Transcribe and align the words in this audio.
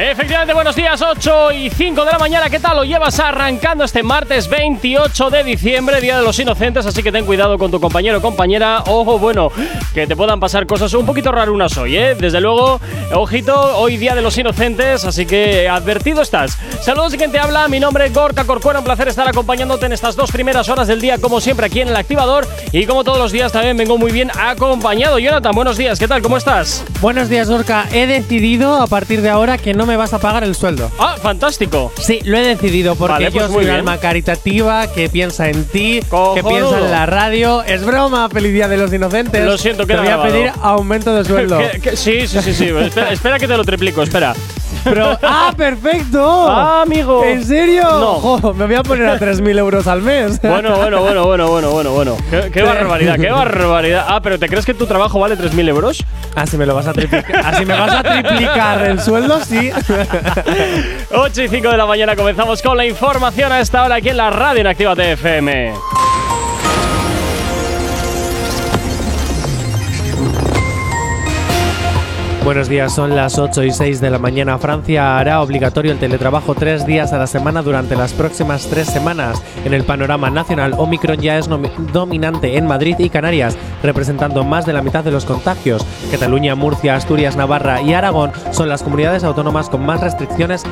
Efectivamente, 0.00 0.54
buenos 0.54 0.76
días, 0.76 1.02
8 1.02 1.50
y 1.50 1.70
5 1.70 2.04
de 2.04 2.12
la 2.12 2.18
mañana. 2.20 2.48
¿Qué 2.48 2.60
tal? 2.60 2.76
Lo 2.76 2.84
llevas 2.84 3.18
arrancando 3.18 3.82
este 3.82 4.04
martes 4.04 4.48
28 4.48 5.28
de 5.28 5.42
diciembre, 5.42 6.00
Día 6.00 6.16
de 6.16 6.22
los 6.22 6.38
Inocentes, 6.38 6.86
así 6.86 7.02
que 7.02 7.10
ten 7.10 7.26
cuidado 7.26 7.58
con 7.58 7.72
tu 7.72 7.80
compañero 7.80 8.18
o 8.18 8.20
compañera. 8.20 8.84
Ojo, 8.86 9.18
bueno, 9.18 9.50
que 9.94 10.06
te 10.06 10.14
puedan 10.14 10.38
pasar 10.38 10.68
cosas 10.68 10.94
un 10.94 11.04
poquito 11.04 11.32
rarunas 11.32 11.76
hoy, 11.78 11.96
¿eh? 11.96 12.14
Desde 12.14 12.40
luego, 12.40 12.80
ojito, 13.12 13.76
hoy 13.76 13.96
Día 13.96 14.14
de 14.14 14.22
los 14.22 14.38
Inocentes, 14.38 15.04
así 15.04 15.26
que 15.26 15.68
advertido 15.68 16.22
estás. 16.22 16.56
Saludos 16.80 17.16
quien 17.16 17.32
te 17.32 17.40
habla, 17.40 17.66
mi 17.66 17.80
nombre 17.80 18.06
es 18.06 18.14
Gorka 18.14 18.44
Corcuera, 18.44 18.78
un 18.78 18.84
placer 18.84 19.08
estar 19.08 19.26
acompañándote 19.26 19.86
en 19.86 19.92
estas 19.92 20.14
dos 20.14 20.30
primeras 20.30 20.68
horas 20.68 20.86
del 20.86 21.00
día, 21.00 21.18
como 21.18 21.40
siempre, 21.40 21.66
aquí 21.66 21.80
en 21.80 21.88
el 21.88 21.96
activador. 21.96 22.46
Y 22.70 22.86
como 22.86 23.02
todos 23.02 23.18
los 23.18 23.32
días, 23.32 23.50
también 23.50 23.76
vengo 23.76 23.98
muy 23.98 24.12
bien 24.12 24.30
acompañado. 24.38 25.18
Jonathan, 25.18 25.52
buenos 25.56 25.76
días, 25.76 25.98
¿qué 25.98 26.06
tal? 26.06 26.22
¿Cómo 26.22 26.36
estás? 26.36 26.84
Buenos 27.00 27.28
días, 27.28 27.50
Gorka. 27.50 27.86
He 27.92 28.06
decidido 28.06 28.80
a 28.80 28.86
partir 28.86 29.22
de 29.22 29.30
ahora 29.30 29.58
que 29.58 29.74
no 29.74 29.87
me 29.88 29.96
vas 29.96 30.12
a 30.12 30.18
pagar 30.20 30.44
el 30.44 30.54
sueldo. 30.54 30.90
Ah, 30.98 31.16
fantástico. 31.20 31.92
Sí, 32.00 32.20
lo 32.24 32.36
he 32.38 32.42
decidido 32.42 32.94
porque 32.94 33.12
Vale, 33.14 33.24
yo 33.26 33.32
pues 33.32 33.44
soy 33.46 33.52
muy 33.54 33.64
un 33.64 33.66
bien. 33.70 33.76
alma 33.78 33.98
caritativa 33.98 34.86
que 34.92 35.08
piensa 35.08 35.48
en 35.48 35.64
ti, 35.64 36.00
que 36.34 36.42
piensa 36.44 36.78
en 36.78 36.90
la 36.90 37.06
radio. 37.06 37.62
Es 37.64 37.84
broma, 37.84 38.28
feliz 38.28 38.52
día 38.52 38.68
de 38.68 38.76
los 38.76 38.92
inocentes. 38.92 39.44
Lo 39.44 39.58
siento, 39.58 39.84
Te 39.86 39.94
queda 39.94 40.02
voy 40.02 40.10
a 40.10 40.22
pedir 40.22 40.52
aumento 40.62 41.14
de 41.14 41.24
sueldo. 41.24 41.58
¿Qué- 41.72 41.80
qué- 41.80 41.96
Sí, 41.96 42.26
sí, 42.28 42.40
sí, 42.42 42.54
sí. 42.54 42.64
espera, 42.80 43.10
espera 43.10 43.38
que 43.38 43.48
te 43.48 43.56
lo 43.56 43.64
triplico, 43.64 44.02
espera. 44.02 44.34
Pero, 44.84 45.18
¡ah, 45.22 45.52
perfecto! 45.56 46.46
Ah, 46.48 46.82
amigo. 46.82 47.24
¿En 47.24 47.44
serio? 47.44 47.82
No. 47.82 48.14
Jo, 48.20 48.54
me 48.54 48.66
voy 48.66 48.76
a 48.76 48.82
poner 48.82 49.08
a 49.08 49.18
3.000 49.18 49.58
euros 49.58 49.86
al 49.86 50.02
mes. 50.02 50.40
Bueno, 50.40 50.76
bueno, 50.76 51.00
bueno, 51.00 51.24
bueno, 51.26 51.48
bueno, 51.48 51.70
bueno, 51.70 51.90
bueno. 51.92 52.16
Qué, 52.30 52.50
qué 52.52 52.62
barbaridad, 52.62 53.16
qué 53.18 53.30
barbaridad. 53.30 54.04
Ah, 54.08 54.20
pero 54.22 54.38
¿te 54.38 54.48
crees 54.48 54.64
que 54.66 54.74
tu 54.74 54.86
trabajo 54.86 55.18
vale 55.18 55.36
3.000 55.36 55.68
euros? 55.68 56.04
Así 56.34 56.56
me 56.56 56.66
lo 56.66 56.74
vas 56.74 56.86
a 56.86 56.92
triplicar. 56.92 57.38
Así 57.44 57.64
me 57.66 57.74
vas 57.78 57.92
a 57.92 58.02
triplicar 58.02 58.86
el 58.86 59.00
sueldo, 59.00 59.40
sí. 59.44 59.67
8 61.10 61.42
y 61.42 61.48
5 61.48 61.70
de 61.70 61.76
la 61.76 61.86
mañana 61.86 62.16
comenzamos 62.16 62.62
con 62.62 62.76
la 62.76 62.86
información 62.86 63.52
a 63.52 63.60
esta 63.60 63.84
hora 63.84 63.96
aquí 63.96 64.10
en 64.10 64.16
la 64.16 64.30
radio 64.30 64.60
en 64.60 64.66
Activa 64.66 64.94
TFM. 64.94 65.97
Buenos 72.48 72.70
días, 72.70 72.94
son 72.94 73.14
las 73.14 73.38
8 73.38 73.62
y 73.64 73.72
6 73.72 74.00
de 74.00 74.08
la 74.08 74.18
mañana. 74.18 74.56
Francia 74.56 75.18
hará 75.18 75.42
obligatorio 75.42 75.92
el 75.92 75.98
teletrabajo 75.98 76.54
tres 76.54 76.86
días 76.86 77.12
a 77.12 77.18
la 77.18 77.26
semana 77.26 77.60
durante 77.60 77.94
las 77.94 78.14
próximas 78.14 78.68
tres 78.68 78.86
semanas. 78.86 79.42
En 79.66 79.74
el 79.74 79.84
panorama 79.84 80.30
nacional, 80.30 80.72
Omicron 80.78 81.20
ya 81.20 81.36
es 81.36 81.46
dominante 81.92 82.56
en 82.56 82.66
Madrid 82.66 82.96
y 83.00 83.10
Canarias, 83.10 83.58
representando 83.82 84.44
más 84.44 84.64
de 84.64 84.72
la 84.72 84.80
mitad 84.80 85.04
de 85.04 85.10
los 85.10 85.26
contagios. 85.26 85.84
Cataluña, 86.10 86.54
Murcia, 86.54 86.96
Asturias, 86.96 87.36
Navarra 87.36 87.82
y 87.82 87.92
Aragón 87.92 88.32
son 88.52 88.70
las 88.70 88.82
comunidades 88.82 89.24
autónomas 89.24 89.68
con 89.68 89.84
más 89.84 90.00
restricciones 90.00 90.64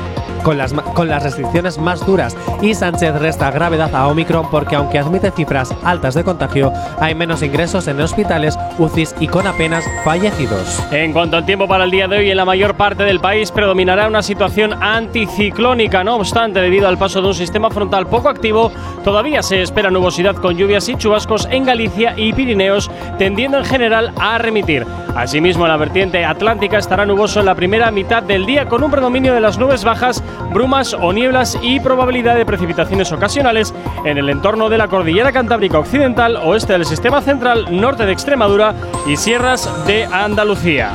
con 0.47 0.57
las, 0.57 0.71
con 0.71 1.09
las 1.09 1.23
restricciones 1.23 1.77
más 1.77 2.05
duras 2.05 2.37
y 2.61 2.73
Sánchez 2.73 3.15
resta 3.19 3.51
gravedad 3.51 3.93
a 3.93 4.07
Omicron 4.07 4.49
porque 4.49 4.77
aunque 4.77 4.97
admite 4.97 5.29
cifras 5.31 5.75
altas 5.83 6.15
de 6.15 6.23
contagio, 6.23 6.71
hay 7.01 7.15
menos 7.15 7.43
ingresos 7.43 7.85
en 7.89 7.99
hospitales, 7.99 8.57
UCIs 8.77 9.13
y 9.19 9.27
con 9.27 9.45
apenas 9.45 9.83
fallecidos. 10.05 10.81
En 10.93 11.11
cuanto 11.11 11.35
al 11.35 11.45
tiempo 11.45 11.67
para 11.67 11.83
el 11.83 11.91
día 11.91 12.07
de 12.07 12.19
hoy, 12.19 12.31
en 12.31 12.37
la 12.37 12.45
mayor 12.45 12.75
parte 12.75 13.03
del 13.03 13.19
país 13.19 13.51
predominará 13.51 14.07
una 14.07 14.23
situación 14.23 14.73
anticiclónica. 14.81 16.05
No 16.05 16.15
obstante, 16.15 16.61
debido 16.61 16.87
al 16.87 16.97
paso 16.97 17.21
de 17.21 17.27
un 17.27 17.35
sistema 17.35 17.69
frontal 17.69 18.07
poco 18.07 18.29
activo, 18.29 18.71
todavía 19.03 19.43
se 19.43 19.61
espera 19.61 19.91
nubosidad 19.91 20.37
con 20.37 20.55
lluvias 20.55 20.87
y 20.87 20.95
chubascos 20.95 21.45
en 21.51 21.65
Galicia 21.65 22.13
y 22.15 22.31
Pirineos, 22.31 22.89
tendiendo 23.17 23.57
en 23.57 23.65
general 23.65 24.13
a 24.17 24.37
remitir. 24.37 24.87
Asimismo, 25.17 25.67
la 25.67 25.77
vertiente 25.77 26.23
atlántica 26.23 26.77
estará 26.77 27.03
nuboso 27.03 27.39
en 27.39 27.47
la 27.47 27.55
primera 27.55 27.89
mitad 27.89 28.21
del 28.21 28.45
día 28.45 28.67
con 28.67 28.83
un 28.83 28.91
predominio 28.91 29.33
de 29.33 29.41
las 29.41 29.57
nubes 29.57 29.83
bajas, 29.83 30.23
brumas 30.53 30.93
o 30.93 31.13
nieblas 31.13 31.57
y 31.61 31.79
probabilidad 31.79 32.35
de 32.35 32.45
precipitaciones 32.45 33.11
ocasionales 33.11 33.73
en 34.05 34.17
el 34.17 34.29
entorno 34.29 34.69
de 34.69 34.77
la 34.77 34.87
cordillera 34.87 35.31
cantábrica 35.31 35.79
occidental, 35.79 36.37
oeste 36.37 36.73
del 36.73 36.85
sistema 36.85 37.21
central, 37.21 37.67
norte 37.69 38.05
de 38.05 38.11
Extremadura 38.11 38.73
y 39.05 39.17
sierras 39.17 39.69
de 39.85 40.05
Andalucía. 40.05 40.91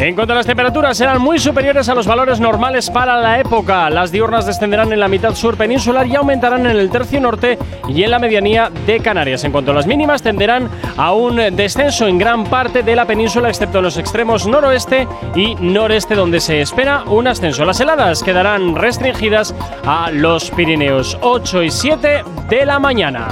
En 0.00 0.14
cuanto 0.14 0.32
a 0.32 0.36
las 0.36 0.46
temperaturas, 0.46 0.96
serán 0.96 1.20
muy 1.20 1.38
superiores 1.38 1.90
a 1.90 1.94
los 1.94 2.06
valores 2.06 2.40
normales 2.40 2.88
para 2.88 3.20
la 3.20 3.38
época. 3.38 3.90
Las 3.90 4.10
diurnas 4.10 4.46
descenderán 4.46 4.94
en 4.94 4.98
la 4.98 5.08
mitad 5.08 5.34
sur 5.34 5.58
peninsular 5.58 6.06
y 6.06 6.16
aumentarán 6.16 6.64
en 6.64 6.78
el 6.78 6.88
tercio 6.88 7.20
norte 7.20 7.58
y 7.86 8.02
en 8.02 8.10
la 8.10 8.18
medianía 8.18 8.70
de 8.86 9.00
Canarias. 9.00 9.44
En 9.44 9.52
cuanto 9.52 9.72
a 9.72 9.74
las 9.74 9.86
mínimas, 9.86 10.22
tenderán 10.22 10.70
a 10.96 11.12
un 11.12 11.36
descenso 11.54 12.06
en 12.06 12.16
gran 12.16 12.44
parte 12.44 12.82
de 12.82 12.96
la 12.96 13.04
península, 13.04 13.50
excepto 13.50 13.78
en 13.78 13.84
los 13.84 13.98
extremos 13.98 14.46
noroeste 14.46 15.06
y 15.34 15.54
noreste, 15.56 16.14
donde 16.14 16.40
se 16.40 16.62
espera 16.62 17.04
un 17.04 17.26
ascenso. 17.26 17.66
Las 17.66 17.78
heladas 17.80 18.22
quedarán 18.22 18.76
restringidas 18.76 19.54
a 19.84 20.10
los 20.10 20.50
Pirineos. 20.50 21.18
8 21.20 21.62
y 21.64 21.70
7 21.70 22.24
de 22.48 22.64
la 22.64 22.78
mañana. 22.78 23.28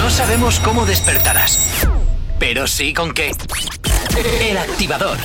No 0.00 0.08
sabemos 0.08 0.60
cómo 0.60 0.86
despertarás, 0.86 1.88
pero 2.38 2.66
sí 2.66 2.92
con 2.92 3.12
qué. 3.12 3.32
El 4.40 4.56
Activador. 4.56 5.18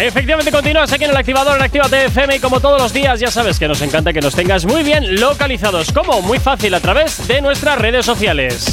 Efectivamente, 0.00 0.52
continúas 0.52 0.92
aquí 0.92 1.04
en 1.04 1.10
el 1.10 1.16
activador 1.16 1.56
en 1.56 1.62
Activa 1.62 1.88
TFM 1.88 2.36
y 2.36 2.40
como 2.40 2.60
todos 2.60 2.80
los 2.80 2.92
días 2.92 3.20
ya 3.20 3.30
sabes 3.30 3.58
que 3.58 3.66
nos 3.66 3.80
encanta 3.82 4.12
que 4.12 4.20
nos 4.20 4.34
tengas 4.34 4.64
muy 4.64 4.82
bien 4.82 5.20
localizados. 5.20 5.92
¿Cómo? 5.92 6.22
Muy 6.22 6.38
fácil, 6.38 6.74
a 6.74 6.80
través 6.80 7.26
de 7.26 7.40
nuestras 7.40 7.78
redes 7.78 8.06
sociales. 8.06 8.66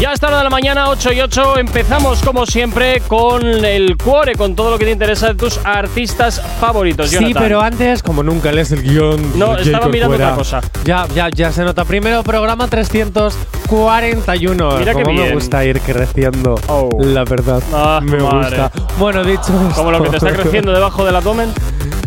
Ya 0.00 0.10
hasta 0.10 0.30
la 0.30 0.38
de 0.38 0.44
la 0.44 0.50
mañana, 0.50 0.88
8 0.88 1.12
y 1.12 1.20
8, 1.20 1.58
empezamos 1.58 2.22
como 2.22 2.44
siempre 2.44 3.00
con 3.06 3.64
el 3.64 3.96
cuore, 3.96 4.34
con 4.34 4.56
todo 4.56 4.72
lo 4.72 4.78
que 4.78 4.84
te 4.86 4.90
interesa 4.90 5.28
de 5.28 5.34
tus 5.36 5.60
artistas 5.64 6.42
favoritos. 6.58 7.08
Sí, 7.10 7.16
Jonathan. 7.16 7.42
pero 7.42 7.60
antes, 7.60 8.02
como 8.02 8.24
nunca 8.24 8.50
lees 8.50 8.72
el 8.72 8.82
guion. 8.82 9.38
No, 9.38 9.56
estaba 9.56 9.86
mirando 9.86 10.16
otra 10.16 10.34
cosa. 10.34 10.60
Ya, 10.84 11.06
ya, 11.14 11.28
ya 11.28 11.52
se 11.52 11.62
nota. 11.62 11.84
Primero, 11.84 12.24
programa 12.24 12.66
341. 12.66 14.78
Mira 14.78 14.94
qué 14.94 15.02
Cómo 15.04 15.14
me 15.14 15.22
bien. 15.22 15.34
gusta 15.34 15.64
ir 15.64 15.80
creciendo. 15.80 16.56
Oh. 16.66 16.88
La 16.98 17.22
verdad. 17.24 17.62
Ah, 17.72 18.00
me 18.02 18.18
madre. 18.18 18.58
gusta. 18.58 18.72
Bueno, 18.98 19.22
dicho 19.22 19.42
esto. 19.42 19.70
Como 19.76 19.92
lo 19.92 20.02
que 20.02 20.10
te 20.10 20.16
está 20.16 20.32
creciendo 20.32 20.72
debajo 20.72 21.04
del 21.04 21.14
abdomen. 21.14 21.52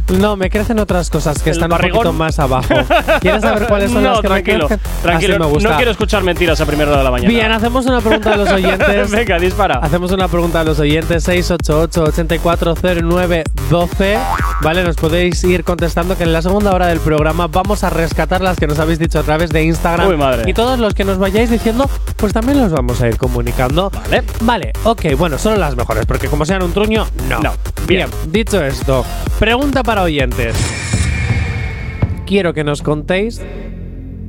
No, 0.09 0.35
me 0.35 0.49
crecen 0.49 0.79
otras 0.79 1.09
cosas 1.09 1.41
que 1.41 1.49
¿El 1.49 1.55
están 1.55 1.71
un 1.71 1.77
barrigón? 1.77 1.99
poquito 2.03 2.13
más 2.13 2.37
abajo. 2.39 2.67
¿Quieres 3.21 3.41
saber 3.41 3.67
cuáles 3.67 3.91
son 3.91 4.03
no, 4.03 4.11
las 4.11 4.21
que 4.21 4.27
tranquilo, 4.27 4.69
me 4.69 4.77
crecen? 4.77 5.01
tranquilo. 5.01 5.33
Así 5.33 5.39
me 5.43 5.49
gusta. 5.49 5.69
No 5.69 5.75
quiero 5.77 5.91
escuchar 5.91 6.23
mentiras 6.23 6.61
a 6.61 6.65
primera 6.65 6.89
hora 6.91 6.99
de 6.99 7.03
la 7.05 7.11
mañana. 7.11 7.29
Bien, 7.29 7.51
hacemos 7.51 7.85
una 7.87 8.01
pregunta 8.01 8.33
a 8.33 8.37
los 8.37 8.49
oyentes. 8.51 9.11
Venga, 9.11 9.39
dispara. 9.39 9.79
Hacemos 9.81 10.11
una 10.11 10.27
pregunta 10.27 10.61
a 10.61 10.63
los 10.63 10.79
oyentes 10.79 11.27
688-840912. 11.27 14.19
Vale, 14.61 14.83
nos 14.83 14.95
podéis 14.95 15.43
ir 15.43 15.63
contestando 15.63 16.17
que 16.17 16.23
en 16.23 16.33
la 16.33 16.41
segunda 16.41 16.73
hora 16.73 16.87
del 16.87 16.99
programa 16.99 17.47
vamos 17.47 17.83
a 17.83 17.89
rescatar 17.89 18.41
las 18.41 18.57
que 18.57 18.67
nos 18.67 18.79
habéis 18.79 18.99
dicho 18.99 19.19
a 19.19 19.23
través 19.23 19.49
de 19.49 19.63
Instagram. 19.63 20.07
Uy, 20.07 20.17
madre. 20.17 20.49
Y 20.49 20.53
todos 20.53 20.79
los 20.79 20.93
que 20.93 21.03
nos 21.03 21.17
vayáis 21.17 21.49
diciendo, 21.49 21.89
pues 22.17 22.33
también 22.33 22.59
los 22.61 22.71
vamos 22.71 23.01
a 23.01 23.07
ir 23.07 23.17
comunicando. 23.17 23.89
Vale. 23.89 24.23
Vale, 24.41 24.73
ok, 24.83 25.05
bueno, 25.17 25.37
solo 25.37 25.57
las 25.57 25.75
mejores, 25.75 26.05
porque 26.05 26.27
como 26.27 26.45
sean 26.45 26.63
un 26.63 26.73
truño, 26.73 27.05
no. 27.27 27.39
No. 27.39 27.53
Bien, 27.87 28.09
Bien. 28.09 28.31
dicho 28.31 28.63
esto, 28.63 29.05
pregunta 29.39 29.83
para 29.83 29.94
oyentes. 30.03 30.55
quiero 32.25 32.53
que 32.53 32.63
nos 32.63 32.81
contéis 32.81 33.41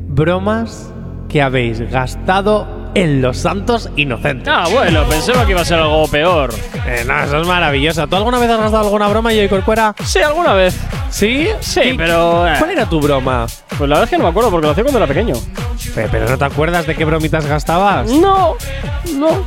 bromas 0.09 0.93
que 1.29 1.43
habéis 1.43 1.81
gastado 1.91 2.76
en 3.03 3.21
los 3.23 3.37
santos 3.39 3.91
inocentes. 3.97 4.49
Ah, 4.55 4.67
bueno, 4.73 5.05
pensaba 5.05 5.45
que 5.45 5.53
iba 5.53 5.61
a 5.61 5.65
ser 5.65 5.79
algo 5.79 6.07
peor. 6.09 6.53
Eh, 6.87 7.05
no, 7.07 7.23
eso 7.23 7.41
es 7.41 7.47
maravilloso. 7.47 8.07
¿Tú 8.07 8.17
alguna 8.17 8.39
vez 8.39 8.51
has 8.51 8.59
gastado 8.59 8.85
alguna 8.85 9.09
broma, 9.09 9.31
Joy 9.33 9.49
Corcuera? 9.49 9.95
Sí, 10.05 10.19
alguna 10.21 10.55
vez. 10.55 10.77
¿Sí? 11.11 11.49
Sí, 11.61 11.81
¿Qué- 11.81 11.95
pero. 11.97 12.47
eh, 12.49 12.55
¿Cuál 12.59 12.71
era 12.71 12.87
tu 12.87 13.01
broma? 13.01 13.47
Pues 13.77 13.81
la 13.89 13.97
verdad 13.97 14.05
es 14.05 14.11
que 14.11 14.17
no 14.19 14.25
me 14.25 14.31
acuerdo 14.31 14.51
porque 14.51 14.67
lo 14.67 14.73
hacía 14.73 14.83
cuando 14.85 14.99
era 14.99 15.07
pequeño. 15.07 15.35
Pe- 15.95 16.09
¿Pero 16.11 16.29
no 16.29 16.39
te 16.39 16.45
acuerdas 16.45 16.87
de 16.87 16.95
qué 16.95 17.05
bromitas 17.05 17.47
gastabas? 17.47 18.11
No, 18.11 18.55
no, 19.15 19.45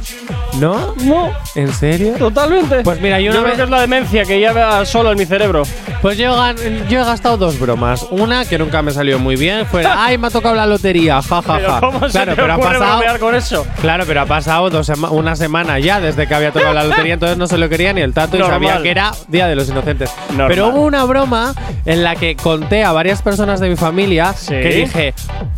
¿No? 0.60 0.96
no. 1.04 1.32
¿En 1.56 1.72
serio? 1.74 2.14
Totalmente. 2.18 2.82
Pues 2.84 3.00
mira, 3.02 3.20
yo 3.20 3.26
yo 3.26 3.32
una 3.32 3.40
creo 3.40 3.48
vez- 3.50 3.58
que 3.58 3.64
es 3.64 3.70
la 3.70 3.82
demencia 3.82 4.26
que 4.26 4.40
ya 4.40 4.52
va 4.54 4.86
solo 4.86 5.12
en 5.12 5.18
mi 5.18 5.26
cerebro. 5.26 5.64
Pues 6.02 6.18
yo, 6.18 6.36
gan- 6.36 6.88
yo 6.88 7.02
he 7.02 7.04
gastado 7.04 7.38
dos 7.38 7.60
bromas. 7.60 8.06
Una 8.10 8.46
que 8.46 8.58
nunca 8.58 8.82
me 8.82 8.92
salió 8.92 9.20
muy 9.20 9.36
bien 9.36 9.66
fue, 9.66 9.84
¡ay, 9.88 10.18
me 10.18 10.28
ha 10.28 10.30
tocado 10.32 10.56
la 10.56 10.66
lotería! 10.66 11.22
Ja, 11.22 11.42
ja, 11.42 11.56
Pero 11.58 11.72
ja. 11.72 11.80
¿cómo 11.82 12.10
se 12.10 12.20
te 12.26 12.36
pero 12.36 12.54
ha 12.54 12.56
ocurre 12.56 12.78
bromear 12.80 13.20
con 13.20 13.36
eso? 13.40 13.66
Claro, 13.82 14.04
pero 14.08 14.22
ha 14.22 14.26
pasado 14.26 14.70
dos 14.70 14.88
sema- 14.88 15.10
una 15.10 15.36
semana 15.36 15.80
ya 15.80 16.00
desde 16.00 16.28
que 16.28 16.36
había 16.36 16.52
tocado 16.52 16.74
la 16.74 16.84
lotería, 16.84 17.14
entonces 17.16 17.38
no 17.38 17.48
se 17.48 17.58
lo 17.58 17.68
quería 17.70 17.92
ni 17.94 18.02
el 18.02 18.14
tato 18.14 18.36
y 18.38 18.40
Normal. 18.40 18.60
sabía 18.62 18.82
que 18.84 18.92
era 18.92 19.12
Día 19.28 19.48
de 19.48 19.56
los 19.56 19.68
Inocentes. 19.70 20.12
Normal. 20.30 20.48
Pero 20.50 20.68
hubo 20.70 20.82
una 20.84 21.04
broma 21.06 21.54
en 21.86 22.04
la 22.04 22.16
que 22.16 22.36
conté 22.36 22.84
a 22.84 22.92
varias 22.92 23.22
personas 23.22 23.60
de 23.60 23.70
mi 23.70 23.76
familia 23.76 24.34
Sí. 24.34 24.50
que 24.54 24.70
dije, 24.70 25.14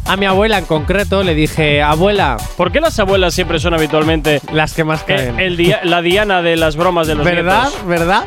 a 0.06 0.16
mi 0.18 0.26
abuela 0.26 0.58
en 0.58 0.66
concreto, 0.66 1.24
le 1.24 1.36
dije, 1.36 1.82
abuela, 1.82 2.38
¿Por 2.58 2.72
qué 2.72 2.80
las 2.80 2.98
abuelas 3.00 3.34
siempre 3.34 3.60
son 3.60 3.74
habitualmente 3.74 4.42
las 4.54 4.74
que 4.74 4.84
más 4.84 5.02
eh, 5.02 5.06
caen. 5.08 5.40
el 5.40 5.58
dia- 5.58 5.80
la 5.84 6.02
diana 6.02 6.42
de 6.42 6.56
las 6.56 6.76
bromas 6.76 7.08
de 7.08 7.16
los 7.16 7.26
¿Verdad? 7.26 7.64
nietos? 7.64 7.86
¿Verdad? 7.88 8.24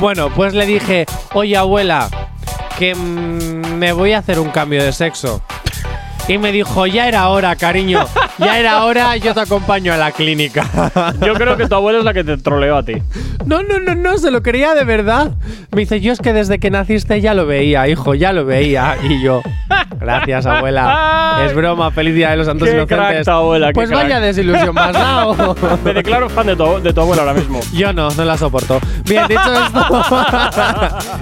Bueno, 0.00 0.30
pues 0.30 0.52
le 0.54 0.66
dije, 0.66 1.06
oye 1.32 1.56
abuela, 1.56 2.08
que 2.78 2.94
mm, 2.94 3.76
me 3.78 3.92
voy 3.92 4.12
a 4.12 4.18
hacer 4.18 4.38
un 4.38 4.50
cambio 4.50 4.82
de 4.82 4.92
sexo. 4.92 5.40
Y 6.28 6.38
me 6.38 6.50
dijo, 6.50 6.86
ya 6.88 7.06
era 7.06 7.28
hora, 7.28 7.54
cariño. 7.54 8.04
Ya 8.38 8.58
era 8.58 8.84
hora, 8.84 9.16
yo 9.16 9.32
te 9.32 9.40
acompaño 9.40 9.92
a 9.92 9.96
la 9.96 10.10
clínica. 10.10 10.66
Yo 11.24 11.34
creo 11.34 11.56
que 11.56 11.66
tu 11.68 11.74
abuela 11.76 12.00
es 12.00 12.04
la 12.04 12.12
que 12.12 12.24
te 12.24 12.36
troleó 12.36 12.76
a 12.76 12.82
ti. 12.82 12.94
No, 13.46 13.62
no, 13.62 13.78
no, 13.78 13.94
no, 13.94 14.18
se 14.18 14.30
lo 14.32 14.42
quería 14.42 14.74
de 14.74 14.84
verdad. 14.84 15.30
Me 15.70 15.82
dice, 15.82 16.00
yo 16.00 16.12
es 16.12 16.18
que 16.20 16.32
desde 16.32 16.58
que 16.58 16.70
naciste 16.70 17.20
ya 17.20 17.32
lo 17.34 17.46
veía, 17.46 17.86
hijo, 17.88 18.14
ya 18.14 18.32
lo 18.32 18.44
veía. 18.44 18.96
Y 19.08 19.22
yo, 19.22 19.40
gracias, 20.00 20.46
abuela. 20.46 21.12
Es 21.46 21.54
broma, 21.54 21.90
feliz 21.90 22.14
día 22.14 22.30
de 22.30 22.38
los 22.38 22.46
santos 22.46 22.66
Qué 22.66 22.74
inocentes. 22.74 22.96
crack 22.96 23.24
tu 23.24 23.30
abuela, 23.30 23.66
qué 23.68 23.72
pues 23.74 23.90
crack. 23.90 24.02
vaya 24.04 24.20
desilusión 24.20 24.74
más 24.74 24.92
dado. 24.94 25.54
Me 25.84 25.92
declaro 25.92 26.28
fan 26.30 26.46
de 26.46 26.56
tu, 26.56 26.80
de 26.82 26.92
tu 26.92 27.00
abuela 27.02 27.22
ahora 27.22 27.34
mismo. 27.34 27.60
Yo 27.74 27.92
no, 27.92 28.08
no 28.10 28.24
la 28.24 28.36
soporto. 28.38 28.80
Bien, 29.04 29.26
dicho 29.28 29.40
esto, 29.66 30.06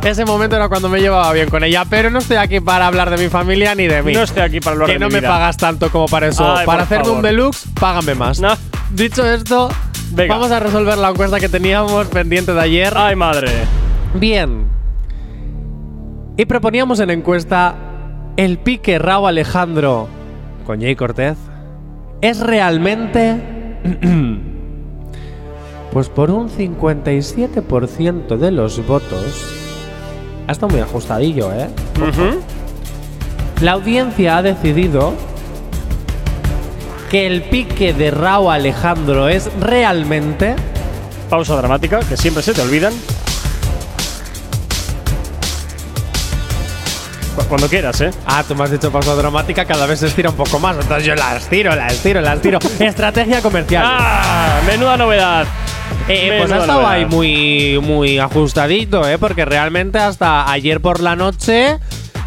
ese 0.04 0.24
momento 0.24 0.54
era 0.56 0.68
cuando 0.68 0.88
me 0.88 1.00
llevaba 1.00 1.32
bien 1.32 1.48
con 1.50 1.62
ella, 1.64 1.84
pero 1.88 2.10
no 2.10 2.20
estoy 2.20 2.36
aquí 2.36 2.60
para 2.60 2.86
hablar 2.86 3.10
de 3.10 3.16
mi 3.22 3.28
familia 3.28 3.74
ni 3.74 3.86
de 3.88 4.02
mí. 4.02 4.12
No 4.12 4.22
estoy 4.22 4.42
aquí 4.42 4.60
para 4.60 4.74
hablar 4.74 4.93
que 4.94 4.98
no 4.98 5.08
me 5.08 5.20
vida. 5.20 5.28
pagas 5.28 5.56
tanto 5.56 5.90
como 5.90 6.06
para 6.06 6.28
eso. 6.28 6.54
Ay, 6.56 6.66
para 6.66 6.82
hacerme 6.84 7.04
favor. 7.04 7.18
un 7.18 7.22
deluxe, 7.22 7.66
págame 7.78 8.14
más. 8.14 8.40
No. 8.40 8.54
Dicho 8.90 9.24
esto, 9.26 9.68
Venga. 10.12 10.34
vamos 10.34 10.50
a 10.50 10.60
resolver 10.60 10.96
la 10.98 11.10
encuesta 11.10 11.38
que 11.40 11.48
teníamos 11.48 12.06
pendiente 12.08 12.52
de 12.54 12.60
ayer. 12.60 12.92
Ay, 12.96 13.16
madre. 13.16 13.48
Bien. 14.14 14.66
Y 16.36 16.44
proponíamos 16.46 16.98
en 17.00 17.10
encuesta 17.10 17.74
el 18.36 18.58
pique 18.58 18.98
Rao 18.98 19.26
Alejandro 19.26 20.08
con 20.66 20.80
Jay 20.80 20.96
Cortez. 20.96 21.36
¿Es 22.20 22.40
realmente 22.40 23.40
Pues 25.92 26.08
por 26.08 26.30
un 26.32 26.48
57% 26.50 28.36
de 28.36 28.50
los 28.50 28.84
votos. 28.84 29.46
Ha 30.48 30.52
estado 30.52 30.72
muy 30.72 30.80
ajustadillo, 30.80 31.52
¿eh? 31.52 31.68
La 33.60 33.72
audiencia 33.72 34.38
ha 34.38 34.42
decidido 34.42 35.14
que 37.10 37.26
el 37.26 37.42
pique 37.44 37.92
de 37.92 38.10
Rao 38.10 38.50
Alejandro 38.50 39.28
es 39.28 39.48
realmente. 39.60 40.56
Pausa 41.30 41.56
dramática, 41.56 42.00
que 42.00 42.16
siempre 42.16 42.42
se 42.42 42.52
te 42.52 42.60
olvidan. 42.62 42.92
Cu- 47.36 47.44
Cuando 47.48 47.68
quieras, 47.68 48.00
¿eh? 48.00 48.10
Ah, 48.26 48.44
tú 48.46 48.54
me 48.54 48.64
has 48.64 48.70
dicho 48.70 48.90
pausa 48.92 49.14
dramática, 49.14 49.64
cada 49.64 49.86
vez 49.86 50.00
se 50.00 50.06
estira 50.06 50.30
un 50.30 50.36
poco 50.36 50.58
más. 50.58 50.76
Entonces 50.76 51.04
yo 51.06 51.14
las 51.14 51.48
tiro, 51.48 51.74
las 51.74 51.96
tiro, 51.98 52.20
las 52.20 52.40
tiro. 52.40 52.58
Estrategia 52.78 53.40
comercial. 53.42 53.84
¡Ah! 53.86 54.60
Menuda 54.66 54.96
novedad. 54.96 55.46
Eh, 56.08 56.36
pues 56.38 56.52
ha 56.52 56.58
estado 56.58 56.86
ahí 56.86 57.06
muy, 57.06 57.78
muy 57.82 58.18
ajustadito, 58.18 59.08
¿eh? 59.08 59.16
Porque 59.18 59.44
realmente 59.44 59.98
hasta 59.98 60.50
ayer 60.50 60.80
por 60.80 61.00
la 61.00 61.16
noche 61.16 61.78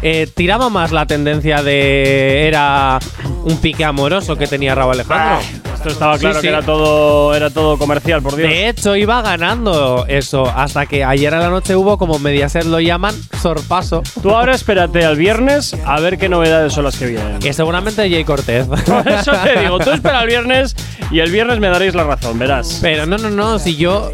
eh, 0.02 0.28
tiraba 0.34 0.68
más 0.68 0.92
la 0.92 1.06
tendencia 1.06 1.62
de. 1.62 2.46
Era 2.46 2.98
un 3.44 3.56
pique 3.58 3.84
amoroso 3.84 4.36
que 4.36 4.46
tenía 4.46 4.74
Raúl 4.74 4.94
Alejandro. 4.94 5.38
Ah, 5.38 5.72
esto 5.74 5.90
estaba 5.90 6.18
claro 6.18 6.36
sí. 6.36 6.42
que 6.42 6.48
era 6.48 6.62
todo, 6.62 7.34
era 7.34 7.50
todo 7.50 7.78
comercial, 7.78 8.20
por 8.20 8.34
Dios. 8.34 8.48
De 8.48 8.68
hecho, 8.68 8.96
iba 8.96 9.22
ganando 9.22 10.06
eso, 10.08 10.44
hasta 10.46 10.86
que 10.86 11.04
ayer 11.04 11.32
a 11.34 11.38
la 11.38 11.50
noche 11.50 11.76
hubo, 11.76 11.98
como 11.98 12.18
Mediaset 12.18 12.64
lo 12.64 12.80
llaman, 12.80 13.14
sorpaso. 13.40 14.02
Tú 14.20 14.30
ahora 14.30 14.54
espérate 14.54 15.04
al 15.04 15.16
viernes 15.16 15.76
a 15.86 16.00
ver 16.00 16.18
qué 16.18 16.28
novedades 16.28 16.72
son 16.72 16.84
las 16.84 16.96
que 16.96 17.06
vienen. 17.06 17.38
Que 17.38 17.52
seguramente 17.52 18.10
Jay 18.10 18.24
Cortez. 18.24 18.66
Por 18.86 19.08
eso 19.08 19.32
te 19.44 19.60
digo, 19.60 19.78
tú 19.78 19.90
espera 19.90 20.20
al 20.20 20.26
viernes 20.26 20.74
y 21.10 21.20
el 21.20 21.30
viernes 21.30 21.60
me 21.60 21.68
daréis 21.68 21.94
la 21.94 22.04
razón, 22.04 22.38
verás. 22.38 22.78
Pero 22.82 23.06
no, 23.06 23.16
no, 23.16 23.30
no, 23.30 23.58
si 23.58 23.76
yo 23.76 24.10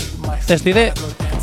estoy 0.47 0.73
de. 0.73 0.93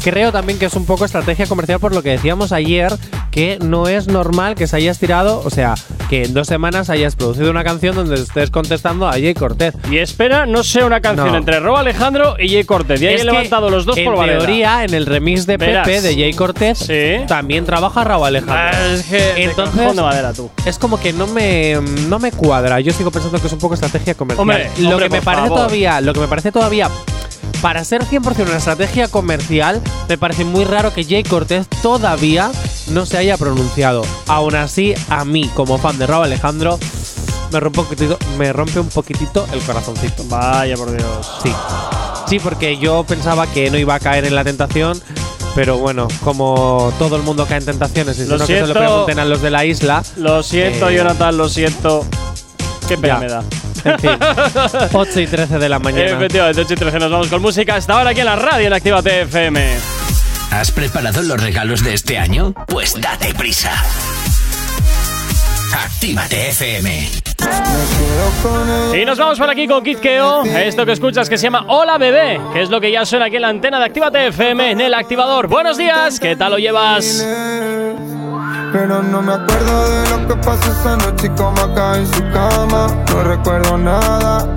Creo 0.03 0.31
también 0.31 0.57
que 0.57 0.65
es 0.65 0.73
un 0.73 0.85
poco 0.85 1.05
estrategia 1.05 1.45
comercial 1.45 1.79
por 1.79 1.93
lo 1.93 2.01
que 2.01 2.09
decíamos 2.09 2.51
ayer, 2.51 2.91
que 3.29 3.59
no 3.61 3.87
es 3.87 4.07
normal 4.07 4.55
que 4.55 4.65
se 4.65 4.75
hayas 4.75 4.97
tirado, 4.97 5.41
o 5.45 5.49
sea, 5.51 5.75
que 6.09 6.23
en 6.23 6.33
dos 6.33 6.47
semanas 6.47 6.89
hayas 6.89 7.15
producido 7.15 7.51
una 7.51 7.63
canción 7.63 7.95
donde 7.95 8.15
estés 8.15 8.49
contestando 8.49 9.07
a 9.07 9.11
Jay 9.13 9.33
Cortez. 9.35 9.75
Y 9.91 9.97
espera, 9.99 10.45
no 10.47 10.63
sea 10.63 10.85
una 10.85 11.01
canción 11.01 11.27
No. 11.31 11.37
entre 11.37 11.59
Rob 11.59 11.75
Alejandro 11.77 12.35
y 12.39 12.49
Jay 12.49 12.63
Cortez. 12.63 12.99
Y 13.01 13.07
ahí 13.07 13.15
he 13.15 13.23
levantado 13.23 13.69
los 13.69 13.85
dos 13.85 13.95
en 13.97 14.05
por 14.05 14.17
valera. 14.17 14.39
teoría, 14.39 14.83
en 14.83 14.93
el 14.95 15.05
remix 15.05 15.45
de 15.45 15.57
Verás. 15.57 15.87
Pepe 15.87 16.01
de 16.01 16.15
Jay 16.15 16.33
Cortez, 16.33 16.79
Sí. 16.79 17.23
también 17.27 17.65
trabaja 17.65 18.03
Raúl 18.03 18.25
Alejandro. 18.27 18.55
Ah, 18.57 18.93
es 18.93 19.03
que 19.03 19.43
Entonces- 19.43 19.95
de 19.95 20.01
madera 20.01 20.33
tú. 20.33 20.49
Es 20.65 20.79
como 20.79 20.99
que 20.99 21.13
no 21.13 21.27
me, 21.27 21.75
no 22.07 22.17
me 22.17 22.31
cuadra. 22.31 22.79
Yo 22.79 22.91
sigo 22.91 23.11
pensando 23.11 23.39
que 23.39 23.47
es 23.47 23.53
un 23.53 23.59
poco 23.59 23.75
estrategia 23.75 24.15
comercial. 24.15 24.41
Hombre, 24.41 24.69
lo 24.79 24.89
hombre, 24.91 25.05
que 25.09 25.15
me 25.17 25.21
parece 25.21 25.43
favor. 25.47 25.57
todavía, 25.59 26.01
lo 26.01 26.13
que 26.13 26.19
me 26.21 26.27
parece 26.27 26.51
todavía 26.51 26.89
para 27.61 27.83
ser 27.83 28.03
100% 28.05 28.47
una 28.47 28.57
estrategia 28.57 29.07
comercial, 29.07 29.81
me 30.09 30.17
parece 30.17 30.45
muy 30.45 30.65
raro 30.65 30.93
que 30.93 31.03
Jay 31.03 31.23
Cortez 31.23 31.67
todavía 31.81 32.51
no 32.89 33.05
se 33.05 33.17
haya 33.17 33.37
pronunciado. 33.37 34.01
Aún 34.27 34.55
así, 34.55 34.93
a 35.09 35.23
mí 35.25 35.49
como 35.53 35.77
fan 35.77 35.97
de 35.99 36.07
Raúl 36.07 36.25
Alejandro 36.25 36.79
me 37.51 37.59
rompe 37.59 37.79
un 37.81 37.85
poquitito, 37.85 38.17
me 38.37 38.51
rompe 38.53 38.79
un 38.79 38.87
poquitito 38.89 39.45
el 39.53 39.59
corazoncito. 39.61 40.23
Vaya 40.27 40.75
por 40.75 40.91
Dios. 40.95 41.31
Sí. 41.43 41.51
Sí, 42.27 42.39
porque 42.39 42.77
yo 42.77 43.03
pensaba 43.03 43.45
que 43.47 43.69
no 43.69 43.77
iba 43.77 43.93
a 43.95 43.99
caer 43.99 44.23
en 44.25 44.35
la 44.35 44.43
tentación, 44.45 44.99
pero 45.53 45.77
bueno, 45.77 46.07
como 46.23 46.93
todo 46.97 47.17
el 47.17 47.23
mundo 47.23 47.45
cae 47.45 47.57
en 47.57 47.65
tentaciones 47.65 48.17
y 48.19 48.23
si 48.23 48.27
Lo 48.29 48.37
no 48.37 48.47
que 48.47 48.53
se 48.53 48.59
lo 48.61 48.65
siento. 48.67 48.79
pregunten 48.79 49.19
a 49.19 49.25
los 49.25 49.41
de 49.41 49.49
la 49.51 49.65
isla, 49.65 50.01
Lo 50.15 50.41
siento, 50.41 50.89
Eh, 50.89 50.95
Jonathan, 50.95 51.35
lo 51.37 51.49
siento. 51.49 52.05
Qué 52.87 52.97
pena 52.97 53.15
Ya. 53.15 53.19
me 53.19 53.27
da. 53.27 53.43
En 53.83 53.99
fin, 53.99 54.17
8 54.93 55.19
y 55.19 55.27
13 55.27 55.59
de 55.59 55.69
la 55.69 55.79
mañana. 55.79 56.11
Efectivamente, 56.11 56.61
8 56.61 56.73
y 56.73 56.77
13 56.77 56.99
nos 56.99 57.11
vamos 57.11 57.27
con 57.27 57.41
música. 57.41 57.75
Hasta 57.75 57.93
ahora 57.93 58.11
aquí 58.11 58.19
en 58.19 58.25
la 58.25 58.35
radio 58.35 58.67
en 58.67 58.73
Activa 58.73 59.01
TFM. 59.01 59.77
¿Has 60.51 60.71
preparado 60.71 61.21
los 61.21 61.41
regalos 61.41 61.83
de 61.83 61.93
este 61.93 62.17
año? 62.17 62.53
Pues 62.67 62.99
date 62.99 63.33
prisa. 63.33 63.71
Actívate 65.73 66.49
FM. 66.49 67.09
Y 68.93 69.05
nos 69.05 69.17
vamos 69.17 69.39
por 69.39 69.49
aquí 69.49 69.67
con 69.67 69.83
Kid 69.83 69.99
Keo. 69.99 70.43
Esto 70.43 70.85
que 70.85 70.91
escuchas 70.91 71.29
que 71.29 71.37
se 71.37 71.43
llama 71.43 71.65
Hola 71.67 71.97
Bebé, 71.97 72.41
que 72.53 72.61
es 72.61 72.69
lo 72.69 72.81
que 72.81 72.91
ya 72.91 73.05
suena 73.05 73.25
aquí 73.25 73.37
en 73.37 73.43
la 73.43 73.49
antena 73.49 73.79
de 73.79 73.85
Actívate 73.85 74.27
FM 74.27 74.71
en 74.71 74.81
el 74.81 74.93
activador. 74.93 75.47
Buenos 75.47 75.77
días, 75.77 76.19
¿qué 76.19 76.35
tal 76.35 76.51
lo 76.51 76.57
llevas? 76.57 77.25
Pero 78.71 79.01
no 79.01 79.21
me 79.21 79.33
acuerdo 79.33 79.89
de 79.89 80.09
lo 80.09 80.27
que 80.27 80.35
pasó 80.35 80.71
esa 80.71 80.95
noche 80.97 81.27
y 81.27 81.29
cómo 81.31 81.61
acá 81.61 81.97
en 81.97 82.07
su 82.07 82.21
cama. 82.31 82.87
No 83.09 83.23
recuerdo 83.23 83.77
nada. 83.77 84.47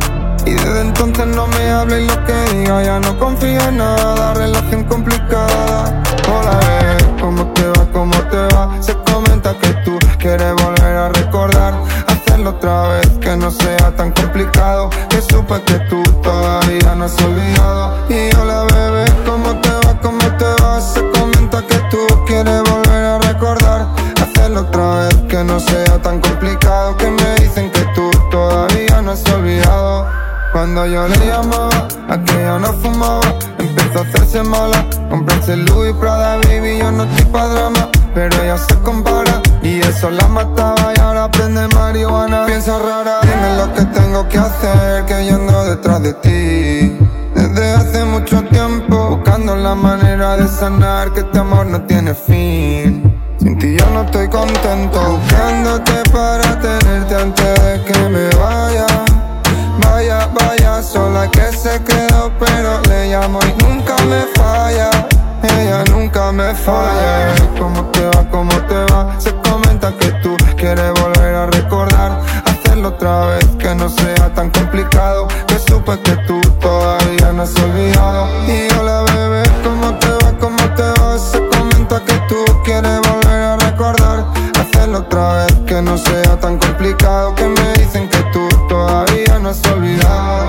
Y 0.47 0.53
desde 0.53 0.81
entonces 0.81 1.27
no 1.27 1.47
me 1.47 1.71
habla 1.71 1.99
y 1.99 2.07
lo 2.07 2.25
que 2.25 2.35
diga 2.53 2.83
ya 2.83 3.01
no 3.01 3.19
confío 3.19 3.61
en 3.69 3.79
nada. 3.79 4.35
Relación 4.35 4.85
complicada. 4.85 6.03
Hola, 6.29 6.59
bebé, 6.61 7.21
¿cómo 7.21 7.45
te 7.55 7.67
va? 7.67 7.87
¿Cómo 7.93 8.17
te 8.31 8.55
va? 8.55 8.83
Se 8.83 8.95
comenta 9.11 9.55
que 9.59 9.73
tú 9.85 9.99
quieres 10.19 10.55
volver 10.55 10.97
a 10.97 11.09
recordar. 11.09 11.75
Hacerlo 12.07 12.51
otra 12.51 12.89
vez, 12.89 13.09
que 13.21 13.37
no 13.37 13.51
sea 13.51 13.95
tan 13.97 14.13
complicado. 14.13 14.91
Que 15.09 15.21
supe 15.23 15.61
que 15.63 15.79
tú 15.91 16.03
todavía 16.23 16.95
no 16.95 17.05
has 17.05 17.23
olvidado. 17.23 17.97
Y 18.09 18.35
hola, 18.37 18.65
bebé, 18.65 19.05
¿cómo 19.27 19.61
te 19.61 19.71
va? 19.71 19.99
¿Cómo 20.03 20.19
te 20.39 20.63
va? 20.63 20.81
Se 20.81 21.01
comenta 21.11 21.63
que 21.67 21.79
tú 21.91 22.07
quieres 22.27 22.63
volver. 22.63 22.84
Otra 24.57 25.01
vez, 25.01 25.15
que 25.29 25.43
no 25.43 25.59
sea 25.59 26.01
tan 26.01 26.21
complicado. 26.21 26.97
Que 26.97 27.11
me 27.11 27.35
dicen 27.37 27.71
que 27.73 27.81
tú 27.95 28.09
todavía 28.31 29.03
no 29.03 29.11
has 29.11 29.29
olvidado. 29.31 30.07
Cuando 30.53 30.87
yo 30.87 31.09
le 31.09 31.27
llamaba, 31.27 31.89
aquella 32.09 32.61
no 32.61 32.73
fumaba, 32.75 33.35
empezó 33.59 33.99
a 33.99 34.03
hacerse 34.03 34.43
mala. 34.45 34.87
Comprarse 35.11 35.57
Louis 35.57 35.93
Prada, 35.95 36.37
baby, 36.37 36.79
yo 36.79 36.93
no 36.93 37.03
estoy 37.03 37.25
pa' 37.33 37.49
drama, 37.49 37.89
pero 38.15 38.41
ella 38.41 38.57
se 38.59 38.75
compara. 38.81 39.43
Y 39.65 39.81
eso 39.81 40.11
la 40.11 40.29
mataba 40.29 40.93
y 40.95 41.01
ahora 41.01 41.31
prende 41.31 41.67
marihuana 41.75 42.45
Piensa 42.45 42.79
rara, 42.79 43.21
dime 43.23 43.57
lo 43.57 43.73
que 43.73 43.85
tengo 43.99 44.29
que 44.29 44.37
hacer 44.37 45.07
Que 45.07 45.27
yo 45.27 45.37
ando 45.37 45.65
detrás 45.65 46.03
de 46.03 46.13
ti 46.13 46.99
Desde 47.35 47.73
hace 47.73 48.05
mucho 48.05 48.43
tiempo 48.43 49.17
Buscando 49.17 49.57
la 49.57 49.75
manera 49.75 50.37
de 50.37 50.47
sanar 50.49 51.15
Que 51.15 51.21
este 51.21 51.39
amor 51.39 51.65
no 51.65 51.81
tiene 51.87 52.13
fin 52.13 53.14
sin 53.45 53.59
ti 53.59 53.77
yo 53.77 53.87
no 53.91 54.03
estoy 54.03 54.29
contento. 54.29 55.01
Buscándote 55.01 56.03
para 56.11 56.59
tenerte 56.61 57.15
antes 57.15 57.63
de 57.63 57.85
que 57.85 57.99
me 58.09 58.29
vaya. 58.43 58.87
Vaya, 59.79 60.29
vaya, 60.35 60.83
sola 60.83 61.31
que 61.31 61.53
se 61.53 61.83
quedó 61.83 62.33
pero 62.39 62.81
le 62.89 63.11
llamo 63.11 63.41
y 63.43 63.63
nunca 63.63 63.97
me 64.05 64.23
falla. 64.35 64.91
Ella 65.43 65.85
nunca 65.91 66.33
me 66.33 66.55
falla. 66.55 67.35
¿Cómo 67.59 67.83
te 67.93 68.07
va, 68.07 68.31
cómo 68.31 68.55
te 68.69 68.81
va? 68.93 69.15
Se 69.19 69.31
comenta 69.49 69.93
que 69.99 70.11
tú 70.23 70.37
quieres 70.57 70.93
volver 71.01 71.35
a 71.35 71.47
recordar. 71.47 72.21
Hacerlo 72.47 72.89
otra 72.89 73.27
vez, 73.27 73.47
que 73.59 73.75
no 73.75 73.89
sea 73.91 74.33
tan 74.35 74.51
complicado. 74.51 75.29
Que 75.47 75.59
supe 75.59 76.01
que 76.01 76.17
tú 76.27 76.41
todavía 76.61 77.33
no 77.33 77.43
has 77.43 77.55
olvidado. 77.57 78.27
Y 78.47 78.73
hola 78.79 79.03
bebé, 79.13 79.43
¿cómo 79.63 79.99
te 79.99 80.09
va, 80.09 80.33
cómo 80.41 80.65
te 80.77 81.01
va? 81.01 81.19
Se 81.19 81.39
comenta 81.49 82.01
que 82.07 82.15
tú 82.29 82.43
quieres 82.65 83.01
volver 83.01 83.14
Otra 84.95 85.33
vez, 85.39 85.53
que 85.67 85.83
no 85.83 85.99
sea 85.99 86.39
tan 86.39 86.57
complicado 86.57 87.35
Que 87.35 87.49
me 87.49 87.73
dicen 87.73 88.09
que 88.09 88.19
tú 88.33 88.49
todavía 88.69 89.41
no 89.41 89.49
has 89.49 89.61
olvidado. 89.67 90.45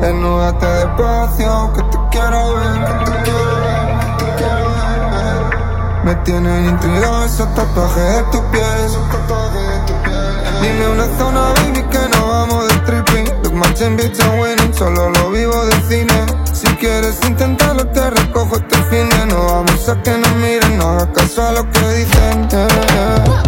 Desnúdate 0.00 0.66
despacio, 0.66 1.72
que 1.72 1.82
te 1.84 1.98
quiero 2.10 2.54
ver, 2.56 2.84
que 2.84 2.92
te 3.04 3.22
quiero 3.22 3.56
ver, 3.62 3.98
que 4.00 4.24
te 4.24 4.34
quiero 4.38 4.70
ver. 5.12 6.04
Me 6.04 6.14
tienen 6.24 6.64
intrigado 6.64 7.24
esos 7.26 7.54
tatuajes 7.54 8.16
de 8.16 8.22
tu 8.32 8.42
piel, 8.50 8.80
esos 8.84 9.08
tatuajes 9.10 9.68
de 9.68 9.78
tu 9.86 10.02
piel 10.02 10.62
Dime 10.62 10.88
una 10.88 11.06
zona, 11.16 11.40
baby, 11.54 11.82
que 11.90 12.16
no 12.16 12.26
vamos 12.26 12.68
de 12.68 12.74
tripping. 12.80 13.42
Look 13.44 13.54
matching 13.54 13.96
bitch 13.96 14.18
and 14.20 14.40
winning, 14.40 14.74
solo 14.74 15.10
lo 15.10 15.30
vivo 15.30 15.64
de 15.66 15.80
cine 15.82 16.39
quieres 16.80 17.18
intentarlo, 17.26 17.86
te 17.88 18.10
recojo 18.10 18.56
este 18.56 18.76
fin 18.84 19.08
de 19.10 19.26
No 19.26 19.44
vamos 19.44 19.88
a 19.88 20.02
que 20.02 20.12
nos 20.12 20.34
miren, 20.36 20.78
no 20.78 20.88
hagas 20.88 21.08
caso 21.14 21.46
a 21.46 21.52
lo 21.52 21.70
que 21.70 21.88
dicen 21.94 22.48
yeah, 22.48 22.68
yeah. 22.68 23.42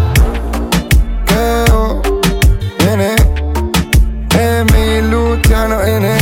Que 1.27 1.65
yo, 1.69 2.03
viene 2.79 3.17
Emi, 4.39 5.09
Luciano, 5.11 5.81
N 5.83 6.07
Eyo, 6.07 6.22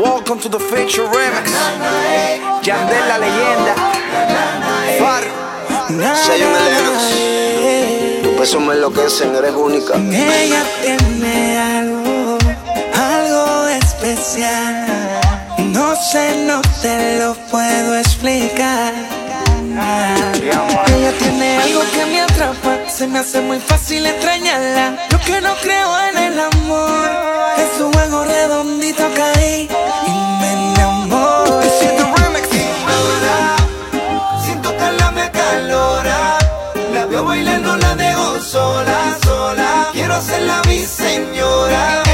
Welcome 0.00 0.40
to 0.40 0.48
the 0.48 0.58
Feature 0.58 1.04
Remix. 1.12 1.52
Yandel 2.62 3.06
la 3.06 3.18
leyenda. 3.18 3.74
Far. 4.98 5.24
Zion 6.24 6.54
Elenas. 6.56 8.22
Tu 8.22 8.34
peso 8.38 8.60
me 8.60 8.72
enloquecen, 8.72 9.34
eres 9.36 9.52
única. 9.52 9.96
Ella 9.96 10.62
tiene 10.80 11.58
algo, 11.58 12.38
algo 12.96 13.68
especial. 13.68 14.86
No 15.58 15.94
sé, 15.94 16.46
no 16.46 16.62
te 16.80 17.18
lo 17.18 17.34
puedo 17.50 17.98
explicar. 17.98 18.94
Ella 20.96 21.12
tiene 21.18 21.58
algo 21.58 21.82
que 21.92 22.06
me 22.06 22.20
atrapa, 22.22 22.88
se 22.88 23.06
me 23.06 23.18
hace 23.18 23.42
muy 23.42 23.60
fácil 23.60 24.06
extrañarla. 24.06 24.96
Yo 25.10 25.20
que 25.20 25.40
no 25.42 25.54
creo 25.56 25.90
en 26.08 26.18
el 26.18 26.40
amor, 26.40 27.10
es 27.58 27.76
su 27.76 27.92
juego 27.92 28.24
redondito 28.24 28.99
hacerla 40.20 40.60
mi 40.68 40.78
señora 40.78 42.09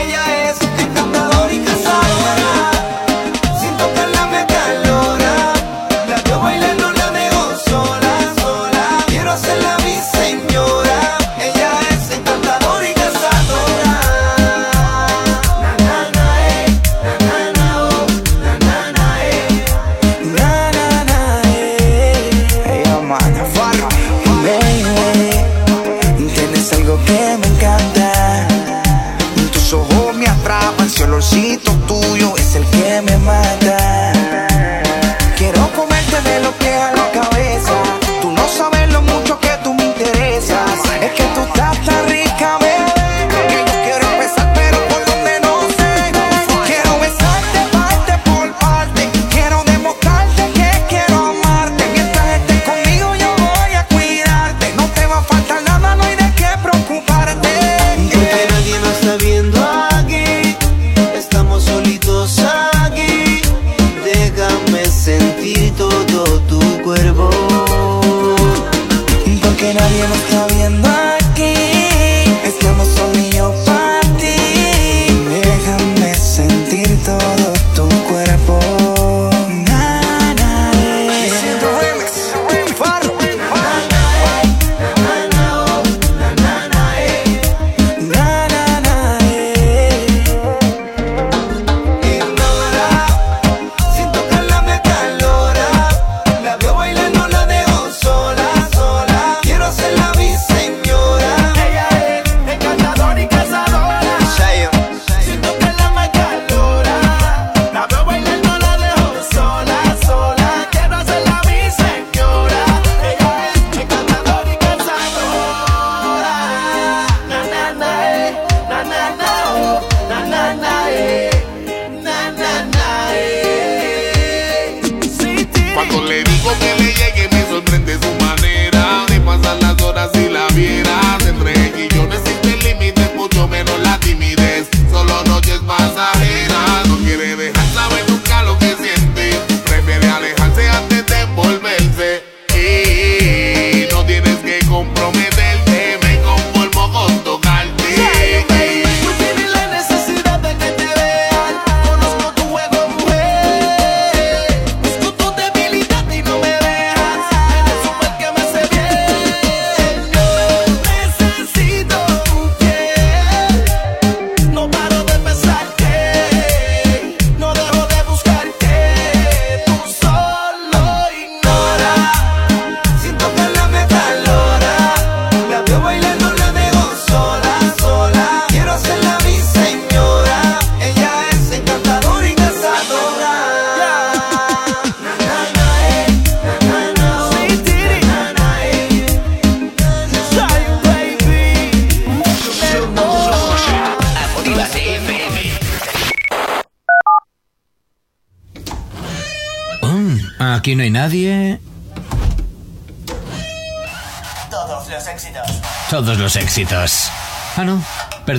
seguimos 69.97 70.19
cabiendo 70.31 70.96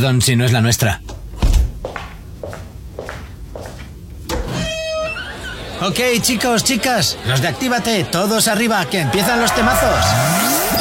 Perdón 0.08 0.22
si 0.22 0.38
no 0.38 0.46
es 0.46 0.54
la 0.54 0.62
nuestra. 0.62 1.02
Ok, 5.82 6.00
chicos, 6.22 6.64
chicas, 6.64 7.18
los 7.26 7.42
de 7.42 7.50
Actívate, 7.50 8.06
todos 8.06 8.48
arriba, 8.48 8.86
que 8.90 9.02
empiezan 9.02 9.42
los 9.42 9.54
temazos. 9.54 10.06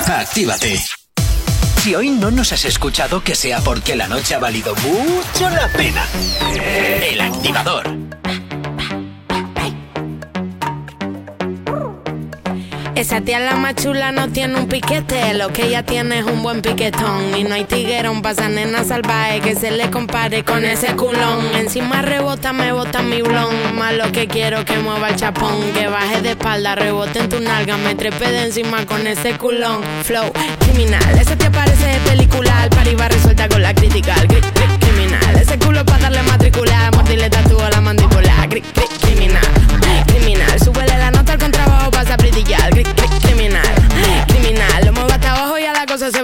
Actívate. 0.06 0.80
Si 1.82 1.96
hoy 1.96 2.10
no 2.10 2.30
nos 2.30 2.52
has 2.52 2.66
escuchado, 2.66 3.24
que 3.24 3.34
sea 3.34 3.58
porque 3.62 3.96
la 3.96 4.06
noche 4.06 4.36
ha 4.36 4.38
valido 4.38 4.76
mucho 4.76 5.50
la 5.50 5.66
pena. 5.70 6.06
El 7.02 7.20
activador. 7.20 7.95
Esa 13.06 13.20
tía 13.20 13.38
la 13.38 13.54
más 13.54 13.76
chula 13.76 14.10
no 14.10 14.30
tiene 14.30 14.58
un 14.58 14.66
piquete, 14.66 15.32
lo 15.34 15.52
que 15.52 15.66
ella 15.66 15.84
tiene 15.84 16.18
es 16.18 16.24
un 16.24 16.42
buen 16.42 16.60
piquetón. 16.60 17.36
Y 17.36 17.44
no 17.44 17.54
hay 17.54 17.64
tiguerón 17.64 18.20
pasa 18.20 18.48
nena 18.48 18.82
salvaje 18.82 19.40
que 19.42 19.54
se 19.54 19.70
le 19.70 19.90
compare 19.92 20.42
con 20.42 20.64
ese 20.64 20.88
culón. 20.96 21.54
Encima 21.54 22.02
rebota, 22.02 22.52
me 22.52 22.72
bota 22.72 23.02
mi 23.02 23.22
blon. 23.22 23.54
Más 23.76 23.94
lo 23.94 24.10
que 24.10 24.26
quiero 24.26 24.64
que 24.64 24.76
mueva 24.78 25.10
el 25.10 25.14
chapón, 25.16 25.54
que 25.72 25.86
baje 25.86 26.20
de 26.20 26.30
espalda, 26.30 26.74
rebote 26.74 27.20
en 27.20 27.28
tu 27.28 27.38
nalga, 27.38 27.76
me 27.76 27.94
trepe 27.94 28.28
de 28.32 28.42
encima 28.46 28.84
con 28.86 29.06
ese 29.06 29.34
culón. 29.38 29.82
Flow 30.02 30.32
criminal, 30.58 31.16
esa 31.16 31.36
tía 31.36 31.52
parece 31.52 31.86
de 31.86 31.98
película, 32.10 32.62
al 32.62 32.70
par 32.70 32.88
iba 32.88 33.06
resuelta 33.06 33.48
con 33.48 33.62
la 33.62 33.72
crítica. 33.72 34.16
Cri- 34.16 34.40
cri- 34.40 34.78
criminal, 34.80 35.36
ese 35.40 35.56
culo 35.60 35.84
para 35.84 35.98
darle 36.00 36.22
matricular, 36.24 36.45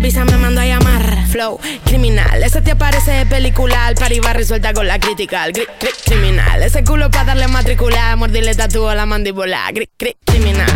Vine 0.00 0.12
pa' 0.12 0.20
Argentina, 0.22 0.24
el 0.24 0.24
visa 0.24 0.24
me 0.24 0.36
mandó 0.36 0.60
a 0.60 0.66
llamar. 0.66 1.26
Flow 1.28 1.58
criminal, 1.84 2.42
ese 2.42 2.60
te 2.62 2.72
aparece 2.72 3.10
de 3.12 3.26
película. 3.26 3.86
Al 3.86 3.94
resuelta 4.34 4.72
con 4.72 4.86
la 4.86 4.98
crítica. 4.98 5.46
El 5.46 5.52
cri- 5.52 5.66
cri- 5.78 5.94
criminal, 6.04 6.62
ese 6.62 6.84
culo 6.84 7.10
pa' 7.10 7.24
darle 7.24 7.48
matricular. 7.48 8.16
Mordirle 8.16 8.54
tatúo 8.54 8.88
a 8.88 8.94
la 8.94 9.06
mandíbula. 9.06 9.68
Cri- 9.72 9.88
cri- 9.98 10.16
criminal, 10.24 10.70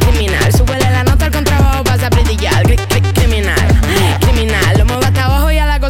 criminal. 0.00 0.52
Súbele 0.52 0.90
la 0.90 1.04
nota 1.04 1.26
al 1.26 1.32
contrabajo, 1.32 1.84
pasa 1.84 2.06
a 2.06 2.10
brillar. 2.10 2.62
Cri- 2.64 2.78
cri- 2.88 3.12
criminal, 3.14 3.80
criminal. 4.20 4.78
Lo 4.78 4.84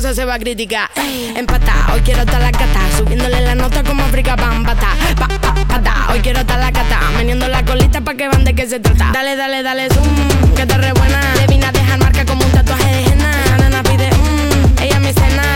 se 0.01 0.25
va 0.27 0.35
a 0.35 0.39
criticar. 0.39 0.91
Empatá, 1.35 1.93
hoy 1.95 2.01
quiero 2.03 2.21
estar 2.21 2.41
la 2.41 2.53
cata. 2.53 2.81
Subiéndole 2.99 3.41
la 3.41 3.55
nota 3.55 3.83
como 3.83 4.03
África 4.03 4.37
Bambata. 4.37 4.89
Pa, 5.19 5.27
pa, 5.27 5.55
pata, 5.67 6.09
hoy 6.13 6.21
quiero 6.21 6.41
estar 6.41 6.59
la 6.59 6.71
cata. 6.71 7.01
Meneando 7.17 7.49
la 7.49 7.65
colita 7.65 8.03
pa' 8.03 8.15
que 8.15 8.29
vean 8.29 8.45
de 8.45 8.55
qué 8.55 8.67
se 8.69 8.79
trata. 8.79 9.11
Dale, 9.13 9.37
dale, 9.37 9.63
dale, 9.63 9.89
zoom, 9.89 10.55
que 10.55 10.67
te 10.67 10.77
re 10.77 10.93
buena. 10.93 11.21
Le 11.37 11.47
vine 11.47 11.67
a 11.67 11.73
dejar 11.73 11.99
marca 11.99 12.27
como 12.27 12.45
un 12.45 12.53
tatuaje 12.53 12.85
de 12.85 13.05
henna. 13.05 13.31
La 13.49 13.57
nena 13.57 13.83
pide, 13.83 14.11
mmm, 14.11 14.83
ella 14.83 15.01
me 15.01 15.15
cena 15.15 15.56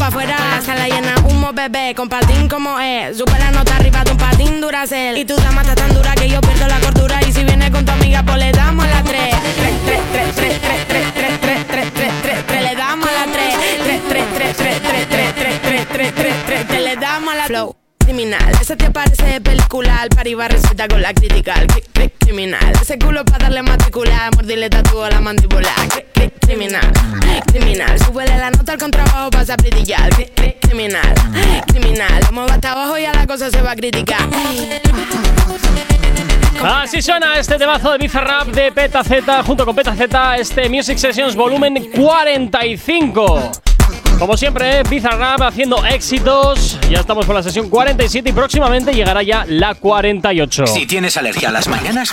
pa' 0.00 0.06
afuera, 0.06 0.36
se 0.64 0.74
la 0.74 0.88
llena 0.88 1.14
humo, 1.24 1.52
bebé, 1.52 1.94
con 1.94 2.08
patín 2.08 2.48
como 2.48 2.80
es. 2.80 3.18
Supera 3.18 3.50
nota 3.50 3.76
arriba 3.76 4.02
de 4.02 4.12
un 4.12 4.16
patín 4.16 4.60
duracel. 4.60 5.18
Y 5.18 5.26
tu 5.26 5.36
dama 5.36 5.60
está 5.60 5.74
tan 5.74 5.92
dura 5.92 6.14
que 6.14 6.28
yo 6.28 6.40
pierdo 6.40 6.66
la 6.66 6.80
cordura. 6.80 7.20
Y 7.28 7.32
si 7.32 7.44
viene 7.44 7.70
con 7.70 7.84
tu 7.84 7.92
amiga, 7.92 8.22
pues 8.22 8.38
le 8.38 8.50
damos 8.50 8.86
a 8.86 8.88
la 8.88 9.02
3. 9.02 9.22
3, 9.56 9.74
3, 9.84 10.02
3, 10.12 10.34
3, 10.34 10.86
3, 10.88 11.14
3, 11.14 11.40
3, 11.40 11.40
3, 11.40 11.68
3, 11.68 11.92
3, 11.92 12.12
3, 12.22 12.46
3, 12.46 12.62
le 12.62 12.74
damos 12.76 13.08
a 13.08 13.12
la 13.12 13.32
3. 13.32 13.54
3, 13.84 14.00
3, 14.08 14.24
3, 14.34 14.56
3, 14.56 14.80
3, 14.80 15.08
3, 15.08 15.34
3, 15.34 15.62
3, 15.62 15.88
3, 15.88 16.14
3, 16.14 16.34
3, 16.46 16.66
3, 16.66 16.82
le 16.82 16.96
damos 16.96 17.34
la 17.36 17.44
flow. 17.44 17.76
Criminal, 17.98 18.52
esa 18.60 18.76
te 18.76 18.90
parece 18.90 19.24
de 19.24 19.40
película, 19.40 20.00
al 20.00 20.10
resulta 20.48 20.88
con 20.88 21.02
la 21.02 21.12
crítica 21.12 21.54
criminal, 22.34 22.72
ese 22.80 22.96
culo 22.96 23.24
para 23.24 23.46
darle 23.46 23.60
matricular, 23.62 24.32
mordirle 24.36 24.70
tatúo 24.70 25.02
a 25.02 25.10
la 25.10 25.20
mandíbula. 25.20 25.68
Cri- 25.88 26.04
cri- 26.14 26.32
criminal, 26.40 26.92
criminal, 27.46 27.98
súbele 27.98 28.38
la 28.38 28.50
nota 28.52 28.72
al 28.72 28.78
contrabajo, 28.78 29.30
pasa 29.30 29.54
a 29.54 29.56
brillar. 29.56 30.08
Cri- 30.12 30.30
cri- 30.36 30.54
criminal, 30.60 31.12
criminal, 31.66 32.20
lo 32.26 32.32
muevo 32.32 32.48
hasta 32.52 32.70
abajo 32.70 32.96
y 32.98 33.04
a 33.04 33.12
la 33.12 33.26
cosa 33.26 33.50
se 33.50 33.60
va 33.60 33.72
a 33.72 33.76
criticar. 33.76 34.28
Así 36.62 37.02
suena 37.02 37.36
este 37.36 37.56
temazo 37.58 37.90
de 37.92 37.98
Bizarrap 37.98 38.46
de 38.48 38.70
Peta 38.70 39.02
Z 39.02 39.42
junto 39.42 39.64
con 39.64 39.74
Peta 39.74 39.94
Z, 39.96 40.36
este 40.36 40.68
Music 40.68 40.98
Sessions 40.98 41.34
volumen 41.34 41.90
45. 41.96 43.50
Como 44.20 44.36
siempre. 44.36 44.82
Bizarrap 44.82 45.40
haciendo 45.40 45.82
éxitos. 45.86 46.78
Ya 46.90 46.98
estamos 47.00 47.24
con 47.24 47.34
la 47.34 47.42
sesión 47.42 47.70
47 47.70 48.28
y 48.28 48.32
próximamente 48.34 48.92
llegará 48.92 49.22
ya 49.22 49.46
la 49.48 49.74
48. 49.74 50.66
Si 50.66 50.84
tienes 50.84 51.16
alergia 51.16 51.48
a 51.48 51.52
las 51.52 51.68
mañanas, 51.68 52.12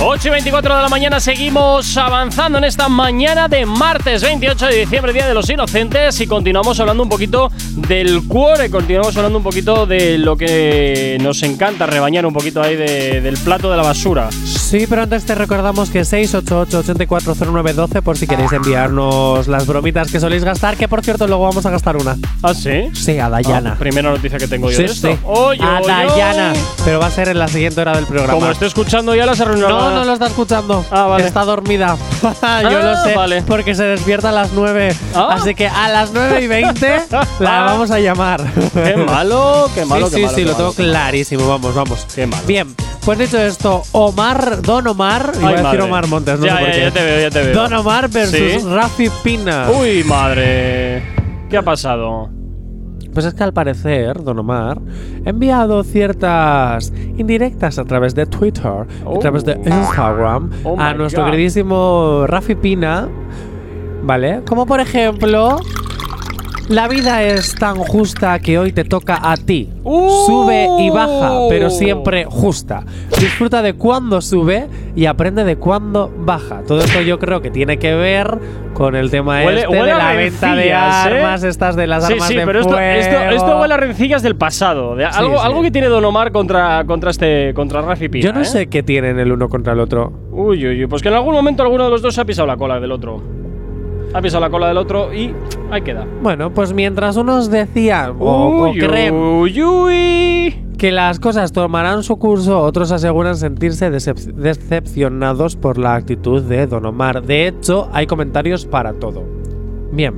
8 0.00 0.28
y 0.28 0.30
24 0.30 0.76
de 0.76 0.82
la 0.82 0.88
mañana 0.88 1.18
seguimos 1.18 1.96
avanzando 1.96 2.56
en 2.58 2.64
esta 2.64 2.88
mañana 2.88 3.48
de 3.48 3.66
martes 3.66 4.22
28 4.22 4.66
de 4.66 4.76
diciembre, 4.76 5.12
Día 5.12 5.26
de 5.26 5.34
los 5.34 5.50
Inocentes, 5.50 6.20
y 6.20 6.26
continuamos 6.28 6.78
hablando 6.78 7.02
un 7.02 7.08
poquito 7.08 7.50
del 7.74 8.22
cuore, 8.28 8.70
continuamos 8.70 9.16
hablando 9.16 9.38
un 9.38 9.44
poquito 9.44 9.86
de 9.86 10.16
lo 10.18 10.36
que 10.36 11.18
nos 11.20 11.42
encanta 11.42 11.86
rebañar 11.86 12.24
un 12.26 12.32
poquito 12.32 12.62
ahí 12.62 12.76
de- 12.76 13.20
del 13.20 13.36
plato 13.38 13.72
de 13.72 13.76
la 13.76 13.82
basura. 13.82 14.28
Sí, 14.30 14.86
pero 14.88 15.02
antes 15.02 15.24
te 15.26 15.34
recordamos 15.34 15.90
que 15.90 16.02
688-840912 16.04 18.00
por 18.00 18.16
si 18.16 18.28
queréis 18.28 18.52
enviarnos 18.52 19.48
las 19.48 19.66
bromitas 19.66 20.12
que 20.12 20.20
soléis 20.20 20.44
gastar, 20.44 20.76
que 20.76 20.86
por 20.86 21.02
cierto 21.02 21.26
luego 21.26 21.42
vamos 21.42 21.66
a 21.66 21.70
gastar 21.70 21.96
una. 21.96 22.16
¿Ah, 22.44 22.54
sí? 22.54 22.88
Sí, 22.94 23.18
a 23.18 23.28
Dayana. 23.28 23.72
Ah, 23.72 23.78
primera 23.78 24.10
noticia 24.10 24.38
que 24.38 24.46
tengo 24.46 24.70
yo 24.70 24.76
Sí, 24.76 24.84
de 24.84 24.92
esto. 24.92 25.08
sí. 25.12 25.18
A 25.60 25.80
Dayana. 25.84 26.52
oye. 26.52 26.60
Pero 26.84 27.00
va 27.00 27.06
a 27.06 27.10
ser 27.10 27.28
en 27.28 27.38
la 27.40 27.48
siguiente 27.48 27.80
hora 27.80 27.96
del 27.96 28.06
programa. 28.06 28.34
Como 28.34 28.48
esté 28.50 28.66
escuchando 28.66 29.12
ya 29.16 29.26
las. 29.26 29.38
No, 29.38 29.87
no 29.90 30.04
lo 30.04 30.12
está 30.12 30.26
escuchando. 30.26 30.84
Ah, 30.90 31.04
vale. 31.06 31.26
Está 31.26 31.44
dormida. 31.44 31.96
Yo 32.22 32.30
Ah, 32.42 32.62
lo 32.62 32.96
sé. 33.04 33.14
vale. 33.14 33.42
Porque 33.42 33.74
se 33.74 33.84
despierta 33.84 34.30
a 34.30 34.32
las 34.32 34.52
9. 34.52 34.94
Ah. 35.14 35.28
Así 35.32 35.54
que 35.54 35.66
a 35.68 35.88
las 35.88 36.12
9 36.12 36.42
y 36.42 36.46
20 36.46 37.02
la 37.40 37.62
vamos 37.62 37.90
a 37.90 37.98
llamar. 38.00 38.42
Qué 38.72 38.96
malo, 38.96 39.70
qué 39.74 39.84
malo, 39.84 40.08
sí, 40.08 40.16
qué 40.16 40.20
sí, 40.20 40.22
malo, 40.26 40.36
sí, 40.36 40.44
lo 40.44 40.52
malo, 40.52 40.56
tengo 40.72 40.72
clarísimo. 40.90 41.48
Vamos, 41.48 41.74
vamos. 41.74 42.06
Qué 42.14 42.26
malo. 42.26 42.42
Bien, 42.46 42.74
pues 43.04 43.18
dicho 43.18 43.38
esto, 43.38 43.82
Omar, 43.92 44.62
Don 44.62 44.86
Omar, 44.86 45.32
iba 45.40 45.48
Ay, 45.48 45.54
a 45.56 45.62
decir. 45.62 45.80
Omar 45.82 46.06
Montes, 46.06 46.38
no 46.38 46.46
ya, 46.46 46.52
sé 46.52 46.58
por 46.58 46.68
ya, 46.68 46.74
qué. 46.74 46.80
ya 46.82 46.90
te 46.90 47.02
veo, 47.04 47.20
ya 47.20 47.30
te 47.30 47.42
veo. 47.42 47.54
Don 47.54 47.72
Omar 47.74 48.08
versus 48.08 48.62
Sí. 48.62 48.68
Rafi 48.68 49.10
Pina. 49.22 49.66
Uy, 49.70 50.04
madre. 50.04 51.02
¿Qué 51.50 51.56
ha 51.56 51.62
pasado? 51.62 52.28
Pues 53.12 53.26
es 53.26 53.34
que 53.34 53.42
al 53.42 53.52
parecer, 53.52 54.22
Don 54.22 54.38
Omar 54.38 54.78
ha 55.26 55.28
enviado 55.30 55.82
ciertas 55.82 56.92
indirectas 57.16 57.78
a 57.78 57.84
través 57.84 58.14
de 58.14 58.26
Twitter, 58.26 58.66
a 58.66 58.86
Oh. 59.04 59.18
través 59.18 59.44
de 59.44 59.54
Instagram, 59.64 60.50
Oh 60.64 60.76
a 60.78 60.94
nuestro 60.94 61.22
God. 61.24 61.30
queridísimo 61.30 62.24
Rafi 62.26 62.54
Pina, 62.54 63.08
¿vale? 64.04 64.42
Como 64.46 64.66
por 64.66 64.80
ejemplo, 64.80 65.58
la 66.68 66.86
vida 66.86 67.22
es 67.22 67.54
tan 67.54 67.76
justa 67.76 68.38
que 68.40 68.58
hoy 68.58 68.72
te 68.72 68.84
toca 68.84 69.18
a 69.22 69.36
ti. 69.36 69.70
Uh. 69.84 70.26
Sube 70.26 70.68
y 70.80 70.90
baja, 70.90 71.32
pero 71.48 71.70
siempre 71.70 72.26
justa. 72.26 72.84
Disfruta 73.18 73.62
de 73.62 73.72
cuando 73.72 74.20
sube 74.20 74.66
y 74.94 75.06
aprende 75.06 75.44
de 75.44 75.56
cuando 75.56 76.12
baja. 76.18 76.60
Todo 76.66 76.80
esto 76.80 77.00
yo 77.00 77.18
creo 77.18 77.40
que 77.40 77.50
tiene 77.50 77.78
que 77.78 77.94
ver 77.94 78.38
con 78.74 78.94
el 78.96 79.10
tema 79.10 79.42
Huele- 79.42 79.60
este 79.62 79.68
huele 79.68 79.92
de 79.92 79.98
la 79.98 80.12
venta 80.12 80.54
de 80.54 80.68
¿eh? 80.68 80.72
armas, 80.74 81.42
estas 81.42 81.74
de 81.74 81.86
las 81.86 82.06
Sí, 82.06 82.12
armas 82.12 82.28
sí, 82.28 82.34
de 82.36 82.46
pero 82.46 82.60
esto, 82.60 82.78
esto, 82.78 83.16
fuego. 83.16 83.32
esto 83.34 83.60
huele 83.60 83.74
a 83.74 83.76
rencillas 83.78 84.22
del 84.22 84.36
pasado. 84.36 84.94
de 84.94 85.06
algo, 85.06 85.38
sí. 85.38 85.42
algo 85.44 85.62
que 85.62 85.70
tiene 85.70 85.88
Don 85.88 86.04
Omar 86.04 86.32
contra, 86.32 86.84
contra 86.86 87.10
este 87.10 87.54
contra 87.54 87.80
Rafi 87.80 88.08
Pina. 88.08 88.24
Yo 88.26 88.32
no 88.32 88.42
¿eh? 88.42 88.44
sé 88.44 88.66
qué 88.68 88.82
tienen 88.82 89.18
el 89.18 89.32
uno 89.32 89.48
contra 89.48 89.72
el 89.72 89.80
otro. 89.80 90.12
Uy, 90.30 90.66
uy, 90.66 90.80
uy. 90.82 90.86
Pues 90.86 91.00
que 91.02 91.08
en 91.08 91.14
algún 91.14 91.34
momento 91.34 91.62
alguno 91.62 91.84
de 91.84 91.90
los 91.90 92.02
dos 92.02 92.18
ha 92.18 92.24
pisado 92.24 92.46
la 92.46 92.56
cola 92.58 92.78
del 92.78 92.92
otro. 92.92 93.20
Ha 94.14 94.22
pisado 94.22 94.40
la 94.40 94.50
cola 94.50 94.68
del 94.68 94.78
otro 94.78 95.12
y 95.12 95.34
ahí 95.70 95.82
queda. 95.82 96.06
Bueno, 96.22 96.52
pues 96.52 96.72
mientras 96.72 97.16
unos 97.16 97.50
decían 97.50 98.16
o, 98.18 98.24
o 98.24 98.70
Uy, 98.70 98.78
creen 98.78 99.14
uy, 99.14 99.62
uy. 99.62 100.64
que 100.78 100.90
las 100.92 101.20
cosas 101.20 101.52
tomarán 101.52 102.02
su 102.02 102.18
curso, 102.18 102.60
otros 102.62 102.90
aseguran 102.90 103.36
sentirse 103.36 103.90
decep- 103.92 104.32
decepcionados 104.34 105.56
por 105.56 105.76
la 105.78 105.94
actitud 105.94 106.42
de 106.42 106.66
Don 106.66 106.86
Omar. 106.86 107.22
De 107.22 107.46
hecho, 107.48 107.88
hay 107.92 108.06
comentarios 108.06 108.64
para 108.64 108.94
todo. 108.94 109.22
Bien. 109.92 110.14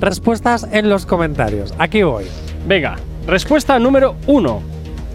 Respuestas 0.00 0.66
en 0.72 0.88
los 0.88 1.06
comentarios. 1.06 1.74
Aquí 1.78 2.02
voy. 2.02 2.24
Venga, 2.66 2.96
respuesta 3.26 3.78
número 3.78 4.14
uno. 4.26 4.60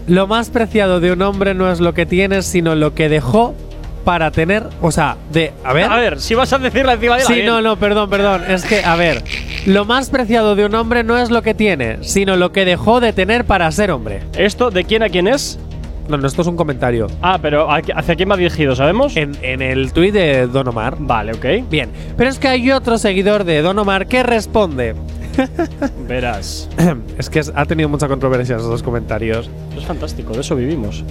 Lo 0.06 0.26
más 0.26 0.50
preciado 0.50 1.00
de 1.00 1.12
un 1.12 1.22
hombre 1.22 1.54
no 1.54 1.70
es 1.70 1.80
lo 1.80 1.94
que 1.94 2.04
tiene, 2.04 2.42
sino 2.42 2.74
lo 2.74 2.94
que 2.94 3.08
dejó 3.08 3.54
para 4.04 4.30
tener. 4.30 4.64
O 4.82 4.90
sea, 4.92 5.16
de. 5.32 5.52
A 5.64 5.72
ver. 5.72 5.90
A 5.90 5.96
ver, 5.96 6.20
si 6.20 6.34
vas 6.34 6.52
a 6.52 6.58
decirla 6.58 6.92
encima 6.94 7.16
de 7.16 7.22
la 7.22 7.26
Sí, 7.28 7.42
no, 7.44 7.60
no, 7.62 7.76
perdón, 7.76 8.08
perdón. 8.10 8.42
Es 8.48 8.64
que, 8.64 8.84
a 8.84 8.94
ver. 8.96 9.22
Lo 9.66 9.84
más 9.84 10.10
preciado 10.10 10.54
de 10.54 10.66
un 10.66 10.74
hombre 10.74 11.02
no 11.04 11.18
es 11.18 11.30
lo 11.30 11.42
que 11.42 11.54
tiene, 11.54 11.98
sino 12.02 12.36
lo 12.36 12.52
que 12.52 12.64
dejó 12.64 13.00
de 13.00 13.12
tener 13.12 13.44
para 13.46 13.70
ser 13.72 13.90
hombre. 13.90 14.20
¿Esto 14.36 14.70
de 14.70 14.84
quién 14.84 15.02
a 15.02 15.08
quién 15.08 15.26
es? 15.26 15.58
No, 16.06 16.18
no, 16.18 16.26
esto 16.26 16.42
es 16.42 16.48
un 16.48 16.56
comentario. 16.56 17.06
Ah, 17.22 17.38
pero 17.40 17.70
¿a- 17.70 17.80
¿hacia 17.96 18.14
quién 18.14 18.30
va 18.30 18.36
dirigido, 18.36 18.76
sabemos? 18.76 19.16
En, 19.16 19.32
en 19.40 19.62
el 19.62 19.90
tuit 19.94 20.12
de 20.12 20.46
Don 20.46 20.68
Omar. 20.68 20.96
Vale, 20.98 21.32
ok. 21.32 21.68
Bien. 21.70 21.88
Pero 22.16 22.28
es 22.28 22.38
que 22.38 22.48
hay 22.48 22.70
otro 22.72 22.98
seguidor 22.98 23.44
de 23.44 23.62
Don 23.62 23.78
Omar 23.78 24.06
que 24.06 24.22
responde. 24.22 24.94
Verás. 26.06 26.68
es 27.18 27.30
que 27.30 27.40
ha 27.54 27.64
tenido 27.64 27.88
mucha 27.88 28.06
controversia 28.06 28.56
esos 28.56 28.68
dos 28.68 28.82
comentarios. 28.82 29.48
Es 29.76 29.84
fantástico, 29.84 30.34
de 30.34 30.40
eso 30.42 30.54
vivimos. 30.56 31.02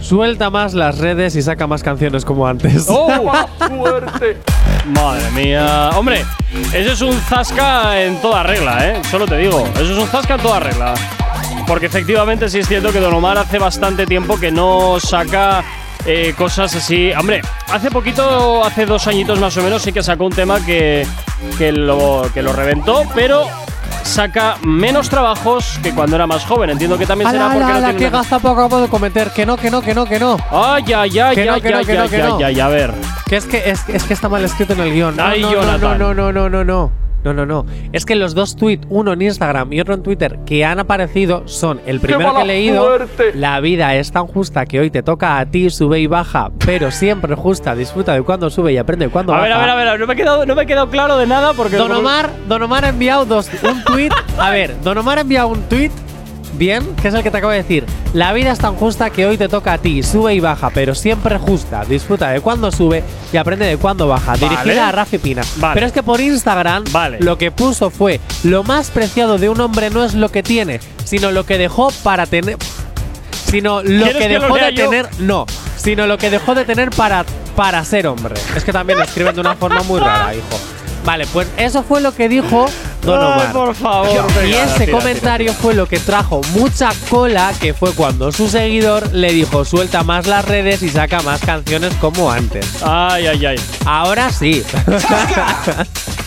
Suelta 0.00 0.50
más 0.50 0.74
las 0.74 0.98
redes 0.98 1.36
y 1.36 1.42
saca 1.42 1.66
más 1.66 1.82
canciones 1.82 2.24
como 2.24 2.46
antes. 2.46 2.86
¡Oh! 2.88 3.30
¡Fuerte! 3.58 4.38
Madre 4.86 5.30
mía. 5.32 5.90
Hombre, 5.96 6.24
eso 6.72 6.92
es 6.92 7.00
un 7.02 7.12
zasca 7.12 8.02
en 8.02 8.20
toda 8.20 8.42
regla, 8.42 8.88
¿eh? 8.88 9.02
Solo 9.10 9.26
te 9.26 9.36
digo, 9.36 9.66
eso 9.74 9.92
es 9.92 9.98
un 9.98 10.08
zasca 10.08 10.34
en 10.34 10.40
toda 10.40 10.60
regla. 10.60 10.94
Porque 11.66 11.86
efectivamente 11.86 12.48
sí 12.48 12.58
es 12.58 12.66
cierto 12.68 12.92
que 12.92 12.98
Don 13.00 13.14
Omar 13.14 13.38
hace 13.38 13.58
bastante 13.58 14.06
tiempo 14.06 14.40
que 14.40 14.50
no 14.50 14.98
saca 14.98 15.62
eh, 16.06 16.34
cosas 16.36 16.74
así. 16.74 17.12
Hombre, 17.12 17.42
hace 17.70 17.90
poquito, 17.90 18.64
hace 18.64 18.86
dos 18.86 19.06
añitos 19.06 19.38
más 19.38 19.56
o 19.56 19.62
menos, 19.62 19.82
sí 19.82 19.92
que 19.92 20.02
sacó 20.02 20.24
un 20.24 20.32
tema 20.32 20.64
que, 20.64 21.06
que, 21.58 21.72
lo, 21.72 22.28
que 22.32 22.42
lo 22.42 22.52
reventó, 22.52 23.04
pero 23.14 23.46
saca 24.02 24.56
menos 24.62 25.08
trabajos 25.08 25.78
que 25.82 25.92
cuando 25.92 26.16
era 26.16 26.26
más 26.26 26.44
joven. 26.44 26.70
Entiendo 26.70 26.98
que 26.98 27.06
también 27.06 27.30
será 27.30 27.46
Ala, 27.46 27.54
porque 27.54 27.72
ala, 27.72 27.80
no 27.92 27.98
tiene 27.98 28.08
una- 28.08 28.18
gazapo 28.18 28.48
acabo 28.48 28.80
de 28.80 28.88
cometer. 28.88 29.30
Que 29.30 29.46
no, 29.46 29.56
que 29.56 29.70
no, 29.70 29.80
que 29.82 29.94
no, 29.94 30.04
que 30.06 30.18
no. 30.18 30.36
Ay, 30.50 30.84
ay, 30.92 31.18
ay, 31.18 31.34
Que 31.34 31.44
no, 31.44 31.54
ay, 31.54 31.60
que 31.62 31.70
no, 31.70 31.78
ay, 31.78 31.84
que 31.86 31.94
no, 31.96 32.02
ay, 32.02 32.08
que 32.08 32.16
ay, 32.16 32.22
no. 32.28 32.36
ay, 32.38 32.44
ay, 32.44 32.60
a 32.60 32.68
ver. 32.68 32.94
Que 33.26 33.36
es 33.36 33.44
que, 33.46 33.70
es, 33.70 33.88
es 33.88 34.02
que 34.04 34.14
está 34.14 34.28
mal 34.28 34.44
escrito 34.44 34.72
en 34.72 34.80
el 34.80 34.92
guion. 34.92 35.16
No, 35.16 35.24
Ay, 35.24 35.42
no, 35.42 35.78
no, 35.78 35.94
no, 35.96 36.14
no, 36.14 36.32
no, 36.32 36.48
no, 36.48 36.64
no. 36.64 36.92
No, 37.24 37.34
no, 37.34 37.44
no. 37.46 37.66
Es 37.92 38.04
que 38.06 38.14
los 38.16 38.34
dos 38.34 38.56
tweets, 38.56 38.86
uno 38.90 39.12
en 39.12 39.22
Instagram 39.22 39.72
y 39.72 39.80
otro 39.80 39.94
en 39.94 40.02
Twitter, 40.02 40.38
que 40.46 40.64
han 40.64 40.78
aparecido 40.78 41.42
son 41.46 41.80
el 41.86 42.00
primero 42.00 42.34
que 42.34 42.42
he 42.42 42.46
leído. 42.46 42.84
suerte! 42.86 43.32
La 43.34 43.60
vida 43.60 43.94
es 43.96 44.10
tan 44.10 44.26
justa 44.26 44.64
que 44.66 44.80
hoy 44.80 44.90
te 44.90 45.02
toca 45.02 45.38
a 45.38 45.46
ti, 45.46 45.68
sube 45.70 46.00
y 46.00 46.06
baja, 46.06 46.50
pero 46.64 46.90
siempre 46.90 47.34
justa. 47.34 47.74
Disfruta 47.74 48.14
de 48.14 48.22
cuando 48.22 48.48
sube 48.50 48.72
y 48.72 48.78
aprende 48.78 49.06
de 49.06 49.10
cuando 49.10 49.32
A 49.34 49.36
baja. 49.36 49.44
ver, 49.48 49.52
a 49.52 49.74
ver, 49.74 49.88
a 49.88 49.90
ver, 49.92 50.00
no 50.00 50.06
me 50.06 50.14
he 50.14 50.16
quedado, 50.16 50.46
no 50.46 50.54
me 50.54 50.62
he 50.62 50.66
quedado 50.66 50.88
claro 50.88 51.16
de 51.18 51.26
nada 51.26 51.52
porque. 51.54 51.76
Don 51.76 51.92
Omar, 51.92 52.30
Don 52.48 52.62
Omar 52.62 52.84
ha 52.84 52.88
enviado 52.88 53.24
dos, 53.26 53.50
un 53.62 53.84
tweet. 53.84 54.10
A 54.38 54.50
ver, 54.50 54.74
Don 54.82 54.96
Omar 54.96 55.18
ha 55.18 55.20
enviado 55.22 55.48
un 55.48 55.60
tweet. 55.62 55.90
Bien, 56.54 56.84
que 57.00 57.08
es 57.08 57.14
el 57.14 57.22
que 57.22 57.30
te 57.30 57.38
acabo 57.38 57.52
de 57.52 57.58
decir. 57.58 57.86
La 58.12 58.32
vida 58.32 58.50
es 58.52 58.58
tan 58.58 58.74
justa 58.74 59.10
que 59.10 59.24
hoy 59.26 59.38
te 59.38 59.48
toca 59.48 59.74
a 59.74 59.78
ti. 59.78 60.02
Sube 60.02 60.34
y 60.34 60.40
baja, 60.40 60.70
pero 60.70 60.94
siempre 60.94 61.38
justa. 61.38 61.84
Disfruta 61.84 62.30
de 62.30 62.40
cuando 62.40 62.70
sube 62.72 63.02
y 63.32 63.36
aprende 63.36 63.66
de 63.66 63.76
cuando 63.76 64.08
baja. 64.08 64.34
Dirigida 64.34 64.88
a 64.88 64.92
Rafi 64.92 65.18
Pina. 65.18 65.42
Vale. 65.56 65.74
Pero 65.74 65.86
es 65.86 65.92
que 65.92 66.02
por 66.02 66.20
Instagram 66.20 66.84
Vale. 66.90 67.18
lo 67.20 67.38
que 67.38 67.50
puso 67.50 67.90
fue: 67.90 68.20
Lo 68.42 68.62
más 68.64 68.90
preciado 68.90 69.38
de 69.38 69.48
un 69.48 69.60
hombre 69.60 69.90
no 69.90 70.04
es 70.04 70.14
lo 70.14 70.30
que 70.30 70.42
tiene, 70.42 70.80
sino 71.04 71.30
lo 71.30 71.44
que 71.46 71.56
dejó 71.58 71.90
para 72.02 72.26
tener. 72.26 72.56
Sino 73.46 73.82
lo 73.82 73.88
¿Quieres 74.04 74.12
que 74.16 74.28
que 74.28 74.34
lo 74.34 74.40
dejó 74.42 74.54
de 74.56 74.74
yo? 74.74 74.88
tener. 74.90 75.08
No, 75.20 75.46
sino 75.76 76.06
lo 76.06 76.18
que 76.18 76.30
dejó 76.30 76.54
de 76.54 76.64
tener 76.64 76.90
para, 76.90 77.24
para 77.56 77.84
ser 77.84 78.06
hombre. 78.06 78.34
Es 78.56 78.64
que 78.64 78.72
también 78.72 78.98
lo 78.98 79.04
escriben 79.04 79.34
de 79.34 79.40
una 79.40 79.54
forma 79.56 79.82
muy 79.82 79.98
rara, 80.00 80.34
hijo. 80.34 80.44
Vale, 81.04 81.26
pues 81.32 81.48
eso 81.56 81.82
fue 81.82 82.00
lo 82.00 82.14
que 82.14 82.28
dijo 82.28 82.66
Don 83.02 83.18
Ay, 83.18 83.32
Omar. 83.32 83.52
por 83.52 83.74
favor. 83.74 84.08
Y 84.10 84.38
venga, 84.38 84.64
ese 84.64 84.84
tira, 84.86 84.98
comentario 84.98 85.54
fue 85.54 85.74
lo 85.74 85.86
que 85.86 85.98
trajo 85.98 86.42
mucha 86.52 86.90
cola, 87.08 87.52
que 87.58 87.72
fue 87.72 87.92
cuando 87.94 88.30
su 88.32 88.48
seguidor 88.48 89.10
le 89.12 89.32
dijo 89.32 89.64
suelta 89.64 90.02
más 90.04 90.26
las 90.26 90.44
redes 90.44 90.82
y 90.82 90.90
saca 90.90 91.22
más 91.22 91.40
canciones 91.40 91.94
como 92.00 92.30
antes. 92.30 92.66
Ay, 92.82 93.26
ay, 93.28 93.46
ay. 93.46 93.56
Ahora 93.86 94.30
sí. 94.30 94.62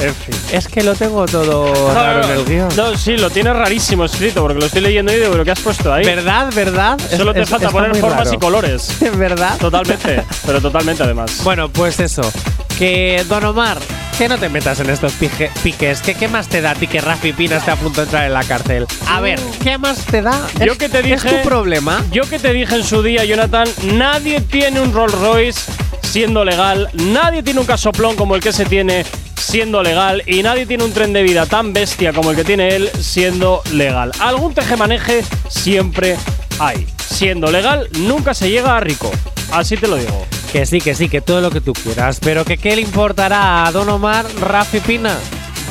En 0.00 0.14
fin. 0.14 0.34
es 0.52 0.68
que 0.68 0.82
lo 0.82 0.94
tengo 0.94 1.24
todo 1.26 1.94
raro 1.94 2.24
en 2.24 2.30
el 2.30 2.44
guion. 2.44 2.68
No, 2.76 2.96
sí, 2.96 3.16
lo 3.16 3.30
tienes 3.30 3.54
rarísimo 3.54 4.04
escrito 4.04 4.42
porque 4.42 4.58
lo 4.58 4.66
estoy 4.66 4.80
leyendo 4.82 5.12
y 5.12 5.16
digo, 5.16 5.30
¿pero 5.32 5.44
qué 5.44 5.50
has 5.52 5.60
puesto 5.60 5.92
ahí? 5.92 6.04
¿Verdad? 6.04 6.50
¿Verdad? 6.54 6.98
Solo 7.16 7.30
Es- 7.30 7.36
te 7.36 7.42
es- 7.42 7.48
falta 7.48 7.70
poner 7.70 7.94
formas 7.96 8.24
raro. 8.24 8.34
y 8.34 8.38
colores. 8.38 8.96
¿Verdad? 9.16 9.56
Totalmente, 9.58 10.22
pero 10.46 10.60
totalmente 10.60 11.02
además. 11.02 11.40
Bueno, 11.44 11.68
pues 11.68 12.00
eso. 12.00 12.22
Que 12.78 13.24
Don 13.28 13.44
Omar, 13.44 13.78
que 14.18 14.28
no 14.28 14.36
te 14.36 14.48
metas 14.48 14.80
en 14.80 14.90
estos 14.90 15.12
pije- 15.12 15.50
piques. 15.62 16.00
Que 16.02 16.14
qué 16.14 16.26
más 16.26 16.48
te 16.48 16.60
da 16.60 16.72
a 16.72 16.74
ti 16.74 16.88
que 16.88 17.00
Rafi 17.00 17.32
Pina 17.32 17.56
esté 17.58 17.70
a 17.70 17.76
punto 17.76 18.00
de 18.00 18.06
entrar 18.06 18.24
en 18.26 18.32
la 18.32 18.42
cárcel. 18.42 18.86
A 19.08 19.20
ver, 19.20 19.38
¿qué 19.62 19.78
más 19.78 19.98
te 20.04 20.22
da? 20.22 20.40
Yo 20.58 20.72
Es- 20.72 20.78
que 20.78 20.88
te 20.88 21.00
dije. 21.02 21.14
Es 21.14 21.22
tu 21.42 21.48
problema. 21.48 22.02
Yo 22.10 22.24
que 22.28 22.40
te 22.40 22.52
dije 22.52 22.74
en 22.74 22.82
su 22.84 23.00
día, 23.02 23.24
Jonathan, 23.24 23.68
nadie 23.92 24.40
tiene 24.40 24.80
un 24.80 24.92
Rolls 24.92 25.14
Royce 25.20 25.60
siendo 26.02 26.44
legal, 26.44 26.88
nadie 26.94 27.42
tiene 27.42 27.60
un 27.60 27.66
casoplón 27.66 28.14
como 28.16 28.34
el 28.36 28.40
que 28.42 28.52
se 28.52 28.64
tiene 28.64 29.04
siendo 29.36 29.82
legal 29.82 30.22
y 30.26 30.42
nadie 30.42 30.66
tiene 30.66 30.84
un 30.84 30.92
tren 30.92 31.12
de 31.12 31.22
vida 31.22 31.46
tan 31.46 31.72
bestia 31.72 32.12
como 32.12 32.30
el 32.30 32.36
que 32.36 32.44
tiene 32.44 32.74
él 32.74 32.90
siendo 33.00 33.62
legal. 33.72 34.12
Algún 34.20 34.54
tejemaneje 34.54 35.24
siempre 35.48 36.16
hay. 36.58 36.86
Siendo 36.98 37.50
legal, 37.50 37.88
nunca 37.98 38.34
se 38.34 38.50
llega 38.50 38.76
a 38.76 38.80
rico. 38.80 39.10
Así 39.52 39.76
te 39.76 39.86
lo 39.86 39.96
digo. 39.96 40.26
Que 40.52 40.66
sí, 40.66 40.80
que 40.80 40.94
sí, 40.94 41.08
que 41.08 41.20
todo 41.20 41.40
lo 41.40 41.50
que 41.50 41.60
tú 41.60 41.72
quieras. 41.72 42.18
Pero 42.20 42.44
que 42.44 42.58
qué 42.58 42.76
le 42.76 42.82
importará 42.82 43.66
a 43.66 43.72
Don 43.72 43.88
Omar 43.88 44.26
Rafi 44.40 44.80
Pina. 44.80 45.16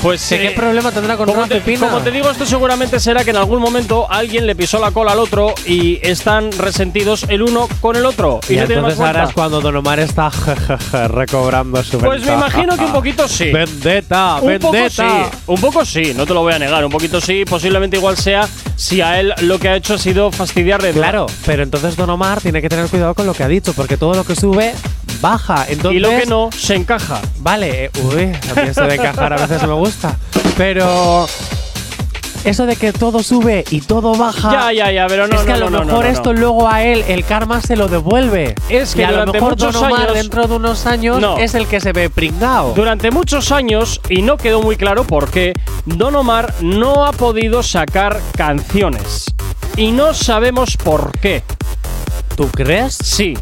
Pues 0.04 0.28
¿Que 0.28 0.38
¿Qué 0.38 0.48
eh, 0.48 0.52
problema 0.52 0.92
tendrá 0.92 1.16
con 1.16 1.28
Como 1.28 1.44
Rafi 1.44 1.62
te, 1.62 1.78
como 1.78 2.02
te 2.02 2.12
digo, 2.12 2.30
esto 2.30 2.46
seguramente 2.46 3.00
será 3.00 3.24
que 3.24 3.30
en 3.30 3.38
algún 3.38 3.62
momento 3.62 4.06
alguien 4.12 4.46
le 4.46 4.54
pisó 4.54 4.78
la 4.78 4.92
cola 4.92 5.14
al 5.14 5.20
otro 5.20 5.56
y 5.66 5.98
están 6.06 6.52
resentidos 6.52 7.26
el 7.30 7.42
uno 7.42 7.70
con 7.80 7.96
el 7.96 8.06
otro. 8.06 8.42
Y, 8.50 8.56
y 8.56 8.58
no 8.58 8.64
entonces 8.64 9.00
ahora 9.00 9.24
es 9.24 9.34
cuando 9.34 9.62
Don 9.62 9.78
Omar 9.78 10.02
está 10.02 10.30
recobrando 11.08 11.82
su 11.86 12.00
Pues 12.00 12.26
me 12.26 12.34
imagino 12.34 12.76
que 12.76 12.84
un 12.84 12.92
poquito 12.92 13.30
sí. 13.30 13.50
Vendetta, 13.54 14.40
Un 14.42 14.60
poco 14.60 14.74
vendetta. 14.74 15.30
sí, 15.30 15.38
un 15.48 15.62
poco 15.62 15.86
sí, 15.86 16.14
no 16.14 16.26
te 16.26 16.34
lo 16.34 16.42
voy 16.42 16.52
a 16.52 16.60
negar, 16.60 16.84
un 16.84 16.92
poquito 16.92 17.22
sí, 17.22 17.46
posiblemente 17.46 17.96
igual 17.96 18.18
sea 18.18 18.46
si 18.76 19.00
a 19.00 19.22
él 19.22 19.34
lo 19.44 19.58
que 19.58 19.70
ha 19.70 19.78
hecho 19.78 19.94
ha 19.94 19.98
sido 19.98 20.34
fastidiarle. 20.34 20.92
Claro, 20.92 21.28
pero 21.46 21.64
entonces 21.64 21.96
Don 21.96 22.10
Omar 22.10 22.42
tiene 22.42 22.62
que 22.62 22.68
tener 22.68 22.88
cuidado 22.88 23.16
con 23.16 23.26
lo 23.26 23.34
que 23.34 23.44
ha 23.44 23.48
dicho, 23.48 23.72
porque 23.72 23.96
todo 23.96 24.16
lo 24.16 24.26
que 24.26 24.36
sube 24.36 24.74
baja. 25.24 25.66
Entonces, 25.70 25.98
Y 25.98 26.00
lo 26.00 26.10
que 26.10 26.26
no, 26.28 26.50
se 26.56 26.76
encaja. 26.76 27.20
Vale, 27.40 27.86
eh, 27.86 27.92
uy, 28.04 28.26
mí 28.28 28.68
eso 28.68 28.84
de 28.84 28.96
encajar 28.96 29.34
a 29.34 29.38
veces 29.38 29.64
me 29.66 29.74
gusta. 29.74 30.16
Pero 30.58 31.26
eso 32.44 32.66
de 32.66 32.76
que 32.76 32.92
todo 32.92 33.24
sube 33.24 33.64
y 33.72 33.80
todo 33.80 34.16
baja. 34.16 34.52
Ya, 34.52 34.74
ya, 34.74 34.92
ya, 34.92 35.08
pero 35.08 35.28
no, 35.30 35.36
es 35.36 35.42
que 35.42 35.48
no, 35.52 35.56
a 35.56 35.58
lo 35.60 35.70
no, 35.70 35.86
mejor 35.86 36.04
no, 36.04 36.10
esto 36.12 36.34
luego 36.34 36.70
a 36.70 36.84
él 36.84 37.06
el 37.08 37.24
karma 37.24 37.62
se 37.62 37.78
lo 37.78 37.88
devuelve. 37.88 38.54
Es 38.70 38.96
que 38.96 39.02
y 39.02 39.06
a 39.06 39.12
lo 39.12 39.32
mejor 39.32 39.52
muchos 39.52 39.74
Don 39.74 39.86
Omar 39.86 40.02
años- 40.02 40.14
dentro 40.14 40.48
de 40.48 40.56
unos 40.56 40.86
años 40.86 41.22
No. 41.22 41.38
es 41.38 41.56
el 41.56 41.68
que 41.68 41.80
se 41.80 41.94
ve 41.94 42.10
pringao. 42.10 42.74
Durante 42.76 43.10
muchos 43.12 43.52
años, 43.54 44.02
y 44.10 44.22
no 44.24 44.36
quedó 44.36 44.62
muy 44.62 44.76
claro 44.76 45.06
por 45.06 45.32
qué, 45.32 45.54
Don 45.86 46.16
Omar 46.18 46.54
no 46.62 47.06
ha 47.06 47.14
podido 47.14 47.64
sacar 47.64 48.20
canciones. 48.36 49.26
Y 49.78 49.92
no 49.92 50.14
sabemos 50.14 50.76
por 50.78 51.18
qué. 51.20 51.44
¿Tú 52.36 52.48
crees? 52.50 52.96
Sí. 53.02 53.38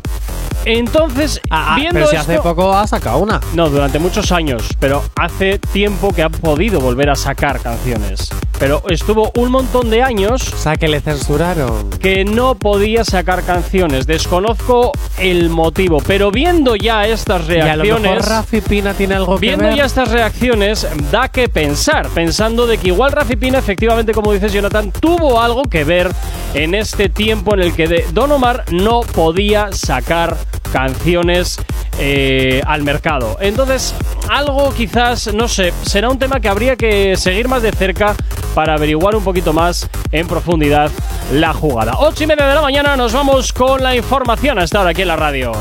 Entonces, 0.65 1.41
Ah, 1.49 1.73
ah, 1.73 1.75
viendo 1.75 1.93
pero 1.95 2.07
si 2.07 2.15
esto, 2.15 2.31
hace 2.31 2.41
poco 2.41 2.73
ha 2.73 2.85
sacado 2.87 3.17
una. 3.19 3.39
No, 3.53 3.69
durante 3.69 3.99
muchos 3.99 4.31
años, 4.31 4.69
pero 4.79 5.03
hace 5.19 5.59
tiempo 5.59 6.13
que 6.13 6.23
ha 6.23 6.29
podido 6.29 6.79
volver 6.79 7.09
a 7.09 7.15
sacar 7.15 7.59
canciones. 7.59 8.29
Pero 8.61 8.83
estuvo 8.89 9.31
un 9.37 9.49
montón 9.49 9.89
de 9.89 10.03
años 10.03 10.53
O 10.53 10.57
sea, 10.57 10.75
que 10.77 10.87
le 10.87 11.01
censuraron. 11.01 11.89
que 11.99 12.23
no 12.23 12.53
podía 12.55 13.03
sacar 13.03 13.41
canciones. 13.43 14.05
Desconozco 14.05 14.91
el 15.17 15.49
motivo, 15.49 15.97
pero 16.05 16.29
viendo 16.29 16.75
ya 16.75 17.05
estas 17.07 17.49
Y 17.49 17.59
a 17.59 17.75
lo 17.75 17.83
mejor 17.83 18.01
reacciones, 18.01 18.25
Rafi 18.29 18.61
Pina 18.61 18.93
tiene 18.93 19.15
algo 19.15 19.35
que 19.35 19.47
viendo 19.47 19.65
ver. 19.65 19.75
ya 19.77 19.85
estas 19.85 20.11
reacciones, 20.11 20.87
da 21.11 21.27
que 21.29 21.49
pensar, 21.49 22.07
pensando 22.09 22.67
de 22.67 22.77
que 22.77 22.89
igual 22.89 23.11
Rafi 23.11 23.35
Pina, 23.35 23.57
efectivamente, 23.57 24.13
como 24.13 24.31
dices 24.31 24.53
Jonathan, 24.53 24.91
tuvo 24.91 25.41
algo 25.41 25.63
que 25.63 25.83
ver 25.83 26.11
en 26.53 26.75
este 26.75 27.09
tiempo 27.09 27.55
en 27.55 27.61
el 27.61 27.73
que 27.73 27.87
de- 27.87 28.05
Don 28.13 28.31
Omar 28.31 28.65
no 28.71 29.01
podía 29.01 29.69
sacar 29.71 30.37
canciones 30.71 31.57
eh, 31.99 32.61
al 32.65 32.83
mercado. 32.83 33.37
Entonces, 33.41 33.93
algo 34.29 34.73
quizás, 34.73 35.33
no 35.33 35.47
sé, 35.47 35.73
será 35.83 36.09
un 36.09 36.17
tema 36.19 36.39
que 36.39 36.47
habría 36.47 36.75
que 36.75 37.15
seguir 37.17 37.47
más 37.47 37.61
de 37.61 37.71
cerca 37.71 38.15
para 38.53 38.73
averiguar 38.73 39.15
un 39.15 39.23
poquito 39.23 39.53
más 39.53 39.89
en 40.11 40.27
profundidad 40.27 40.91
la 41.31 41.53
jugada. 41.53 41.93
8 41.99 42.23
y 42.23 42.27
media 42.27 42.47
de 42.47 42.55
la 42.55 42.61
mañana 42.61 42.95
nos 42.95 43.13
vamos 43.13 43.53
con 43.53 43.81
la 43.81 43.95
información 43.95 44.59
hasta 44.59 44.79
ahora 44.79 44.91
aquí 44.91 45.01
en 45.01 45.07
la 45.07 45.15
radio. 45.15 45.51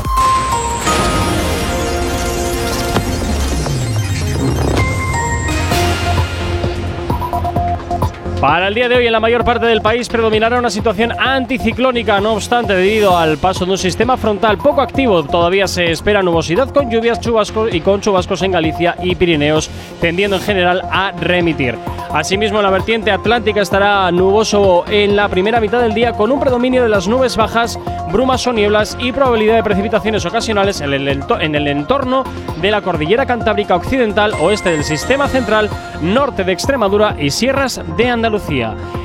Para 8.41 8.69
el 8.69 8.73
día 8.73 8.89
de 8.89 8.95
hoy 8.95 9.05
en 9.05 9.11
la 9.11 9.19
mayor 9.19 9.45
parte 9.45 9.67
del 9.67 9.83
país 9.83 10.09
predominará 10.09 10.57
una 10.57 10.71
situación 10.71 11.13
anticiclónica, 11.19 12.19
no 12.19 12.33
obstante, 12.33 12.73
debido 12.73 13.15
al 13.15 13.37
paso 13.37 13.65
de 13.65 13.73
un 13.73 13.77
sistema 13.77 14.17
frontal 14.17 14.57
poco 14.57 14.81
activo, 14.81 15.21
todavía 15.21 15.67
se 15.67 15.91
espera 15.91 16.23
nubosidad 16.23 16.71
con 16.71 16.89
lluvias 16.89 17.19
chubascos 17.19 17.71
y 17.71 17.81
con 17.81 18.01
chubascos 18.01 18.41
en 18.41 18.53
Galicia 18.53 18.95
y 19.03 19.13
Pirineos, 19.13 19.69
tendiendo 20.01 20.37
en 20.37 20.41
general 20.41 20.81
a 20.91 21.11
remitir. 21.11 21.77
Asimismo, 22.11 22.63
la 22.63 22.71
vertiente 22.71 23.11
atlántica 23.11 23.61
estará 23.61 24.11
nuboso 24.11 24.85
en 24.89 25.15
la 25.15 25.29
primera 25.29 25.61
mitad 25.61 25.79
del 25.79 25.93
día 25.93 26.13
con 26.13 26.31
un 26.31 26.39
predominio 26.39 26.81
de 26.81 26.89
las 26.89 27.07
nubes 27.07 27.37
bajas, 27.37 27.79
brumas 28.11 28.45
o 28.47 28.53
nieblas 28.53 28.97
y 28.99 29.11
probabilidad 29.11 29.55
de 29.55 29.63
precipitaciones 29.63 30.25
ocasionales 30.25 30.81
en 30.81 30.93
el 30.93 31.67
entorno 31.67 32.23
de 32.59 32.71
la 32.71 32.81
cordillera 32.81 33.25
cantábrica 33.25 33.75
occidental, 33.75 34.33
oeste 34.41 34.71
del 34.71 34.83
sistema 34.83 35.27
central, 35.29 35.69
norte 36.01 36.43
de 36.43 36.51
Extremadura 36.51 37.15
y 37.17 37.29
sierras 37.29 37.79
de 37.95 38.09
Andalucía. 38.09 38.30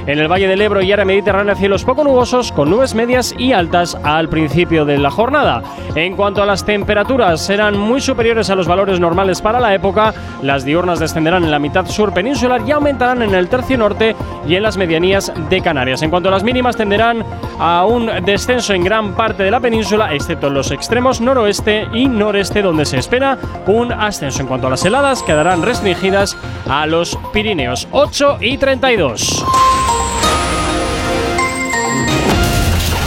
En 0.06 0.18
el 0.18 0.30
Valle 0.30 0.46
del 0.46 0.60
Ebro 0.60 0.82
y 0.82 0.92
área 0.92 1.04
mediterránea 1.04 1.54
cielos 1.54 1.84
poco 1.84 2.04
nubosos 2.04 2.52
con 2.52 2.70
nubes 2.70 2.94
medias 2.94 3.34
y 3.36 3.52
altas 3.52 3.96
al 4.04 4.28
principio 4.28 4.84
de 4.84 4.98
la 4.98 5.10
jornada. 5.10 5.62
En 5.94 6.14
cuanto 6.14 6.42
a 6.42 6.46
las 6.46 6.64
temperaturas, 6.64 7.40
serán 7.40 7.76
muy 7.76 8.00
superiores 8.00 8.50
a 8.50 8.54
los 8.54 8.68
valores 8.68 9.00
normales 9.00 9.42
para 9.42 9.58
la 9.58 9.74
época. 9.74 10.14
Las 10.42 10.64
diurnas 10.64 11.00
descenderán 11.00 11.44
en 11.44 11.50
la 11.50 11.58
mitad 11.58 11.86
sur 11.86 12.12
peninsular 12.12 12.62
y 12.66 12.70
aumentarán 12.70 13.22
en 13.22 13.34
el 13.34 13.48
tercio 13.48 13.78
norte 13.78 14.14
y 14.46 14.54
en 14.54 14.62
las 14.62 14.76
medianías 14.76 15.32
de 15.48 15.60
Canarias. 15.60 16.02
En 16.02 16.10
cuanto 16.10 16.28
a 16.28 16.32
las 16.32 16.44
mínimas, 16.44 16.76
tenderán 16.76 17.24
a 17.58 17.84
un 17.84 18.10
descenso 18.24 18.74
en 18.74 18.84
gran 18.84 19.14
parte 19.14 19.42
de 19.42 19.50
la 19.50 19.60
península, 19.60 20.14
excepto 20.14 20.48
en 20.48 20.54
los 20.54 20.70
extremos 20.70 21.20
noroeste 21.20 21.88
y 21.92 22.06
noreste, 22.06 22.62
donde 22.62 22.84
se 22.84 22.98
espera 22.98 23.38
un 23.66 23.92
ascenso. 23.92 24.42
En 24.42 24.48
cuanto 24.48 24.66
a 24.66 24.70
las 24.70 24.84
heladas, 24.84 25.22
quedarán 25.22 25.62
restringidas 25.62 26.36
a 26.68 26.86
los 26.86 27.18
Pirineos 27.32 27.88
8 27.90 28.38
y 28.40 28.58
32. 28.58 29.15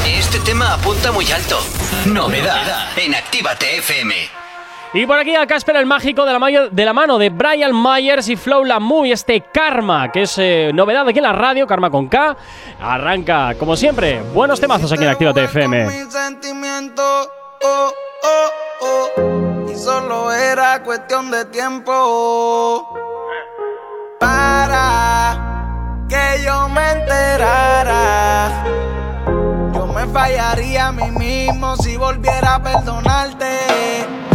Este 0.08 0.39
tema 0.43 0.74
apunta 0.74 1.12
muy 1.12 1.32
alto. 1.32 1.60
Novedad 2.08 2.98
en 2.98 3.13
Actívate 3.13 3.78
FM. 3.78 4.15
Y 4.93 5.06
por 5.06 5.19
aquí 5.19 5.36
acá 5.36 5.56
espera 5.56 5.80
el 5.80 5.86
mágico 5.86 6.26
de 6.26 6.34
la, 6.34 6.69
de 6.72 6.86
la 6.86 6.93
mano 6.93 7.19
de 7.19 7.30
Brian 7.30 7.72
Myers 7.80 8.28
y 8.28 8.36
Flow 8.36 8.65
Lamu 8.65 9.06
y 9.06 9.12
este 9.12 9.41
Karma, 9.54 10.12
que 10.12 10.24
es 10.24 10.36
eh, 10.39 10.72
novedad 10.74 11.08
aquí 11.08 11.19
en 11.19 11.26
la 11.26 11.34
radio, 11.34 11.67
Karma 11.67 11.91
con 11.91 12.08
K. 12.08 12.36
Arranca, 12.82 13.54
como 13.60 13.76
siempre, 13.76 14.19
buenos 14.34 14.60
temazos 14.60 14.91
aquí 14.91 15.04
en 15.04 15.10
Actívate 15.10 15.43
FM. 15.43 15.88
Oh, 17.62 17.93
oh, 18.24 18.50
oh, 18.82 19.72
y 19.72 19.76
solo 19.78 20.32
era 20.32 20.82
cuestión 20.82 21.30
de 21.30 21.45
tiempo 21.45 22.98
para 24.19 25.18
que 26.10 26.43
yo 26.43 26.67
me 26.69 26.91
enterara. 26.91 28.63
Yo 29.74 29.86
me 29.88 30.08
fallaría 30.08 30.88
a 30.88 30.91
mí 30.91 31.10
mismo 31.12 31.78
si 31.78 31.95
volviera 31.95 32.56
a 32.56 32.63
perdonarte. 32.63 34.29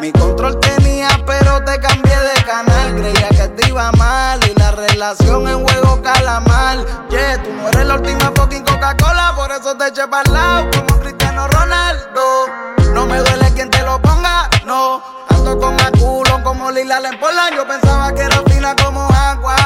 Mi 0.00 0.12
control 0.12 0.58
tenía, 0.60 1.08
pero 1.26 1.62
te 1.64 1.78
cambié 1.80 2.16
de 2.16 2.44
canal. 2.44 2.96
Creía 2.96 3.28
que 3.28 3.48
te 3.48 3.68
iba 3.68 3.90
mal 3.92 4.40
y 4.48 4.58
la 4.58 4.72
relación 4.72 5.48
en 5.48 5.66
juego 5.66 6.00
calamar. 6.02 6.78
Yeah, 7.10 7.42
tú 7.42 7.50
no 7.52 7.68
eres 7.68 7.86
la 7.86 7.94
última 7.96 8.32
fucking 8.34 8.64
Coca-Cola, 8.64 9.32
por 9.36 9.50
eso 9.50 9.76
te 9.76 9.88
eché 9.88 10.06
para 10.08 10.30
lado 10.30 10.70
como 10.70 11.00
Cristiano 11.00 11.48
Ronaldo. 11.48 12.46
No 12.94 13.06
me 13.06 13.18
duele 13.18 13.50
quien 13.54 13.70
te 13.70 13.82
lo 13.82 14.00
ponga, 14.00 14.48
no. 14.64 15.02
Ando 15.28 15.58
con 15.58 15.76
culo 15.98 16.42
como 16.42 16.70
Lila 16.70 17.00
Lempola. 17.00 17.50
Yo 17.54 17.66
pensaba 17.66 18.12
que 18.12 18.22
era 18.22 18.42
fina 18.48 18.74
como 18.76 19.08
agua. 19.08 19.56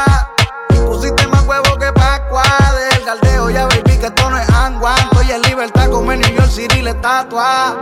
Pusiste 0.86 1.26
más 1.28 1.44
huevo 1.44 1.76
que 1.78 1.92
Pascua. 1.92 2.42
Del 2.90 3.04
galdeo 3.04 3.50
ya 3.50 3.66
baby 3.66 3.98
que 3.98 4.06
esto 4.06 4.30
no 4.30 4.38
es 4.38 4.48
agua. 4.50 4.94
Estoy 4.96 5.32
en 5.32 5.42
libertad 5.42 5.90
como 5.90 6.12
en 6.12 6.20
New 6.20 6.30
York 6.30 6.50
City 6.50 6.82
la 6.82 6.90
estatua. 6.90 7.76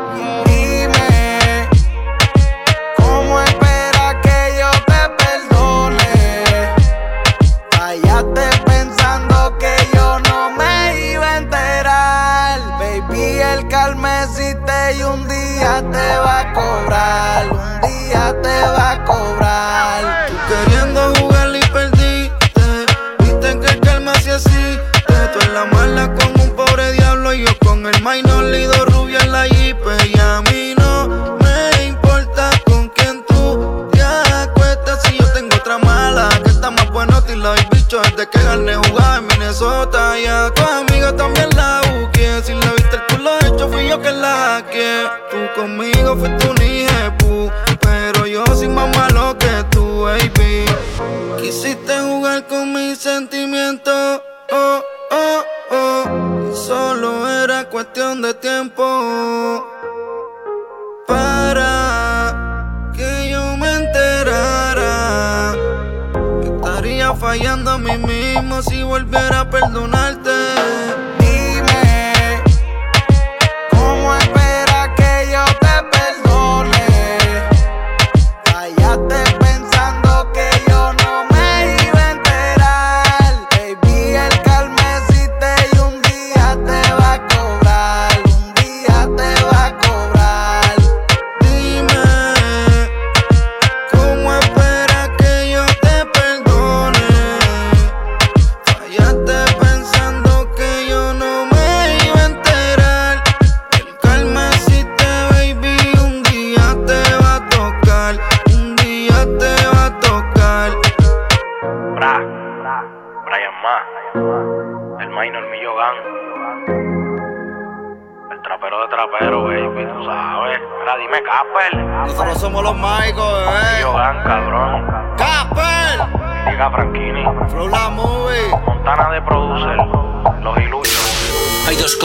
Dime 0.46 0.69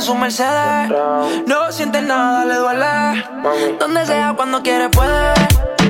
en 0.00 0.06
su 0.06 0.14
Mercedes. 0.14 0.90
No 1.46 1.70
siente 1.72 2.00
nada, 2.00 2.46
le 2.46 2.54
duele. 2.54 3.76
Donde 3.78 4.06
sea, 4.06 4.32
cuando 4.34 4.62
quiere 4.62 4.88
puede. 4.88 5.34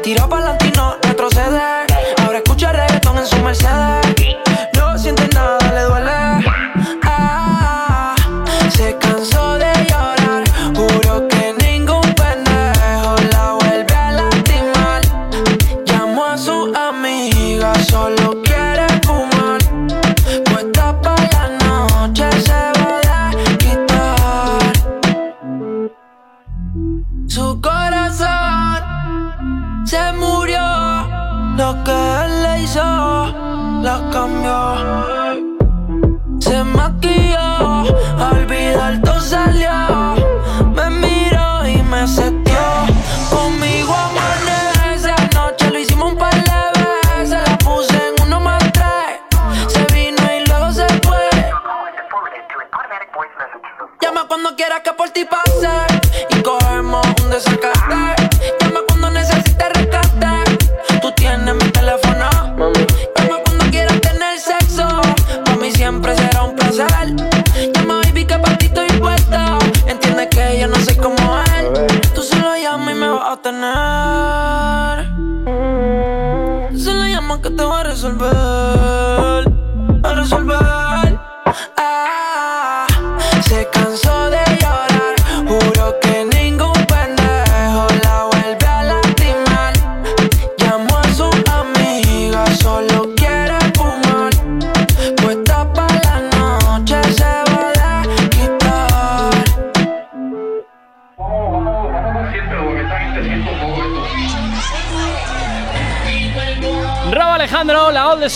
Tira 0.02 0.26
para 0.26 0.56
no 0.76 0.96
retrocede. 1.02 1.86
Ahora 2.24 2.38
escucha 2.38 2.72
reggaetón 2.72 3.18
en 3.18 3.26
su 3.26 3.36
Mercedes. 3.36 4.49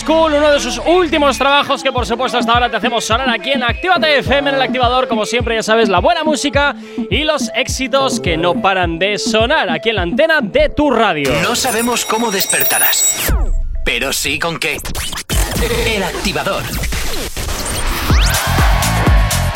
Uno 0.07 0.51
de 0.51 0.59
sus 0.59 0.79
últimos 0.85 1.37
trabajos 1.37 1.81
que 1.81 1.91
por 1.91 2.05
supuesto 2.05 2.37
hasta 2.37 2.51
ahora 2.51 2.69
te 2.69 2.77
hacemos 2.77 3.03
sonar 3.05 3.29
aquí 3.29 3.51
en 3.51 3.63
Actívate 3.63 4.19
FM 4.19 4.49
en 4.49 4.55
el 4.55 4.61
activador, 4.61 5.07
como 5.07 5.25
siempre 5.25 5.55
ya 5.55 5.63
sabes, 5.63 5.89
la 5.89 5.99
buena 5.99 6.23
música 6.23 6.75
y 7.09 7.23
los 7.23 7.49
éxitos 7.55 8.19
que 8.19 8.37
no 8.37 8.61
paran 8.61 8.99
de 8.99 9.17
sonar 9.17 9.69
aquí 9.69 9.89
en 9.89 9.95
la 9.95 10.01
antena 10.03 10.41
de 10.41 10.69
tu 10.69 10.91
radio. 10.91 11.31
No 11.41 11.55
sabemos 11.55 12.05
cómo 12.05 12.31
despertarás, 12.31 13.33
pero 13.83 14.13
sí 14.13 14.37
con 14.37 14.59
qué. 14.59 14.77
El 15.87 16.03
activador. 16.03 16.63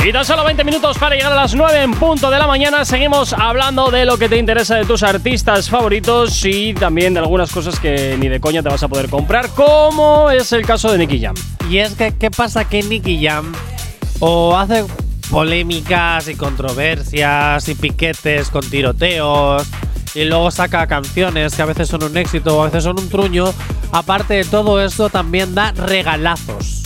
Y 0.05 0.13
tan 0.13 0.23
solo 0.23 0.45
20 0.45 0.63
minutos 0.63 0.97
para 0.97 1.15
llegar 1.15 1.33
a 1.33 1.35
las 1.35 1.53
9 1.53 1.81
en 1.81 1.91
punto 1.91 2.31
de 2.31 2.39
la 2.39 2.47
mañana. 2.47 2.85
Seguimos 2.85 3.33
hablando 3.33 3.91
de 3.91 4.05
lo 4.05 4.17
que 4.17 4.29
te 4.29 4.37
interesa 4.37 4.75
de 4.75 4.85
tus 4.85 5.03
artistas 5.03 5.69
favoritos 5.69 6.43
y 6.45 6.73
también 6.73 7.13
de 7.13 7.19
algunas 7.19 7.51
cosas 7.51 7.79
que 7.79 8.15
ni 8.17 8.29
de 8.29 8.39
coña 8.39 8.63
te 8.63 8.69
vas 8.69 8.81
a 8.81 8.87
poder 8.87 9.09
comprar, 9.09 9.49
como 9.49 10.31
es 10.31 10.53
el 10.53 10.65
caso 10.65 10.89
de 10.91 10.99
Nicky 10.99 11.21
Jam. 11.21 11.35
Y 11.69 11.79
es 11.79 11.95
que, 11.95 12.15
¿qué 12.17 12.31
pasa? 12.31 12.63
Que 12.63 12.81
Nicky 12.81 13.23
Jam 13.23 13.51
o 14.19 14.55
hace 14.57 14.85
polémicas 15.29 16.29
y 16.29 16.35
controversias 16.35 17.67
y 17.67 17.75
piquetes 17.75 18.49
con 18.49 18.67
tiroteos 18.67 19.67
y 20.15 20.23
luego 20.23 20.49
saca 20.49 20.87
canciones 20.87 21.53
que 21.55 21.61
a 21.61 21.65
veces 21.65 21.89
son 21.89 22.03
un 22.03 22.17
éxito 22.17 22.57
o 22.57 22.61
a 22.61 22.65
veces 22.65 22.85
son 22.85 22.97
un 22.97 23.09
truño. 23.09 23.53
Aparte 23.91 24.35
de 24.35 24.45
todo 24.45 24.81
esto, 24.81 25.09
también 25.09 25.53
da 25.53 25.73
regalazos. 25.73 26.83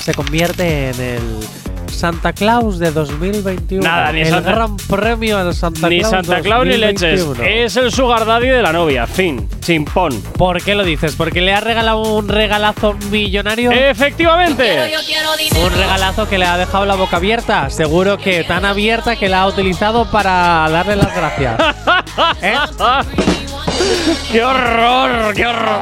Se 0.00 0.14
convierte 0.14 0.90
en 0.90 1.00
el 1.00 1.63
Santa 1.94 2.32
Claus 2.32 2.78
de 2.78 2.90
2021. 2.92 3.82
Nada, 3.82 4.12
ni 4.12 4.20
el 4.20 4.28
Santa- 4.28 4.50
gran 4.52 4.76
premio 4.76 5.44
de 5.44 5.52
Santa 5.54 5.88
Ni 5.88 6.00
Claus. 6.00 6.10
Santa 6.10 6.40
Claus 6.42 6.66
ni 6.66 6.76
leches. 6.76 7.20
2021. 7.24 7.64
Es 7.64 7.76
el 7.76 7.90
sugar 7.92 8.26
daddy 8.26 8.48
de 8.48 8.60
la 8.62 8.72
novia. 8.72 9.06
Fin. 9.06 9.48
Chimpón. 9.60 10.20
¿Por 10.36 10.62
qué 10.62 10.74
lo 10.74 10.84
dices? 10.84 11.14
¿Porque 11.16 11.40
le 11.40 11.54
ha 11.54 11.60
regalado 11.60 12.02
un 12.02 12.28
regalazo 12.28 12.94
millonario? 13.10 13.70
Efectivamente. 13.72 14.92
Un 15.64 15.70
regalazo 15.72 16.28
que 16.28 16.36
le 16.38 16.44
ha 16.46 16.58
dejado 16.58 16.84
la 16.84 16.96
boca 16.96 17.16
abierta. 17.16 17.70
Seguro 17.70 18.18
que 18.18 18.44
tan 18.44 18.64
abierta 18.64 19.16
que 19.16 19.28
la 19.28 19.42
ha 19.42 19.46
utilizado 19.46 20.04
para 20.10 20.68
darle 20.70 20.96
las 20.96 21.14
gracias. 21.16 21.58
¿Eh? 22.42 22.54
¡Qué 24.30 24.42
horror! 24.44 25.34
¡Qué 25.34 25.46
horror! 25.46 25.80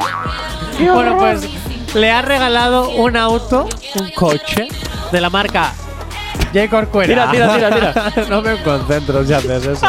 Bueno, 0.79 1.17
pues 1.17 1.47
le 1.93 2.11
ha 2.11 2.21
regalado 2.21 2.89
un 2.89 3.15
auto, 3.17 3.67
un 3.99 4.09
coche, 4.11 4.67
de 5.11 5.21
la 5.21 5.29
marca 5.29 5.73
J. 6.53 6.69
Corcuera. 6.69 7.29
Tira, 7.31 7.31
tira, 7.31 7.69
tira, 7.71 7.93
tira. 8.13 8.27
no 8.29 8.41
me 8.41 8.61
concentro 8.61 9.25
si 9.25 9.33
haces 9.33 9.65
eso. 9.65 9.87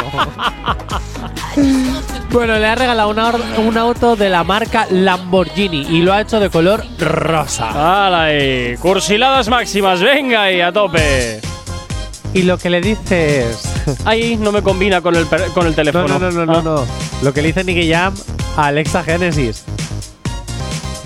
bueno, 2.31 2.59
le 2.59 2.67
ha 2.67 2.75
regalado 2.75 3.09
una 3.11 3.33
un 3.59 3.79
auto 3.79 4.17
de 4.17 4.29
la 4.29 4.43
marca 4.45 4.87
Lamborghini 4.91 5.83
y 5.83 6.03
lo 6.03 6.13
ha 6.13 6.21
hecho 6.21 6.41
de 6.41 6.51
color 6.51 6.85
rosa. 6.99 8.07
¡Hala 8.07 8.25
ahí! 8.25 8.77
Cursiladas 8.79 9.49
máximas, 9.49 10.01
venga 10.01 10.43
ahí, 10.45 10.61
a 10.61 10.73
tope. 10.73 11.41
Y 12.33 12.43
lo 12.43 12.59
que 12.59 12.69
le 12.71 12.81
dice 12.81 13.49
es. 13.51 13.69
Ahí 14.05 14.37
no 14.37 14.51
me 14.51 14.63
combina 14.63 15.01
con 15.01 15.15
el, 15.15 15.27
per- 15.27 15.51
con 15.53 15.67
el 15.67 15.71
No, 15.73 15.77
teléfono. 15.77 16.09
no, 16.19 16.19
no, 16.19 16.31
no, 16.33 16.47
no, 16.47 16.59
Ah. 16.59 16.63
no. 16.65 16.85
Lo 17.23 17.33
que 17.33 17.43
le 17.43 17.49
dice 17.49 17.63
Nicky 17.63 17.89
Jam 17.93 18.13
a 18.57 18.67
Alexa 18.67 19.05
Genesis. 19.05 19.63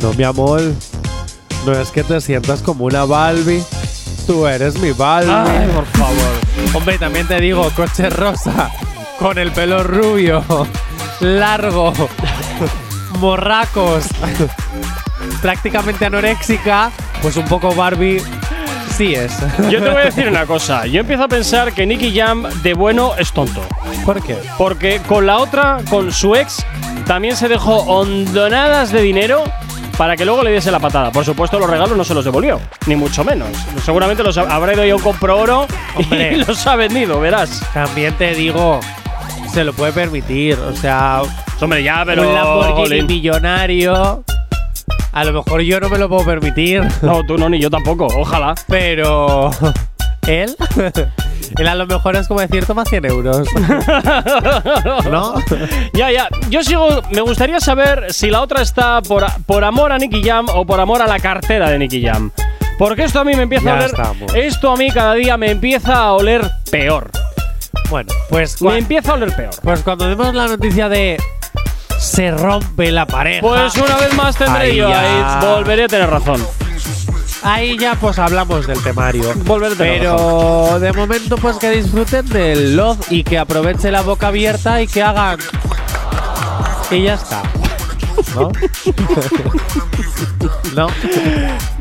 No, 0.01 0.15
mi 0.15 0.25
amor. 0.25 0.63
No 1.67 1.73
es 1.73 1.91
que 1.91 2.03
te 2.05 2.21
sientas 2.23 2.63
como 2.63 2.87
una 2.87 3.05
Balbi. 3.05 3.63
Tú 4.29 4.47
eres 4.47 4.79
mi 4.79 4.93
Balbi. 4.93 5.33
Ay, 5.33 5.67
por 5.69 5.87
favor. 5.87 6.75
Hombre, 6.75 6.99
también 6.99 7.27
te 7.27 7.41
digo, 7.41 7.71
coche 7.75 8.11
rosa, 8.11 8.71
con 9.19 9.39
el 9.39 9.51
pelo 9.53 9.83
rubio, 9.83 10.45
largo, 11.21 11.95
morracos, 13.21 14.05
prácticamente 15.41 16.05
anoréxica, 16.05 16.91
pues 17.23 17.39
un 17.39 17.47
poco 17.47 17.75
Barbie 17.75 18.23
sí 18.99 19.15
es. 19.15 19.33
Yo 19.71 19.83
te 19.83 19.89
voy 19.89 20.03
a 20.03 20.05
decir 20.05 20.29
una 20.29 20.45
cosa. 20.45 20.85
Yo 20.85 21.01
empiezo 21.01 21.23
a 21.23 21.29
pensar 21.29 21.73
que 21.73 21.87
Nicky 21.87 22.15
Jam 22.15 22.43
de 22.63 22.75
bueno 22.75 23.15
es 23.17 23.33
tonto. 23.33 23.63
¿Por 24.05 24.23
qué? 24.23 24.37
Porque 24.59 25.01
con 25.09 25.25
la 25.25 25.39
otra, 25.39 25.79
con 25.89 26.13
su 26.13 26.37
ex, 26.37 26.67
también 27.07 27.35
se 27.35 27.49
dejó 27.49 27.77
hondonadas 27.85 28.93
de 28.93 29.01
dinero 29.01 29.45
para 29.99 30.17
que 30.17 30.25
luego 30.25 30.43
le 30.45 30.53
diese 30.53 30.71
la 30.71 30.79
patada. 30.81 31.11
Por 31.13 31.25
supuesto, 31.25 31.59
los 31.59 31.69
regalos 31.69 31.95
no 31.97 32.05
se 32.05 32.15
los 32.15 32.25
devolvió, 32.25 32.59
ni 32.87 32.95
mucho 32.97 33.25
menos. 33.25 33.49
Seguramente 33.85 34.23
los 34.23 34.39
ha- 34.39 34.55
habrá 34.55 34.73
ido 34.73 34.83
a 34.95 34.97
un 34.97 35.03
compro 35.03 35.37
oro 35.39 35.67
Hombre. 35.97 36.33
y 36.33 36.37
los 36.47 36.67
ha 36.67 36.77
vendido, 36.77 37.21
verás. 37.21 37.63
También 37.75 38.15
te 38.15 38.33
digo, 38.35 38.79
se 39.53 39.65
lo 39.65 39.73
puede 39.75 39.93
permitir. 39.93 40.59
O 40.59 40.75
sea, 40.75 41.21
Hombre, 41.61 41.83
ya, 41.83 42.05
pero. 42.07 42.27
un 42.29 42.35
Lamborghini 42.35 43.03
millonario. 43.03 44.25
A 45.13 45.25
lo 45.25 45.33
mejor 45.33 45.63
yo 45.63 45.81
no 45.81 45.89
me 45.89 45.99
lo 45.99 46.09
puedo 46.09 46.25
permitir, 46.25 46.83
No, 47.03 47.25
tú 47.27 47.37
no, 47.37 47.49
ni 47.49 47.59
yo 47.59 47.69
tampoco. 47.69 48.07
Ojalá. 48.07 48.55
pero 48.69 49.51
él, 50.29 50.57
él 51.59 51.69
a 51.69 51.75
lo 51.75 51.87
mejor 51.87 52.17
es 52.17 52.29
como 52.29 52.41
decir, 52.41 52.65
toma 52.67 52.85
100 52.85 53.05
euros. 53.07 53.49
¿No? 55.11 55.35
Ya, 55.93 56.11
ya. 56.11 56.29
Yo 56.51 56.63
sigo. 56.63 57.03
Me 57.11 57.21
gustaría 57.23 57.61
saber 57.61 58.13
si 58.13 58.31
la 58.31 58.41
otra 58.43 58.63
está 58.63 59.03
por, 59.03 59.25
por 59.47 59.65
amor 59.65 59.93
a 59.93 59.99
Nicky 59.99 60.23
Jam 60.23 60.47
o 60.55 60.65
por 60.67 60.81
amor 60.81 61.03
a 61.03 61.07
la 61.07 61.19
cartera 61.21 61.71
de 61.71 61.79
Nicky 61.79 62.03
Jam. 62.05 62.31
Porque 62.79 63.05
esto 63.05 63.21
a 63.21 63.25
mí 63.25 63.35
me 63.35 63.43
empieza 63.43 63.65
Ya 63.65 63.73
a 63.73 63.77
oler. 63.77 63.87
estamos. 63.91 64.35
Esto 64.35 64.71
a 64.71 64.77
mí 64.77 64.91
cada 64.91 65.15
día 65.15 65.37
me 65.37 65.51
empieza 65.51 65.95
a 65.97 66.13
oler 66.13 66.49
peor. 66.71 67.11
Bueno, 67.91 68.13
pues, 68.29 68.61
Me 68.63 68.79
empieza 68.79 69.13
a 69.13 69.15
oler 69.15 69.35
peor. 69.35 69.51
pues 69.63 69.81
cuando 69.81 70.09
demos 70.09 70.35
la 70.35 70.47
noticia 70.47 70.89
de 70.89 71.17
se 71.99 72.31
rompe 72.31 72.93
la 72.93 73.07
pareja. 73.07 73.41
Pues 73.41 73.75
una 73.77 73.97
vez 73.97 74.15
más 74.15 74.37
tendré 74.37 74.63
Ahí 74.67 74.77
yo. 74.77 74.89
Ahí 74.89 75.45
volveré 75.45 75.85
a 75.85 75.89
tener 75.89 76.09
razón. 76.09 76.47
Ahí 77.43 77.79
ya 77.79 77.95
pues 77.95 78.19
hablamos 78.19 78.67
del 78.67 78.83
temario. 78.83 79.33
Razón. 79.33 79.75
Pero 79.79 80.79
de 80.81 80.93
momento 80.93 81.37
pues 81.37 81.57
que 81.57 81.71
disfruten 81.71 82.29
del 82.29 82.77
love 82.77 82.99
y 83.11 83.23
que 83.23 83.39
aprovechen 83.39 83.93
la 83.93 84.03
boca 84.03 84.29
abierta 84.29 84.83
y 84.83 84.87
que 84.87 85.03
hagan. 85.03 85.39
Y 86.91 87.05
ya 87.05 87.15
está. 87.15 87.43
¿No? 88.35 88.51
¿No? 90.75 90.89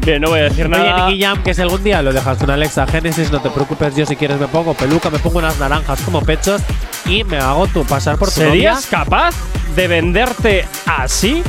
Bien, 0.05 0.21
no 0.21 0.29
voy 0.29 0.39
a 0.39 0.43
decir 0.43 0.65
Oye, 0.65 0.77
nada. 0.77 1.07
Nicky 1.07 1.21
Jam, 1.21 1.43
que 1.43 1.53
si 1.53 1.61
algún 1.61 1.83
día 1.83 2.01
lo 2.01 2.13
dejas 2.13 2.37
con 2.37 2.49
Alexa 2.49 2.85
Genesis, 2.87 3.31
no 3.31 3.41
te 3.41 3.49
preocupes, 3.49 3.95
yo 3.95 4.05
si 4.05 4.15
quieres 4.15 4.39
me 4.39 4.47
pongo 4.47 4.73
peluca, 4.73 5.09
me 5.09 5.19
pongo 5.19 5.39
unas 5.39 5.57
naranjas 5.59 5.99
como 6.01 6.21
pechos 6.21 6.61
y 7.05 7.23
me 7.23 7.37
hago 7.37 7.67
tu 7.67 7.83
pasar 7.83 8.17
por 8.17 8.31
tu 8.31 8.41
novia. 8.41 8.51
¿Serías 8.51 8.85
capaz 8.85 9.35
de 9.75 9.87
venderte 9.87 10.65
así? 10.85 11.43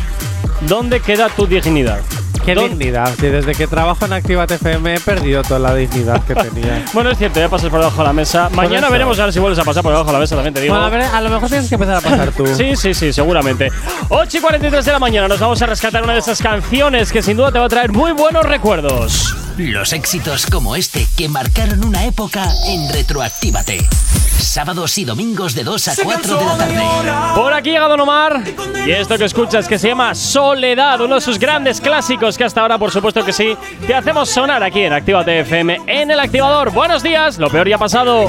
¿Dónde 0.62 1.00
queda 1.00 1.28
tu 1.28 1.46
dignidad? 1.46 2.00
Qué 2.48 2.54
¿Dó- 2.54 2.68
dignidad. 2.68 3.14
Si 3.20 3.26
desde 3.26 3.54
que 3.54 3.66
trabajo 3.66 4.06
en 4.06 4.12
Activate 4.14 4.54
FM 4.54 4.94
he 4.94 5.00
perdido 5.00 5.42
toda 5.42 5.60
la 5.60 5.74
dignidad 5.74 6.22
que 6.24 6.34
tenía. 6.34 6.82
Bueno, 6.94 7.10
es 7.10 7.18
cierto, 7.18 7.38
ya 7.40 7.48
pasas 7.48 7.68
por 7.68 7.78
debajo 7.80 7.98
de 7.98 8.06
la 8.08 8.12
mesa. 8.14 8.48
Mañana 8.54 8.88
veremos 8.88 9.18
a 9.18 9.24
ver 9.24 9.32
si 9.34 9.38
vuelves 9.38 9.58
a 9.58 9.64
pasar 9.64 9.82
por 9.82 9.92
debajo 9.92 10.06
de 10.08 10.12
la 10.14 10.18
mesa, 10.20 10.34
también 10.34 10.54
te 10.54 10.60
digo. 10.62 10.72
bueno, 10.74 10.86
a 10.86 10.90
ver, 10.90 11.02
a 11.02 11.20
lo 11.20 11.28
mejor 11.28 11.48
tienes 11.48 11.68
que 11.68 11.74
empezar 11.74 11.96
a 11.96 12.00
pasar 12.00 12.32
tú. 12.32 12.46
Sí, 12.56 12.74
sí, 12.76 12.94
sí, 12.94 13.12
seguramente. 13.12 13.70
8 14.08 14.38
y 14.38 14.40
43 14.40 14.84
de 14.84 14.92
la 14.92 14.98
mañana 14.98 15.28
nos 15.28 15.38
vamos 15.38 15.60
a 15.62 15.66
rescatar 15.66 16.02
una 16.02 16.14
de 16.14 16.20
esas 16.20 16.40
canciones 16.40 17.12
que 17.12 17.20
sin 17.22 17.36
duda 17.36 17.52
te 17.52 17.58
va 17.58 17.66
a 17.66 17.68
traer 17.68 17.92
muy 17.92 18.12
buenos 18.12 18.44
recuerdos. 18.46 19.34
Los 19.58 19.92
éxitos 19.92 20.46
como 20.46 20.76
este 20.76 21.04
que 21.16 21.28
marcaron 21.28 21.84
una 21.84 22.04
época 22.04 22.48
en 22.68 22.92
Retroactívate. 22.92 23.84
Sábados 24.38 24.96
y 24.98 25.04
domingos 25.04 25.56
de 25.56 25.64
2 25.64 25.88
a 25.88 25.94
4 26.00 26.38
de 26.38 26.44
la 26.44 26.56
tarde. 26.56 27.34
Por 27.34 27.52
aquí 27.52 27.70
llega 27.70 27.88
Don 27.88 27.98
Omar 27.98 28.40
y 28.86 28.92
esto 28.92 29.18
que 29.18 29.24
escuchas 29.24 29.66
que 29.66 29.76
se 29.76 29.88
llama 29.88 30.14
Soledad, 30.14 31.00
uno 31.00 31.16
de 31.16 31.20
sus 31.20 31.40
grandes 31.40 31.80
clásicos 31.80 32.38
que 32.38 32.44
hasta 32.44 32.60
ahora, 32.60 32.78
por 32.78 32.92
supuesto 32.92 33.24
que 33.24 33.32
sí, 33.32 33.56
te 33.84 33.96
hacemos 33.96 34.30
sonar 34.30 34.62
aquí 34.62 34.82
en 34.82 34.92
Actívate 34.92 35.40
FM 35.40 35.80
en 35.88 36.12
el 36.12 36.20
activador. 36.20 36.70
Buenos 36.70 37.02
días, 37.02 37.38
lo 37.38 37.50
peor 37.50 37.68
ya 37.68 37.74
ha 37.74 37.80
pasado. 37.80 38.28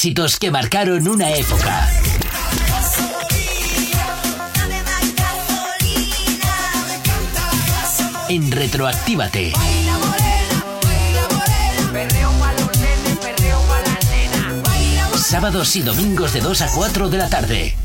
éxitos 0.00 0.38
que 0.38 0.50
marcaron 0.50 1.06
una 1.06 1.30
época. 1.30 1.86
En 8.30 8.50
Retroactívate. 8.50 9.52
Sábados 15.16 15.76
y 15.76 15.82
domingos 15.82 16.32
de 16.32 16.40
2 16.40 16.62
a 16.62 16.72
4 16.72 17.10
de 17.10 17.18
la 17.18 17.28
tarde. 17.28 17.76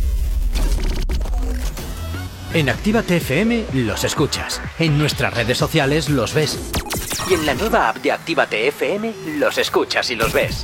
En 2.54 2.70
Actívate 2.70 3.18
FM 3.18 3.66
los 3.74 4.06
escuchas. 4.06 4.62
En 4.80 4.98
nuestras 4.98 5.34
redes 5.34 5.58
sociales 5.58 6.08
los 6.08 6.34
ves. 6.34 6.58
Y 7.30 7.34
en 7.34 7.46
la 7.46 7.56
nueva 7.56 7.90
app 7.90 7.98
de 7.98 8.14
Actívate 8.14 8.70
FM 8.70 9.14
los 9.38 9.58
escuchas 9.58 10.10
y 10.12 10.16
los 10.16 10.32
ves 10.32 10.64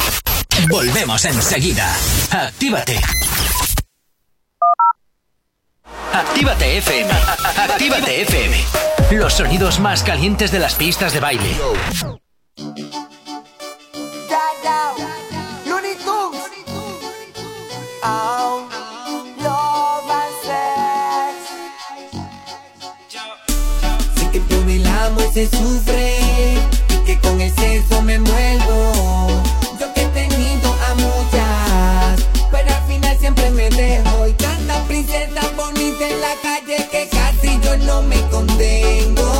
Volvemos 0.69 1.25
enseguida. 1.25 1.95
Actívate. 2.31 2.99
Actívate 6.13 6.77
FM. 6.77 7.11
Actívate 7.57 8.21
FM. 8.21 8.57
Los 9.11 9.33
sonidos 9.33 9.79
más 9.79 10.03
calientes 10.03 10.51
de 10.51 10.59
las 10.59 10.75
pistas 10.75 11.13
de 11.13 11.19
baile. 11.19 11.57
Se 25.33 25.47
sufre 25.47 26.20
reflejo 33.81 34.27
y 34.27 34.33
tanta 34.33 34.83
princesa 34.83 35.41
bonita 35.55 36.07
en 36.07 36.21
la 36.21 36.35
calle 36.41 36.87
que 36.91 37.09
casi 37.09 37.59
yo 37.61 37.77
no 37.77 38.01
me 38.03 38.19
contengo. 38.29 39.30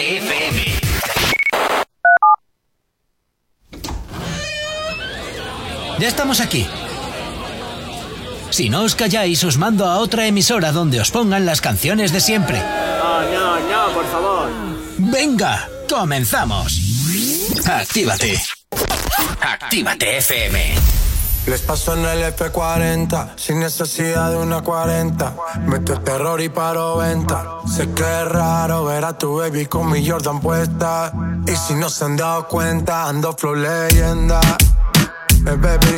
FM. 0.00 0.64
Ya 5.98 6.08
estamos 6.08 6.40
aquí. 6.40 6.66
Si 8.48 8.70
no 8.70 8.82
os 8.82 8.94
calláis, 8.94 9.44
os 9.44 9.58
mando 9.58 9.84
a 9.84 9.98
otra 9.98 10.26
emisora 10.26 10.72
donde 10.72 11.00
os 11.00 11.10
pongan 11.10 11.44
las 11.44 11.60
canciones 11.60 12.12
de 12.12 12.20
siempre. 12.20 12.58
No, 12.58 13.22
no, 13.30 13.60
no, 13.60 13.94
por 13.94 14.06
favor. 14.10 14.48
Venga, 14.96 15.68
comenzamos. 15.88 16.80
Actívate. 17.66 18.40
Actívate 19.40 20.16
FM. 20.16 20.99
Les 21.46 21.60
paso 21.62 21.94
en 21.94 22.04
el 22.04 22.22
F40, 22.34 23.30
sin 23.36 23.60
necesidad 23.60 24.30
de 24.30 24.36
una 24.36 24.60
40. 24.60 25.34
Meto 25.66 25.98
terror 26.00 26.40
y 26.40 26.48
paro 26.48 26.98
venta. 26.98 27.44
Sé 27.66 27.90
que 27.92 28.02
es 28.02 28.28
raro 28.28 28.84
ver 28.84 29.04
a 29.04 29.16
tu 29.16 29.38
baby 29.38 29.66
con 29.66 29.90
mi 29.90 30.06
Jordan 30.06 30.40
puesta. 30.40 31.12
Y 31.46 31.56
si 31.56 31.74
no 31.74 31.88
se 31.88 32.04
han 32.04 32.16
dado 32.16 32.46
cuenta, 32.46 33.08
ando 33.08 33.32
flow 33.32 33.54
leyenda. 33.54 34.40
Eh, 35.46 35.56
baby, 35.56 35.96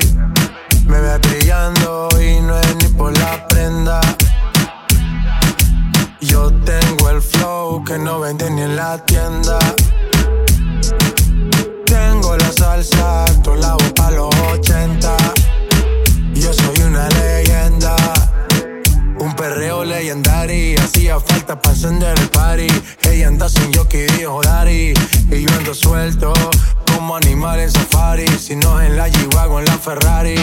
me 0.87 1.01
ve 1.01 1.19
brillando 1.19 2.09
y 2.21 2.41
no 2.41 2.59
es 2.59 2.77
ni 2.77 2.89
por 2.89 3.17
la 3.19 3.47
prenda. 3.49 4.01
Yo 6.21 6.53
tengo 6.65 7.11
el 7.11 7.21
flow 7.21 7.85
que 7.85 7.99
no 7.99 8.21
venden 8.21 8.57
ni 8.57 8.63
en 8.63 8.77
la 8.77 8.97
tienda. 9.05 9.59
Salsa, 12.53 13.25
alto 13.25 13.55
la 13.55 13.77
pa' 13.97 14.11
los 14.11 14.35
80. 14.53 15.17
Yo 16.35 16.53
soy 16.53 16.83
una 16.87 17.09
leyenda. 17.09 17.97
Un 19.19 19.35
perreo 19.35 19.85
legendario. 19.85 20.79
Hacía 20.81 21.19
falta 21.19 21.61
para 21.61 21.75
encender 21.75 22.19
el 22.19 22.29
party. 22.29 22.67
Ella 23.05 23.29
anda 23.29 23.49
sin 23.49 23.73
jockey, 23.73 24.07
dijo 24.19 24.43
Dari. 24.43 24.93
Y 25.31 25.43
yo 25.43 25.49
ando 25.57 25.75
suelto 25.75 26.33
como 27.03 27.17
animal 27.17 27.59
en 27.59 27.69
safari. 27.69 28.29
Si 28.39 28.55
no 28.55 28.81
en 28.81 28.97
la 28.97 29.09
g 29.09 29.17
o 29.35 29.59
en 29.59 29.65
la 29.65 29.77
Ferrari. 29.77 30.37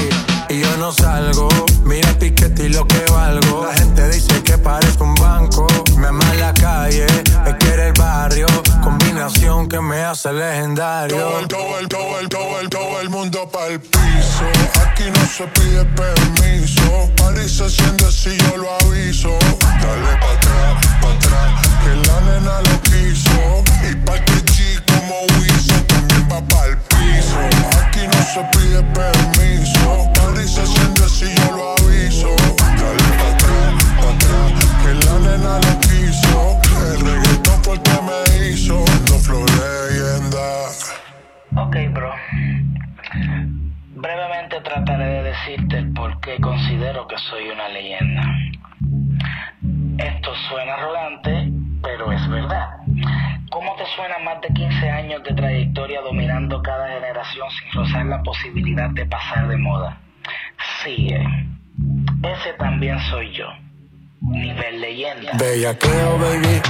Y 0.50 0.60
yo 0.60 0.78
no 0.78 0.92
salgo, 0.92 1.48
mira 1.86 2.10
el 2.10 2.18
piquete 2.18 2.66
y 2.66 2.70
lo 2.70 2.86
que 2.86 3.00
valgo. 3.12 3.66
La 3.66 3.74
gente 3.78 4.10
dice 4.10 4.44
que 4.44 4.58
parezco 4.58 5.06
un 5.06 5.16
banco. 5.16 5.68
Me 5.96 6.08
ama 6.08 6.26
en 6.34 6.40
la 6.42 6.54
calle, 6.54 7.06
me 7.46 7.56
quiere 7.58 7.88
el 7.88 7.94
barrio. 7.94 8.48
Combinación 8.84 9.70
que 9.70 9.80
me 9.80 10.04
hace 10.04 10.34
legendario. 10.34 11.18
Todo 11.18 11.40
el, 11.40 11.48
todo 11.48 11.80
el, 11.80 11.88
todo 12.28 12.60
el, 12.60 12.70
todo 12.70 13.02
el 13.02 13.10
mundo 13.10 13.50
pa'l 13.50 13.80
piso. 13.80 14.46
Aquí 14.86 15.06
no 15.16 15.26
se 15.28 15.48
pide 15.56 15.86
permiso. 15.86 17.10
París 17.16 17.56
se 17.56 17.70
siente 17.70 18.12
si 18.12 18.36
yo 18.36 18.58
lo 18.58 18.70
aviso. 18.82 19.30
Dale 19.82 20.12
pa' 20.22 20.34
atrás, 20.34 20.88
pa' 21.02 21.14
atrás, 21.14 21.68
que 21.84 21.92
la 22.08 22.20
nena 22.22 22.62
lo 22.68 22.82
quiso. 22.82 23.64
Y 23.90 23.96
pa' 23.96 24.20
que 24.26 24.34
G 24.52 24.84
como 24.88 25.16
Wiso 25.40 25.99
va 26.30 26.42
pa'l 26.48 26.78
piso. 26.90 27.40
Aquí 27.82 28.06
no 28.08 28.22
se 28.34 28.42
pide 28.54 28.82
permiso. 28.94 30.12
París 30.16 30.52
se 30.52 30.66
siente 30.66 31.04
si 31.10 31.26
yo 31.36 31.58
lo 31.58 31.72
aviso. 31.78 32.30
Dale 32.58 33.08
pa' 33.20 33.32
atrás, 33.34 33.72
pa' 34.00 34.12
atrás, 34.14 34.52
que 34.82 34.92
la 35.06 35.16
nena 35.26 35.54
lo 35.66 35.74
quiso. 35.88 36.60
El 36.94 37.02
reggaetón 37.02 37.64
fue 37.64 37.74
el 37.74 37.82
que 37.82 37.98
me 38.08 38.48
hizo. 38.48 38.86
No 39.10 39.20
flow 39.20 39.46
leyenda. 39.46 40.46
Ok, 41.56 41.76
bro. 41.94 42.14
Brevemente 43.96 44.62
trataré 44.62 45.06
de 45.06 45.24
decirte 45.24 45.78
el 45.78 45.94
por 45.94 46.20
qué 46.22 46.40
considero 46.40 47.08
que 47.08 47.18
soy 47.30 47.50
una 47.50 47.68
leyenda. 47.70 48.24
Esto 49.98 50.32
suena 50.48 50.76
arrogante, 50.76 51.52
pero 51.82 52.12
es 52.14 52.30
verdad. 52.30 52.70
¿Cómo 53.52 53.76
te 53.76 53.86
suena 53.96 54.20
más 54.20 54.42
de 54.42 54.50
15 54.50 54.90
años 54.90 55.24
de 55.24 55.34
trayectoria 55.34 56.02
dominando 56.02 56.62
cada 56.62 56.88
generación 56.88 57.48
sin 57.50 57.82
rozar 57.82 58.06
la 58.06 58.22
posibilidad 58.22 58.90
de 58.92 59.06
pasar 59.08 59.48
de 59.48 59.58
moda? 59.58 60.00
Sí, 60.84 61.08
eh. 61.12 61.26
ese 62.24 62.54
también 62.60 63.00
soy 63.10 63.32
yo. 63.34 63.48
Nivel 64.22 64.82
leyenda. 64.82 65.32
Bellaqueo, 65.40 66.20
baby. 66.20 66.62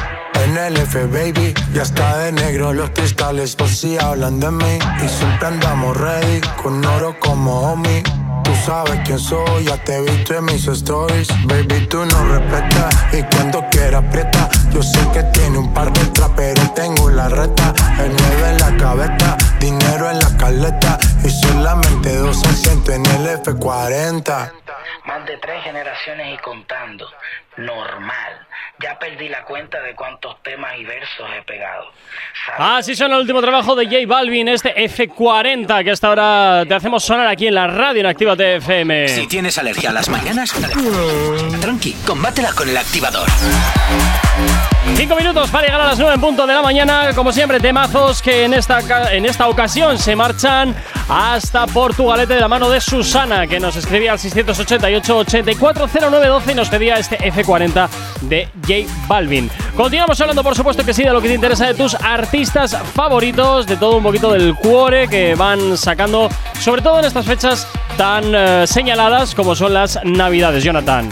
En 0.46 0.58
el 0.58 0.78
F, 0.78 1.06
baby. 1.08 1.54
Ya 1.74 1.82
está 1.82 2.18
de 2.20 2.32
negro 2.32 2.72
los 2.72 2.92
cristales 2.92 3.56
por 3.56 3.68
si 3.68 3.98
hablan 3.98 4.40
de 4.40 4.52
mí. 4.52 4.80
Y 5.04 5.08
siempre 5.08 5.48
andamos 5.48 5.98
ready, 5.98 6.40
con 6.62 6.86
oro 6.86 7.18
como 7.20 7.60
homie. 7.72 8.04
Tú 8.50 8.56
sabes 8.56 9.00
quién 9.06 9.20
soy, 9.20 9.66
ya 9.66 9.78
te 9.78 9.96
he 9.96 10.02
visto 10.02 10.36
en 10.36 10.46
mis 10.46 10.68
stories. 10.68 11.28
Baby, 11.46 11.86
tú 11.86 12.04
no 12.04 12.24
respetas 12.30 12.96
y 13.14 13.22
cuando 13.22 13.64
quieras 13.70 14.04
aprieta. 14.04 14.50
Yo 14.74 14.82
sé 14.82 15.00
que 15.14 15.22
tiene 15.38 15.60
un 15.60 15.72
par 15.72 15.94
de 15.94 16.04
trap, 16.08 16.32
pero 16.36 16.60
tengo 16.74 17.12
la 17.12 17.30
reta. 17.30 17.76
El 18.00 18.12
9 18.12 18.50
en 18.50 18.58
la 18.58 18.76
cabeza, 18.78 19.38
dinero 19.60 20.10
en 20.10 20.18
la 20.18 20.36
caleta. 20.36 20.98
Y 21.24 21.30
solamente 21.30 22.16
dos 22.18 22.44
asientos 22.44 22.96
en 22.96 23.06
el 23.06 23.28
F40. 23.44 24.52
Más 25.06 25.26
de 25.28 25.38
tres 25.38 25.64
generaciones 25.64 26.34
y 26.34 26.38
contando. 26.42 27.08
Normal. 27.60 28.48
Ya 28.82 28.98
perdí 28.98 29.28
la 29.28 29.44
cuenta 29.44 29.82
de 29.82 29.94
cuántos 29.94 30.42
temas 30.42 30.72
y 30.78 30.86
versos 30.86 31.30
he 31.38 31.42
pegado. 31.42 31.92
Así 32.58 32.96
suena 32.96 33.16
el 33.16 33.22
último 33.22 33.42
trabajo 33.42 33.76
de 33.76 33.86
J 33.86 33.98
Balvin, 34.08 34.48
este 34.48 34.74
F40, 34.76 35.84
que 35.84 35.92
hasta 35.92 36.08
ahora 36.08 36.64
te 36.66 36.74
hacemos 36.74 37.04
sonar 37.04 37.28
aquí 37.28 37.48
en 37.48 37.56
la 37.56 37.68
radio 37.68 38.00
en 38.00 38.06
Actívate 38.06 38.56
FM. 38.56 39.08
Si 39.10 39.28
tienes 39.28 39.58
alergia 39.58 39.90
a 39.90 39.94
las 39.94 40.08
mañanas, 40.08 40.54
tranqui, 41.60 41.94
combátela 42.06 42.54
con 42.54 42.70
el 42.70 42.78
activador. 42.78 43.28
Cinco 44.96 45.16
minutos 45.16 45.50
para 45.50 45.66
llegar 45.66 45.82
a 45.82 45.86
las 45.86 46.00
nueve 46.00 46.16
en 46.16 46.22
punto 46.22 46.48
de 46.48 46.54
la 46.54 46.62
mañana. 46.62 47.14
Como 47.14 47.32
siempre, 47.32 47.60
temazos 47.60 48.22
que 48.22 48.44
en 48.44 48.54
esta, 48.54 48.80
en 49.14 49.26
esta 49.26 49.48
ocasión 49.48 49.98
se 49.98 50.16
marchan 50.16 50.76
hasta 51.08 51.66
Portugalete 51.68 52.34
de 52.36 52.42
la 52.42 52.48
mano 52.48 52.70
de 52.70 52.80
Susana, 52.82 53.48
que 53.48 53.60
nos 53.60 53.76
escribía 53.76 54.14
al 54.14 54.20
688-840912 54.20 56.52
y 56.52 56.56
nos 56.56 56.70
pedía 56.70 56.98
este 56.98 57.18
F40 57.18 57.90
de 58.22 58.48
J 58.62 58.74
Balvin. 59.08 59.50
Continuamos 59.76 60.22
hablando, 60.22 60.44
por 60.44 60.56
supuesto, 60.56 60.86
que 60.86 60.94
sí, 60.94 61.04
de 61.04 61.12
lo 61.12 61.22
que 61.22 61.30
te 61.30 61.36
interesa 61.36 61.68
de 61.68 61.74
tus 61.74 61.96
artistas 61.96 62.78
favoritos, 62.94 63.66
de 63.68 63.78
todo 63.78 63.98
un 63.98 64.04
poquito 64.04 64.34
del 64.34 64.56
cuore 64.56 65.08
que 65.08 65.36
van 65.36 65.78
sacando, 65.78 66.30
sobre 66.60 66.82
todo 66.82 67.00
en 67.00 67.06
estas 67.06 67.26
fechas 67.26 67.68
tan 67.98 68.36
eh, 68.36 68.68
señaladas 68.68 69.34
como 69.34 69.56
son 69.56 69.74
las 69.74 69.98
Navidades. 70.04 70.64
Jonathan. 70.64 71.10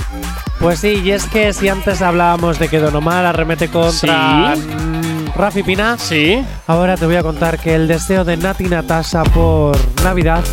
Pues 0.60 0.80
sí, 0.80 1.02
y 1.04 1.12
es 1.12 1.26
que 1.26 1.54
si 1.54 1.70
antes 1.70 2.02
hablábamos 2.02 2.58
de 2.58 2.68
que 2.68 2.80
Don 2.80 2.96
Omar 2.96 3.26
arremete 3.26 3.57
contra 3.68 4.56
Sí. 4.56 4.62
Rafi 5.36 5.64
Pina, 5.64 5.98
sí. 5.98 6.44
ahora 6.68 6.96
te 6.98 7.06
voy 7.06 7.16
a 7.16 7.24
contar 7.24 7.60
que 7.60 7.76
el 7.76 7.88
deseo 7.88 8.24
de 8.24 8.38
Nati 8.38 8.66
Natasha 8.66 9.24
por 9.24 9.76
Navidad 10.04 10.44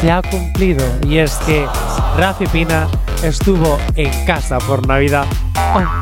se 0.00 0.10
ha 0.10 0.20
cumplido. 0.22 0.84
Y 1.06 1.18
es 1.18 1.34
que 1.46 1.66
Rafi 2.16 2.46
Pina 2.46 2.88
estuvo 3.22 3.78
en 3.96 4.10
casa 4.26 4.58
por 4.58 4.86
Navidad. 4.86 5.26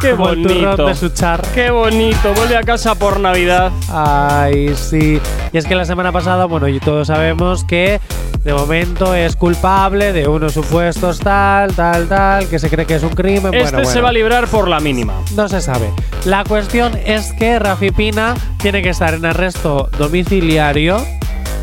Qué 0.00 0.10
el 0.10 0.16
turrón 0.16 0.44
bonito. 0.44 0.86
de 0.86 0.94
su 0.94 1.08
char. 1.10 1.42
Qué 1.54 1.70
bonito. 1.70 2.32
Vuelve 2.34 2.56
a 2.56 2.62
casa 2.62 2.94
por 2.94 3.18
Navidad. 3.20 3.72
Ay, 3.92 4.74
sí. 4.76 5.20
Y 5.52 5.58
es 5.58 5.66
que 5.66 5.74
la 5.74 5.84
semana 5.84 6.12
pasada, 6.12 6.44
bueno, 6.46 6.68
y 6.68 6.78
todos 6.78 7.08
sabemos 7.08 7.64
que 7.64 8.00
de 8.46 8.54
momento 8.54 9.12
es 9.12 9.34
culpable 9.34 10.12
de 10.12 10.28
unos 10.28 10.52
supuestos 10.52 11.18
tal, 11.18 11.74
tal, 11.74 12.06
tal, 12.06 12.48
que 12.48 12.60
se 12.60 12.70
cree 12.70 12.86
que 12.86 12.94
es 12.94 13.02
un 13.02 13.10
crimen. 13.10 13.52
Este 13.52 13.72
bueno, 13.72 13.78
se 13.78 13.84
bueno. 13.84 14.02
va 14.04 14.08
a 14.08 14.12
librar 14.12 14.46
por 14.46 14.68
la 14.68 14.78
mínima. 14.78 15.14
No 15.34 15.48
se 15.48 15.60
sabe. 15.60 15.90
La 16.24 16.44
cuestión 16.44 16.96
es 17.04 17.32
que 17.32 17.58
Rafi 17.58 17.90
Pina 17.90 18.34
tiene 18.58 18.82
que 18.82 18.90
estar 18.90 19.14
en 19.14 19.26
arresto 19.26 19.90
domiciliario, 19.98 21.04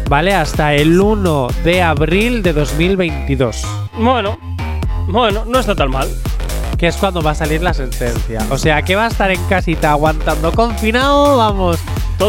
¿vale? 0.09 0.34
Hasta 0.36 0.73
el 0.73 0.99
1 0.99 1.47
de 1.63 1.81
abril 1.81 2.43
de 2.43 2.51
2022, 2.51 3.65
Bueno, 3.97 4.38
bueno, 5.07 5.45
no 5.47 5.59
está 5.59 5.75
tan 5.75 5.89
mal. 5.89 6.09
que 6.77 6.88
es 6.88 6.97
cuando 6.97 7.21
va 7.21 7.31
a 7.31 7.36
salir 7.36 7.61
la 7.63 7.73
sentencia. 7.73 8.45
O 8.49 8.57
sea, 8.57 8.81
que 8.81 8.97
va 8.97 9.05
a 9.05 9.07
estar 9.07 9.31
en 9.31 9.41
casita 9.45 9.91
aguantando 9.91 10.51
confinado, 10.51 11.38
vamos. 11.38 11.79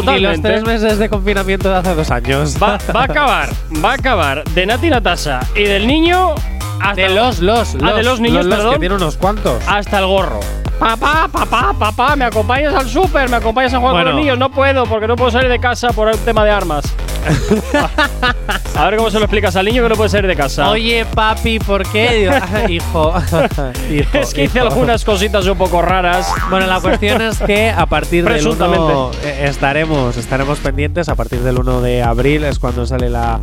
Ni 0.01 0.19
los 0.19 0.35
Totalmente. 0.35 0.47
tres 0.49 0.63
meses 0.65 0.99
de 0.99 1.09
confinamiento 1.09 1.69
de 1.69 1.75
hace 1.75 1.95
dos 1.95 2.11
años. 2.11 2.55
Va, 2.61 2.77
va 2.95 3.01
a 3.01 3.03
acabar, 3.05 3.49
va 3.83 3.91
a 3.91 3.93
acabar 3.95 4.43
de 4.43 4.65
Nati 4.65 4.89
Natasha 4.89 5.39
y 5.55 5.63
del 5.63 5.87
niño 5.87 6.35
hasta 6.81 7.01
De 7.01 7.09
los, 7.09 7.39
los, 7.39 7.75
Ah, 7.81 7.93
de 7.93 8.03
los 8.03 8.19
niños, 8.19 8.45
los, 8.45 8.55
perdón. 8.55 8.73
que 8.73 8.79
tiene 8.79 8.95
unos 8.95 9.17
cuantos. 9.17 9.63
hasta 9.67 9.99
el 9.99 10.05
gorro. 10.07 10.39
Papá, 10.79 11.29
papá, 11.31 11.73
papá, 11.79 12.15
me 12.17 12.25
acompañas 12.25 12.73
al 12.75 12.87
súper, 12.89 13.29
me 13.29 13.37
acompañas 13.37 13.73
a 13.73 13.77
jugar 13.77 13.93
Bueno. 13.93 14.07
con 14.09 14.15
los 14.17 14.21
niños. 14.25 14.37
No 14.37 14.51
puedo 14.51 14.85
porque 14.85 15.07
no 15.07 15.15
puedo 15.15 15.31
salir 15.31 15.49
de 15.49 15.59
casa 15.59 15.89
por 15.93 16.09
el 16.09 16.17
tema 16.19 16.43
de 16.43 16.51
armas. 16.51 16.83
A 18.75 18.85
ver 18.89 18.97
cómo 18.97 19.09
se 19.09 19.17
lo 19.19 19.25
explicas 19.25 19.55
al 19.55 19.65
niño 19.65 19.83
que 19.83 19.89
no 19.89 19.95
puede 19.95 20.09
salir 20.09 20.27
de 20.27 20.35
casa. 20.35 20.69
Oye, 20.69 21.05
papi, 21.05 21.59
¿por 21.59 21.83
qué? 21.89 22.11
Digo, 22.19 22.31
"Ah, 22.41 22.69
hijo, 22.69 23.13
hijo. 23.91 24.17
es 24.17 24.33
que 24.33 24.43
hice 24.45 24.59
hijo". 24.59 24.67
algunas 24.67 25.03
cositas 25.05 25.45
un 25.47 25.57
poco 25.57 25.81
raras. 25.81 26.27
Bueno, 26.49 26.67
la 26.67 26.79
cuestión 26.79 27.21
es 27.21 27.39
que 27.39 27.69
a 27.69 27.85
partir 27.85 28.23
del 28.27 28.45
1 28.45 28.55
Presuntamente. 28.57 29.17
eh, 29.27 29.45
estaremos, 29.49 30.17
estaremos 30.17 30.59
pendientes. 30.59 31.09
A 31.09 31.15
partir 31.15 31.39
del 31.41 31.57
1 31.59 31.81
de 31.81 32.03
abril 32.03 32.43
es 32.43 32.59
cuando 32.59 32.85
sale 32.85 33.09
la, 33.09 33.39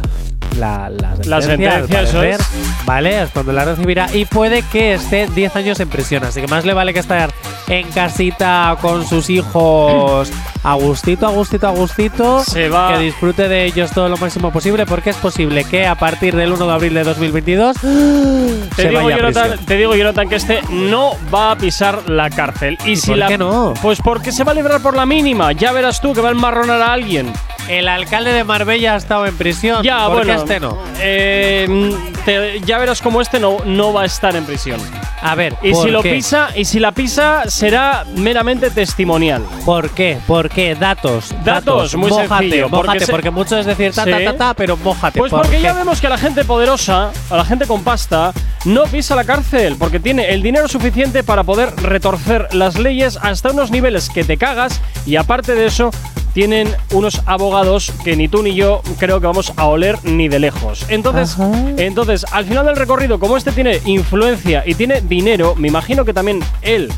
la, 0.56 0.90
la 0.90 1.14
sentencia. 1.14 1.30
La 1.30 1.42
sentencia, 1.42 1.98
al 1.98 2.04
eso 2.04 2.18
parecer, 2.18 2.40
es. 2.40 2.86
Vale, 2.86 3.22
es 3.22 3.30
cuando 3.30 3.52
la 3.52 3.64
recibirá 3.64 4.08
y 4.12 4.24
puede 4.24 4.62
que 4.62 4.94
esté 4.94 5.26
10 5.26 5.56
años 5.56 5.80
en 5.80 5.88
prisión. 5.88 6.24
Así 6.24 6.40
que 6.40 6.48
más 6.48 6.64
le 6.64 6.74
vale 6.74 6.92
que 6.92 7.00
estar 7.00 7.30
en 7.68 7.88
casita 7.90 8.76
con 8.80 9.06
sus 9.06 9.30
hijos 9.30 10.30
Agustito, 10.62 11.26
Agustito, 11.26 11.66
Agustito. 11.66 12.44
Se 12.44 12.68
va. 12.68 12.94
Que 12.94 13.04
disfrute 13.04 13.48
de 13.48 13.64
ellos 13.64 13.90
todo 13.90 14.08
lo 14.08 14.16
máximo 14.16 14.52
posible 14.52 14.86
porque 14.86 15.10
es 15.10 15.16
posible 15.16 15.64
que 15.64 15.86
a 15.86 15.96
partir 15.96 16.36
del 16.36 16.52
1 16.52 16.66
de 16.66 16.72
abril 16.72 16.94
de 16.94 17.04
2022 17.04 17.76
Te 18.76 18.82
se 18.82 18.88
digo, 18.88 19.02
vaya 19.02 19.14
a 19.14 19.18
Jonathan, 19.18 19.48
prisión. 19.48 19.66
te 19.66 19.76
digo, 19.76 19.94
Jonathan, 19.96 20.28
que 20.28 20.36
este 20.36 20.60
no 20.70 21.12
va 21.34 21.52
a 21.52 21.56
pisar 21.56 22.08
la 22.08 22.30
cárcel. 22.30 22.78
Y, 22.86 22.96
si 22.96 23.08
por 23.08 23.18
la, 23.18 23.28
qué 23.28 23.38
no? 23.38 23.74
Pues 23.82 24.00
porque 24.02 24.32
se 24.32 24.44
va 24.44 24.52
a 24.52 24.54
librar 24.54 24.80
por 24.80 24.96
la 24.96 25.04
mínima. 25.04 25.52
Ya 25.52 25.72
verás 25.72 26.00
tú 26.00 26.12
que 26.12 26.20
va 26.20 26.28
a 26.28 26.32
enmarronar 26.32 26.80
a 26.80 26.92
alguien. 26.92 27.32
El 27.68 27.88
alcalde 27.88 28.32
de 28.32 28.44
Marbella 28.44 28.94
ha 28.94 28.96
estado 28.96 29.24
en 29.26 29.36
prisión. 29.36 29.82
Ya, 29.82 30.06
¿Por 30.06 30.16
bueno. 30.24 30.32
qué 30.32 30.38
este 30.38 30.60
no? 30.60 30.78
eh, 31.00 31.94
te- 32.24 32.60
ya 32.62 32.78
verás 32.78 33.00
cómo 33.00 33.20
este 33.20 33.38
no, 33.40 33.58
no 33.64 33.92
va 33.92 34.02
a 34.02 34.04
estar 34.04 34.34
en 34.36 34.44
prisión. 34.44 34.80
A 35.22 35.36
ver, 35.36 35.54
Y 35.62 35.72
¿por 35.72 35.84
si 35.84 35.90
lo 35.92 36.02
qué? 36.02 36.10
pisa, 36.14 36.48
y 36.56 36.64
si 36.64 36.80
la 36.80 36.90
pisa, 36.92 37.44
será 37.48 38.04
meramente 38.16 38.70
testimonial. 38.70 39.42
¿Por 39.64 39.90
qué? 39.90 40.18
¿Por 40.26 40.50
qué? 40.50 40.74
Datos. 40.74 41.32
Datos, 41.44 41.94
muy 41.94 42.10
mójate, 42.10 42.28
sencillo, 42.44 42.68
porque 42.68 42.86
Mójate, 42.88 43.06
se- 43.06 43.12
porque, 43.12 43.30
mucho 43.30 43.56
es 43.56 43.64
decir 43.66 43.94
ta, 43.94 44.04
ta, 44.04 44.18
Sí. 44.18 44.24
ta, 44.24 44.34
ta, 44.36 44.54
pero 44.54 44.76
mójate. 44.76 45.20
Pues 45.20 45.30
¿por 45.30 45.42
porque 45.42 45.60
ya 45.60 45.72
vemos 45.72 46.00
que 46.00 46.08
la 46.08 46.18
gente 46.18 46.44
poderosa, 46.44 47.12
a 47.30 47.36
la 47.36 47.44
gente 47.44 47.66
con 47.66 47.84
pasta, 47.84 48.32
no 48.64 48.82
pisa 48.84 49.14
la 49.14 49.22
cárcel, 49.24 49.76
porque 49.78 50.00
tiene 50.00 50.30
el 50.30 50.42
dinero 50.42 50.66
suficiente 50.66 51.22
para 51.22 51.44
poder 51.44 51.72
retorcer 51.76 52.48
las 52.52 52.76
leyes 52.78 53.16
hasta 53.22 53.50
unos 53.52 53.70
niveles 53.70 54.10
que 54.10 54.24
te 54.24 54.36
cagas 54.36 54.80
y 55.06 55.14
aparte 55.16 55.54
de 55.54 55.66
eso 55.66 55.90
tienen 56.32 56.68
unos 56.92 57.22
abogados 57.26 57.92
que 58.04 58.16
ni 58.16 58.28
tú 58.28 58.42
ni 58.42 58.54
yo 58.54 58.82
creo 58.98 59.20
que 59.20 59.26
vamos 59.26 59.52
a 59.56 59.66
oler 59.66 59.98
ni 60.04 60.28
de 60.28 60.38
lejos. 60.38 60.86
Entonces, 60.88 61.36
entonces 61.76 62.24
al 62.32 62.44
final 62.44 62.66
del 62.66 62.76
recorrido, 62.76 63.18
como 63.18 63.36
este 63.36 63.52
tiene 63.52 63.80
influencia 63.84 64.62
y 64.66 64.74
tiene 64.74 65.00
dinero, 65.00 65.54
me 65.56 65.68
imagino 65.68 66.04
que 66.04 66.14
también 66.14 66.40
él 66.62 66.90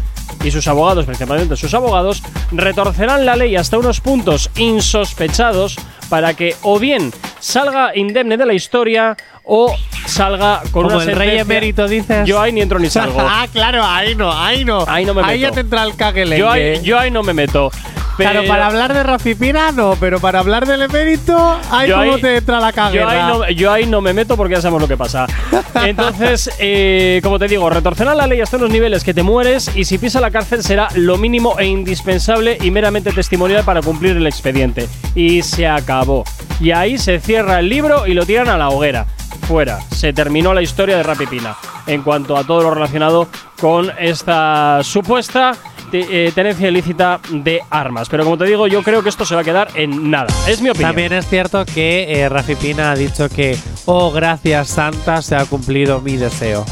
y 0.43 0.51
sus 0.51 0.69
abogados, 0.69 1.07
principalmente 1.07 1.57
sus 1.57 1.73
abogados, 1.75 2.23
retorcerán 2.53 3.25
la 3.25 3.37
ley 3.37 3.57
hasta 3.57 3.79
unos 3.79 4.01
puntos 4.01 4.51
insospechados 4.57 5.77
para 6.09 6.35
que 6.35 6.55
o 6.63 6.79
bien 6.79 7.13
salga 7.41 7.97
indemne 7.97 8.37
de 8.37 8.47
la 8.47 8.53
historia 8.53 9.17
o 9.45 9.75
salga 10.07 10.61
con 10.71 10.85
Como 10.85 10.97
una 10.97 11.05
el 11.05 11.17
rey 11.17 11.39
emérito 11.39 11.87
dices. 11.89 12.27
Yo 12.27 12.41
ahí 12.41 12.53
ni 12.53 12.61
entro 12.61 12.79
ni 12.79 12.89
salgo. 12.91 13.21
ah, 13.21 13.47
claro, 13.53 13.85
ahí 13.85 14.15
no, 14.15 14.33
ahí 14.33 14.65
no. 14.65 14.85
Ahí 14.89 15.05
no 15.05 15.15
me 15.15 15.23
Ahí 15.23 15.41
ya 15.41 15.47
meto. 15.49 15.55
te 15.57 15.61
entra 15.63 15.85
el 15.85 15.97
caguelengue. 15.97 16.39
yo, 16.39 16.51
ahí, 16.51 16.81
yo 16.83 16.99
ahí 16.99 17.11
no 17.11 17.23
me 17.23 17.33
meto. 17.35 17.71
Claro, 18.17 18.43
Pero- 18.43 18.49
para 18.53 18.67
hablar 18.67 18.95
de 18.95 19.03
Rafi 19.03 19.35
Pina 19.35 19.73
no, 19.73 19.97
pero 19.99 20.21
para 20.21 20.39
hablar 20.39 20.67
del 20.67 20.83
emérito, 20.83 21.59
ahí 21.69 21.89
Yo 21.89 21.99
ahí- 21.99 22.21
te 22.21 22.37
entra 22.37 22.61
la 22.61 22.71
Yo 22.71 22.75
caguera. 22.77 23.11
ahí, 23.11 23.33
no, 23.33 23.51
yo 23.51 23.73
ahí 23.73 23.87
no 23.87 24.01
me 24.01 24.13
meto 24.13 24.37
porque 24.37 24.55
ya 24.55 24.61
sabemos 24.61 24.83
lo 24.83 24.87
que 24.89 24.97
pasa. 24.97 25.27
Entonces, 25.85 26.49
eh, 26.61 27.19
como 27.25 27.41
te 27.41 27.49
digo, 27.49 27.69
retorcerán 27.69 28.17
la 28.17 28.29
ley 28.29 28.41
hasta 28.41 28.57
unos 28.57 28.71
niveles 28.71 29.03
que 29.03 29.15
te 29.15 29.25
mueres 29.25 29.69
y 29.75 29.85
si 29.85 29.99
pisa 29.99 30.21
la 30.21 30.31
cárcel 30.31 30.63
será 30.63 30.89
lo 30.95 31.17
mínimo 31.17 31.59
e 31.59 31.67
indispensable 31.67 32.57
y 32.61 32.71
meramente 32.71 33.11
testimonial 33.11 33.65
para 33.65 33.83
cumplir 33.83 34.17
el 34.17 34.27
expediente. 34.29 34.89
Y 35.17 35.43
se 35.43 35.67
acabó. 35.67 36.23
Y 36.61 36.71
ahí 36.71 36.99
se 36.99 37.19
cierra 37.19 37.59
el 37.59 37.69
libro 37.69 38.07
y 38.07 38.15
lo 38.15 38.25
tiran 38.25 38.49
a 38.49 38.57
la 38.57 38.69
hoguera. 38.69 39.07
Fuera. 39.47 39.81
Se 39.91 40.13
terminó 40.13 40.55
la 40.55 40.63
historia 40.63 40.97
de 40.97 41.03
Rapipina. 41.03 41.57
En 41.87 42.03
cuanto 42.03 42.37
a 42.37 42.45
todo 42.45 42.63
lo 42.63 42.75
relacionado 42.75 43.29
con 43.61 43.91
esta 43.99 44.81
supuesta 44.83 45.55
eh, 45.97 46.33
tenencia 46.35 46.69
ilícita 46.69 47.21
de 47.31 47.61
armas. 47.71 48.09
Pero 48.09 48.25
como 48.25 48.37
te 48.37 48.45
digo, 48.45 48.67
yo 48.67 48.83
creo 48.83 49.03
que 49.03 49.09
esto 49.09 49.25
se 49.25 49.35
va 49.35 49.43
a 49.43 49.45
quedar 49.45 49.69
en 49.75 50.11
nada. 50.11 50.27
Es 50.49 50.61
mi 50.61 50.71
opinión. 50.71 50.91
También 50.91 51.13
es 51.13 51.29
cierto 51.29 51.65
que 51.65 52.21
eh, 52.21 52.29
Rafi 52.29 52.57
Pina 52.57 52.91
ha 52.91 52.97
dicho 52.97 53.29
que, 53.29 53.57
oh, 53.87 54.11
gracias 54.11 54.69
Santa, 54.69 55.23
se 55.23 55.37
ha 55.37 55.45
cumplido 55.45 56.01
mi 56.01 56.17
deseo. 56.17 56.65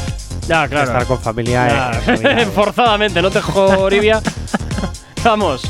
Ya, 0.47 0.67
claro. 0.67 0.91
Estar 0.91 1.05
con 1.05 1.19
familia. 1.19 1.91
Eh, 1.91 2.01
familia. 2.01 2.45
Forzadamente, 2.53 3.21
no 3.21 3.31
te 3.31 3.39
Olivia. 3.55 4.21
vamos, 5.23 5.61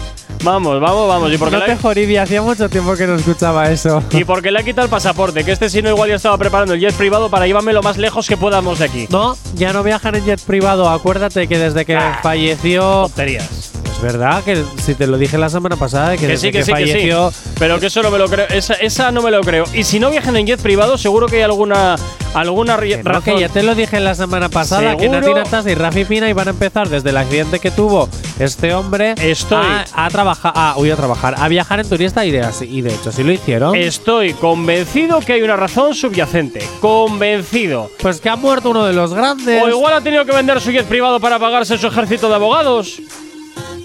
vamos, 0.44 0.80
vamos, 0.80 1.08
vamos. 1.08 1.34
Y 1.34 1.38
porque, 1.38 1.56
no 1.58 1.66
le, 1.66 1.76
te 2.06 2.20
hacía 2.20 2.42
mucho 2.42 2.70
tiempo 2.70 2.96
que 2.96 3.08
no 3.08 3.16
escuchaba 3.16 3.72
eso. 3.72 4.04
y 4.12 4.24
porque 4.24 4.52
le 4.52 4.60
ha 4.60 4.64
quitado 4.64 4.86
el 4.86 4.92
pasaporte, 4.92 5.44
que 5.44 5.52
este 5.52 5.70
si 5.70 5.82
no 5.82 5.90
igual 5.90 6.10
ya 6.10 6.16
estaba 6.16 6.38
preparando 6.38 6.74
el 6.74 6.80
jet 6.80 6.94
privado 6.94 7.30
para 7.30 7.48
llevarme 7.48 7.74
lo 7.74 7.82
más 7.82 7.98
lejos 7.98 8.28
que 8.28 8.38
podamos 8.38 8.80
de 8.80 8.86
aquí. 8.86 9.08
No, 9.10 9.38
ya 9.56 9.74
no 9.74 9.84
viajan 9.84 10.16
en 10.16 10.26
jet 10.26 10.42
privado. 10.42 10.90
Acuérdate 10.90 11.48
que 11.48 11.58
desde 11.58 11.86
que 11.86 11.96
Ah, 11.96 12.20
falleció. 12.22 13.04
Tonterías. 13.04 13.50
Es 13.96 14.02
verdad 14.02 14.44
que 14.44 14.62
si 14.84 14.96
te 14.96 15.08
lo 15.08 15.18
dije 15.18 15.38
la 15.38 15.50
semana 15.50 15.78
pasada, 15.78 16.12
que, 16.14 16.18
Que 16.22 16.28
desde 16.28 16.48
sí, 16.48 16.52
que, 16.52 16.64
sí, 16.64 16.72
que 16.74 16.80
falleció. 16.82 17.32
sí. 17.32 17.50
Pero 17.58 17.80
que 17.80 17.86
eso 17.86 18.02
no 18.04 18.12
me 18.12 18.18
lo 18.18 18.28
creo. 18.28 18.48
Esa, 18.50 18.74
esa 18.74 19.12
no 19.12 19.22
me 19.22 19.32
lo 19.32 19.42
creo. 19.42 19.64
Y 19.74 19.84
si 19.84 20.00
no 20.00 20.10
viajan 20.10 20.36
en 20.36 20.46
jet 20.48 20.62
privado, 20.62 20.98
seguro 20.98 21.28
que 21.28 21.38
hay 21.38 21.42
alguna, 21.44 21.96
alguna 22.34 22.78
Que 22.78 22.98
no, 23.04 23.12
razón. 23.12 23.24
que 23.36 23.40
ya 23.40 23.50
te 23.50 23.64
lo 23.64 23.76
dije 23.76 24.00
la 24.00 24.16
semana 24.16 24.50
pasada, 24.50 24.96
que 24.98 25.04
Seguro. 25.04 25.20
Nati 25.22 25.34
Natasha 25.34 25.72
y 25.72 25.76
Rafi 25.76 26.06
Pina 26.06 26.30
iban 26.30 26.48
a 26.48 26.52
empezar 26.52 26.90
desde 26.90 27.10
el 27.12 27.18
accidente 27.18 27.60
que 27.60 27.72
tuvo 27.72 28.10
este 28.40 28.74
hombre 28.74 29.14
Estoy- 29.18 29.66
a, 29.94 30.06
a 30.06 30.10
trabajar, 30.10 30.52
a, 30.56 30.74
uy, 30.78 30.90
a 30.92 30.96
trabajar, 30.96 31.36
a 31.38 31.48
viajar 31.48 31.80
en 31.80 31.90
turista 31.90 32.26
y 32.26 32.32
de, 32.32 32.46
y 32.68 32.82
de 32.82 32.94
hecho 32.94 33.12
sí 33.12 33.24
lo 33.24 33.32
hicieron. 33.32 33.76
Estoy 33.76 34.34
convencido 34.34 35.20
que 35.22 35.34
hay 35.34 35.42
una 35.44 35.56
razón 35.56 35.94
subyacente. 35.94 36.62
Convencido. 36.82 37.90
pues 38.02 38.20
que 38.20 38.30
ha 38.30 38.36
muerto 38.36 38.70
uno 38.72 38.86
de 38.86 38.94
los 38.94 39.14
grandes. 39.14 39.62
O 39.64 39.70
igual 39.70 39.94
ha 39.94 40.02
tenido 40.02 40.26
que 40.26 40.32
vender 40.34 40.60
su 40.62 40.72
jet 40.72 40.86
privado 40.86 41.20
para 41.20 41.38
pagarse 41.40 41.78
su 41.78 41.88
ejército 41.88 42.30
de 42.30 42.36
abogados. 42.36 43.00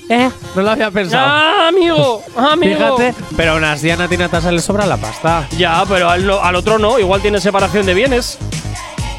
Eh, 0.08 0.30
no 0.54 0.62
lo 0.62 0.70
había 0.70 0.90
pensado. 0.90 1.26
¡Ah, 1.26 1.68
amigo! 1.68 2.22
¡Amigo! 2.36 2.96
Fíjate, 2.96 3.14
pero 3.36 3.52
aún 3.52 3.64
así 3.64 3.90
a 3.90 3.96
Nati 3.96 4.16
Natasha 4.16 4.50
le 4.50 4.60
sobra 4.60 4.86
la 4.86 4.96
pasta. 4.96 5.46
Ya, 5.56 5.84
pero 5.88 6.08
al, 6.08 6.56
otro 6.56 6.78
no. 6.78 6.98
Igual 6.98 7.20
tiene 7.20 7.40
separación 7.40 7.84
de 7.84 7.94
bienes. 7.94 8.38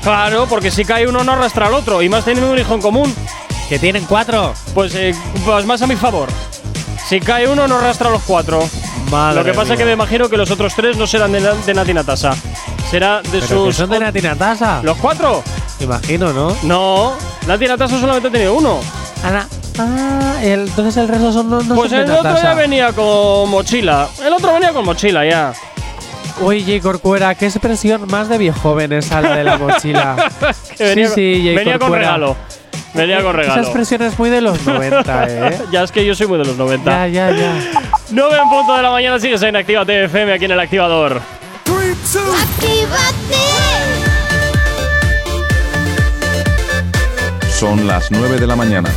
Claro, 0.01 0.47
porque 0.47 0.71
si 0.71 0.85
cae 0.85 1.07
uno 1.07 1.23
no 1.23 1.33
arrastra 1.33 1.67
al 1.67 1.73
otro. 1.73 2.01
Y 2.01 2.09
más 2.09 2.25
teniendo 2.25 2.51
un 2.51 2.57
hijo 2.57 2.73
en 2.73 2.81
común. 2.81 3.13
Que 3.67 3.77
tienen 3.77 4.05
cuatro. 4.05 4.53
Pues, 4.73 4.95
eh, 4.95 5.13
pues 5.45 5.65
más 5.65 5.81
a 5.83 5.87
mi 5.87 5.95
favor. 5.95 6.27
Si 7.07 7.19
cae 7.19 7.47
uno 7.47 7.67
no 7.67 7.77
arrastra 7.77 8.09
a 8.09 8.11
los 8.11 8.23
cuatro. 8.23 8.67
Madre 9.11 9.35
Lo 9.39 9.43
que 9.45 9.53
pasa 9.53 9.73
es 9.73 9.79
que 9.79 9.85
me 9.85 9.93
imagino 9.93 10.27
que 10.29 10.37
los 10.37 10.49
otros 10.49 10.73
tres 10.75 10.97
no 10.97 11.05
serán 11.05 11.31
de, 11.31 11.39
de 11.41 11.73
Nati 11.73 11.93
Natasa. 11.93 12.35
Será 12.89 13.21
de 13.21 13.29
Pero 13.29 13.41
que 13.41 13.47
sus. 13.47 13.75
son 13.75 13.89
de 13.91 13.99
Nati 13.99 14.21
Natasha. 14.21 14.81
¿Los 14.81 14.97
cuatro? 14.97 15.43
Imagino, 15.79 16.33
¿no? 16.33 16.55
No. 16.63 17.13
Nati 17.47 17.67
Natasa 17.67 17.99
solamente 17.99 18.27
ha 18.27 18.31
tenido 18.31 18.55
uno. 18.55 18.79
Ana- 19.23 19.47
ah, 19.79 20.35
el- 20.43 20.67
entonces 20.67 20.97
el 20.97 21.07
resto 21.07 21.31
son 21.33 21.49
no, 21.49 21.61
no 21.61 21.75
pues 21.75 21.91
el 21.91 22.09
otro 22.11 22.35
ya 22.41 22.53
venía 22.53 22.91
con 22.93 23.49
mochila. 23.49 24.07
El 24.23 24.33
otro 24.33 24.53
venía 24.53 24.71
con 24.71 24.85
mochila 24.85 25.25
ya. 25.25 25.53
Uy, 26.41 26.61
J. 26.63 26.81
Corcuera, 26.81 27.35
qué 27.35 27.47
expresión 27.47 28.07
más 28.09 28.29
de 28.29 28.37
viejo 28.37 28.59
joven 28.61 28.93
esa 28.93 29.19
la 29.21 29.35
de 29.35 29.43
la 29.43 29.57
mochila. 29.57 30.15
Que 30.77 30.83
venía, 30.85 31.07
sí, 31.09 31.13
sí, 31.15 31.43
J. 31.49 31.55
venía 31.59 31.79
con 31.79 31.91
regalo. 31.91 32.35
Venía 32.93 33.17
con 33.21 33.27
Esa 33.31 33.37
regalo. 33.41 33.61
expresión 33.63 34.01
es 34.03 34.17
muy 34.17 34.29
de 34.29 34.41
los 34.41 34.65
90, 34.65 35.25
¿eh? 35.29 35.59
ya 35.71 35.83
es 35.83 35.91
que 35.91 36.05
yo 36.05 36.15
soy 36.15 36.27
muy 36.27 36.37
de 36.39 36.45
los 36.45 36.57
90. 36.57 37.07
ya, 37.09 37.29
ya, 37.29 37.37
ya. 37.37 37.53
9 38.09 38.37
en 38.41 38.49
punto 38.49 38.75
de 38.75 38.81
la 38.81 38.89
mañana 38.89 39.19
sigues 39.19 39.41
en 39.43 39.55
Activa 39.55 39.85
TFM 39.85 40.33
aquí 40.33 40.45
en 40.45 40.51
el 40.51 40.59
activador. 40.59 41.21
Son 47.59 47.85
las 47.85 48.09
9 48.11 48.39
de 48.39 48.47
la 48.47 48.55
mañana. 48.55 48.89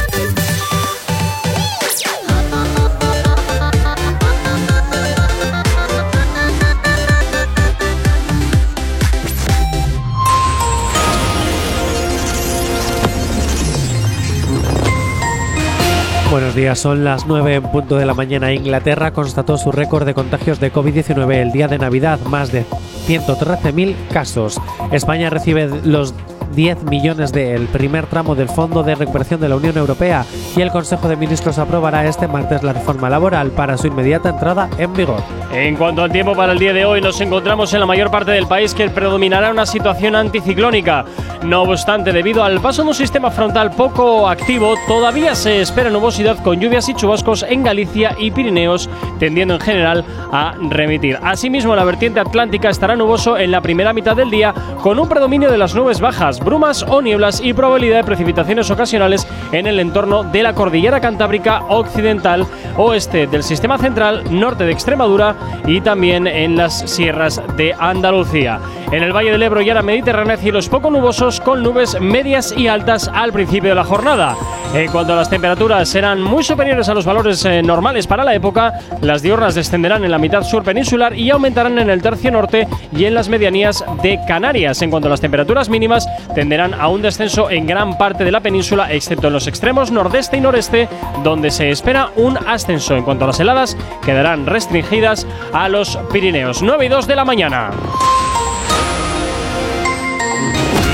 Buenos 16.32 16.54
días, 16.54 16.78
son 16.78 17.04
las 17.04 17.26
9 17.26 17.56
en 17.56 17.62
punto 17.64 17.96
de 17.96 18.06
la 18.06 18.14
mañana. 18.14 18.54
Inglaterra 18.54 19.12
constató 19.12 19.58
su 19.58 19.70
récord 19.70 20.06
de 20.06 20.14
contagios 20.14 20.58
de 20.60 20.72
COVID-19 20.72 21.30
el 21.34 21.52
día 21.52 21.68
de 21.68 21.76
Navidad, 21.76 22.18
más 22.20 22.50
de 22.50 22.64
113.000 23.06 23.94
casos. 24.10 24.58
España 24.92 25.28
recibe 25.28 25.68
los 25.84 26.14
10 26.54 26.84
millones 26.84 27.32
del 27.32 27.66
primer 27.66 28.06
tramo 28.06 28.34
del 28.34 28.48
Fondo 28.48 28.82
de 28.82 28.94
Recuperación 28.94 29.40
de 29.40 29.48
la 29.48 29.56
Unión 29.56 29.76
Europea 29.76 30.24
y 30.56 30.60
el 30.60 30.70
Consejo 30.70 31.08
de 31.08 31.16
Ministros 31.16 31.58
aprobará 31.58 32.06
este 32.06 32.28
martes 32.28 32.62
la 32.62 32.72
reforma 32.72 33.08
laboral 33.08 33.50
para 33.50 33.76
su 33.78 33.86
inmediata 33.86 34.28
entrada 34.28 34.68
en 34.78 34.92
vigor. 34.92 35.22
En 35.52 35.76
cuanto 35.76 36.02
al 36.02 36.12
tiempo 36.12 36.34
para 36.34 36.52
el 36.52 36.58
día 36.58 36.72
de 36.72 36.84
hoy, 36.84 37.00
nos 37.00 37.20
encontramos 37.20 37.72
en 37.74 37.80
la 37.80 37.86
mayor 37.86 38.10
parte 38.10 38.30
del 38.30 38.46
país 38.46 38.74
que 38.74 38.88
predominará 38.90 39.50
una 39.50 39.66
situación 39.66 40.14
anticiclónica. 40.14 41.04
No 41.42 41.62
obstante, 41.62 42.12
debido 42.12 42.44
al 42.44 42.60
paso 42.60 42.82
de 42.82 42.88
un 42.88 42.94
sistema 42.94 43.30
frontal 43.30 43.72
poco 43.72 44.28
activo, 44.28 44.74
todavía 44.86 45.34
se 45.34 45.60
espera 45.60 45.90
nubosidad 45.90 46.38
con 46.42 46.60
lluvias 46.60 46.88
y 46.88 46.94
chubascos 46.94 47.44
en 47.48 47.64
Galicia 47.64 48.14
y 48.18 48.30
Pirineos, 48.30 48.88
tendiendo 49.18 49.54
en 49.54 49.60
general 49.60 50.04
a 50.30 50.54
remitir. 50.70 51.18
Asimismo, 51.22 51.74
la 51.74 51.84
vertiente 51.84 52.20
atlántica 52.20 52.70
estará 52.70 52.94
nuboso 52.94 53.36
en 53.36 53.50
la 53.50 53.60
primera 53.60 53.92
mitad 53.92 54.14
del 54.14 54.30
día, 54.30 54.54
con 54.82 54.98
un 54.98 55.08
predominio 55.08 55.50
de 55.50 55.58
las 55.58 55.74
nubes 55.74 56.00
bajas, 56.00 56.41
brumas 56.44 56.84
o 56.88 57.02
nieblas 57.02 57.40
y 57.42 57.52
probabilidad 57.52 57.98
de 57.98 58.04
precipitaciones 58.04 58.70
ocasionales 58.70 59.26
en 59.52 59.66
el 59.66 59.80
entorno 59.80 60.24
de 60.24 60.42
la 60.42 60.54
cordillera 60.54 61.00
cantábrica 61.00 61.62
occidental, 61.68 62.46
oeste 62.76 63.26
del 63.26 63.42
sistema 63.42 63.78
central, 63.78 64.24
norte 64.30 64.64
de 64.64 64.72
Extremadura 64.72 65.34
y 65.66 65.80
también 65.80 66.26
en 66.26 66.56
las 66.56 66.90
sierras 66.90 67.40
de 67.56 67.74
Andalucía. 67.78 68.60
En 68.90 69.02
el 69.02 69.12
Valle 69.12 69.32
del 69.32 69.42
Ebro 69.42 69.62
y 69.62 69.70
área 69.70 69.82
mediterránea, 69.82 70.36
cielos 70.36 70.68
poco 70.68 70.90
nubosos 70.90 71.40
con 71.40 71.62
nubes 71.62 71.98
medias 72.00 72.52
y 72.56 72.68
altas 72.68 73.08
al 73.12 73.32
principio 73.32 73.70
de 73.70 73.76
la 73.76 73.84
jornada. 73.84 74.36
En 74.74 74.90
cuanto 74.90 75.12
a 75.12 75.16
las 75.16 75.28
temperaturas, 75.28 75.86
serán 75.86 76.22
muy 76.22 76.42
superiores 76.42 76.88
a 76.88 76.94
los 76.94 77.04
valores 77.04 77.44
eh, 77.44 77.62
normales 77.62 78.06
para 78.06 78.24
la 78.24 78.34
época. 78.34 78.80
Las 79.02 79.20
diurnas 79.20 79.54
descenderán 79.54 80.02
en 80.04 80.10
la 80.10 80.18
mitad 80.18 80.42
sur 80.42 80.62
peninsular 80.62 81.14
y 81.14 81.30
aumentarán 81.30 81.78
en 81.78 81.90
el 81.90 82.00
tercio 82.00 82.30
norte 82.30 82.66
y 82.96 83.04
en 83.04 83.14
las 83.14 83.28
medianías 83.28 83.84
de 84.02 84.18
Canarias. 84.26 84.80
En 84.80 84.90
cuanto 84.90 85.08
a 85.08 85.10
las 85.10 85.20
temperaturas 85.20 85.68
mínimas, 85.68 86.08
tenderán 86.34 86.74
a 86.74 86.88
un 86.88 87.02
descenso 87.02 87.50
en 87.50 87.66
gran 87.66 87.98
parte 87.98 88.24
de 88.24 88.32
la 88.32 88.40
península, 88.40 88.92
excepto 88.92 89.28
en 89.28 89.32
los 89.32 89.46
extremos 89.46 89.90
nordeste 89.90 90.36
y 90.36 90.40
noreste, 90.40 90.88
donde 91.22 91.50
se 91.50 91.70
espera 91.70 92.10
un 92.16 92.36
ascenso. 92.36 92.96
En 92.96 93.04
cuanto 93.04 93.24
a 93.24 93.28
las 93.28 93.40
heladas, 93.40 93.76
quedarán 94.04 94.46
restringidas 94.46 95.26
a 95.52 95.68
los 95.68 95.98
Pirineos. 96.12 96.62
9 96.62 96.86
y 96.86 96.88
2 96.88 97.06
de 97.06 97.16
la 97.16 97.24
mañana. 97.24 97.70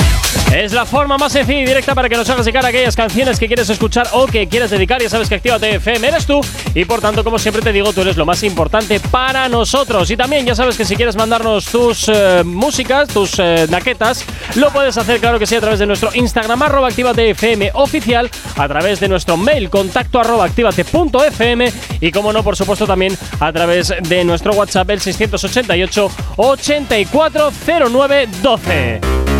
Es 0.54 0.72
la 0.72 0.84
forma 0.84 1.16
más 1.16 1.32
sencilla 1.32 1.60
y 1.60 1.64
directa 1.64 1.94
para 1.94 2.10
que 2.10 2.16
nos 2.16 2.28
hagas 2.28 2.44
llegar 2.44 2.66
aquellas 2.66 2.94
canciones 2.94 3.38
que 3.38 3.46
quieres 3.46 3.70
escuchar 3.70 4.06
o 4.12 4.26
que 4.26 4.46
quieres 4.48 4.70
dedicar. 4.70 5.00
Ya 5.00 5.08
sabes 5.08 5.30
que 5.30 5.36
Actívate 5.36 5.76
FM 5.76 6.08
eres 6.08 6.26
tú. 6.26 6.42
Y 6.74 6.84
por 6.84 7.00
tanto, 7.00 7.24
como 7.24 7.38
siempre 7.38 7.62
te 7.62 7.72
digo, 7.72 7.90
tú 7.92 8.02
eres 8.02 8.18
lo 8.18 8.26
más 8.26 8.42
importante 8.42 9.00
para 9.00 9.48
nosotros. 9.48 10.10
Y 10.10 10.16
también, 10.16 10.44
ya 10.44 10.54
sabes 10.54 10.76
que 10.76 10.84
si 10.84 10.94
quieres 10.94 11.16
mandarnos 11.16 11.64
tus 11.66 12.08
eh, 12.08 12.42
músicas, 12.44 13.08
tus 13.08 13.38
eh, 13.38 13.66
naquetas, 13.70 14.26
lo 14.56 14.70
puedes 14.70 14.96
hacer, 14.96 15.20
claro 15.20 15.38
que 15.38 15.46
sí, 15.46 15.54
a 15.54 15.60
través 15.60 15.78
de 15.78 15.86
nuestro 15.86 16.10
Instagram, 16.14 16.62
arroba 16.62 16.88
FM 16.88 17.70
oficial, 17.74 18.30
a 18.56 18.68
través 18.68 19.00
de 19.00 19.08
nuestro 19.08 19.36
mail, 19.36 19.68
contacto 19.70 20.20
arroba 20.20 20.44
activate.fm 20.44 21.72
y, 22.00 22.12
como 22.12 22.32
no, 22.32 22.42
por 22.42 22.56
supuesto, 22.56 22.86
también 22.86 23.16
a 23.40 23.52
través 23.52 23.92
de 24.00 24.24
nuestro 24.24 24.52
WhatsApp, 24.52 24.90
el 24.90 25.00
688 25.00 26.10
840912. 26.36 29.31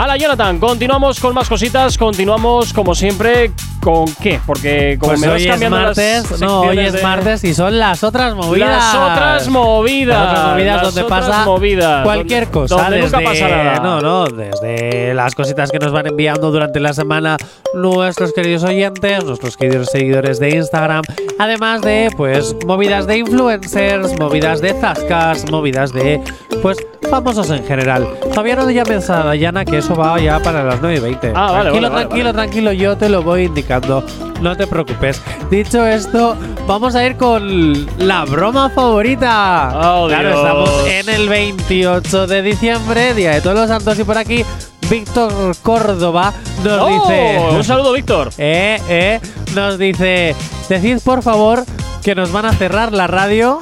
Hola 0.00 0.16
Jonathan, 0.16 0.60
continuamos 0.60 1.18
con 1.18 1.34
más 1.34 1.48
cositas, 1.48 1.98
continuamos 1.98 2.72
como 2.72 2.94
siempre 2.94 3.50
con 3.82 4.04
qué, 4.22 4.38
porque 4.46 4.96
como 4.98 5.10
Pues 5.12 5.20
me 5.20 5.26
vas 5.26 5.36
hoy 5.36 5.42
es 5.42 5.48
cambiando 5.48 5.76
las 5.78 5.86
martes, 5.96 6.40
no, 6.40 6.60
hoy 6.60 6.78
es 6.78 6.92
de- 6.92 7.02
martes 7.02 7.42
y 7.44 7.52
son 7.52 7.78
las 7.80 8.04
otras 8.04 8.34
movidas. 8.36 8.68
Las 8.68 8.94
otras 8.94 9.48
movidas. 9.48 10.18
Las 10.22 10.30
otras 10.30 10.50
movidas 10.52 10.76
las 10.76 10.82
donde 10.84 11.02
otras 11.02 11.20
pasa 11.26 11.44
movidas, 11.44 12.04
cualquier 12.04 12.44
donde- 12.44 12.52
cosa. 12.68 12.74
donde 12.76 12.96
desde, 13.00 13.16
nunca 13.18 13.30
pasa 13.30 13.48
nada. 13.48 13.80
No, 13.80 14.00
no, 14.00 14.26
desde 14.26 15.14
las 15.14 15.34
cositas 15.34 15.70
que 15.72 15.80
nos 15.80 15.90
van 15.90 16.06
enviando 16.06 16.52
durante 16.52 16.78
la 16.78 16.92
semana 16.92 17.36
nuestros 17.74 18.32
queridos 18.32 18.62
oyentes, 18.62 19.24
nuestros 19.24 19.56
queridos 19.56 19.88
seguidores 19.90 20.38
de 20.38 20.50
Instagram. 20.50 21.02
Además 21.40 21.82
de, 21.82 22.10
pues, 22.16 22.54
movidas 22.66 23.06
de 23.08 23.18
influencers, 23.18 24.16
movidas 24.18 24.60
de 24.60 24.74
zascas, 24.74 25.50
movidas 25.50 25.92
de, 25.92 26.20
pues, 26.62 26.76
famosos 27.08 27.48
en 27.50 27.64
general. 27.64 28.06
Todavía 28.30 28.56
no 28.56 28.68
llames 28.70 29.08
a 29.08 29.22
Dayana 29.22 29.64
que 29.64 29.80
eso 29.88 29.96
va 29.96 30.20
ya 30.20 30.38
para 30.40 30.62
las 30.64 30.80
9 30.82 30.96
y 30.98 31.00
20. 31.00 31.32
Ah, 31.34 31.50
vale, 31.50 31.62
tranquilo, 31.70 31.72
vale, 31.72 31.80
vale, 31.88 31.90
tranquilo, 32.06 32.32
tranquilo, 32.34 32.72
yo 32.72 32.96
te 32.98 33.08
lo 33.08 33.22
voy 33.22 33.44
indicando. 33.44 34.04
No 34.42 34.54
te 34.54 34.66
preocupes. 34.66 35.22
Dicho 35.50 35.86
esto, 35.86 36.36
vamos 36.66 36.94
a 36.94 37.04
ir 37.06 37.16
con 37.16 37.86
la 37.96 38.24
broma 38.26 38.68
favorita. 38.68 39.70
Oh, 39.74 40.06
claro, 40.08 40.28
Dios. 40.28 40.40
estamos 40.40 40.86
en 40.88 41.08
el 41.08 41.28
28 41.30 42.26
de 42.26 42.42
diciembre, 42.42 43.14
Día 43.14 43.30
de 43.32 43.40
Todos 43.40 43.56
los 43.56 43.68
Santos, 43.68 43.98
y 43.98 44.04
por 44.04 44.18
aquí 44.18 44.44
Víctor 44.90 45.56
Córdoba 45.62 46.34
nos 46.62 46.80
Oh, 46.82 46.88
dice. 47.08 47.38
un 47.56 47.64
saludo, 47.64 47.92
Víctor. 47.94 48.30
Eh, 48.38 48.78
eh, 48.90 49.20
nos 49.54 49.78
dice. 49.78 50.36
Decid 50.68 50.98
por 51.02 51.22
favor 51.22 51.64
que 52.02 52.14
nos 52.14 52.32
van 52.32 52.46
a 52.46 52.52
cerrar 52.52 52.92
la 52.92 53.06
radio. 53.06 53.60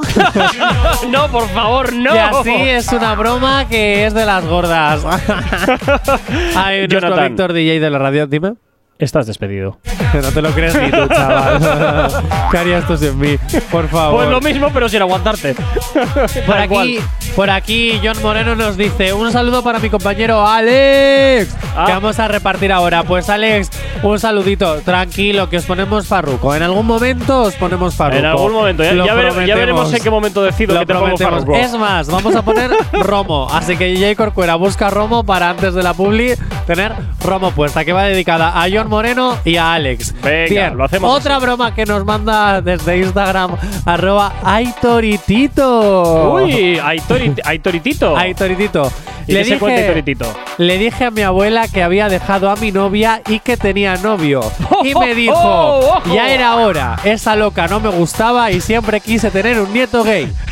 no, 1.11 1.28
por 1.28 1.49
favor, 1.51 1.93
no. 1.93 2.14
Y 2.14 2.18
así 2.18 2.51
es 2.53 2.93
una 2.93 3.14
broma 3.14 3.68
que 3.68 4.07
es 4.07 4.14
de 4.14 4.24
las 4.24 4.45
gordas. 4.45 5.05
Ay, 6.57 6.80
nuestro 6.80 7.01
Jonathan. 7.01 7.28
Víctor 7.28 7.53
DJ 7.53 7.80
de 7.80 7.91
la 7.91 7.99
radio, 7.99 8.26
dime. 8.26 8.55
Estás 8.99 9.26
despedido. 9.26 9.78
No 10.16 10.32
te 10.32 10.40
lo 10.40 10.51
crees 10.53 10.74
ni 10.80 10.90
tú, 10.90 11.07
chaval. 11.09 11.61
¿Qué 12.51 12.57
harías 12.57 12.86
tú 12.86 12.97
sin 12.97 13.18
mí? 13.18 13.36
Por 13.70 13.86
favor. 13.88 14.20
Pues 14.20 14.30
lo 14.30 14.40
mismo, 14.40 14.70
pero 14.72 14.88
sin 14.88 15.03
aguantarte. 15.03 15.55
Por 16.47 16.57
aquí, 16.57 16.99
por 17.34 17.51
aquí, 17.51 18.01
John 18.03 18.16
Moreno 18.22 18.55
nos 18.55 18.78
dice: 18.78 19.12
Un 19.12 19.30
saludo 19.30 19.62
para 19.62 19.78
mi 19.78 19.90
compañero 19.90 20.47
Alex. 20.47 21.55
Ah. 21.76 21.84
Que 21.86 21.92
vamos 21.92 22.18
a 22.18 22.28
repartir 22.28 22.72
ahora. 22.72 23.03
Pues, 23.03 23.28
Alex, 23.28 23.68
un 24.03 24.18
saludito. 24.18 24.76
Tranquilo, 24.80 25.51
que 25.51 25.59
os 25.59 25.64
ponemos 25.66 26.07
farruco. 26.07 26.55
En 26.55 26.62
algún 26.62 26.86
momento 26.86 27.42
os 27.42 27.55
ponemos 27.57 27.94
farruco. 27.94 28.18
En 28.20 28.24
algún 28.24 28.53
momento, 28.53 28.82
ya, 28.82 28.92
Lo 28.92 29.05
ya 29.05 29.14
vere- 29.14 29.28
ya 29.28 29.32
prometemos. 29.34 29.61
veremos 29.61 29.92
en 29.92 30.03
qué 30.03 30.11
momento 30.11 30.42
decido 30.42 30.72
Lo 30.74 30.80
que 30.80 30.86
te 30.86 30.94
pongo 30.94 31.16
farruco. 31.18 31.55
Es 31.57 31.72
más, 31.76 32.07
vamos 32.09 32.34
a 32.34 32.40
poner 32.42 32.70
Romo. 32.92 33.49
Así 33.53 33.76
que 33.76 33.84
DJ 33.86 34.16
Corcuera 34.16 34.55
busca 34.55 34.88
Romo 34.88 35.24
para 35.24 35.51
antes 35.51 35.74
de 35.74 35.82
la 35.82 35.92
publi 35.92 36.34
tener 36.66 36.92
Romo 37.22 37.51
puesta, 37.51 37.84
que 37.84 37.92
va 37.92 38.05
dedicada 38.05 38.62
a 38.62 38.66
John 38.72 38.86
Moreno 38.89 39.39
y 39.45 39.57
a 39.57 39.74
Alex. 39.74 40.14
Venga, 40.22 40.49
Bien, 40.49 40.76
lo 40.76 40.84
hacemos 40.84 41.14
Otra 41.18 41.39
broma 41.39 41.74
que 41.74 41.84
nos 41.87 42.05
manda 42.05 42.61
desde 42.62 42.99
Instagram, 42.99 43.57
arroba 43.84 44.32
Aitoritito. 44.43 46.32
Uy, 46.34 46.76
Aitori- 46.78 47.41
Aitoritito. 47.45 48.16
Aitoritito. 48.16 48.93
¿Y 49.28 49.32
qué 49.34 49.45
se 49.45 49.59
cuenta 49.59 49.80
Aitoritito? 49.80 50.26
le 50.59 50.78
dije 50.78 51.05
a 51.07 51.11
mi 51.11 51.22
abuela 51.22 51.66
que 51.68 51.82
había 51.82 52.09
dejado 52.09 52.49
a 52.49 52.57
mi 52.57 52.70
novia 52.70 53.22
y 53.28 53.41
que 53.41 53.57
tenía 53.57 53.97
novio. 53.97 54.41
Y 54.84 54.95
me 54.95 55.14
dijo, 55.16 55.34
oh, 55.37 56.03
ya 56.14 56.30
era 56.32 56.55
hora, 56.57 56.97
esa 57.05 57.34
loca 57.34 57.66
no 57.66 57.80
me 57.80 57.89
gustaba 57.89 58.51
y 58.53 58.61
siempre 58.61 59.01
quise 59.01 59.30
tener 59.30 59.59
un 59.61 59.72
nieto 59.72 60.05
gay. 60.05 60.32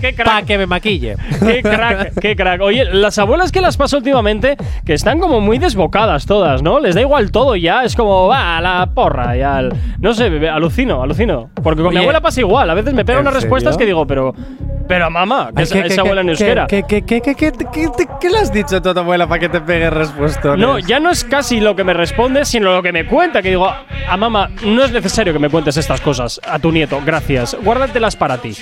¡Qué 0.00 0.12
Para 0.12 0.42
que 0.42 0.58
me 0.58 0.66
maquille. 0.66 1.16
Qué 1.40 1.62
crack, 1.62 2.20
qué 2.20 2.36
crack. 2.36 2.60
Oye, 2.60 2.84
las 2.84 3.16
abuelas 3.18 3.50
que 3.52 3.62
las 3.62 3.78
paso 3.78 3.96
últimamente, 3.96 4.58
que 4.84 4.92
están 4.92 5.18
como 5.18 5.40
muy 5.40 5.56
desbocadas 5.56 6.26
todas, 6.26 6.60
¿no? 6.62 6.78
Les 6.78 6.94
da 6.94 7.00
igual 7.00 7.30
todo 7.30 7.53
ya, 7.56 7.84
es 7.84 7.94
como, 7.96 8.28
va, 8.28 8.58
a 8.58 8.60
la 8.60 8.86
porra, 8.94 9.36
ya. 9.36 9.56
al- 9.58 9.72
No 10.00 10.12
sé, 10.14 10.28
bebé, 10.30 10.48
alucino, 10.50 11.02
alucino. 11.02 11.50
Porque 11.62 11.82
con 11.82 11.92
mi 11.94 12.00
abuela 12.00 12.20
pasa 12.20 12.40
igual, 12.40 12.68
a 12.70 12.74
veces 12.74 12.92
me 12.94 13.04
pega 13.04 13.18
¿en 13.20 13.22
unas 13.26 13.34
respuestas 13.34 13.76
que 13.76 13.86
digo, 13.86 14.06
pero, 14.06 14.34
pero 14.88 15.10
mamá, 15.10 15.48
que 15.54 15.60
Ay, 15.60 15.62
es, 15.64 15.72
¿qué- 15.72 15.80
es 15.80 15.94
qué- 15.94 16.00
abuela 16.00 16.20
en 16.20 16.28
euskera. 16.30 16.66
¿Qué, 16.66 16.82
qué, 16.86 17.02
qué, 17.02 17.20
qué, 17.20 17.34
qué, 17.34 17.52
qué- 17.52 17.68
qué- 17.72 18.08
qué 18.20 18.30
le 18.30 18.38
has 18.38 18.52
dicho 18.52 18.76
a 18.76 18.80
tu 18.82 18.88
abuela 18.90 19.26
para 19.26 19.40
que 19.40 19.48
te 19.48 19.60
pegue 19.60 19.90
respuesta? 19.90 20.56
No, 20.56 20.78
ya 20.78 21.00
no 21.00 21.10
es 21.10 21.24
casi 21.24 21.60
lo 21.60 21.74
que 21.76 21.84
me 21.84 21.94
responde, 21.94 22.44
sino 22.44 22.72
lo 22.74 22.82
que 22.82 22.92
me 22.92 23.06
cuenta. 23.06 23.42
Que 23.42 23.50
digo, 23.50 23.66
a 23.66 24.16
mamá, 24.16 24.50
no 24.64 24.84
es 24.84 24.92
necesario 24.92 25.32
que 25.32 25.38
me 25.38 25.48
cuentes 25.48 25.76
estas 25.76 26.00
cosas 26.00 26.40
a 26.46 26.58
tu 26.58 26.70
nieto, 26.72 27.00
gracias. 27.04 27.56
Guárdatelas 27.62 28.16
para 28.16 28.38
ti. 28.38 28.54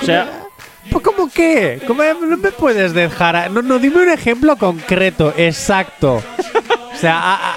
O 0.00 0.04
sea, 0.04 0.26
Pues, 0.90 1.04
¿Cómo 1.04 1.28
qué? 1.30 1.80
¿Cómo 1.86 2.02
no 2.02 2.38
me 2.38 2.50
puedes 2.50 2.94
dejar? 2.94 3.36
a- 3.36 3.48
No, 3.50 3.60
no, 3.60 3.78
dime 3.78 4.00
un 4.04 4.08
ejemplo 4.08 4.56
concreto, 4.56 5.34
exacto. 5.36 6.14
o 6.94 6.96
sea, 6.96 7.18
a- 7.18 7.34
a- 7.34 7.54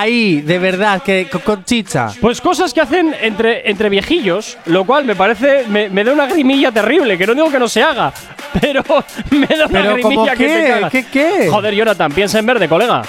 ahí, 0.00 0.40
de 0.40 0.58
verdad, 0.58 1.02
que 1.02 1.28
con, 1.30 1.40
con 1.42 1.64
chicha. 1.64 2.08
Pues 2.20 2.40
cosas 2.40 2.72
que 2.74 2.80
hacen 2.80 3.14
entre, 3.20 3.68
entre 3.70 3.88
viejillos, 3.88 4.56
lo 4.66 4.84
cual 4.84 5.04
me 5.04 5.14
parece, 5.16 5.64
me, 5.68 5.88
me 5.88 6.04
da 6.04 6.12
una 6.12 6.26
grimilla 6.26 6.72
terrible, 6.72 7.16
que 7.18 7.26
no 7.26 7.34
digo 7.34 7.50
que 7.50 7.58
no 7.58 7.68
se 7.68 7.82
haga, 7.82 8.12
pero 8.60 8.82
me 9.30 9.46
da 9.46 9.66
una 9.66 9.82
¿Pero 9.82 9.94
grimilla 9.94 10.32
que 10.36 10.46
te 10.46 10.54
qué? 10.62 10.68
cagas. 10.68 10.90
¿Qué, 10.92 11.06
qué? 11.06 11.48
Joder, 11.50 11.74
Jonathan, 11.74 12.12
piensa 12.12 12.38
en 12.38 12.46
verde, 12.46 12.68
colega. 12.68 13.02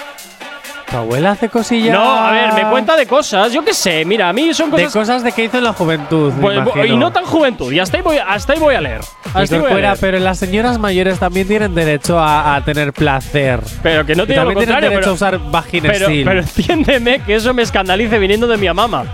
¿Tu 0.90 0.96
abuela 0.98 1.32
hace 1.32 1.50
cosillas? 1.50 1.94
No, 1.98 2.04
a 2.04 2.32
ver, 2.32 2.54
me 2.54 2.70
cuenta 2.70 2.96
de 2.96 3.06
cosas, 3.08 3.52
yo 3.52 3.64
qué 3.64 3.74
sé, 3.74 4.06
mira, 4.06 4.30
a 4.30 4.34
mí 4.34 4.54
son 4.54 4.70
De 4.72 4.84
cosas... 4.84 4.94
cosas 4.94 5.24
de 5.24 5.32
que 5.32 5.46
hizo 5.46 5.58
en 5.58 5.64
la 5.64 5.74
juventud, 5.74 6.32
me 6.34 6.42
pues, 6.42 6.58
imagino. 6.58 6.86
y 6.86 6.98
no 6.98 7.12
tan 7.12 7.26
juventud, 7.26 7.72
y 7.72 7.80
hasta 7.80 7.98
ahí 7.98 8.04
voy, 8.04 8.18
hasta 8.26 8.54
ahí 8.54 8.60
voy 8.60 8.76
a 8.76 8.82
leer. 8.82 9.02
Hasta 9.34 9.56
ahí 9.56 9.62
voy 9.62 9.72
a 9.72 9.76
leer. 9.76 9.98
pero 10.00 10.20
las 10.20 10.38
señoras 10.38 10.78
mayores 10.78 11.18
también 11.20 11.48
tienen 11.48 11.74
derecho 11.74 12.20
a, 12.20 12.56
a 12.56 12.64
tener 12.64 12.94
placer. 12.94 13.60
Pero 13.82 14.06
que 14.06 14.16
no 14.16 14.26
digo 14.26 14.44
lo 14.44 14.50
también 14.50 14.58
tienen 14.60 14.76
contrario, 14.76 14.90
derecho 14.90 15.02
pero, 15.02 15.12
a 15.12 15.14
usar 15.16 15.38
pero, 15.40 15.52
vaginestil. 15.52 16.24
pero 16.26 16.40
entiéndeme 16.70 17.20
que 17.24 17.36
eso 17.36 17.54
me 17.54 17.64
escandalice 17.64 18.20
viniendo 18.20 18.46
de 18.48 18.58
mi 18.58 18.68
mamá. 18.72 19.06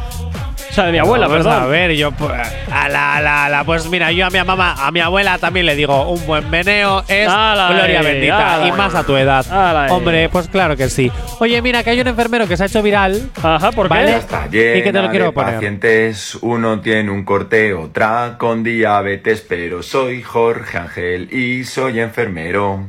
O 0.72 0.74
sea, 0.74 0.86
de 0.86 0.93
mi 0.93 0.99
abuela, 0.99 1.28
Vamos 1.28 1.43
perdón. 1.45 1.63
A 1.63 1.65
ver, 1.65 1.91
yo 1.97 2.11
pues, 2.13 2.32
a 2.72 2.88
la, 2.88 3.15
a 3.17 3.22
la, 3.22 3.45
a 3.45 3.49
la, 3.49 3.63
pues 3.65 3.89
mira, 3.89 4.09
yo 4.13 4.26
a 4.26 4.30
mi 4.30 4.41
mamá, 4.41 4.74
a 4.80 4.89
mi 4.91 5.01
abuela 5.01 5.38
también 5.38 5.65
le 5.65 5.76
digo, 5.76 6.09
un 6.09 6.26
buen 6.26 6.49
meneo 6.49 7.03
es 7.09 7.28
Ala, 7.28 7.74
gloria 7.74 8.01
bendita 8.01 8.53
ala, 8.55 8.67
y 8.67 8.72
más 8.72 8.95
a 8.95 9.03
tu 9.03 9.17
edad. 9.17 9.45
ala, 9.51 9.88
eh. 9.88 9.91
Hombre, 9.91 10.30
pues 10.30 10.47
claro 10.47 10.78
que 10.78 10.89
sí. 10.89 11.11
Oye, 11.39 11.61
mira, 11.61 11.84
que 11.84 11.89
hay 11.89 11.99
un 11.99 12.07
enfermero 12.07 12.47
que 12.47 12.55
se 12.55 12.63
ha 12.63 12.65
hecho 12.67 12.82
viral. 12.82 13.22
Ajá, 13.43 13.72
¿por 13.74 13.88
qué? 13.89 13.93
¿Vale? 13.95 14.15
Está 14.15 14.45
Y 14.47 14.49
que 14.51 14.82
te 14.82 14.93
lo 14.93 14.99
llena 15.01 15.09
quiero 15.09 15.26
de 15.26 15.32
poner. 15.34 15.53
pacientes, 15.55 16.38
uno 16.41 16.80
tiene 16.80 17.11
un 17.11 17.26
corte, 17.26 17.74
otra 17.74 18.36
con 18.38 18.63
diabetes, 18.63 19.45
pero 19.47 19.84
soy 19.84 20.22
Jorge 20.24 20.78
Ángel 20.78 21.34
y 21.34 21.65
soy 21.65 21.99
enfermero. 21.99 22.88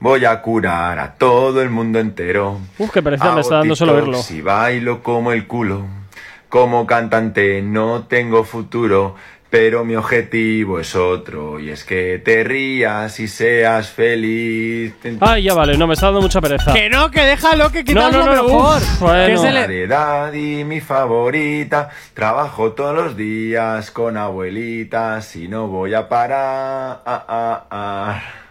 Voy 0.00 0.26
a 0.26 0.42
curar 0.42 0.98
a 0.98 1.14
todo 1.14 1.62
el 1.62 1.70
mundo 1.70 1.98
entero. 1.98 2.58
Uf, 2.76 2.90
qué 2.90 3.02
pereza 3.02 3.32
me 3.34 3.40
está 3.40 3.56
dando 3.56 3.74
solo 3.74 3.94
verlo. 3.94 4.18
Y 4.28 4.40
bailo 4.42 5.02
como 5.02 5.32
el 5.32 5.46
culo. 5.46 5.86
Como 6.52 6.86
cantante 6.86 7.62
no 7.62 8.02
tengo 8.02 8.44
futuro, 8.44 9.14
pero 9.48 9.86
mi 9.86 9.96
objetivo 9.96 10.78
es 10.80 10.94
otro 10.94 11.58
y 11.58 11.70
es 11.70 11.82
que 11.82 12.20
te 12.22 12.44
rías 12.44 13.18
y 13.20 13.26
seas 13.26 13.88
feliz. 13.88 14.92
Ay, 15.20 15.44
ya 15.44 15.54
vale, 15.54 15.78
no, 15.78 15.86
me 15.86 15.94
está 15.94 16.08
dando 16.08 16.20
mucha 16.20 16.42
pereza. 16.42 16.74
Que 16.74 16.90
no, 16.90 17.10
que 17.10 17.22
déjalo, 17.22 17.72
que 17.72 17.78
No, 17.78 17.84
quitas 17.86 18.12
no, 18.12 18.18
lo 18.18 18.26
no, 18.26 18.34
no, 18.34 18.42
mejor. 18.44 18.82
uf, 18.82 19.00
bueno. 19.00 19.26
Que 19.28 19.38
se 19.38 19.50
le- 19.50 19.60
Variedad 19.62 20.30
y 20.34 20.62
mi 20.64 20.82
favorita. 20.82 21.88
Trabajo 22.12 22.72
todos 22.72 22.94
los 22.94 23.16
días 23.16 23.90
con 23.90 24.18
abuelitas 24.18 25.34
y 25.36 25.48
no 25.48 25.68
voy 25.68 25.94
a 25.94 26.06
parar. 26.06 27.00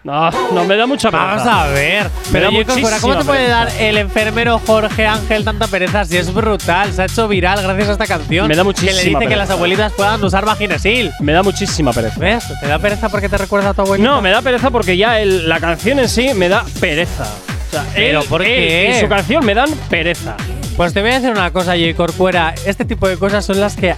No, 0.04 0.32
no, 0.52 0.66
me 0.66 0.76
da 0.78 0.88
mucha 0.88 1.12
pereza. 1.12 1.28
Vamos 1.36 1.48
a 1.48 1.68
ver. 1.68 2.10
Pero 2.32 2.48
¿cómo 2.50 2.64
te 2.66 3.24
puede 3.24 3.46
pereza. 3.46 3.50
dar 3.50 3.72
el 3.80 3.98
enfermero 3.98 4.60
Jorge 4.66 5.06
Ángel 5.06 5.44
tanta 5.44 5.68
pereza 5.68 6.06
si 6.06 6.18
es 6.18 6.34
brutal? 6.34 6.92
Se 6.92 7.04
ha 7.04 7.06
hecho 7.06 7.28
viral 7.28 7.62
gracias 7.62 7.90
a 7.90 7.92
esta 7.92 8.08
canción. 8.08 8.48
Me 8.48 8.56
da 8.56 8.62
Que 8.64 8.66
muchísima 8.66 8.92
le 8.94 8.98
dice 9.04 9.10
que 9.12 9.18
pereza. 9.20 9.36
las 9.38 9.50
abuelitas 9.52 9.92
puedan 9.94 10.24
usar 10.24 10.44
vaginesil. 10.44 11.12
Me 11.20 11.34
da 11.34 11.44
muchísima 11.44 11.94
pereza. 11.94 12.20
¿Ves? 12.20 12.46
¿Te 12.60 12.68
da 12.68 12.80
pereza 12.80 13.10
porque 13.10 13.30
te 13.30 13.38
recuerda 13.38 13.70
a 13.70 13.74
tu 13.76 13.82
abuelita? 13.84 14.10
No, 14.10 14.22
me 14.24 14.32
da 14.32 14.42
pereza 14.42 14.72
porque 14.72 14.98
ya 14.98 15.20
el- 15.20 15.48
la 15.48 15.60
canción 15.60 16.00
en 16.00 16.10
sí 16.10 16.32
me 16.34 16.50
da 16.50 16.66
pereza. 16.80 17.24
O 17.24 17.72
sea, 17.72 17.86
¿Pero 17.94 18.22
él- 18.22 18.28
por 18.28 18.42
él 18.42 18.48
qué? 18.48 18.94
y 18.98 19.00
su 19.02 19.08
canción 19.08 19.46
me 19.46 19.54
dan 19.54 19.70
pereza. 19.88 20.36
Pues 20.78 20.94
te 20.94 21.02
voy 21.02 21.12
a 21.12 21.14
decir 21.16 21.30
una 21.30 21.52
cosa, 21.52 21.74
J. 21.74 21.94
Corcuera. 21.96 22.56
Este 22.66 22.86
tipo 22.86 23.08
de 23.08 23.18
cosas 23.18 23.46
son 23.46 23.60
las 23.60 23.76
que 23.76 23.96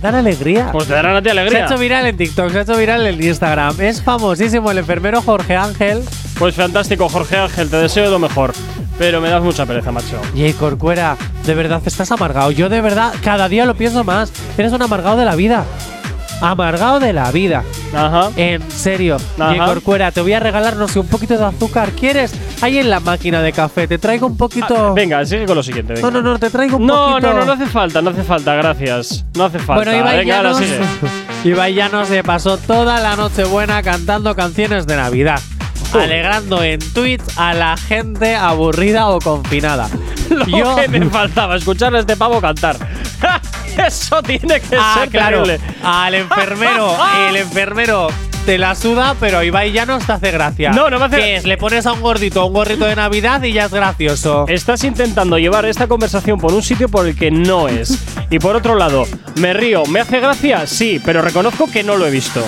dan 0.00 0.14
alegría. 0.14 0.70
Pues 0.72 0.86
te 0.86 0.94
darán 0.94 1.16
a 1.16 1.22
ti 1.22 1.30
se 1.30 1.56
ha 1.56 1.66
hecho 1.66 1.78
viral 1.78 2.06
en 2.06 2.16
TikTok, 2.16 2.50
se 2.50 2.58
ha 2.58 2.62
hecho 2.62 2.76
viral 2.76 3.06
en 3.06 3.22
Instagram. 3.22 3.80
Es 3.80 4.02
famosísimo 4.02 4.70
el 4.70 4.78
enfermero 4.78 5.22
Jorge 5.22 5.56
Ángel. 5.56 6.02
Pues 6.38 6.54
fantástico, 6.54 7.08
Jorge 7.08 7.36
Ángel, 7.36 7.70
te 7.70 7.76
deseo 7.76 8.10
lo 8.10 8.18
mejor. 8.18 8.52
Pero 8.98 9.20
me 9.20 9.28
das 9.28 9.42
mucha 9.42 9.66
pereza, 9.66 9.90
macho. 9.90 10.20
J. 10.36 10.52
Corcuera, 10.58 11.16
de 11.44 11.54
verdad 11.54 11.82
estás 11.84 12.10
amargado. 12.12 12.50
Yo 12.50 12.68
de 12.68 12.80
verdad 12.80 13.12
cada 13.22 13.48
día 13.48 13.66
lo 13.66 13.74
pienso 13.74 14.04
más. 14.04 14.32
Eres 14.56 14.72
un 14.72 14.82
amargado 14.82 15.16
de 15.16 15.24
la 15.24 15.34
vida. 15.34 15.64
Amargado 16.40 17.00
de 17.00 17.12
la 17.12 17.30
vida. 17.30 17.62
Ajá. 17.94 18.30
En 18.36 18.68
serio. 18.70 19.16
Ajá. 19.38 19.54
J. 19.54 19.64
Corcuera, 19.66 20.10
te 20.12 20.20
voy 20.20 20.32
a 20.32 20.40
regalar, 20.40 20.76
no 20.76 20.88
sé, 20.88 20.98
un 20.98 21.06
poquito 21.06 21.36
de 21.38 21.44
azúcar. 21.44 21.90
¿Quieres? 21.92 22.32
Ahí 22.60 22.78
en 22.78 22.90
la 22.90 23.00
máquina 23.00 23.40
de 23.40 23.52
café. 23.52 23.86
Te 23.86 23.98
traigo 23.98 24.26
un 24.26 24.36
poquito. 24.36 24.90
Ah, 24.90 24.92
venga, 24.94 25.24
sigue 25.24 25.46
con 25.46 25.56
lo 25.56 25.62
siguiente. 25.62 25.94
venga. 25.94 26.10
no, 26.10 26.20
no, 26.22 26.32
no, 26.32 26.38
te 26.38 26.50
traigo 26.50 26.76
un 26.76 26.86
No, 26.86 27.10
poquito. 27.12 27.32
no, 27.32 27.38
no, 27.40 27.44
no 27.46 27.52
hace 27.52 27.66
falta, 27.66 28.02
no 28.02 28.10
hace 28.10 28.22
falta, 28.24 28.54
gracias. 28.54 29.24
No 29.36 29.44
hace 29.44 29.58
falta. 29.58 29.74
Bueno, 29.84 29.96
Ibai 29.98 30.18
venga, 30.18 30.36
ahora 30.38 30.54
sigue. 30.54 30.78
Ibai 31.44 31.74
Llanos 31.74 32.08
se 32.08 32.22
pasó 32.24 32.56
toda 32.58 33.00
la 33.00 33.16
noche 33.16 33.44
buena 33.44 33.82
cantando 33.82 34.34
canciones 34.34 34.86
de 34.86 34.96
Navidad, 34.96 35.40
Joder. 35.92 36.06
alegrando 36.06 36.62
en 36.62 36.78
tweets 36.92 37.38
a 37.38 37.52
la 37.54 37.76
gente 37.76 38.34
aburrida 38.34 39.08
o 39.08 39.18
confinada. 39.20 39.88
Lo 40.30 40.46
Yo- 40.46 40.74
que 40.76 40.88
me 40.88 41.04
faltaba, 41.10 41.56
escuchar 41.56 41.94
a 41.94 42.00
este 42.00 42.16
pavo 42.16 42.40
cantar. 42.40 42.76
Eso 43.76 44.22
tiene 44.22 44.60
que 44.60 44.76
Ah, 44.78 44.96
ser 45.00 45.08
claro, 45.10 45.42
terrible. 45.42 45.60
al 45.82 46.14
enfermero, 46.14 46.96
el 47.28 47.36
enfermero 47.36 48.08
te 48.46 48.58
la 48.58 48.74
suda, 48.74 49.16
pero 49.18 49.42
Ibai 49.42 49.72
Llanos 49.72 50.04
te 50.06 50.12
hace 50.12 50.30
gracia. 50.30 50.70
No, 50.70 50.90
no 50.90 50.98
me 50.98 51.06
hace- 51.06 51.16
¿Qué 51.16 51.36
es? 51.36 51.44
Le 51.44 51.56
pones 51.56 51.86
a 51.86 51.92
un 51.92 52.00
gordito 52.02 52.44
un 52.44 52.52
gorrito 52.52 52.84
de 52.84 52.94
Navidad 52.94 53.42
y 53.42 53.52
ya 53.52 53.64
es 53.64 53.72
gracioso. 53.72 54.44
Estás 54.48 54.84
intentando 54.84 55.38
llevar 55.38 55.64
esta 55.64 55.86
conversación 55.86 56.38
por 56.38 56.52
un 56.52 56.62
sitio 56.62 56.88
por 56.88 57.06
el 57.06 57.16
que 57.16 57.30
no 57.30 57.68
es. 57.68 57.98
Y 58.30 58.38
por 58.38 58.54
otro 58.54 58.74
lado, 58.76 59.04
¿me 59.36 59.54
río? 59.54 59.84
¿Me 59.86 60.00
hace 60.00 60.20
gracia? 60.20 60.66
Sí, 60.66 61.00
pero 61.04 61.22
reconozco 61.22 61.70
que 61.70 61.82
no 61.82 61.96
lo 61.96 62.06
he 62.06 62.10
visto. 62.10 62.44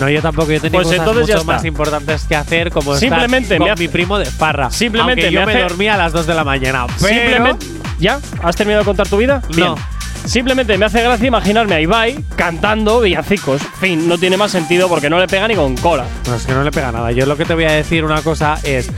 No, 0.00 0.10
yo 0.10 0.20
tampoco. 0.20 0.52
Yo 0.52 0.60
tenía 0.60 0.78
Pues 0.82 0.88
cosas 0.88 0.98
entonces 1.00 1.26
ya 1.26 1.34
mucho 1.36 1.40
está. 1.40 1.52
más 1.54 1.64
importantes 1.64 2.24
que 2.24 2.36
hacer, 2.36 2.70
como 2.70 2.92
estar 2.94 3.08
Simplemente 3.08 3.56
con 3.56 3.66
me 3.68 3.72
hace- 3.72 3.82
mi 3.84 3.88
primo 3.88 4.18
de 4.18 4.26
farra. 4.26 4.70
Simplemente 4.70 5.22
Aunque 5.22 5.34
yo 5.34 5.40
me 5.40 5.46
me, 5.46 5.52
hace- 5.54 5.62
dormía 5.62 5.94
a 5.94 5.96
las 5.96 6.12
2 6.12 6.26
de 6.26 6.34
la 6.34 6.44
mañana. 6.44 6.84
Simplemente. 6.98 7.64
¿Ya? 7.98 8.20
¿Has 8.42 8.56
terminado 8.56 8.82
de 8.82 8.86
contar 8.86 9.08
tu 9.08 9.16
vida? 9.16 9.42
No. 9.56 9.76
Simplemente 10.24 10.76
me 10.76 10.86
hace 10.86 11.02
gracia 11.02 11.26
imaginarme 11.26 11.76
a 11.76 11.80
Ibai 11.80 12.24
cantando 12.34 13.00
villancicos. 13.00 13.62
Fin, 13.80 14.08
no 14.08 14.18
tiene 14.18 14.36
más 14.36 14.50
sentido 14.50 14.88
porque 14.88 15.08
no 15.08 15.20
le 15.20 15.28
pega 15.28 15.46
ni 15.46 15.54
con 15.54 15.76
cola. 15.76 16.04
No, 16.26 16.34
es 16.34 16.44
que 16.44 16.52
no 16.52 16.64
le 16.64 16.72
pega 16.72 16.90
nada. 16.90 17.12
Yo 17.12 17.26
lo 17.26 17.36
que 17.36 17.44
te 17.44 17.54
voy 17.54 17.64
a 17.64 17.72
decir 17.72 18.04
una 18.04 18.20
cosa 18.22 18.58
es, 18.64 18.90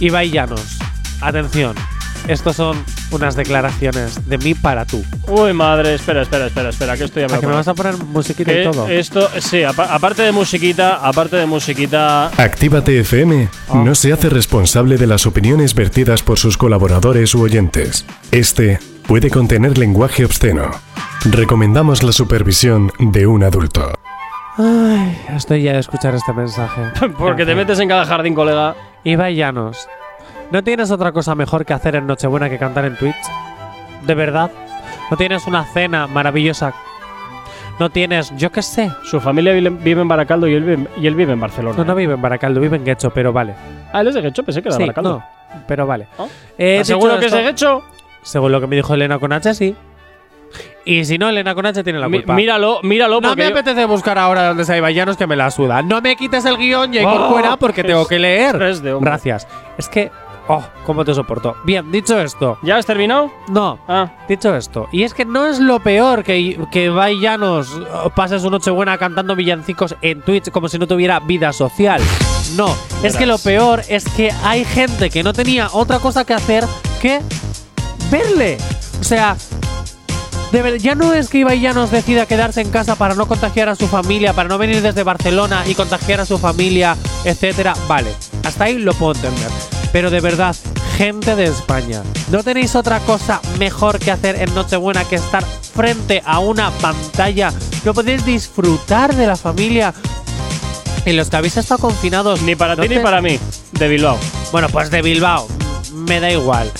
Ibai 0.00 0.30
Llanos, 0.30 0.78
atención, 1.20 1.76
estos 2.28 2.56
son 2.56 2.82
unas 3.10 3.36
declaraciones 3.36 4.28
de 4.28 4.38
mí 4.38 4.54
para 4.54 4.84
tú. 4.84 5.04
Uy, 5.28 5.52
madre, 5.52 5.94
espera, 5.94 6.22
espera, 6.22 6.46
espera, 6.46 6.70
espera, 6.70 6.96
que 6.96 7.04
esto 7.04 7.20
ya 7.20 7.26
me 7.28 7.32
¿A 7.34 7.36
lo 7.36 7.40
que 7.40 7.46
me 7.46 7.52
vas 7.54 7.68
a 7.68 7.74
poner 7.74 7.96
musiquita 7.96 8.52
y 8.52 8.64
todo? 8.64 8.88
Esto, 8.88 9.28
sí, 9.40 9.62
apa- 9.62 9.94
aparte 9.94 10.22
de 10.22 10.32
musiquita, 10.32 10.96
aparte 11.06 11.36
de 11.36 11.46
musiquita. 11.46 12.28
Actívate 12.36 13.00
FM 13.00 13.48
no 13.74 13.94
se 13.94 14.12
hace 14.12 14.28
responsable 14.30 14.96
de 14.96 15.06
las 15.06 15.26
opiniones 15.26 15.74
vertidas 15.74 16.22
por 16.22 16.38
sus 16.38 16.56
colaboradores 16.56 17.34
u 17.34 17.42
oyentes. 17.42 18.04
Este 18.30 18.78
puede 19.06 19.30
contener 19.30 19.76
lenguaje 19.78 20.24
obsceno. 20.24 20.70
Recomendamos 21.30 22.02
la 22.02 22.12
supervisión 22.12 22.90
de 22.98 23.26
un 23.26 23.44
adulto. 23.44 23.92
Ay, 24.56 25.18
estoy 25.36 25.62
ya 25.62 25.72
de 25.72 25.80
escuchar 25.80 26.14
este 26.14 26.32
mensaje. 26.32 26.82
Porque 27.18 27.44
te 27.44 27.54
metes 27.54 27.78
en 27.80 27.88
cada 27.88 28.04
jardín, 28.06 28.34
colega. 28.34 28.76
Ibai 29.02 29.34
Llanos, 29.34 29.88
¿no 30.50 30.62
tienes 30.62 30.90
otra 30.90 31.12
cosa 31.12 31.34
mejor 31.34 31.64
que 31.64 31.72
hacer 31.74 31.96
en 31.96 32.06
Nochebuena 32.06 32.48
que 32.50 32.58
cantar 32.58 32.84
en 32.84 32.96
Twitch? 32.96 33.14
¿De 34.06 34.14
verdad? 34.14 34.50
¿No 35.10 35.16
tienes 35.16 35.46
una 35.46 35.64
cena 35.64 36.06
maravillosa? 36.06 36.72
¿No 37.80 37.90
tienes, 37.90 38.32
yo 38.36 38.52
qué 38.52 38.62
sé? 38.62 38.90
Su 39.02 39.20
familia 39.20 39.52
vive 39.52 40.00
en 40.00 40.08
Baracaldo 40.08 40.46
y 40.46 40.54
él 40.54 40.62
vive, 40.62 40.88
y 41.00 41.06
él 41.08 41.14
vive 41.16 41.32
en 41.32 41.40
Barcelona. 41.40 41.76
No, 41.78 41.84
no 41.84 41.94
vive 41.94 42.14
en 42.14 42.22
Baracaldo, 42.22 42.60
vive 42.60 42.76
en 42.76 42.84
Guecho, 42.84 43.10
pero 43.10 43.32
vale. 43.32 43.54
Ah, 43.92 44.00
él 44.00 44.08
es 44.08 44.14
de 44.14 44.20
Guecho, 44.20 44.44
pensé 44.44 44.62
que 44.62 44.68
era 44.68 44.76
de 44.76 44.82
Sí, 44.84 44.86
Baracaldo. 44.86 45.18
no, 45.18 45.60
pero 45.66 45.86
vale. 45.86 46.06
¿Oh? 46.18 46.26
Eh, 46.56 46.76
¿Estás 46.76 46.86
dicho 46.88 47.00
seguro 47.00 47.18
que 47.18 47.26
es 47.26 47.32
de 47.32 47.42
Guecho? 47.42 47.82
Según 48.22 48.52
lo 48.52 48.60
que 48.60 48.66
me 48.68 48.76
dijo 48.76 48.94
Elena 48.94 49.18
con 49.18 49.32
H, 49.32 49.54
sí. 49.54 49.74
Y 50.84 51.04
si 51.04 51.18
no, 51.18 51.28
Elena 51.28 51.52
con 51.54 51.66
H 51.66 51.82
tiene 51.82 51.98
la 51.98 52.08
Mi- 52.08 52.18
culpa. 52.18 52.34
míralo, 52.34 52.78
míralo, 52.84 53.20
no 53.20 53.34
me 53.34 53.42
yo- 53.42 53.50
apetece 53.50 53.84
buscar 53.86 54.18
ahora 54.18 54.48
donde 54.48 54.64
se 54.64 54.80
Llanos 54.92 55.16
que 55.16 55.26
me 55.26 55.34
la 55.34 55.50
suda. 55.50 55.82
No 55.82 56.00
me 56.00 56.14
quites 56.14 56.44
el 56.44 56.56
guion, 56.56 56.92
J. 56.94 57.08
Oh, 57.08 57.18
Corcuera, 57.18 57.56
porque 57.56 57.82
tengo 57.82 58.06
que 58.06 58.18
leer. 58.20 58.56
de. 58.58 58.96
Gracias. 59.00 59.48
Es 59.78 59.88
que, 59.88 60.12
oh, 60.48 60.62
cómo 60.84 61.04
te 61.04 61.14
soporto. 61.14 61.56
Bien, 61.64 61.90
dicho 61.90 62.18
esto. 62.20 62.58
¿Ya 62.62 62.76
has 62.76 62.86
terminado? 62.86 63.30
No, 63.48 63.78
Ah, 63.88 64.12
dicho 64.28 64.54
esto. 64.54 64.88
Y 64.92 65.02
es 65.02 65.14
que 65.14 65.24
no 65.24 65.46
es 65.46 65.60
lo 65.60 65.80
peor 65.80 66.24
que, 66.24 66.58
que 66.70 66.84
Ibai 66.86 67.20
Llanos 67.20 67.68
oh, 68.04 68.10
pase 68.10 68.38
su 68.38 68.50
Nochebuena 68.50 68.98
cantando 68.98 69.36
villancicos 69.36 69.96
en 70.02 70.22
Twitch 70.22 70.50
como 70.50 70.68
si 70.68 70.78
no 70.78 70.86
tuviera 70.86 71.20
vida 71.20 71.52
social. 71.52 72.00
No, 72.56 72.74
es 73.02 73.16
que 73.16 73.26
lo 73.26 73.38
peor 73.38 73.82
es 73.88 74.04
que 74.04 74.30
hay 74.44 74.64
gente 74.64 75.10
que 75.10 75.22
no 75.22 75.32
tenía 75.32 75.68
otra 75.72 75.98
cosa 75.98 76.24
que 76.24 76.34
hacer 76.34 76.64
que 77.00 77.20
verle. 78.10 78.58
O 79.00 79.04
sea, 79.04 79.36
ya 80.78 80.94
no 80.94 81.12
es 81.12 81.28
que 81.28 81.38
Ibai 81.38 81.60
Llanos 81.60 81.90
decida 81.90 82.26
quedarse 82.26 82.60
en 82.60 82.70
casa 82.70 82.94
para 82.94 83.14
no 83.14 83.26
contagiar 83.26 83.68
a 83.68 83.74
su 83.74 83.88
familia, 83.88 84.32
para 84.32 84.48
no 84.48 84.56
venir 84.56 84.82
desde 84.82 85.02
Barcelona 85.02 85.64
y 85.66 85.74
contagiar 85.74 86.20
a 86.20 86.26
su 86.26 86.38
familia, 86.38 86.96
etcétera. 87.24 87.74
Vale, 87.88 88.12
hasta 88.44 88.64
ahí 88.64 88.78
lo 88.78 88.94
puedo 88.94 89.14
entender. 89.14 89.50
Pero 89.94 90.10
de 90.10 90.20
verdad, 90.20 90.56
gente 90.98 91.36
de 91.36 91.44
España, 91.44 92.02
¿no 92.32 92.42
tenéis 92.42 92.74
otra 92.74 92.98
cosa 92.98 93.40
mejor 93.60 94.00
que 94.00 94.10
hacer 94.10 94.34
en 94.42 94.52
Nochebuena 94.52 95.04
que 95.04 95.14
estar 95.14 95.44
frente 95.44 96.20
a 96.26 96.40
una 96.40 96.72
pantalla? 96.72 97.52
¿No 97.84 97.94
podéis 97.94 98.26
disfrutar 98.26 99.14
de 99.14 99.28
la 99.28 99.36
familia? 99.36 99.94
En 101.04 101.16
los 101.16 101.30
que 101.30 101.36
habéis 101.36 101.56
estado 101.58 101.80
confinados. 101.80 102.42
ni 102.42 102.56
para 102.56 102.74
¿no 102.74 102.82
ti 102.82 102.88
ni 102.88 102.98
para 102.98 103.20
mí. 103.22 103.38
De 103.70 103.86
Bilbao. 103.86 104.18
bueno, 104.50 104.68
pues 104.68 104.90
de 104.90 105.00
Bilbao. 105.00 105.46
Me 105.92 106.18
da 106.18 106.28
igual. 106.28 106.72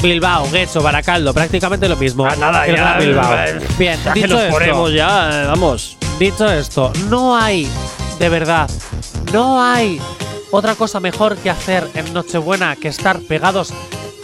Bilbao, 0.00 0.48
Guecho, 0.52 0.80
Baracaldo, 0.82 1.34
prácticamente 1.34 1.88
lo 1.88 1.96
mismo. 1.96 2.26
Ah, 2.26 2.36
nada, 2.38 2.64
ya. 2.68 2.96
Bilbao. 2.96 3.34
eh, 3.38 3.58
Bien, 3.76 3.98
ya 4.04 4.12
que 4.12 4.20
dicho 4.22 4.34
nos 4.34 4.42
esto, 4.42 4.52
ponemos 4.52 4.92
ya, 4.92 5.30
eh, 5.42 5.46
vamos. 5.48 5.96
dicho 6.20 6.48
esto, 6.48 6.92
no 7.10 7.36
hay, 7.36 7.68
de 8.20 8.28
verdad, 8.28 8.70
no 9.32 9.60
hay 9.60 10.00
otra 10.56 10.74
cosa 10.74 11.00
mejor 11.00 11.36
que 11.36 11.50
hacer 11.50 11.88
en 11.94 12.12
Nochebuena 12.12 12.76
que 12.76 12.88
estar 12.88 13.20
pegados 13.20 13.72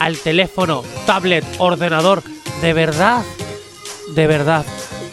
al 0.00 0.16
teléfono, 0.16 0.82
tablet, 1.06 1.44
ordenador. 1.58 2.22
De 2.60 2.72
verdad, 2.72 3.22
de 4.14 4.26
verdad. 4.26 4.64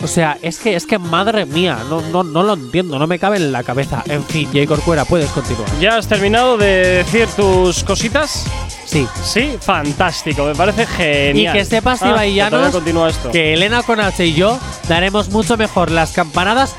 O 0.01 0.07
sea, 0.07 0.38
es 0.41 0.59
que, 0.59 0.76
es 0.78 0.86
que 0.86 0.97
madre 0.97 1.45
mía, 1.45 1.78
no, 1.89 1.99
no, 2.01 2.24
no 2.24 2.41
lo 2.43 2.53
entiendo, 2.53 2.97
no 2.97 3.05
me 3.05 3.20
cabe 3.20 3.36
en 3.36 3.51
la 3.51 3.63
cabeza. 3.63 4.01
En 4.07 4.24
fin, 4.24 4.47
J. 4.53 4.65
Corcuera, 4.65 5.03
puedes 5.03 5.30
continuar. 5.32 5.67
¿Ya 5.82 5.97
has 5.97 6.07
terminado 6.07 6.57
de 6.57 7.03
decir 7.03 7.28
tus 7.36 7.84
cositas? 7.84 8.45
Sí. 8.86 9.05
Sí, 9.24 9.57
fantástico, 9.59 10.45
me 10.45 10.55
parece 10.55 10.86
genial. 10.88 11.53
Y 11.53 11.59
que 11.59 11.65
sepas, 11.65 12.01
Ah, 12.01 12.09
Ibai 12.11 12.30
que 12.30 12.36
Llanos, 12.36 12.76
esto. 13.09 13.32
que 13.32 13.53
Elena 13.53 13.84
con 13.84 13.99
H 13.99 14.26
y 14.26 14.34
yo 14.34 14.57
daremos 14.88 15.30
mucho 15.30 15.57
mejor 15.57 15.91
las 15.91 16.11
campanadas 16.13 16.76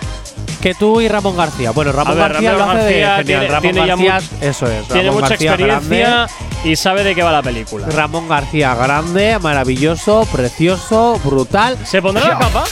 que 0.61 0.75
tú 0.75 1.01
y 1.01 1.09
Ramón 1.09 1.37
García. 1.37 1.71
Bueno, 1.73 1.93
Ramón 1.93 2.15
ver, 2.19 2.33
García 2.33 2.53
Ramón 2.53 2.67
lo 2.77 2.83
hace 2.83 3.01
García 3.01 3.17
de 3.17 3.17
genial. 3.17 3.25
tiene- 3.27 3.49
Ramón 3.49 3.63
tiene 3.63 3.87
García, 3.87 4.19
eso 4.41 4.67
es. 4.67 4.87
Tiene 4.89 5.03
Ramón 5.05 5.15
mucha 5.21 5.29
García 5.31 5.51
experiencia 5.53 6.09
grande. 6.09 6.33
y 6.71 6.77
sabe 6.77 7.05
de 7.05 7.15
qué 7.15 7.23
va 7.23 7.33
la 7.33 7.43
película. 7.43 7.87
Ramón 7.89 8.29
García 8.29 8.75
grande, 8.75 9.39
maravilloso, 9.41 10.27
precioso, 10.31 11.19
brutal. 11.25 11.79
¿Se 11.85 12.01
pondrá 12.03 12.29
la 12.29 12.39
capa? 12.39 12.65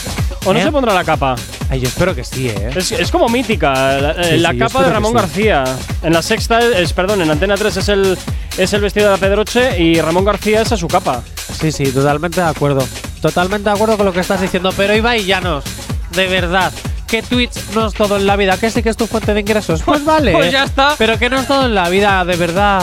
¿O 0.45 0.53
no 0.53 0.59
¿Eh? 0.59 0.63
se 0.63 0.71
pondrá 0.71 0.93
la 0.93 1.03
capa? 1.03 1.35
Ay, 1.69 1.81
yo 1.81 1.87
espero 1.89 2.15
que 2.15 2.23
sí, 2.23 2.47
¿eh? 2.49 2.69
Es, 2.75 2.91
es 2.91 3.11
como 3.11 3.27
mítica, 3.29 3.73
la, 3.97 4.23
Sí, 4.23 4.37
la 4.37 4.51
sí, 4.51 4.57
yo 4.57 4.67
capa 4.67 4.83
de 4.83 4.89
Ramón 4.89 5.11
sí. 5.11 5.17
García. 5.17 5.63
En 6.01 6.13
la 6.13 6.21
sexta, 6.21 6.59
es, 6.59 6.93
perdón, 6.93 7.21
en 7.21 7.29
Antena 7.29 7.55
3 7.55 7.75
es 7.77 7.89
el, 7.89 8.17
es 8.57 8.73
el 8.73 8.81
vestido 8.81 9.07
de 9.07 9.11
la 9.13 9.17
Pedroche 9.17 9.79
y 9.79 9.99
Ramón 9.99 10.23
García 10.25 10.61
es 10.61 10.71
a 10.71 10.77
su 10.77 10.87
capa. 10.87 11.21
Sí, 11.59 11.71
sí, 11.71 11.91
totalmente 11.91 12.39
de 12.41 12.47
acuerdo. 12.47 12.87
Totalmente 13.21 13.69
de 13.69 13.75
acuerdo 13.75 13.97
con 13.97 14.05
lo 14.05 14.13
que 14.13 14.21
estás 14.21 14.39
diciendo. 14.41 14.71
Pero 14.77 14.95
Ibai 14.95 15.25
Llanos, 15.25 15.65
de 16.11 16.27
verdad, 16.27 16.71
que 17.09 17.23
Twitch 17.23 17.55
no 17.73 17.87
es 17.87 17.93
todo 17.93 18.17
en 18.17 18.25
la 18.27 18.35
vida. 18.35 18.57
Que 18.57 18.69
sí 18.69 18.83
que 18.83 18.89
es 18.89 18.97
tu 18.97 19.07
fuente 19.07 19.33
de 19.33 19.39
ingresos. 19.41 19.81
Pues 19.83 20.05
vale. 20.05 20.31
Pues 20.39 20.51
ya 20.51 20.63
está. 20.63 20.95
Pero 20.97 21.17
que 21.17 21.29
no 21.29 21.39
es 21.39 21.47
todo 21.47 21.65
en 21.65 21.75
la 21.75 21.89
vida, 21.89 22.23
de 22.23 22.35
verdad. 22.35 22.81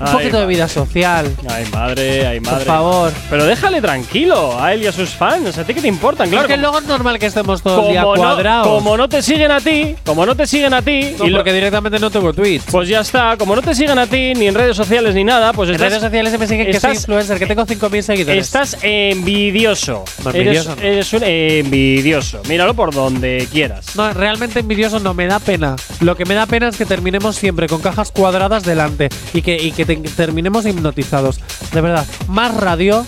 Un 0.00 0.06
Ay, 0.06 0.12
poquito 0.14 0.40
de 0.40 0.46
vida 0.46 0.66
social. 0.66 1.30
Ay, 1.48 1.66
madre, 1.72 2.26
ay, 2.26 2.40
madre. 2.40 2.56
Por 2.56 2.64
favor. 2.66 3.12
Pero 3.28 3.44
déjale 3.44 3.82
tranquilo 3.82 4.58
a 4.58 4.72
él 4.72 4.82
y 4.82 4.86
a 4.86 4.92
sus 4.92 5.10
fans. 5.10 5.58
¿A 5.58 5.64
ti 5.64 5.74
qué 5.74 5.82
te 5.82 5.88
importan? 5.88 6.28
Claro, 6.30 6.46
Porque 6.48 6.56
luego 6.60 6.78
es 6.78 6.84
normal 6.86 7.18
que 7.18 7.26
estemos 7.26 7.60
todo 7.62 7.86
el 7.86 7.92
día 7.92 8.00
no, 8.02 8.14
cuadrados. 8.14 8.66
como 8.66 8.96
no 8.96 9.08
te 9.10 9.20
siguen 9.22 9.50
a 9.50 9.60
ti, 9.60 9.94
como 10.06 10.24
no 10.24 10.34
te 10.34 10.46
siguen 10.46 10.72
a 10.72 10.80
ti, 10.80 11.14
No, 11.18 11.26
y 11.26 11.30
lo- 11.30 11.36
porque 11.38 11.52
directamente 11.52 11.98
no 11.98 12.10
tengo 12.10 12.32
Twitch. 12.32 12.62
pues 12.70 12.88
ya 12.88 13.00
está. 13.00 13.36
Como 13.36 13.54
no 13.54 13.60
te 13.62 13.74
siguen 13.74 13.98
a 13.98 14.06
ti, 14.06 14.32
ni 14.34 14.46
en 14.48 14.54
redes 14.54 14.76
sociales 14.76 15.14
ni 15.14 15.22
nada, 15.22 15.52
pues 15.52 15.68
En 15.68 15.74
estás, 15.74 15.90
redes 15.90 16.02
sociales 16.02 16.38
me 16.38 16.46
siguen 16.46 16.66
que 16.66 16.72
soy 16.72 16.76
estás- 16.92 16.96
influencer, 16.96 17.38
que 17.38 17.46
tengo 17.46 17.66
5.000 17.66 18.02
seguidores. 18.02 18.46
Estás 18.46 18.78
envidioso. 18.82 20.04
No, 20.24 20.30
envidioso 20.30 20.76
eres 20.80 21.12
un 21.12 21.22
envidioso. 21.24 22.40
Míralo 22.48 22.74
por 22.74 22.94
donde 22.94 23.46
quieras. 23.52 23.94
No, 23.96 24.12
realmente 24.12 24.60
envidioso 24.60 24.98
no 24.98 25.14
me 25.14 25.26
da 25.26 25.38
pena. 25.38 25.76
Lo 26.00 26.16
que 26.16 26.24
me 26.24 26.34
da 26.34 26.46
pena 26.46 26.68
es 26.68 26.76
que 26.76 26.86
terminemos 26.86 27.36
siempre 27.36 27.66
con 27.68 27.80
cajas 27.80 28.10
cuadradas 28.10 28.62
delante 28.64 29.08
y 29.34 29.42
que, 29.42 29.56
y 29.56 29.72
que 29.72 29.84
te- 29.96 30.08
terminemos 30.10 30.66
hipnotizados. 30.66 31.40
De 31.72 31.80
verdad, 31.80 32.04
más 32.28 32.54
radio 32.56 33.04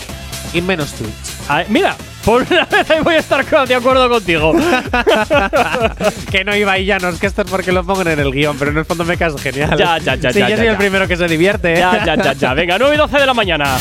y 0.53 0.61
menos 0.61 0.93
Twitch. 0.93 1.11
Ay, 1.47 1.65
mira, 1.69 1.95
por 2.23 2.41
una 2.49 2.65
vez 2.65 2.89
ahí 2.89 3.01
voy 3.03 3.15
a 3.15 3.19
estar 3.19 3.45
de 3.67 3.75
acuerdo 3.75 4.07
contigo. 4.09 4.53
que 6.31 6.43
no 6.45 6.55
iba 6.55 6.77
y 6.77 6.85
ya 6.85 6.99
no, 6.99 7.09
es 7.09 7.19
que 7.19 7.27
esto 7.27 7.41
es 7.41 7.49
porque 7.49 7.71
lo 7.71 7.83
pongan 7.83 8.07
en 8.09 8.19
el 8.19 8.31
guion, 8.31 8.57
pero 8.57 8.71
en 8.71 8.77
el 8.77 8.85
fondo 8.85 9.03
me 9.05 9.17
caes 9.17 9.35
genial. 9.41 9.77
Ya, 9.77 9.97
ya, 9.97 10.15
ya, 10.15 10.31
Sí, 10.31 10.39
ya, 10.39 10.45
yo 10.45 10.49
ya, 10.51 10.57
soy 10.57 10.65
ya. 10.65 10.71
el 10.71 10.77
primero 10.77 11.07
que 11.07 11.17
se 11.17 11.27
divierte. 11.27 11.73
¿eh? 11.73 11.77
ya, 11.79 12.03
ya, 12.05 12.15
ya, 12.15 12.33
ya. 12.33 12.53
Venga, 12.53 12.77
9 12.79 12.95
y 12.95 12.97
12 12.97 13.17
de 13.19 13.25
la 13.25 13.33
mañana. 13.33 13.75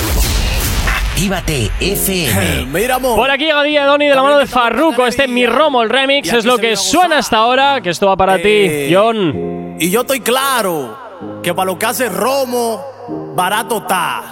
Actívate 1.10 1.70
FM. 1.80 2.66
Mira, 2.72 2.96
amor. 2.96 3.16
Por 3.16 3.30
aquí 3.30 3.44
llega 3.44 3.62
Día 3.62 3.84
Doni 3.84 4.06
de 4.06 4.14
la 4.14 4.22
mano 4.22 4.38
de 4.38 4.46
Farruko. 4.46 5.06
Este 5.06 5.28
Mi 5.28 5.46
Romo, 5.46 5.82
el 5.82 5.90
remix, 5.90 6.32
es 6.32 6.44
lo 6.44 6.58
que 6.58 6.76
suena 6.76 7.18
hasta 7.18 7.36
ahora. 7.36 7.80
Que 7.80 7.90
esto 7.90 8.06
va 8.08 8.16
para 8.16 8.36
Eh, 8.38 8.86
ti, 8.88 8.94
John. 8.94 9.76
Y 9.78 9.90
yo 9.90 10.00
estoy 10.00 10.20
claro 10.20 10.98
que 11.42 11.54
para 11.54 11.66
lo 11.66 11.78
que 11.78 11.86
hace 11.86 12.08
Romo, 12.08 12.82
barato 13.08 13.78
está. 13.78 14.22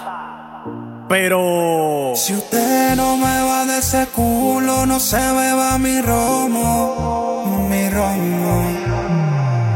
Pero. 1.09 2.13
Si 2.15 2.33
usted 2.33 2.95
no 2.95 3.17
me 3.17 3.41
va 3.41 3.65
de 3.65 3.79
ese 3.79 4.07
culo, 4.07 4.85
no 4.85 4.99
se 4.99 5.17
beba 5.17 5.77
mi 5.77 6.01
romo, 6.01 7.67
mi 7.69 7.89
romo. 7.89 8.63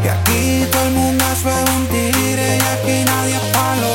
Y 0.03 0.07
aquí 0.07 0.65
todo 0.71 0.85
el 0.85 0.93
mundo 0.93 1.23
es 1.31 1.43
un 1.75 1.87
tigre 1.87 2.57
y 2.57 2.61
aquí 2.61 3.05
nadie 3.05 3.35
es 3.35 3.57
palomo. 3.57 3.94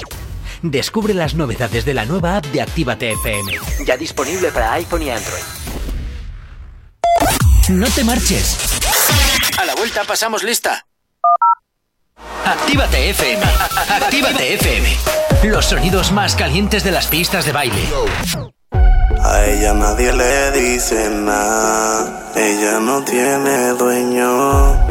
Descubre 0.63 1.15
las 1.15 1.33
novedades 1.33 1.85
de 1.85 1.93
la 1.95 2.05
nueva 2.05 2.37
app 2.37 2.45
de 2.45 2.61
Actívate 2.61 3.11
FM. 3.13 3.53
Ya 3.83 3.97
disponible 3.97 4.51
para 4.51 4.73
iPhone 4.73 5.01
y 5.01 5.09
Android. 5.09 5.41
No 7.69 7.87
te 7.89 8.03
marches. 8.03 8.57
A 9.57 9.65
la 9.65 9.73
vuelta 9.73 10.03
pasamos 10.03 10.43
lista. 10.43 10.85
Actívate 12.45 13.09
FM. 13.09 13.43
Actívate 13.89 14.53
FM. 14.53 14.97
Los 15.45 15.65
sonidos 15.65 16.11
más 16.11 16.35
calientes 16.35 16.83
de 16.83 16.91
las 16.91 17.07
pistas 17.07 17.45
de 17.45 17.53
baile. 17.53 17.89
A 19.23 19.45
ella 19.45 19.73
nadie 19.73 20.13
le 20.13 20.51
dice 20.51 21.09
nada, 21.09 22.31
ella 22.35 22.79
no 22.79 23.03
tiene 23.03 23.69
dueño. 23.69 24.90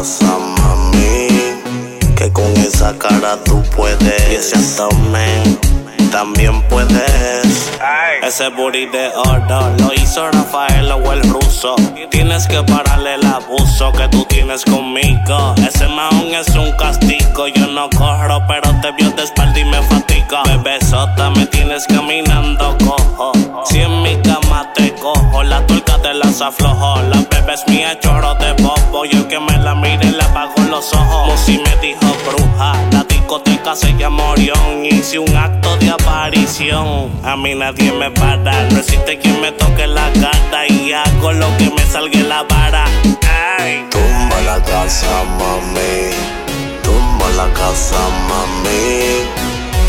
Casa, 0.00 0.38
mami. 0.56 1.28
Que 2.16 2.32
con 2.32 2.50
esa 2.56 2.96
cara 2.96 3.36
tú 3.44 3.62
puedes. 3.76 4.30
Y 4.30 4.34
ese 4.36 4.56
abdomen 4.56 5.69
también 6.10 6.62
puedes. 6.68 7.70
Ese 8.22 8.48
booty 8.48 8.86
de 8.86 9.08
oro 9.16 9.70
lo 9.78 9.92
hizo 9.94 10.30
Rafael 10.30 10.90
o 10.92 11.12
el 11.12 11.22
ruso. 11.30 11.76
Tienes 12.10 12.46
que 12.46 12.62
pararle 12.62 13.14
el 13.14 13.26
abuso 13.26 13.92
que 13.92 14.08
tú 14.08 14.24
tienes 14.24 14.64
conmigo. 14.64 15.54
Ese 15.66 15.88
maón 15.88 16.34
es 16.34 16.48
un 16.54 16.72
castigo. 16.72 17.48
Yo 17.48 17.66
no 17.68 17.88
corro, 17.90 18.42
pero 18.46 18.70
te 18.80 18.92
vio 18.92 19.10
de 19.10 19.22
espalda 19.22 19.58
y 19.58 19.64
me 19.64 19.82
fatiga. 19.82 20.42
Bebesota, 20.44 21.30
me 21.30 21.46
tienes 21.46 21.86
caminando 21.86 22.76
cojo. 22.84 23.32
Si 23.64 23.80
en 23.80 24.02
mi 24.02 24.16
cama 24.22 24.70
te 24.74 24.92
cojo, 24.94 25.42
la 25.42 25.64
tuerca 25.66 25.96
te 26.02 26.12
las 26.14 26.40
aflojo. 26.40 27.00
La 27.02 27.16
bebé 27.30 27.54
es 27.54 27.66
mía, 27.68 27.98
chorro 28.00 28.34
de 28.34 28.52
bobo. 28.62 29.04
Y 29.06 29.10
el 29.10 29.26
que 29.28 29.38
me 29.38 29.56
la 29.58 29.74
mire 29.74 30.10
le 30.10 30.22
apago 30.22 30.60
los 30.68 30.92
ojos. 30.92 31.28
Musi 31.28 31.58
me 31.58 31.76
dijo 31.80 32.06
bruja. 32.26 32.89
Discoteca 33.70 33.76
se 33.76 33.96
llama. 33.96 34.34
Hice 34.84 35.18
un 35.18 35.36
acto 35.36 35.76
de 35.76 35.90
aparición. 35.90 37.10
A 37.24 37.36
mí 37.36 37.54
nadie 37.54 37.92
me 37.92 38.10
para. 38.10 38.68
No 38.70 38.78
existe 38.78 39.18
quien 39.18 39.40
me 39.40 39.52
toque 39.52 39.86
la 39.86 40.10
cara. 40.12 40.66
Y 40.68 40.92
hago 40.92 41.32
lo 41.32 41.56
que 41.56 41.70
me 41.70 41.82
salga 41.90 42.20
la 42.20 42.42
vara. 42.44 42.84
Tumba 43.90 44.40
la 44.44 44.62
casa, 44.62 45.06
mami. 45.38 46.10
Tumba 46.82 47.28
la 47.36 47.52
casa, 47.52 47.98
mami. 48.28 49.24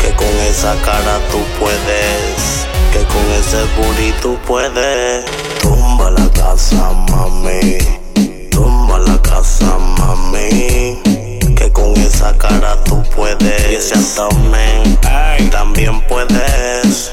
Que 0.00 0.12
con 0.16 0.34
esa 0.48 0.74
cara 0.84 1.18
tú 1.30 1.38
puedes. 1.58 2.66
Que 2.92 3.04
con 3.04 3.32
ese 3.40 3.64
booty 3.76 4.12
tú 4.20 4.38
puedes. 4.46 5.24
Tumba 5.60 6.10
la 6.10 6.28
casa, 6.30 6.92
mami. 7.10 7.78
Tumba 8.50 8.98
la 8.98 9.20
casa, 9.22 9.76
mami. 9.98 11.11
Que 11.74 11.80
con 11.80 11.96
esa 11.96 12.36
cara 12.36 12.76
tú 12.84 13.02
puedes. 13.14 13.70
Y 13.70 13.74
ese 13.74 13.94
abdomen 13.94 14.98
también 15.50 16.00
puedes. 16.06 17.12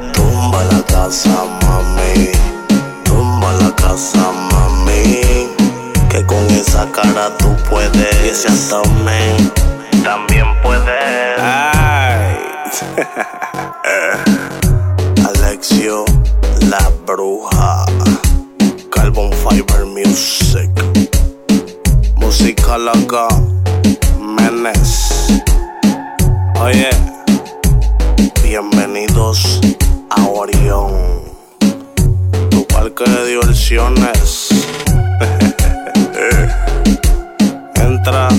Tumba 0.21 0.63
la 0.65 0.83
casa, 0.83 1.45
mami. 1.65 2.29
Tumba 3.03 3.51
la 3.53 3.71
casa, 3.75 4.31
mami. 4.51 5.49
Que 6.09 6.23
con 6.27 6.45
esa 6.51 6.85
cara 6.91 7.35
tú 7.39 7.47
puedes. 7.67 8.15
Y 8.23 8.29
ese 8.29 8.49
abdomen 8.49 9.51
también 10.03 10.45
puedes. 10.61 11.39
Ay. 11.39 12.37
Alexio, 15.27 16.05
la 16.69 16.91
bruja. 17.07 17.85
Carbon 18.91 19.31
Fiber 19.33 19.87
Music. 19.87 20.69
Música 22.15 22.77
loca. 22.77 23.27
Menes. 24.19 25.41
Oye, 26.59 26.91
bienvenidos 28.43 29.59
a 30.15 30.25
Orión, 30.27 30.91
tu 32.49 32.65
parque 32.67 33.03
de 33.09 33.27
diversiones. 33.27 34.49
Entra 37.75 38.29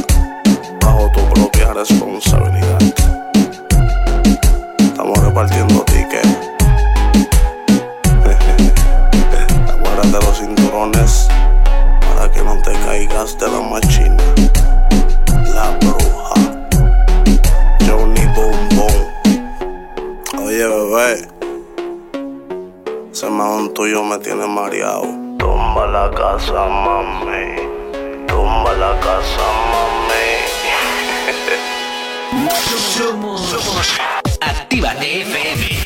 bajo 0.80 1.10
tu 1.14 1.20
propia 1.34 1.72
responsabilidad. 1.72 2.78
Estamos 4.78 5.18
repartiendo 5.18 5.84
tickets. 5.84 6.28
Acuérdate 9.68 10.26
los 10.26 10.38
cinturones 10.38 11.28
para 12.00 12.30
que 12.30 12.42
no 12.42 12.60
te 12.62 12.72
caigas 12.72 13.38
de 13.38 13.48
la 13.48 13.60
machina. 13.60 14.22
La 15.54 15.70
bruja. 15.80 16.34
Johnny 17.86 18.26
Boom 18.34 18.68
Boom. 18.76 18.96
Oye, 20.44 20.66
bebé. 20.66 21.31
Ese 23.12 23.28
mahón 23.28 23.74
tuyo 23.74 24.02
me 24.02 24.16
tiene 24.18 24.46
mareado. 24.46 25.02
Tumba 25.38 25.86
la 25.86 26.10
casa, 26.10 26.66
mami. 26.66 27.56
Tumba 28.26 28.72
la 28.72 28.98
casa, 29.00 29.44
mami. 29.70 30.12
Somos, 32.96 33.40
somos 33.42 34.00
Actívate 34.40 35.20
FM. 35.20 35.84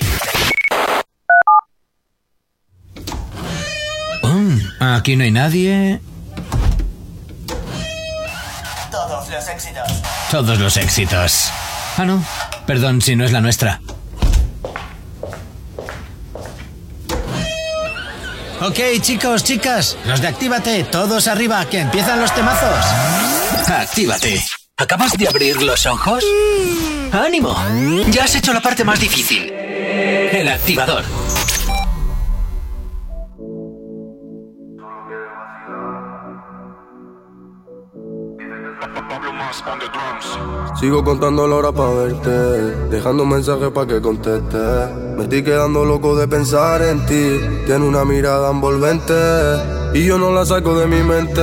Mm, 4.22 4.82
aquí 4.82 5.16
no 5.16 5.24
hay 5.24 5.32
nadie. 5.32 6.00
Todos 8.92 9.28
los 9.28 9.48
éxitos. 9.48 10.02
Todos 10.30 10.58
los 10.60 10.76
éxitos. 10.76 11.50
Ah, 11.98 12.04
no. 12.04 12.22
Perdón 12.66 13.02
si 13.02 13.16
no 13.16 13.24
es 13.24 13.32
la 13.32 13.40
nuestra. 13.40 13.80
Ok, 18.66 18.80
chicos, 19.00 19.44
chicas, 19.44 19.96
los 20.06 20.20
de 20.20 20.26
Actívate, 20.26 20.82
todos 20.82 21.28
arriba, 21.28 21.64
que 21.66 21.78
empiezan 21.78 22.20
los 22.20 22.34
temazos. 22.34 22.84
Actívate. 23.68 24.44
¿Acabas 24.76 25.12
de 25.12 25.28
abrir 25.28 25.62
los 25.62 25.86
ojos? 25.86 26.24
¡Ánimo! 27.12 27.56
Ya 28.10 28.24
has 28.24 28.34
hecho 28.34 28.52
la 28.52 28.60
parte 28.60 28.82
más 28.82 28.98
difícil. 28.98 29.52
El 29.52 30.48
activador. 30.48 31.04
Sigo 40.80 41.04
contando 41.04 41.46
la 41.46 41.56
hora 41.56 41.72
pa' 41.72 41.90
verte, 41.90 42.30
dejando 42.90 43.24
mensajes 43.24 43.70
pa' 43.70 43.86
que 43.86 44.00
conteste. 44.00 44.58
Me 45.16 45.22
estoy 45.22 45.42
quedando 45.42 45.84
loco 45.84 46.16
de 46.16 46.26
pensar 46.26 46.82
en 46.82 47.06
ti. 47.06 47.40
Tiene 47.64 47.86
una 47.86 48.04
mirada 48.04 48.50
envolvente 48.50 49.14
y 49.94 50.04
yo 50.04 50.18
no 50.18 50.32
la 50.32 50.44
saco 50.44 50.78
de 50.78 50.86
mi 50.86 51.02
mente. 51.02 51.42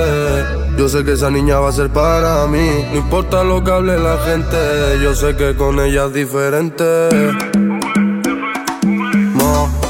Yo 0.76 0.88
sé 0.88 1.04
que 1.04 1.12
esa 1.12 1.30
niña 1.30 1.60
va 1.60 1.70
a 1.70 1.72
ser 1.72 1.90
para 1.90 2.46
mí. 2.46 2.84
No 2.92 2.98
importa 2.98 3.42
lo 3.42 3.64
que 3.64 3.70
hable 3.70 3.98
la 3.98 4.18
gente, 4.18 4.56
yo 5.02 5.14
sé 5.14 5.34
que 5.36 5.54
con 5.56 5.80
ella 5.80 6.06
es 6.06 6.12
diferente. 6.12 7.08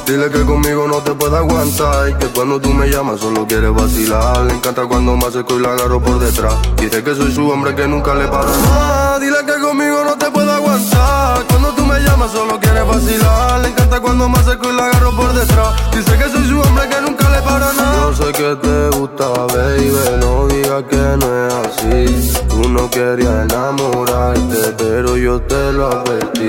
Dile 0.07 0.29
que 0.31 0.45
conmigo 0.45 0.87
no 0.87 0.99
te 0.99 1.13
puede 1.15 1.35
aguantar. 1.39 2.11
Y 2.11 2.15
que 2.15 2.27
cuando 2.27 2.61
tú 2.61 2.75
me 2.75 2.89
llamas 2.89 3.21
solo 3.21 3.47
quieres 3.47 3.73
vacilar. 3.73 4.43
Le 4.43 4.55
encanta 4.55 4.85
cuando 4.87 5.17
me 5.17 5.27
acerco 5.27 5.59
y 5.59 5.63
la 5.63 5.73
agarro 5.73 5.99
por 5.99 6.19
detrás. 6.19 6.55
Dice 6.77 7.03
que 7.03 7.15
soy 7.15 7.33
su 7.33 7.49
hombre 7.49 7.75
que 7.75 7.89
nunca 7.89 8.15
le 8.15 8.29
para 8.29 8.45
nada. 8.45 9.19
Dile 9.19 9.39
que 9.47 9.59
conmigo 9.63 10.05
no 10.05 10.15
te 10.17 10.31
puede 10.31 10.53
aguantar. 10.53 11.45
Cuando 11.49 11.73
tú 11.73 11.87
me 11.87 11.99
llamas 12.01 12.33
solo 12.33 12.61
quieres 12.61 12.87
vacilar. 12.87 13.61
Le 13.61 13.69
encanta 13.69 14.01
cuando 14.01 14.29
me 14.29 14.39
acerco 14.39 14.71
y 14.71 14.77
la 14.77 14.87
agarro 14.87 15.17
por 15.17 15.33
detrás. 15.33 15.75
Dice 15.93 16.19
que 16.19 16.29
soy 16.29 16.49
su 16.49 16.61
hombre 16.61 16.87
que 16.87 17.01
nunca 17.01 17.31
le 17.31 17.41
para 17.41 17.73
nada. 17.73 17.97
Yo 17.97 18.15
sé 18.15 18.33
que 18.33 18.57
te 18.57 18.99
gusta, 18.99 19.29
baby. 19.55 19.91
No 20.21 20.47
digas 20.49 20.85
que 20.91 20.97
no 20.97 21.47
es 21.47 21.55
así. 21.65 22.43
Tú 22.51 22.69
no 22.69 22.91
querías 22.91 23.51
enamorarte, 23.51 24.75
pero 24.77 25.17
yo 25.17 25.41
te 25.41 25.73
lo 25.73 25.87
advertí. 25.87 26.49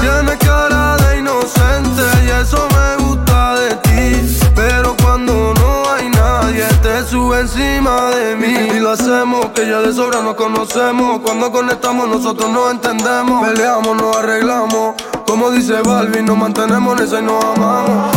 Tienes 0.00 0.38
y 0.42 0.65
eso 2.40 2.68
me 2.74 3.04
gusta 3.04 3.54
de 3.56 3.74
ti. 3.76 4.38
Pero 4.54 4.96
cuando 5.02 5.54
no 5.54 5.82
hay 5.92 6.08
nadie, 6.10 6.64
te 6.82 7.04
sube 7.04 7.40
encima 7.40 8.10
de 8.10 8.36
mí. 8.36 8.76
Y 8.76 8.80
lo 8.80 8.92
hacemos, 8.92 9.46
que 9.54 9.66
ya 9.68 9.80
de 9.80 9.92
sobra 9.92 10.22
nos 10.22 10.34
conocemos. 10.34 11.20
Cuando 11.20 11.50
conectamos, 11.50 12.08
nosotros 12.08 12.50
nos 12.50 12.70
entendemos. 12.70 13.46
Peleamos, 13.46 13.96
nos 13.96 14.16
arreglamos. 14.16 14.94
Como 15.26 15.50
dice 15.50 15.82
Balvin, 15.82 16.24
nos 16.24 16.36
mantenemos 16.36 16.98
en 16.98 17.04
eso 17.06 17.18
y 17.18 17.22
nos 17.22 17.44
amamos. 17.44 18.14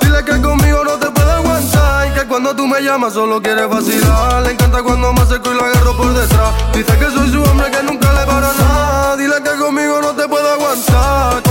Dile 0.00 0.24
que 0.24 0.40
conmigo 0.40 0.84
no 0.84 0.92
te 0.92 1.10
puede 1.10 1.30
aguantar. 1.30 2.08
Y 2.08 2.10
que 2.18 2.26
cuando 2.26 2.54
tú 2.54 2.66
me 2.66 2.80
llamas, 2.80 3.12
solo 3.12 3.40
quieres 3.40 3.68
vacilar. 3.68 4.42
Le 4.42 4.52
encanta 4.52 4.82
cuando 4.82 5.12
me 5.12 5.20
acerco 5.20 5.52
y 5.52 5.56
la 5.56 5.66
agarro 5.66 5.96
por 5.96 6.12
detrás. 6.14 6.52
Dice 6.74 6.98
que 6.98 7.06
soy 7.10 7.30
su 7.30 7.42
hombre 7.42 7.70
que 7.70 7.82
nunca 7.82 8.12
le 8.12 8.26
para 8.26 8.52
nada. 8.52 9.16
Dile 9.16 9.42
que 9.42 9.56
conmigo 9.58 10.00
no 10.02 10.12
te 10.12 10.26
puede 10.28 10.52
aguantar. 10.52 11.47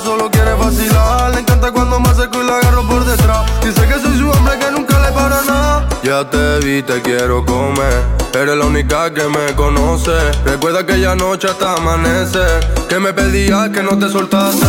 Solo 0.00 0.30
quieres 0.30 0.58
vacilar. 0.58 1.30
Le 1.32 1.40
encanta 1.40 1.70
cuando 1.70 2.00
me 2.00 2.08
acerco 2.08 2.42
y 2.42 2.46
la 2.46 2.56
agarro 2.56 2.86
por 2.88 3.04
detrás. 3.04 3.44
Dice 3.62 3.86
que 3.86 4.00
soy 4.00 4.18
su 4.18 4.30
hombre 4.30 4.58
que 4.58 4.70
nunca 4.70 4.98
le 4.98 5.12
para 5.12 5.42
nada. 5.42 5.88
Ya 6.02 6.28
te 6.28 6.58
vi, 6.60 6.82
te 6.82 7.00
quiero 7.02 7.44
comer. 7.44 8.02
Eres 8.34 8.56
la 8.56 8.64
única 8.64 9.12
que 9.12 9.24
me 9.24 9.54
conoce. 9.54 10.10
Recuerda 10.44 10.80
aquella 10.80 11.14
noche 11.14 11.48
hasta 11.48 11.74
amanecer. 11.74 12.66
Que 12.88 12.98
me 12.98 13.12
pedías 13.12 13.68
que 13.68 13.82
no 13.82 13.96
te 13.98 14.08
soltase. 14.08 14.66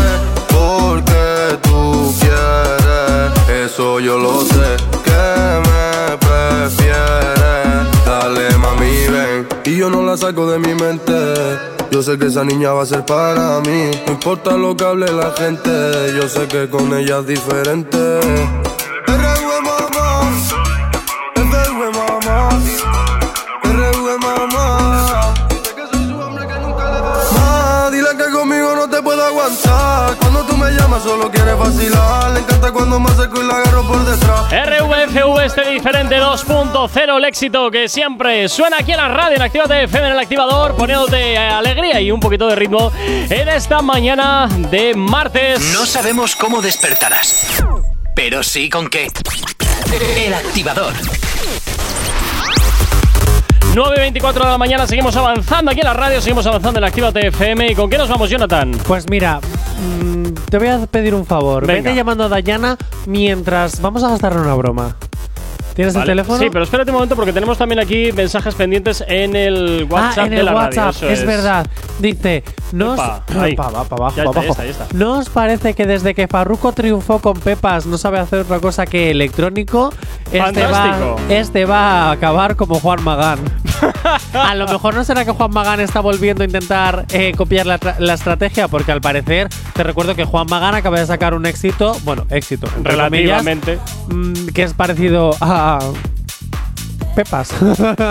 Porque 0.50 1.58
tú 1.64 2.14
quieres, 2.20 3.66
eso 3.72 4.00
yo 4.00 4.18
lo 4.20 4.42
sé. 4.42 4.78
Que 5.04 5.62
me 5.66 6.18
prefieres. 6.18 8.06
Dale, 8.06 8.56
mami, 8.58 9.08
ven. 9.08 9.48
Y 9.66 9.78
yo 9.78 9.90
no 9.90 10.04
la 10.04 10.16
saco 10.18 10.46
de 10.52 10.60
mi 10.60 10.76
mente. 10.76 11.74
Yo 11.94 12.02
sé 12.02 12.18
que 12.18 12.26
esa 12.26 12.44
niña 12.44 12.72
va 12.72 12.82
a 12.82 12.86
ser 12.88 13.06
para 13.06 13.60
mí. 13.60 13.92
No 14.08 14.14
importa 14.14 14.58
lo 14.58 14.76
que 14.76 14.84
hable 14.84 15.14
la 15.14 15.32
gente. 15.38 15.70
Yo 16.20 16.28
sé 16.28 16.48
que 16.48 16.68
con 16.68 16.92
ella 16.92 17.20
es 17.20 17.28
diferente. 17.28 18.20
Solo 31.04 31.30
quieres 31.30 31.58
vacilar. 31.58 32.32
Le 32.32 32.40
encanta 32.40 32.72
cuando 32.72 33.00
me 33.00 33.10
acerco 33.12 33.42
y 33.42 33.48
la 33.48 33.58
agarro 33.58 33.86
por 33.86 34.06
detrás. 34.06 34.46
RVFV 34.50 35.46
este 35.46 35.70
diferente 35.70 36.18
2.0, 36.20 37.18
el 37.18 37.26
éxito 37.26 37.70
que 37.70 37.90
siempre 37.90 38.48
suena 38.48 38.78
aquí 38.78 38.92
en 38.92 38.98
la 38.98 39.10
radio, 39.10 39.36
en 39.36 39.42
Actívate 39.42 39.84
FM 39.84 40.08
en 40.08 40.14
el 40.14 40.20
activador, 40.20 40.76
poniéndote 40.76 41.38
alegría 41.38 42.00
y 42.00 42.12
un 42.12 42.20
poquito 42.20 42.48
de 42.48 42.56
ritmo 42.56 42.92
en 43.06 43.50
esta 43.50 43.82
mañana 43.82 44.48
de 44.72 44.96
martes. 44.96 45.60
No 45.74 45.86
sabemos 45.86 46.36
cómo 46.36 46.62
despertarás, 46.62 47.64
pero 48.16 48.42
sí 48.42 48.70
con 48.70 48.90
qué. 48.90 49.12
El 50.18 50.34
activador. 50.34 50.94
9.24 53.74 54.34
de 54.34 54.40
la 54.40 54.58
mañana, 54.60 54.86
seguimos 54.86 55.16
avanzando 55.16 55.72
aquí 55.72 55.80
en 55.80 55.88
la 55.88 55.96
radio, 55.96 56.22
seguimos 56.22 56.46
avanzando 56.46 56.78
en 56.78 56.84
Actívate 56.84 57.28
FM. 57.30 57.72
¿Y 57.72 57.76
con 57.76 57.90
qué 57.90 57.98
nos 57.98 58.08
vamos, 58.08 58.30
Jonathan? 58.30 58.72
Pues 58.86 59.10
mira, 59.10 59.40
mm, 59.40 60.26
te 60.48 60.60
voy 60.60 60.68
a 60.68 60.86
pedir 60.86 61.16
un 61.16 61.26
favor. 61.26 61.66
Venga. 61.66 61.82
Vete 61.82 61.96
llamando 61.96 62.26
a 62.26 62.30
Dayana 62.30 62.78
mientras 63.08 63.82
vamos 63.82 64.04
a 64.04 64.10
gastar 64.10 64.38
una 64.38 64.54
broma. 64.54 64.96
¿Tienes 65.76 65.94
Vale. 65.94 66.04
el 66.12 66.18
teléfono? 66.18 66.40
Sí, 66.40 66.50
pero 66.52 66.64
espérate 66.64 66.92
un 66.92 66.96
momento 66.96 67.16
porque 67.16 67.34
tenemos 67.34 67.58
también 67.58 67.80
aquí 67.80 68.12
mensajes 68.12 68.54
pendientes 68.56 69.04
en 69.08 69.36
el 69.36 69.88
WhatsApp 69.90 70.18
ah, 70.20 70.26
en 70.26 70.30
de 70.32 70.40
el 70.40 70.46
la 70.46 70.54
WhatsApp, 70.54 70.94
radio. 70.96 71.10
eso 71.10 71.22
es, 71.22 71.26
verdad. 71.26 71.68
Dice, 72.00 72.44
nos 72.72 72.94
Epa, 73.00 73.24
ahí. 73.40 73.56
Pa- 73.56 73.70
va, 73.70 73.84
pa 73.84 73.96
abajo, 73.96 74.16
Ya 74.18 74.24
pa 74.26 74.30
está, 74.30 74.40
abajo. 74.42 74.44
ya 74.64 74.64
está, 74.64 74.66
ya 74.66 74.72
está. 74.86 74.88
¿No 74.98 75.18
os 75.20 75.30
parece 75.30 75.74
que 75.74 75.86
desde 75.88 76.14
que 76.14 76.28
Farruko 76.28 76.74
triunfó 76.74 77.20
con 77.20 77.40
Pepas 77.40 77.86
no 77.86 77.98
sabe 77.98 78.20
hacer 78.20 78.40
otra 78.40 78.60
cosa 78.60 78.86
que 78.86 79.12
electrónico? 79.12 79.92
Este 80.32 80.40
va, 80.40 80.46
Fantástico. 80.46 81.16
este 81.30 81.66
va 81.66 81.80
a 82.10 82.12
acabar 82.12 82.56
como 82.56 82.76
Juan 82.80 83.04
Magán. 83.04 83.40
a 84.34 84.56
lo 84.56 84.68
mejor 84.68 84.94
no 84.96 85.04
será 85.04 85.26
que 85.26 85.32
Juan 85.32 85.52
Magán 85.52 85.80
está 85.80 86.00
volviendo 86.00 86.44
a 86.44 86.46
intentar 86.46 87.06
eh, 87.12 87.34
copiar 87.36 87.66
la, 87.66 87.80
tra- 87.80 87.98
la 88.00 88.14
estrategia, 88.14 88.68
porque 88.68 88.92
al 88.92 89.02
parecer 89.02 89.50
te 89.74 89.84
recuerdo 89.84 90.16
que 90.16 90.26
Juan 90.26 90.48
Magán 90.50 90.76
acaba 90.76 91.00
de 91.00 91.06
sacar 91.06 91.34
un 91.34 91.46
éxito, 91.46 91.96
bueno, 92.04 92.26
éxito, 92.30 92.68
entre 92.78 92.96
comillas, 92.96 93.44
Relativamente. 93.44 93.80
mm, 94.10 94.48
que 94.54 94.64
es 94.64 94.74
parecido 94.74 95.32
a 95.40 95.63
Pepas 97.16 97.50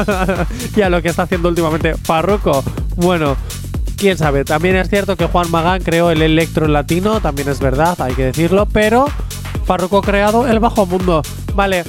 y 0.77 0.83
a 0.83 0.89
lo 0.89 1.03
que 1.03 1.09
está 1.09 1.25
haciendo 1.25 1.49
últimamente 1.49 1.97
Farruko. 1.97 2.63
Bueno, 2.97 3.37
quién 3.97 4.17
sabe. 4.17 4.45
También 4.45 4.77
es 4.77 4.89
cierto 4.89 5.17
que 5.17 5.27
Juan 5.27 5.51
Magán 5.51 5.83
creó 5.83 6.11
el 6.11 6.23
electro 6.23 6.69
latino, 6.69 7.21
también 7.21 7.49
es 7.49 7.59
verdad, 7.59 8.01
hay 8.01 8.15
que 8.15 8.27
decirlo, 8.27 8.67
pero 8.73 9.07
Farruko 9.67 9.99
ha 9.99 10.03
creado 10.03 10.47
el 10.47 10.61
bajo 10.61 10.87
mundo. 10.87 11.23
Vale. 11.55 11.83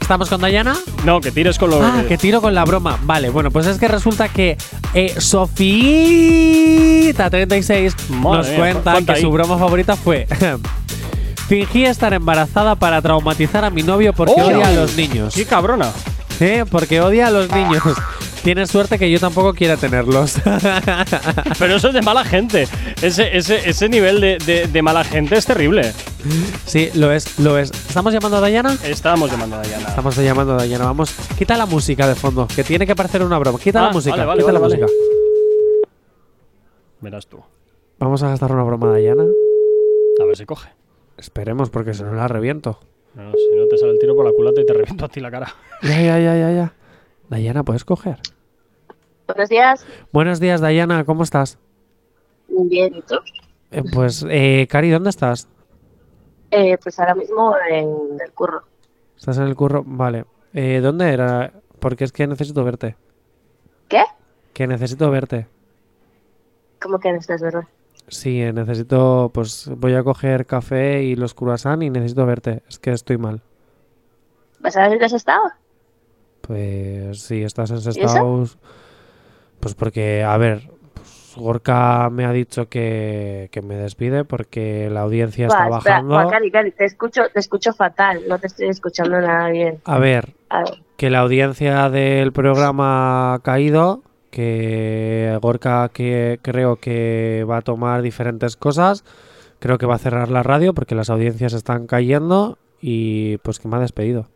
¿Estamos 0.00 0.28
con 0.28 0.40
Dayana? 0.40 0.76
No, 1.04 1.20
que 1.20 1.30
tires 1.30 1.56
con 1.56 1.70
lo 1.70 1.80
Ah, 1.80 2.02
que 2.08 2.18
tiro 2.18 2.40
con 2.40 2.52
la 2.52 2.64
broma. 2.64 2.98
Vale, 3.04 3.30
bueno, 3.30 3.52
pues 3.52 3.66
es 3.68 3.78
que 3.78 3.86
resulta 3.86 4.28
que 4.28 4.56
eh, 4.92 5.14
Sofita36 5.16 7.94
Madre 8.08 8.38
nos 8.38 8.48
cuenta 8.48 8.92
cuenta 8.92 9.12
que 9.12 9.18
ahí. 9.18 9.22
su 9.22 9.30
broma 9.30 9.56
favorita 9.58 9.94
fue. 9.94 10.26
Fingí 11.50 11.84
estar 11.84 12.14
embarazada 12.14 12.76
para 12.76 13.02
traumatizar 13.02 13.64
a 13.64 13.70
mi 13.70 13.82
novio 13.82 14.12
porque 14.12 14.34
¡Oh! 14.40 14.46
odia 14.46 14.68
a 14.68 14.72
los 14.72 14.96
niños. 14.96 15.34
¡Qué 15.34 15.44
cabrona! 15.44 15.90
¿Eh? 16.38 16.64
Porque 16.70 17.00
odia 17.00 17.26
a 17.26 17.30
los 17.32 17.50
niños. 17.50 17.82
Tienes 18.44 18.70
suerte 18.70 19.00
que 19.00 19.10
yo 19.10 19.18
tampoco 19.18 19.52
quiera 19.52 19.76
tenerlos. 19.76 20.36
Pero 21.58 21.74
eso 21.74 21.88
es 21.88 21.94
de 21.94 22.02
mala 22.02 22.24
gente. 22.24 22.68
Ese, 23.02 23.36
ese, 23.36 23.68
ese 23.68 23.88
nivel 23.88 24.20
de, 24.20 24.38
de- 24.38 24.68
de 24.68 24.82
mala 24.82 25.02
gente 25.02 25.36
es 25.36 25.44
terrible. 25.44 25.92
sí, 26.66 26.88
lo 26.94 27.10
es, 27.10 27.40
lo 27.40 27.58
es. 27.58 27.72
¿Estamos 27.72 28.12
llamando 28.14 28.36
a 28.36 28.40
Dayana? 28.40 28.78
Estamos 28.84 29.28
llamando 29.28 29.56
a 29.56 29.58
Dayana. 29.58 29.88
Estamos 29.88 30.16
llamando 30.18 30.52
a 30.54 30.56
Dayana. 30.58 30.84
Vamos, 30.84 31.12
quita 31.36 31.56
la 31.56 31.66
música 31.66 32.06
de 32.06 32.14
fondo, 32.14 32.46
que 32.46 32.62
tiene 32.62 32.86
que 32.86 32.94
parecer 32.94 33.22
una 33.24 33.38
broma. 33.40 33.58
Quita 33.58 33.80
Ah, 33.80 33.86
la 33.88 33.92
música, 33.92 34.24
vale, 34.24 34.26
vale, 34.26 34.40
quita 34.42 34.52
vale, 34.52 34.58
la 34.60 34.60
vale. 34.60 34.76
música. 34.86 35.86
Verás 37.00 37.26
tú. 37.26 37.40
Vamos 37.98 38.22
a 38.22 38.28
gastar 38.28 38.52
una 38.52 38.62
broma 38.62 38.88
a 38.88 38.92
Dayana. 38.92 39.24
A 40.20 40.24
ver 40.24 40.36
si 40.36 40.46
coge. 40.46 40.68
Esperemos, 41.20 41.68
porque 41.68 41.92
si 41.92 42.02
no 42.02 42.14
la 42.14 42.28
reviento. 42.28 42.80
No, 43.14 43.32
si 43.32 43.54
no 43.54 43.66
te 43.66 43.76
sale 43.76 43.92
el 43.92 43.98
tiro 43.98 44.16
por 44.16 44.24
la 44.24 44.32
culata 44.32 44.62
y 44.62 44.64
te 44.64 44.72
reviento 44.72 45.04
a 45.04 45.08
ti 45.08 45.20
la 45.20 45.30
cara. 45.30 45.48
Ya, 45.82 46.00
ya, 46.00 46.18
ya, 46.18 46.36
ya, 46.36 46.52
ya. 46.52 46.74
Dayana, 47.28 47.62
¿puedes 47.62 47.84
coger? 47.84 48.18
Buenos 49.26 49.48
días. 49.48 49.86
Buenos 50.12 50.40
días, 50.40 50.60
Dayana, 50.60 51.04
¿cómo 51.04 51.22
estás? 51.22 51.58
Bien, 52.48 52.94
¿y 52.94 53.02
tú? 53.02 53.16
Eh, 53.70 53.82
pues, 53.92 54.26
eh, 54.28 54.66
Cari, 54.68 54.90
¿dónde 54.90 55.10
estás? 55.10 55.48
Eh, 56.50 56.76
pues 56.82 56.98
ahora 56.98 57.14
mismo 57.14 57.54
en 57.70 58.18
el 58.20 58.32
curro. 58.32 58.62
¿Estás 59.16 59.38
en 59.38 59.44
el 59.44 59.54
curro? 59.54 59.82
Vale. 59.86 60.24
Eh, 60.54 60.80
¿Dónde 60.82 61.12
era? 61.12 61.52
Porque 61.78 62.04
es 62.04 62.12
que 62.12 62.26
necesito 62.26 62.64
verte. 62.64 62.96
¿Qué? 63.88 64.04
Que 64.52 64.66
necesito 64.66 65.10
verte. 65.10 65.46
¿Cómo 66.80 66.98
que 66.98 67.12
no 67.12 67.18
estás 67.18 67.40
verdad? 67.42 67.64
Sí, 68.10 68.40
necesito, 68.52 69.30
pues 69.32 69.70
voy 69.76 69.94
a 69.94 70.02
coger 70.02 70.44
café 70.44 71.02
y 71.04 71.14
los 71.14 71.32
croissants 71.32 71.84
y 71.84 71.90
necesito 71.90 72.26
verte. 72.26 72.62
Es 72.68 72.78
que 72.78 72.90
estoy 72.90 73.18
mal. 73.18 73.40
¿Vas 74.58 74.76
a 74.76 74.88
ver 74.88 75.02
has 75.02 75.12
estado? 75.12 75.44
Pues 76.42 77.20
sí, 77.22 77.42
estás 77.42 77.70
en? 77.70 77.80
Sestaus. 77.80 78.58
Pues 79.60 79.74
porque, 79.74 80.24
a 80.24 80.36
ver, 80.38 80.70
pues, 80.94 81.34
Gorka 81.36 82.10
me 82.10 82.24
ha 82.24 82.32
dicho 82.32 82.68
que, 82.68 83.48
que 83.52 83.62
me 83.62 83.76
despide 83.76 84.24
porque 84.24 84.90
la 84.90 85.02
audiencia 85.02 85.46
está 85.46 85.68
espera, 85.68 85.96
bajando. 85.96 86.14
buah, 86.14 86.28
Cari, 86.30 86.50
Cari, 86.50 86.72
te 86.72 86.84
escucho, 86.86 87.22
te 87.32 87.38
escucho 87.40 87.72
fatal. 87.72 88.22
No 88.26 88.38
te 88.38 88.48
estoy 88.48 88.68
escuchando 88.68 89.20
nada 89.20 89.48
bien. 89.50 89.80
A 89.84 89.98
ver, 89.98 90.34
A 90.48 90.64
ver, 90.64 90.82
que 90.96 91.10
la 91.10 91.20
audiencia 91.20 91.88
del 91.90 92.32
programa 92.32 93.34
ha 93.34 93.38
caído 93.40 94.02
que 94.30 95.38
Gorka 95.42 95.88
que 95.88 96.38
creo 96.42 96.76
que 96.76 97.44
va 97.48 97.58
a 97.58 97.62
tomar 97.62 98.02
diferentes 98.02 98.56
cosas. 98.56 99.04
Creo 99.58 99.76
que 99.78 99.86
va 99.86 99.96
a 99.96 99.98
cerrar 99.98 100.30
la 100.30 100.42
radio 100.42 100.72
porque 100.74 100.94
las 100.94 101.10
audiencias 101.10 101.52
están 101.52 101.86
cayendo 101.86 102.58
y 102.80 103.36
pues 103.38 103.58
que 103.58 103.68
me 103.68 103.76
ha 103.76 103.80
despedido. 103.80 104.28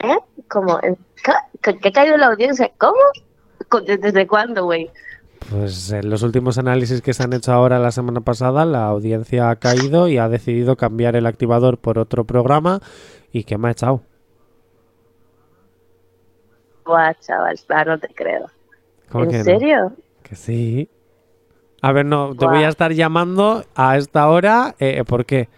¿Eh? 0.00 0.18
¿Cómo? 0.48 0.78
¿En 0.82 0.96
ca- 1.22 1.46
¿Que, 1.62 1.78
que 1.78 1.88
ha 1.88 1.92
caído 1.92 2.16
la 2.16 2.26
audiencia? 2.26 2.72
¿Cómo? 2.78 2.98
¿Desde 3.86 4.26
cuándo, 4.26 4.64
güey? 4.64 4.90
Pues 5.50 5.90
en 5.92 6.08
los 6.10 6.22
últimos 6.22 6.58
análisis 6.58 7.02
que 7.02 7.12
se 7.12 7.22
han 7.22 7.32
hecho 7.34 7.52
ahora 7.52 7.78
la 7.78 7.92
semana 7.92 8.20
pasada, 8.22 8.64
la 8.64 8.86
audiencia 8.86 9.50
ha 9.50 9.56
caído 9.56 10.08
y 10.08 10.18
ha 10.18 10.28
decidido 10.28 10.76
cambiar 10.76 11.16
el 11.16 11.26
activador 11.26 11.78
por 11.78 11.98
otro 11.98 12.24
programa 12.24 12.80
y 13.30 13.44
que 13.44 13.58
me 13.58 13.68
ha 13.68 13.72
echado. 13.72 14.02
Buah, 16.84 17.14
chaval, 17.20 17.58
ah, 17.70 17.84
no 17.84 17.98
te 17.98 18.08
creo. 18.08 18.50
¿Cómo 19.14 19.26
¿En 19.26 19.30
que 19.30 19.38
no? 19.38 19.44
serio? 19.44 19.92
Que 20.24 20.34
sí. 20.34 20.88
A 21.80 21.92
ver, 21.92 22.04
no, 22.04 22.34
te 22.34 22.46
voy 22.46 22.64
a 22.64 22.68
estar 22.68 22.92
llamando 22.92 23.64
a 23.76 23.96
esta 23.96 24.28
hora. 24.28 24.74
eh, 24.80 25.04
¿Por 25.06 25.24
qué? 25.24 25.48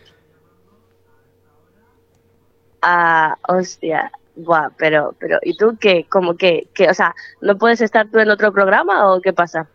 Ah, 2.82 3.34
hostia. 3.48 4.12
Buah, 4.34 4.68
pero, 4.76 5.14
pero, 5.18 5.38
¿y 5.40 5.56
tú 5.56 5.78
qué? 5.80 6.04
¿Cómo 6.10 6.36
que, 6.36 6.68
que, 6.74 6.90
o 6.90 6.92
sea, 6.92 7.14
no 7.40 7.56
puedes 7.56 7.80
estar 7.80 8.10
tú 8.10 8.18
en 8.18 8.28
otro 8.28 8.52
programa 8.52 9.10
o 9.10 9.22
qué 9.22 9.32
pasa? 9.32 9.70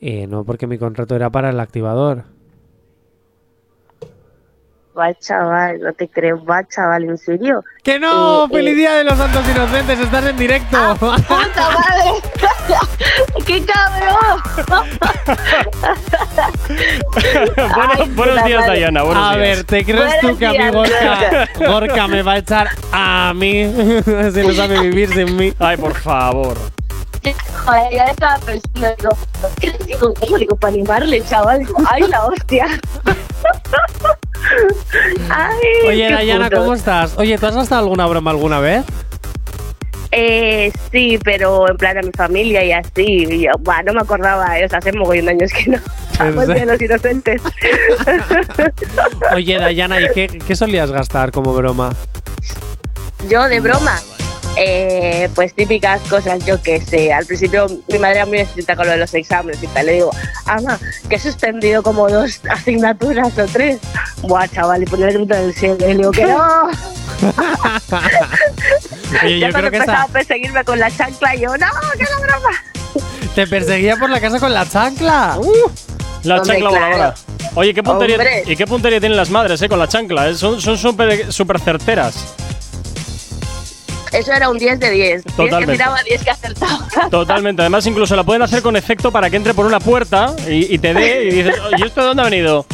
Eh, 0.00 0.26
no, 0.26 0.44
porque 0.44 0.66
mi 0.66 0.78
contrato 0.78 1.14
era 1.14 1.28
para 1.28 1.50
el 1.50 1.60
activador. 1.60 2.24
Buah, 4.98 5.14
chaval, 5.14 5.78
no 5.78 5.92
te 5.92 6.08
creo. 6.08 6.38
Buah, 6.38 6.64
chaval, 6.64 7.04
¿en 7.04 7.18
serio? 7.18 7.62
¡Que 7.84 8.00
no! 8.00 8.46
Eh, 8.46 8.48
¡Feliz 8.50 8.72
eh, 8.72 8.74
Día 8.74 8.94
de 8.94 9.04
los 9.04 9.16
Santos 9.16 9.48
Inocentes! 9.48 10.00
¡Estás 10.00 10.26
en 10.26 10.36
directo! 10.36 10.96
¡Puta 10.98 11.70
madre! 11.70 12.10
¡Qué 13.46 13.64
cabrón! 13.64 14.42
Bueno, 16.68 17.92
Ay, 17.96 18.10
buenos 18.10 18.34
puta 18.34 18.46
días, 18.46 18.60
madre. 18.60 18.78
Diana. 18.78 19.02
Buenos 19.02 19.24
a 19.24 19.36
días. 19.36 19.56
ver, 19.56 19.64
¿te 19.64 19.84
crees 19.84 20.04
Buenos 20.04 20.20
tú 20.20 20.38
que 20.38 20.46
a 20.46 20.52
mí 20.52 20.70
Gorka, 20.70 21.46
Gorka. 21.54 21.66
Gorka 21.66 22.08
me 22.08 22.22
va 22.22 22.32
a 22.32 22.38
echar 22.38 22.68
a 22.92 23.32
mí? 23.34 23.72
si 24.04 24.42
no 24.42 24.52
sabe 24.52 24.80
vivir 24.80 25.08
sin 25.12 25.36
mí. 25.36 25.52
Ay, 25.58 25.76
por 25.76 25.94
favor. 25.94 26.56
Joder, 27.64 27.92
ya 27.92 28.04
estaba 28.04 28.38
pensando, 28.38 28.88
digo, 28.96 29.10
¿qué 29.60 29.66
le 29.68 29.78
digo? 29.86 30.14
¿Cómo 30.14 30.38
digo? 30.38 30.56
Para 30.56 30.72
animarle, 30.74 31.22
chaval. 31.24 31.66
¡Ay, 31.90 32.02
la 32.08 32.24
hostia! 32.26 32.66
Ay, 35.30 35.86
Oye, 35.86 36.10
Dayana, 36.10 36.48
puto. 36.48 36.60
¿cómo 36.60 36.74
estás? 36.74 37.14
Oye, 37.18 37.36
¿tú 37.38 37.46
has 37.46 37.54
gastado 37.54 37.82
alguna 37.82 38.06
broma 38.06 38.30
alguna 38.30 38.60
vez? 38.60 38.84
Eh, 40.10 40.72
sí, 40.90 41.18
pero 41.22 41.68
en 41.68 41.76
plan 41.76 41.98
a 41.98 42.02
mi 42.02 42.10
familia 42.12 42.64
y 42.64 42.72
así. 42.72 43.26
Y 43.28 43.42
yo, 43.44 43.50
buah, 43.60 43.82
no 43.82 43.92
me 43.92 44.00
acordaba, 44.00 44.58
eh, 44.58 44.64
o 44.64 44.68
sea, 44.68 44.78
hace 44.78 44.92
mogollón 44.92 45.26
de 45.26 45.30
años 45.32 45.52
que 45.52 45.70
no. 45.70 45.78
Estamos 46.12 46.46
serio? 46.46 46.60
de 46.60 46.66
los 46.72 46.82
inocentes. 46.82 47.42
Oye, 49.34 49.58
Dayana, 49.58 50.00
¿y 50.00 50.08
qué, 50.14 50.26
qué 50.46 50.56
solías 50.56 50.90
gastar 50.90 51.30
como 51.30 51.52
broma? 51.52 51.90
Yo, 53.28 53.48
de 53.48 53.60
broma, 53.60 54.00
eh, 54.60 55.28
pues 55.34 55.54
típicas 55.54 56.00
cosas, 56.08 56.44
yo 56.44 56.60
que 56.60 56.80
sé. 56.80 57.12
Al 57.12 57.24
principio 57.26 57.66
mi 57.88 57.98
madre 57.98 58.16
era 58.16 58.26
muy 58.26 58.38
estricta 58.40 58.74
con 58.74 58.86
lo 58.86 58.92
de 58.92 58.98
los 58.98 59.14
exámenes 59.14 59.62
y 59.62 59.66
tal. 59.68 59.86
Le 59.86 59.92
digo, 59.94 60.10
ama, 60.46 60.78
que 61.08 61.16
he 61.16 61.18
suspendido 61.18 61.82
como 61.82 62.08
dos 62.08 62.40
asignaturas 62.50 63.36
o 63.38 63.46
tres. 63.46 63.78
Buah, 64.22 64.48
chaval, 64.48 64.82
y 64.82 64.86
ponía 64.86 65.08
el 65.08 65.14
grito 65.14 65.34
del 65.34 65.54
cielo. 65.54 65.76
Y 65.80 65.92
le 65.92 65.96
digo 65.98 66.10
que 66.10 66.26
no. 66.26 66.68
Oye, 69.22 69.38
ya 69.40 69.48
yo 69.48 69.52
cuando 69.52 69.58
creo 69.58 69.70
que 69.70 69.76
empezaba 69.78 69.98
esa 69.98 70.02
a 70.02 70.08
perseguirme 70.08 70.64
con 70.64 70.78
la 70.78 70.90
chancla, 70.90 71.34
yo, 71.34 71.56
no, 71.56 71.66
que 71.96 72.04
no 72.04 72.20
broma. 72.20 72.50
te 73.34 73.46
perseguía 73.46 73.96
por 73.96 74.10
la 74.10 74.20
casa 74.20 74.38
con 74.38 74.52
la 74.52 74.68
chancla. 74.68 75.38
La 76.24 76.36
Hombre, 76.36 76.54
chancla 76.54 76.70
claro. 76.70 76.72
voladora. 76.86 77.14
Oye, 77.54 77.74
¿qué 77.74 77.82
puntería, 77.82 78.16
Hombre. 78.16 78.42
¿y 78.46 78.56
qué 78.56 78.66
puntería 78.66 79.00
tienen 79.00 79.16
las 79.16 79.30
madres 79.30 79.60
eh, 79.62 79.68
con 79.68 79.78
la 79.78 79.88
chancla? 79.88 80.28
eh? 80.28 80.34
Son 80.34 80.60
son 80.60 80.76
súper 80.76 81.32
súper 81.32 81.58
certeras. 81.60 82.34
Eso 84.12 84.32
era 84.32 84.48
un 84.48 84.58
10 84.58 84.80
de 84.80 84.90
10. 84.90 85.24
10 85.24 85.24
que 85.24 85.32
Totalmente. 85.32 85.72
tiraba, 85.72 86.02
10 86.02 86.24
que 86.24 86.30
acertaba. 86.30 86.86
Totalmente. 87.10 87.62
Además, 87.62 87.86
incluso 87.86 88.16
la 88.16 88.24
pueden 88.24 88.42
hacer 88.42 88.62
con 88.62 88.76
efecto 88.76 89.10
para 89.12 89.28
que 89.30 89.36
entre 89.36 89.54
por 89.54 89.66
una 89.66 89.80
puerta 89.80 90.34
y, 90.48 90.74
y 90.74 90.78
te 90.78 90.94
dé 90.94 91.24
y 91.24 91.30
dices, 91.30 91.54
¿y 91.76 91.82
esto 91.84 92.00
de 92.00 92.06
dónde 92.08 92.22
ha 92.22 92.24
venido? 92.26 92.66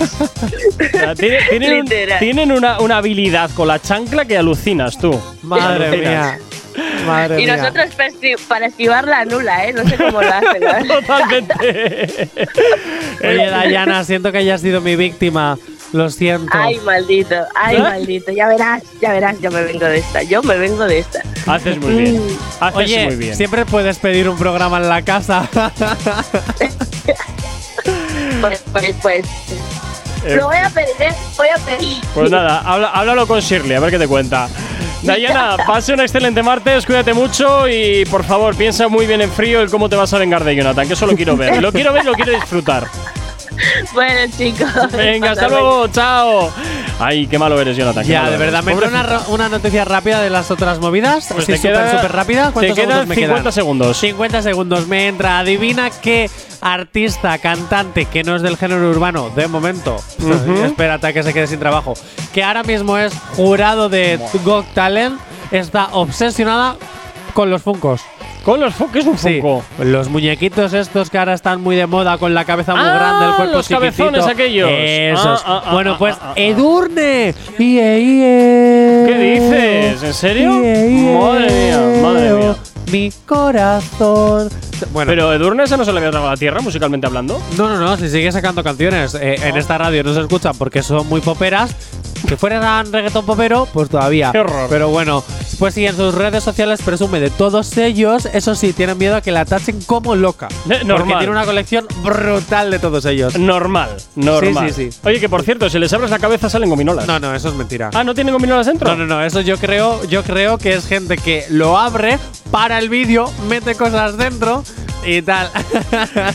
O 0.00 0.98
sea, 0.98 1.14
tiene- 1.14 1.38
tienen 1.50 1.80
un- 1.80 1.88
tienen 2.18 2.52
una, 2.52 2.80
una 2.80 2.98
habilidad 2.98 3.50
con 3.54 3.68
la 3.68 3.78
chancla 3.80 4.24
que 4.24 4.36
alucinas 4.38 4.98
tú. 4.98 5.18
Madre 5.42 5.86
Alucinas. 5.88 6.38
mía. 6.38 6.38
Madre 7.06 7.42
Y 7.42 7.44
mía. 7.46 7.56
nosotros 7.56 7.86
para 8.48 8.66
esquivar 8.66 9.06
la 9.06 9.24
nula, 9.24 9.66
¿eh? 9.66 9.72
No 9.72 9.86
sé 9.88 9.96
cómo 9.96 10.22
lo 10.22 10.32
hacen. 10.32 10.62
¿eh? 10.62 10.84
Totalmente. 10.88 12.28
Oye, 13.22 13.46
Dayana, 13.50 14.04
siento 14.04 14.32
que 14.32 14.38
hayas 14.38 14.60
sido 14.60 14.80
mi 14.80 14.96
víctima. 14.96 15.58
Lo 15.92 16.08
siento. 16.10 16.50
Ay, 16.52 16.78
maldito, 16.80 17.34
ay, 17.54 17.76
¿Eh? 17.76 17.80
maldito. 17.80 18.32
Ya 18.32 18.48
verás, 18.48 18.82
ya 19.00 19.12
verás, 19.12 19.36
yo 19.40 19.50
me 19.50 19.62
vengo 19.62 19.84
de 19.84 19.98
esta. 19.98 20.22
Yo 20.22 20.42
me 20.42 20.56
vengo 20.56 20.84
de 20.84 21.00
esta. 21.00 21.20
Haces 21.46 21.78
muy 21.78 21.94
bien. 21.94 22.22
Haces 22.60 22.76
Oye, 22.76 23.04
muy 23.06 23.16
bien. 23.16 23.36
siempre 23.36 23.66
puedes 23.66 23.98
pedir 23.98 24.28
un 24.28 24.38
programa 24.38 24.78
en 24.78 24.88
la 24.88 25.02
casa. 25.02 25.48
Pues, 28.40 28.62
pues, 28.72 28.94
pues. 29.02 29.26
Eh, 30.24 30.36
Lo 30.36 30.46
voy 30.46 30.56
a 30.56 30.70
pedir, 30.70 30.94
¿eh? 31.00 31.12
Voy 31.36 31.48
a 31.48 31.58
pedir. 31.58 31.96
Pues 32.14 32.30
nada, 32.30 32.60
habla- 32.60 32.88
háblalo 32.90 33.26
con 33.26 33.40
Shirley, 33.40 33.74
a 33.76 33.80
ver 33.80 33.90
qué 33.90 33.98
te 33.98 34.06
cuenta. 34.08 34.48
Dayana, 35.02 35.56
pase 35.66 35.92
un 35.92 36.00
excelente 36.00 36.42
martes, 36.42 36.86
cuídate 36.86 37.12
mucho 37.12 37.68
y 37.68 38.04
por 38.06 38.22
favor 38.24 38.54
piensa 38.54 38.86
muy 38.88 39.06
bien 39.06 39.20
en 39.20 39.30
frío 39.30 39.60
el 39.60 39.68
cómo 39.68 39.88
te 39.88 39.96
vas 39.96 40.12
a 40.14 40.18
vengar 40.18 40.44
de 40.44 40.54
Jonathan, 40.54 40.86
que 40.86 40.94
eso 40.94 41.06
lo 41.06 41.16
quiero 41.16 41.36
ver. 41.36 41.60
Lo 41.60 41.72
quiero 41.72 41.92
ver 41.92 42.02
y 42.04 42.06
lo 42.06 42.12
quiero 42.14 42.32
disfrutar. 42.32 42.86
Bueno, 43.94 44.32
chicos. 44.36 44.68
Venga, 44.92 45.32
hasta 45.32 45.48
luego, 45.48 45.88
chao. 45.88 46.50
Ay, 46.98 47.26
qué 47.26 47.38
malo 47.38 47.60
eres, 47.60 47.76
Jonathan. 47.76 48.04
ya, 48.04 48.30
de 48.30 48.36
verdad, 48.36 48.62
eres. 48.62 48.64
me 48.64 48.72
entra 48.72 48.88
una, 48.88 49.20
una 49.28 49.48
noticia 49.48 49.84
rápida 49.84 50.20
de 50.20 50.30
las 50.30 50.50
otras 50.50 50.78
movidas. 50.78 51.28
Pues 51.32 51.44
Sí, 51.44 51.52
te 51.52 51.58
súper, 51.58 51.90
súper 51.90 52.12
rápida. 52.12 52.46
te 52.48 52.52
¿Cuántos 52.52 52.76
quedan 52.76 52.88
segundos 52.88 53.08
me 53.08 53.14
50 53.14 53.40
quedan? 53.42 53.52
segundos. 53.52 53.96
50 53.98 54.42
segundos. 54.42 54.86
Me 54.88 55.08
entra. 55.08 55.38
Adivina 55.40 55.90
qué 55.90 56.30
artista, 56.60 57.38
cantante, 57.38 58.04
que 58.06 58.22
no 58.24 58.36
es 58.36 58.42
del 58.42 58.56
género 58.56 58.88
urbano, 58.90 59.30
de 59.30 59.48
momento. 59.48 59.96
Ujú. 60.20 60.64
Espérate 60.64 61.08
a 61.08 61.12
que 61.12 61.22
se 61.22 61.32
quede 61.32 61.46
sin 61.46 61.58
trabajo. 61.58 61.94
Que 62.32 62.42
ahora 62.44 62.62
mismo 62.62 62.96
es 62.98 63.12
jurado 63.36 63.88
de 63.88 64.18
Got 64.44 64.66
Talent. 64.74 65.18
Está 65.50 65.88
obsesionada 65.92 66.76
con 67.34 67.50
los 67.50 67.62
Funcos. 67.62 68.00
¿Con 68.44 68.60
los? 68.60 68.74
¿Qué 68.92 68.98
es 68.98 69.06
un 69.06 69.16
Sí, 69.16 69.40
Funko? 69.40 69.62
los 69.84 70.08
muñequitos 70.08 70.72
estos 70.72 71.10
que 71.10 71.18
ahora 71.18 71.34
están 71.34 71.60
muy 71.62 71.76
de 71.76 71.86
moda 71.86 72.18
con 72.18 72.34
la 72.34 72.44
cabeza 72.44 72.74
muy 72.74 72.84
Ah, 72.84 72.94
grande, 72.94 73.26
el 73.26 73.32
cuerpo 73.34 73.56
los 73.58 73.68
cabezones 73.68 74.26
aquellos. 74.26 74.68
Esos. 74.72 75.42
Ah, 75.46 75.62
ah, 75.66 75.72
bueno, 75.72 75.96
pues. 75.98 76.16
Edurne. 76.34 77.34
Ie, 77.58 77.98
ie. 78.00 79.06
¿Qué 79.06 79.18
dices? 79.18 80.02
¿En 80.02 80.14
serio? 80.14 80.62
Ie, 80.64 80.90
ie. 80.90 81.18
Madre 81.18 81.50
mía, 81.50 82.02
madre 82.02 82.32
mía. 82.34 82.56
Mi 82.90 83.12
corazón. 83.26 84.48
Bueno, 84.92 85.08
Pero 85.10 85.32
Edurne 85.32 85.62
ese 85.62 85.76
no 85.76 85.84
se 85.84 85.92
le 85.92 85.98
había 85.98 86.10
tragado 86.10 86.32
la 86.32 86.36
tierra, 86.36 86.60
musicalmente 86.60 87.06
hablando. 87.06 87.40
no, 87.56 87.68
no, 87.68 87.78
no, 87.78 87.96
si 87.96 88.08
sigue 88.10 88.32
sacando 88.32 88.64
canciones 88.64 89.14
eh, 89.14 89.36
en 89.40 89.56
esta 89.56 89.78
radio 89.78 90.02
no 90.02 90.12
se 90.12 90.20
escuchan 90.20 90.52
porque 90.58 90.82
son 90.82 91.06
muy 91.08 91.20
poperas. 91.20 91.74
Que 92.26 92.36
fueran 92.36 92.92
reggaetón 92.92 93.26
popero, 93.26 93.68
pues 93.72 93.88
todavía. 93.88 94.30
Qué 94.32 94.38
horror. 94.38 94.68
Pero 94.70 94.88
bueno, 94.88 95.22
pues 95.58 95.74
sí, 95.74 95.86
en 95.86 95.96
sus 95.96 96.14
redes 96.14 96.42
sociales 96.42 96.80
presume 96.82 97.20
de 97.20 97.30
todos 97.30 97.76
ellos. 97.76 98.26
Eso 98.32 98.54
sí, 98.54 98.72
tienen 98.72 98.98
miedo 98.98 99.16
a 99.16 99.20
que 99.20 99.32
la 99.32 99.44
tachen 99.44 99.80
como 99.82 100.14
loca. 100.14 100.48
Eh, 100.50 100.54
Porque 100.68 100.84
normal. 100.84 101.18
tiene 101.18 101.32
una 101.32 101.44
colección 101.44 101.86
brutal 102.02 102.70
de 102.70 102.78
todos 102.78 103.04
ellos. 103.04 103.38
Normal, 103.38 103.90
normal. 104.14 104.68
Sí, 104.68 104.74
sí, 104.74 104.92
sí. 104.92 105.00
Oye, 105.04 105.20
que 105.20 105.28
por 105.28 105.42
cierto, 105.42 105.68
si 105.68 105.78
les 105.78 105.92
abres 105.92 106.10
la 106.10 106.18
cabeza 106.18 106.48
salen 106.48 106.70
gominolas. 106.70 107.06
No, 107.06 107.18
no, 107.18 107.34
eso 107.34 107.48
es 107.48 107.54
mentira. 107.54 107.90
Ah, 107.92 108.04
¿no 108.04 108.14
tienen 108.14 108.32
gominolas 108.32 108.66
dentro? 108.66 108.88
No, 108.88 108.96
no, 108.96 109.06
no, 109.06 109.24
eso 109.24 109.40
yo 109.40 109.58
creo, 109.58 110.02
yo 110.04 110.22
creo 110.22 110.58
que 110.58 110.72
es 110.74 110.86
gente 110.86 111.16
que 111.18 111.44
lo 111.50 111.78
abre, 111.78 112.18
para 112.50 112.78
el 112.78 112.88
vídeo, 112.88 113.30
mete 113.48 113.74
cosas 113.74 114.16
dentro 114.16 114.62
y 115.04 115.22
tal. 115.22 115.50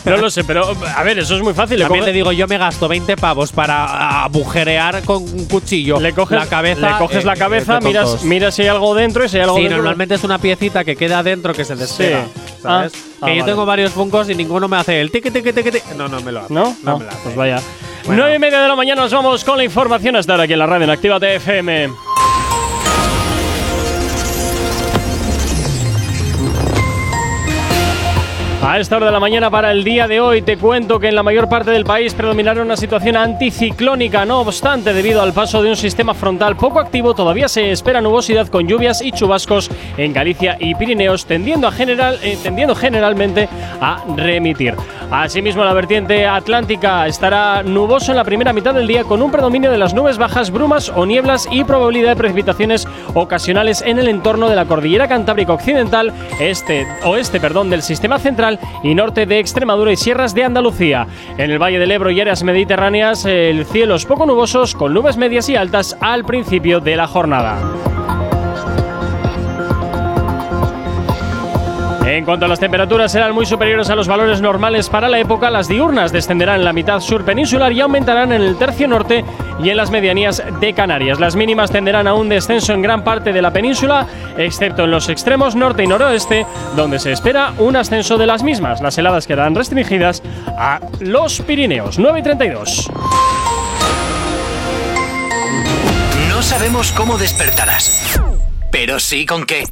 No 0.06 0.18
lo 0.18 0.30
sé, 0.30 0.44
pero 0.44 0.76
a 0.96 1.04
ver, 1.04 1.20
eso 1.20 1.36
es 1.36 1.44
muy 1.44 1.54
fácil. 1.54 1.78
Le 1.80 1.86
También 1.86 2.06
te 2.06 2.12
digo, 2.12 2.32
yo 2.32 2.48
me 2.48 2.58
gasto 2.58 2.88
20 2.88 3.16
pavos 3.18 3.52
para 3.52 4.24
agujerear 4.24 5.04
con 5.04 5.24
un 5.24 5.46
cuchillo. 5.46 5.77
Le 5.86 6.14
coges 6.14 6.38
la 6.38 6.46
cabeza. 6.48 6.92
le 6.92 6.98
coges 6.98 7.24
eh, 7.24 7.26
la 7.26 7.36
cabeza, 7.36 7.80
miras, 7.80 8.24
miras 8.24 8.56
si 8.56 8.64
hay 8.64 8.68
algo 8.70 8.94
dentro 8.96 9.26
y 9.26 9.30
si 9.30 9.38
hay 9.38 9.44
algo 9.44 9.56
Sí, 9.58 9.62
dentro. 9.64 9.78
normalmente 9.78 10.16
es 10.16 10.24
una 10.24 10.38
piecita 10.40 10.84
que 10.84 10.96
queda 10.96 11.24
dentro 11.24 11.54
que 11.54 11.66
se 11.66 11.76
despega. 11.76 12.26
Sí. 12.26 12.42
¿Sabes? 12.62 12.94
Ah, 13.22 13.26
que 13.26 13.32
ah, 13.32 13.36
yo 13.36 13.42
vale. 13.42 13.44
tengo 13.44 13.66
varios 13.66 13.92
funcos 13.92 14.30
y 14.30 14.36
ninguno 14.36 14.68
me 14.68 14.78
hace 14.78 15.00
el 15.02 15.12
tiqui 15.12 15.32
tiqui 15.32 15.54
tiqui 15.54 15.72
tiqui. 15.72 15.96
No, 15.98 16.08
no 16.08 16.22
me 16.22 16.32
lo 16.32 16.42
hace. 16.42 16.54
¿No? 16.54 16.76
No, 16.84 16.98
me 17.00 17.06
lo 17.06 17.12
hace. 17.12 17.20
Pues 17.24 17.36
vaya. 17.36 17.62
Bueno. 18.06 18.24
9 18.24 18.36
y 18.36 18.40
media 18.40 18.62
de 18.62 18.68
la 18.68 18.76
mañana 18.76 19.02
nos 19.02 19.12
vamos 19.12 19.44
con 19.44 19.58
la 19.58 19.64
información 19.64 20.16
hasta 20.16 20.34
ahora 20.34 20.44
aquí 20.46 20.54
en 20.54 20.60
la 20.60 20.66
radio 20.66 20.86
en 20.86 20.90
Actívate 20.92 21.36
FM. 21.36 21.90
A 28.64 28.80
esta 28.80 28.98
hora 28.98 29.06
de 29.06 29.12
la 29.12 29.20
mañana 29.20 29.52
para 29.52 29.72
el 29.72 29.84
día 29.84 30.08
de 30.08 30.20
hoy 30.20 30.42
te 30.42 30.58
cuento 30.58 31.00
que 31.00 31.08
en 31.08 31.16
la 31.16 31.22
mayor 31.22 31.48
parte 31.48 31.70
del 31.70 31.86
país 31.86 32.16
predominará 32.16 32.64
una 32.64 32.76
situación 32.76 33.16
anticiclónica. 33.16 34.26
No 34.26 34.40
obstante, 34.40 34.94
debido 34.94 35.22
al 35.22 35.32
paso 35.32 35.62
de 35.62 35.70
un 35.70 35.76
sistema 35.76 36.16
frontal 36.16 36.58
poco 36.58 36.80
activo, 36.80 37.14
todavía 37.14 37.48
se 37.48 37.72
espera 37.72 38.02
nubosidad 38.02 38.48
con 38.48 38.68
lluvias 38.68 39.02
y 39.02 39.12
chubascos 39.12 39.70
en 39.96 40.12
Galicia 40.12 40.58
y 40.60 40.74
Pirineos, 40.74 41.28
tendiendo, 41.28 41.68
a 41.68 41.72
general, 41.72 42.20
eh, 42.24 42.38
tendiendo 42.42 42.74
generalmente 42.74 43.48
a 43.80 44.04
remitir. 44.18 44.76
Asimismo, 45.12 45.64
la 45.64 45.74
vertiente 45.74 46.26
atlántica 46.26 47.08
estará 47.08 47.64
nuboso 47.64 48.12
en 48.12 48.18
la 48.18 48.26
primera 48.26 48.52
mitad 48.54 48.74
del 48.74 48.88
día 48.88 49.04
con 49.06 49.22
un 49.22 49.32
predominio 49.32 49.72
de 49.72 49.78
las 49.78 49.94
nubes 49.94 50.18
bajas, 50.18 50.52
brumas 50.52 50.92
o 50.94 51.06
nieblas 51.06 51.48
y 51.50 51.64
probabilidad 51.64 52.10
de 52.10 52.16
precipitaciones 52.18 52.88
ocasionales 53.14 53.82
en 53.84 54.00
el 54.00 54.10
entorno 54.10 54.50
de 54.50 54.56
la 54.56 54.66
cordillera 54.66 55.08
cantábrica 55.08 55.54
occidental, 55.54 56.12
este, 56.42 56.88
oeste 57.06 57.40
perdón, 57.40 57.70
del 57.70 57.84
sistema 57.84 58.20
central 58.20 58.47
y 58.84 58.96
norte 58.96 59.26
de 59.26 59.40
Extremadura 59.40 59.92
y 59.92 59.98
sierras 59.98 60.34
de 60.34 60.44
Andalucía. 60.44 61.08
En 61.38 61.52
el 61.52 61.62
Valle 61.62 61.80
del 61.80 61.92
Ebro 61.92 62.12
y 62.12 62.22
áreas 62.22 62.44
mediterráneas, 62.44 63.26
el 63.26 63.66
cielo 63.66 63.96
es 63.96 64.06
poco 64.06 64.26
nubosos 64.26 64.76
con 64.76 64.94
nubes 64.94 65.18
medias 65.18 65.50
y 65.50 65.56
altas 65.56 65.98
al 66.00 66.24
principio 66.26 66.80
de 66.80 66.96
la 66.96 67.08
jornada. 67.08 67.58
En 72.08 72.24
cuanto 72.24 72.46
a 72.46 72.48
las 72.48 72.62
temperaturas, 72.62 73.12
serán 73.12 73.34
muy 73.34 73.46
superiores 73.46 73.90
a 73.90 73.96
los 73.96 74.08
valores 74.08 74.40
normales 74.40 74.88
para 74.88 75.10
la 75.10 75.20
época. 75.20 75.50
Las 75.50 75.68
diurnas 75.68 76.14
descenderán 76.14 76.62
en 76.62 76.66
la 76.66 76.72
mitad 76.72 77.02
sur 77.02 77.26
peninsular 77.26 77.74
y 77.74 77.82
aumentarán 77.82 78.32
en 78.32 78.42
el 78.42 78.58
tercio 78.58 78.88
norte 78.88 79.26
y 79.62 79.70
en 79.70 79.76
las 79.76 79.92
medianías 79.92 80.42
de 80.62 80.74
Canarias. 80.74 81.20
Las 81.20 81.36
mínimas 81.36 81.70
tenderán 81.70 82.08
a 82.08 82.14
un 82.14 82.30
descenso 82.30 82.74
en 82.74 82.82
gran 82.82 83.04
parte 83.04 83.34
de 83.34 83.42
la 83.42 83.52
península, 83.52 84.08
excepto 84.38 84.86
en 84.86 84.92
los 84.92 85.10
extremos 85.10 85.54
norte 85.58 85.84
y 85.84 85.88
noroeste, 85.88 86.46
donde 86.78 86.98
se 86.98 87.12
espera 87.12 87.52
un 87.58 87.76
ascenso 87.76 88.18
de 88.18 88.26
las 88.26 88.42
mismas. 88.42 88.82
Las 88.82 88.98
heladas 88.98 89.28
quedarán 89.28 89.54
restringidas 89.54 90.24
a 90.58 90.80
los 91.02 91.42
Pirineos. 91.42 92.00
9 92.00 92.20
y 92.20 92.24
32. 92.24 92.90
No 96.30 96.42
sabemos 96.42 96.94
cómo 96.94 97.18
despertarás, 97.18 98.18
pero 98.72 98.98
sí 98.98 99.26
con 99.26 99.46
qué. 99.46 99.66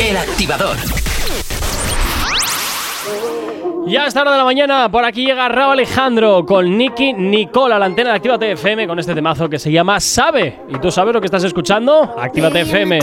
El 0.00 0.16
activador. 0.16 0.76
Ya 3.86 4.04
a 4.04 4.06
esta 4.06 4.22
hora 4.22 4.32
de 4.32 4.38
la 4.38 4.44
mañana, 4.44 4.90
por 4.90 5.04
aquí 5.04 5.24
llega 5.26 5.48
Raúl 5.48 5.72
Alejandro 5.74 6.44
con 6.46 6.76
Nicky 6.76 7.12
Nicola, 7.12 7.78
la 7.78 7.84
antena 7.86 8.10
de 8.10 8.16
Actívate 8.16 8.52
FM, 8.52 8.86
con 8.86 8.98
este 8.98 9.14
temazo 9.14 9.48
que 9.48 9.58
se 9.58 9.70
llama 9.70 10.00
Sabe. 10.00 10.60
¿Y 10.68 10.78
tú 10.78 10.90
sabes 10.90 11.12
lo 11.14 11.20
que 11.20 11.26
estás 11.26 11.44
escuchando? 11.44 12.14
Actívate 12.18 12.62
FM. 12.62 12.98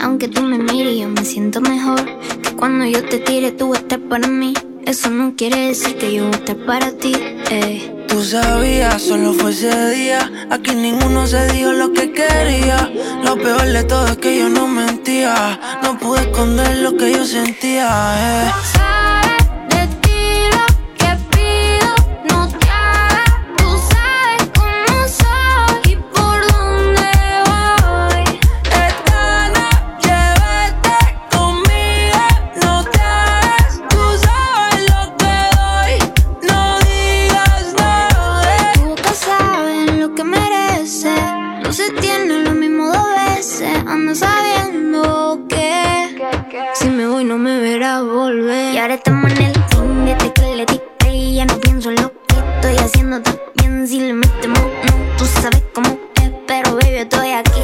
Aunque 0.00 0.28
tú 0.28 0.42
me 0.42 0.58
mires, 0.58 0.98
yo 0.98 1.08
me 1.08 1.24
siento 1.24 1.60
mejor. 1.60 2.00
Que 2.42 2.52
cuando 2.56 2.84
yo 2.86 3.04
te 3.04 3.18
tire, 3.18 3.52
tú 3.52 3.70
vas 3.70 3.78
a 3.80 3.82
estar 3.82 4.00
para 4.00 4.28
mí. 4.28 4.54
Eso 4.86 5.10
no 5.10 5.34
quiere 5.36 5.68
decir 5.68 5.96
que 5.96 6.14
yo 6.14 6.24
voy 6.24 6.32
a 6.32 6.36
estar 6.36 6.56
para 6.64 6.90
ti. 6.92 7.12
eh. 7.50 8.01
Tú 8.12 8.22
sabías, 8.22 9.00
solo 9.00 9.32
fue 9.32 9.52
ese 9.52 9.88
día. 9.88 10.30
Aquí 10.50 10.74
ninguno 10.74 11.26
se 11.26 11.46
dijo 11.46 11.72
lo 11.72 11.94
que 11.94 12.12
quería. 12.12 12.92
Lo 13.24 13.36
peor 13.36 13.64
de 13.64 13.84
todo 13.84 14.06
es 14.06 14.18
que 14.18 14.38
yo 14.38 14.50
no 14.50 14.68
mentía. 14.68 15.58
No 15.82 15.98
pude 15.98 16.20
esconder 16.20 16.76
lo 16.80 16.94
que 16.94 17.10
yo 17.10 17.24
sentía. 17.24 17.88
Eh. 18.18 19.01
Estamos 48.90 49.30
en 49.30 49.42
el 49.42 49.52
de 50.04 50.12
este 50.12 50.32
que 50.32 50.56
le 50.56 50.66
y 51.14 51.36
ya 51.36 51.44
no 51.44 51.56
pienso 51.60 51.90
en 51.90 52.02
lo 52.02 52.12
que 52.26 52.34
estoy 52.56 52.76
haciendo 52.84 53.22
también. 53.22 53.86
Si 53.86 54.00
le 54.00 54.12
metemos, 54.12 54.58
no, 54.58 55.16
tú 55.16 55.24
sabes 55.24 55.62
cómo 55.72 55.88
es. 56.20 56.32
Pero 56.48 56.74
baby, 56.74 56.96
estoy 56.96 57.30
aquí, 57.30 57.61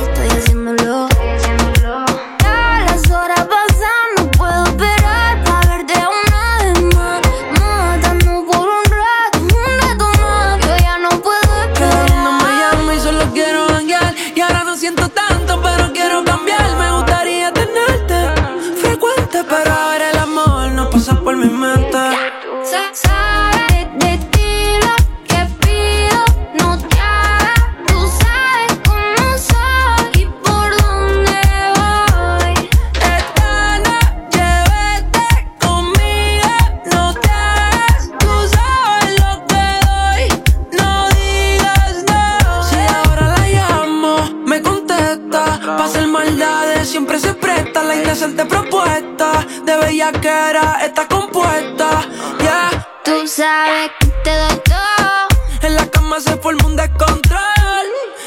bellaquera 50.10 50.80
está 50.84 51.06
compuesta, 51.06 52.02
yeah. 52.40 52.86
Tú 53.04 53.26
sabes 53.26 53.90
que 54.00 54.06
te 54.24 54.30
doy 54.30 54.60
todo. 54.64 55.68
En 55.68 55.76
la 55.76 55.86
cama 55.86 56.20
se 56.20 56.36
forma 56.36 56.66
un 56.66 56.76
descontrol. 56.76 57.86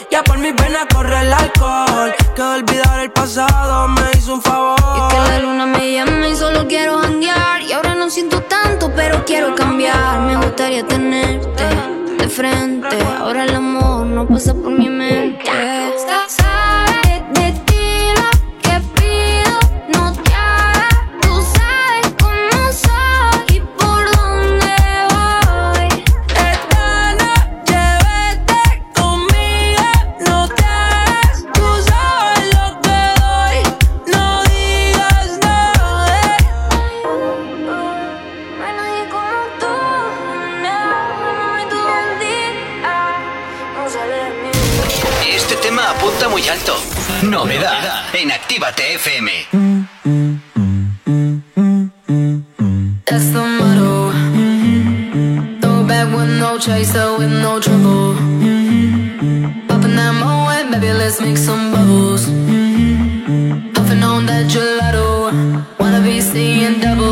Ya 0.10 0.24
por 0.24 0.38
mis 0.38 0.56
venas 0.56 0.86
corre 0.94 1.22
el 1.22 1.34
alcohol. 1.34 2.14
Que 2.36 2.42
olvidar 2.42 3.00
el 3.00 3.12
pasado 3.12 3.88
me 3.88 4.02
hizo 4.18 4.36
un 4.36 4.42
favor. 4.42 4.80
Y 4.80 5.14
que 5.14 5.18
la 5.18 5.40
luna 5.40 5.66
me 5.66 5.94
llama 5.94 6.28
y 6.28 6.36
solo 6.36 6.68
quiero 6.68 7.00
janguear. 7.00 7.62
Y 7.62 7.72
ahora 7.72 7.96
no 7.96 8.10
siento 8.10 8.42
tanto, 8.44 8.92
pero 8.96 9.24
quiero 9.26 9.56
cambiar. 9.56 10.20
Me 10.22 10.36
gustaría 10.38 10.86
tenerte 10.86 11.64
de 12.18 12.30
frente. 12.30 12.98
Ahora 13.20 13.46
el 13.46 13.56
amor 13.56 14.06
no 14.06 14.28
pasa 14.28 14.54
por 14.54 14.72
mi 14.72 14.90
mente. 14.90 15.46
Sabes 16.28 16.91
tema 45.62 45.90
apunta 45.92 46.28
muy 46.30 46.48
alto. 46.48 46.76
Novedad 47.22 48.06
en 48.14 48.32
Actívate 48.32 48.96
FM. 48.96 49.32
That's 53.06 53.32
the 53.32 53.44
motto. 53.60 54.12
Throw 55.62 55.84
back 55.86 56.08
with 56.16 56.40
no 56.40 56.58
chaser, 56.58 57.18
with 57.18 57.32
no 57.32 57.60
trouble. 57.60 58.16
Popping 59.68 59.96
that 59.96 60.14
moe, 60.20 60.72
baby, 60.72 60.94
let's 60.94 61.22
make 61.22 61.38
some 61.38 61.72
bubbles. 61.72 62.26
Puffing 63.74 64.04
on 64.04 64.26
that 64.26 64.48
gelato. 64.48 65.32
Wanna 65.80 66.02
be 66.02 66.22
seeing 66.22 66.80
double. 66.80 67.11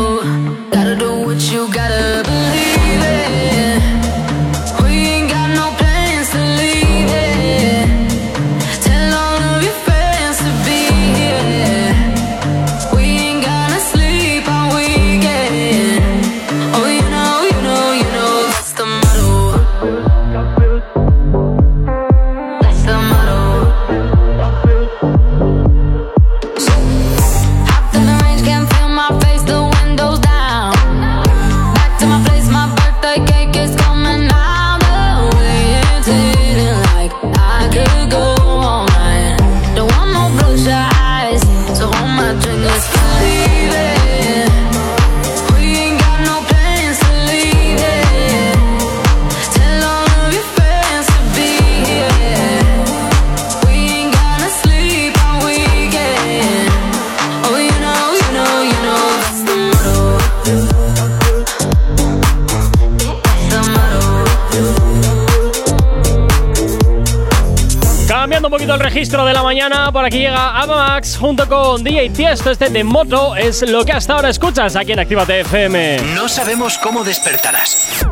Junto 71.16 71.48
con 71.48 71.82
DJ 71.82 72.10
Tiesto. 72.10 72.50
Este 72.50 72.68
de 72.68 72.84
moto 72.84 73.36
es 73.36 73.62
lo 73.68 73.84
que 73.84 73.92
hasta 73.92 74.14
ahora 74.14 74.28
escuchas 74.28 74.76
aquí 74.76 74.92
en 74.92 75.00
Actívate 75.00 75.40
FM. 75.40 75.98
No 76.14 76.28
sabemos 76.28 76.78
cómo 76.78 77.04
despertarás, 77.04 78.06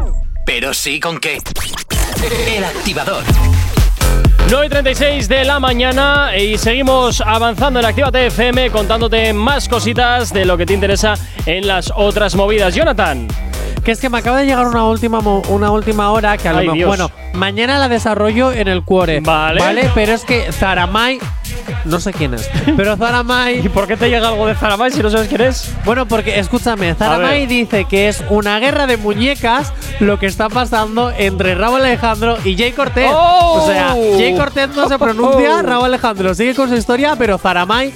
pero 0.45 0.73
sí 0.75 0.99
con 0.99 1.19
qué. 1.19 1.39
El 2.47 2.65
activador. 2.65 3.23
9 4.51 4.66
y 4.66 4.69
36 4.70 5.29
de 5.29 5.45
la 5.45 5.61
mañana 5.61 6.37
y 6.37 6.57
seguimos 6.57 7.20
avanzando 7.20 7.81
en 7.81 7.87
Actívate 7.87 8.27
FM 8.27 8.70
contándote 8.70 9.33
más 9.33 9.69
cositas 9.69 10.33
de 10.33 10.45
lo 10.45 10.57
que 10.57 10.65
te 10.65 10.73
interesa 10.73 11.15
en 11.47 11.66
las 11.66 11.93
otras 11.95 12.35
movidas. 12.35 12.75
Jonathan. 12.75 13.29
Que 13.85 13.93
es 13.93 14.01
que 14.01 14.09
me 14.09 14.19
acaba 14.19 14.39
de 14.39 14.47
llegar 14.47 14.66
una 14.66 14.85
última, 14.85 15.19
una 15.19 15.70
última 15.70 16.11
hora 16.11 16.37
que 16.37 16.49
a 16.49 16.53
lo 16.53 16.61
mejor. 16.61 16.75
Dios. 16.75 16.89
Bueno, 16.89 17.11
mañana 17.35 17.79
la 17.79 17.89
desarrollo 17.89 18.53
en 18.53 18.69
el 18.69 18.83
cuore. 18.83 19.20
Vale. 19.20 19.61
Vale, 19.61 19.91
pero 19.95 20.12
es 20.12 20.25
que 20.25 20.53
Zaramay. 20.53 21.19
No 21.85 22.01
sé 22.01 22.12
quién 22.12 22.35
es. 22.35 22.49
Pero 22.77 22.97
Zaramay. 22.97 23.65
¿Y 23.65 23.69
por 23.69 23.86
qué 23.86 23.97
te 23.97 24.09
llega 24.11 24.28
algo 24.28 24.47
de 24.47 24.55
Zaramay 24.55 24.90
si 24.90 25.03
no 25.03 25.11
sabes 25.11 25.28
quién 25.28 25.40
es? 25.40 25.73
Bueno, 25.85 26.07
porque 26.07 26.39
escúchame, 26.39 26.90
A 26.90 26.95
Zaramay 26.95 27.40
ver. 27.40 27.49
dice 27.49 27.85
que 27.86 28.09
es 28.09 28.23
una 28.31 28.59
guerra 28.59 28.86
de 28.86 28.97
muñecas 28.97 29.73
lo 30.01 30.19
que 30.19 30.27
está 30.27 30.49
pasando 30.49 31.11
entre 31.16 31.55
Raúl 31.55 31.81
Alejandro 31.81 32.36
y 32.45 32.57
Jay 32.57 32.73
Cortez. 32.73 33.11
¡Oh! 33.12 33.62
O 33.62 33.66
sea, 33.66 33.95
Jay 34.16 34.36
Cortez 34.36 34.69
no 34.74 34.89
se 34.89 34.99
pronuncia, 34.99 35.62
Raúl 35.62 35.86
Alejandro 35.86 36.35
sigue 36.35 36.55
con 36.55 36.69
su 36.69 36.74
historia, 36.77 37.16
pero 37.16 37.39
Zaramay. 37.39 37.93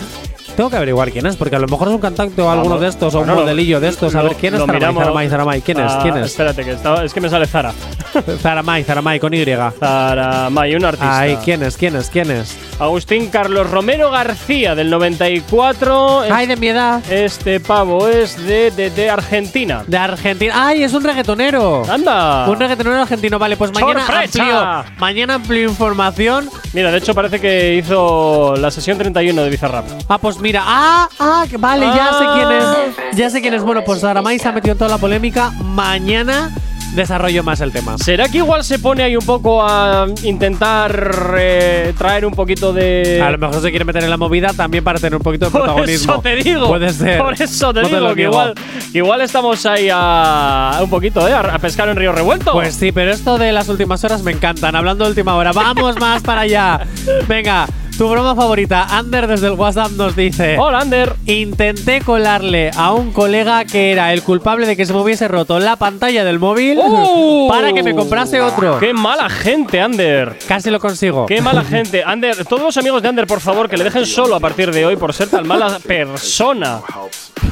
Tengo 0.57 0.69
que 0.70 0.77
averiguar 0.77 1.11
quién 1.11 1.27
es, 1.27 1.37
porque 1.37 1.57
a 1.57 1.59
lo 1.59 1.66
mejor 1.66 1.89
es 1.89 1.95
un 1.95 2.01
cantante 2.01 2.41
o 2.43 2.51
alguno 2.51 2.79
de 2.79 2.89
estos, 2.89 3.15
o 3.15 3.20
un 3.20 3.27
modelillo 3.29 3.81
de 3.81 3.89
estos. 3.89 4.15
A 4.15 4.23
lo- 4.23 4.29
ver, 4.29 4.37
¿quién 4.39 4.55
es 4.55 4.61
Zaramay? 4.61 4.99
Zaramay, 4.99 5.29
Zaramay, 5.29 5.61
¿quién 5.62 5.81
es? 5.81 5.91
Ah, 5.93 5.99
¿Quién 6.03 6.16
es? 6.19 6.27
Espérate, 6.27 6.65
que 6.65 6.73
estaba- 6.73 7.05
es 7.05 7.12
que 7.15 7.20
me 7.20 7.29
sale 7.29 7.47
Zara. 7.47 7.73
Zaramay, 8.43 8.85
Zaramay, 8.85 9.19
con 9.19 9.33
Y. 9.35 9.45
Zaramay, 9.79 10.74
un 10.74 10.85
artista. 10.85 11.19
Ay, 11.20 11.39
¿quién 11.45 11.62
es? 11.62 11.77
¿Quién 11.77 11.97
es? 11.97 12.11
¿Quién 12.11 12.31
es? 12.31 12.57
Agustín 12.79 13.29
Carlos 13.29 13.70
Romero 13.70 14.11
García, 14.11 14.74
del 14.74 14.91
94. 14.91 16.23
Ay, 16.31 16.47
de 16.47 16.57
mi 16.57 16.69
edad. 16.69 17.01
Este 17.11 17.61
pavo 17.61 18.09
es 18.09 18.37
de, 18.47 18.70
de, 18.70 18.91
de 18.91 19.11
Argentina. 19.11 19.85
De 19.87 19.97
Argentina. 19.97 20.66
¡Ay, 20.66 20.83
es 20.83 20.93
un 20.95 21.05
reggaetonero! 21.05 21.83
¡Anda! 21.89 22.49
Un 22.49 22.59
reggaetonero 22.59 23.01
argentino. 23.03 23.39
Vale, 23.39 23.57
pues 23.57 23.73
mañana 23.73 24.05
¡Sorpresa! 24.07 24.79
amplio, 24.81 24.95
mañana 24.99 25.35
amplio 25.35 25.69
información. 25.69 26.49
Mira, 26.73 26.91
de 26.91 26.99
hecho 26.99 27.15
parece 27.15 27.41
que 27.41 27.74
hizo 27.77 28.55
la 28.57 28.70
sesión 28.70 28.99
31 28.99 29.43
de 29.43 29.51
Bizarrap. 29.51 29.85
Ah, 30.09 30.19
pues 30.19 30.39
mira. 30.43 30.62
Ah, 30.66 31.09
ah, 31.19 31.44
que 31.48 31.56
vale, 31.56 31.86
ya 31.86 32.10
sé 32.19 32.24
quién 32.35 32.51
es. 32.52 33.16
Ya 33.16 33.31
sé 33.31 33.40
quién 33.40 33.55
es. 33.55 33.62
Bueno, 33.62 33.82
pues 33.85 34.01
Saramay 34.01 34.39
se 34.39 34.48
ha 34.48 34.52
metido 34.52 34.73
en 34.73 34.78
toda 34.78 34.90
la 34.90 34.98
polémica. 34.98 35.51
Mañana 35.62 36.51
desarrollo 36.94 37.43
más 37.43 37.59
el 37.62 37.73
tema. 37.73 37.97
¿Será 37.97 38.28
que 38.28 38.36
igual 38.39 38.62
se 38.64 38.78
pone 38.78 39.02
ahí 39.02 39.16
un 39.16 39.24
poco 39.24 39.66
a 39.66 40.06
intentar 40.24 41.35
eh, 41.39 41.94
traer 41.97 42.27
un 42.27 42.35
poquito 42.35 42.73
de. 42.74 43.19
A 43.24 43.31
lo 43.31 43.39
mejor 43.39 43.62
se 43.62 43.70
quiere 43.70 43.85
meter 43.86 44.05
en 44.05 44.10
la 44.10 44.19
movida 44.19 44.52
también 44.52 44.85
para 44.85 44.98
tener 44.98 45.16
un 45.16 45.23
poquito 45.23 45.47
de 45.47 45.51
Por 45.52 45.62
protagonismo. 45.62 46.12
eso 46.14 46.20
te 46.23 46.36
digo. 46.36 46.69
Puede 46.69 46.93
ser. 46.93 47.19
Por 47.19 47.32
eso 47.40 47.73
te 47.73 47.81
No 47.82 47.89
te 47.89 47.94
digo 47.97 48.09
lo 48.09 48.14
que 48.14 48.23
igual, 48.23 48.55
que 48.93 48.98
igual 48.98 49.20
estamos 49.23 49.64
ahí 49.64 49.89
a, 49.90 50.77
a 50.78 50.82
un 50.82 50.90
poquito, 50.90 51.27
¿eh? 51.27 51.32
A, 51.32 51.40
a 51.40 51.59
pescar 51.59 51.89
en 51.89 51.97
río 51.97 52.12
revuelto. 52.12 52.52
Pues 52.52 52.74
sí, 52.74 52.93
pero 52.93 53.10
esto 53.10 53.39
de 53.39 53.52
las 53.52 53.69
últimas 53.70 54.05
horas 54.05 54.23
me 54.23 54.32
encantan. 54.32 54.77
Hablando 54.77 55.05
de 55.05 55.10
última 55.10 55.35
hora, 55.36 55.52
vamos 55.52 55.98
más 55.98 56.23
para 56.23 56.43
allá. 56.43 56.81
Venga, 57.27 57.66
tu 58.03 58.09
broma 58.09 58.35
favorita. 58.35 58.83
Ander 58.99 59.29
desde 59.29 59.47
el 59.47 59.53
WhatsApp 59.53 59.93
nos 59.93 60.16
dice: 60.16 60.59
Hola, 60.59 60.81
Ander. 60.81 61.15
Intenté 61.27 62.01
colarle 62.01 62.73
a 62.77 62.93
un 62.93 63.12
colega 63.12 63.65
que 63.65 63.93
era 63.93 64.12
el 64.12 64.24
culpable 64.24 64.66
de 64.66 64.77
que 64.77 64.85
se 64.85 64.93
me 64.93 64.99
hubiese 64.99 65.29
roto 65.29 65.61
la 65.61 65.77
pantalla 65.77 66.24
del 66.24 66.41
móvil 66.41 66.81
¡Oh! 66.83 67.47
para 67.49 67.73
que 67.73 67.85
me 67.85 67.95
comprase 67.95 68.41
otro. 68.41 68.81
¡Qué 68.81 68.93
mala 68.93 69.31
gente, 69.31 69.81
Ander! 69.81 70.37
Casi 70.49 70.69
lo 70.70 70.81
consigo. 70.81 71.27
¡Qué 71.27 71.41
mala 71.41 71.62
gente! 71.62 72.03
Ander, 72.03 72.45
todos 72.45 72.62
los 72.65 72.77
amigos 72.77 73.03
de 73.03 73.09
Ander, 73.11 73.29
por 73.29 73.39
favor, 73.39 73.69
que 73.69 73.77
le 73.77 73.85
dejen 73.85 74.05
solo 74.05 74.35
a 74.35 74.41
partir 74.41 74.73
de 74.73 74.85
hoy 74.85 74.97
por 74.97 75.12
ser 75.12 75.29
tan 75.29 75.47
mala 75.47 75.79
persona. 75.87 76.81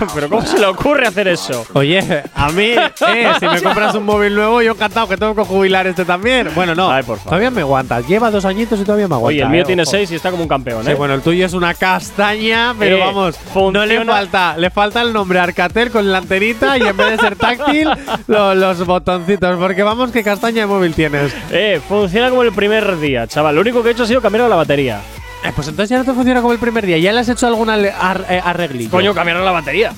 Pero 0.14 0.28
¿cómo 0.28 0.46
se 0.46 0.58
le 0.58 0.66
ocurre 0.66 1.06
hacer 1.06 1.28
eso? 1.28 1.66
Oye, 1.74 2.22
a 2.34 2.48
mí, 2.50 2.64
eh, 2.74 3.32
si 3.38 3.46
me 3.46 3.60
compras 3.62 3.94
un 3.94 4.04
móvil 4.04 4.34
nuevo, 4.34 4.62
yo 4.62 4.72
encantado 4.72 5.08
que 5.08 5.16
tengo 5.16 5.34
que 5.34 5.42
jubilar 5.44 5.86
este 5.86 6.04
también. 6.04 6.48
Bueno, 6.54 6.74
no, 6.74 6.90
Ay, 6.90 7.02
por 7.02 7.16
favor. 7.18 7.30
todavía 7.30 7.50
me 7.50 7.60
aguantas. 7.60 8.06
Lleva 8.06 8.30
dos 8.30 8.44
añitos 8.44 8.80
y 8.80 8.84
todavía 8.84 9.08
me 9.08 9.14
aguanta. 9.14 9.28
Oye, 9.34 9.42
el 9.42 9.48
mío 9.48 9.62
eh, 9.62 9.66
tiene 9.66 9.82
ojo. 9.82 9.90
seis 9.90 10.10
y 10.10 10.14
está 10.16 10.30
como 10.30 10.42
un 10.44 10.48
campeón, 10.48 10.84
Sí, 10.84 10.90
¿eh? 10.90 10.94
bueno, 10.94 11.14
el 11.14 11.20
tuyo 11.22 11.44
es 11.46 11.52
una 11.52 11.74
castaña, 11.74 12.74
pero 12.78 12.96
Eh, 12.96 13.00
vamos, 13.00 13.36
no 13.72 13.86
le 13.86 14.04
falta, 14.04 14.56
le 14.56 14.70
falta 14.70 15.02
el 15.02 15.12
nombre 15.12 15.38
Arcatel 15.38 15.90
con 15.90 16.10
la 16.10 16.18
antenita 16.18 16.76
y 16.78 16.82
en 16.82 16.96
vez 16.96 17.10
de 17.10 17.18
ser 17.18 17.36
táctil, 17.36 17.88
lo- 18.26 18.54
los 18.54 18.84
botoncitos, 18.86 19.56
porque 19.58 19.82
vamos, 19.82 20.10
que 20.10 20.22
castaña 20.24 20.60
de 20.62 20.66
móvil 20.66 20.94
tienes. 20.94 21.32
Eh, 21.50 21.80
funciona 21.88 22.30
como 22.30 22.42
el 22.42 22.52
primer 22.52 22.98
día, 22.98 23.26
chaval. 23.26 23.54
Lo 23.54 23.60
único 23.60 23.82
que 23.82 23.90
he 23.90 23.92
hecho 23.92 24.04
ha 24.04 24.06
sido 24.06 24.20
cambiar 24.20 24.48
la 24.48 24.56
batería. 24.56 25.00
Eh, 25.42 25.52
pues 25.54 25.68
entonces 25.68 25.88
ya 25.90 25.98
no 25.98 26.04
te 26.04 26.12
funciona 26.12 26.40
como 26.40 26.52
el 26.52 26.58
primer 26.58 26.84
día, 26.84 26.98
ya 26.98 27.12
le 27.12 27.20
has 27.20 27.28
hecho 27.28 27.46
algún 27.46 27.70
eh, 27.70 27.90
arreglillo. 27.92 28.90
Coño, 28.90 29.14
cambiaron 29.14 29.44
la 29.44 29.52
batería. 29.52 29.92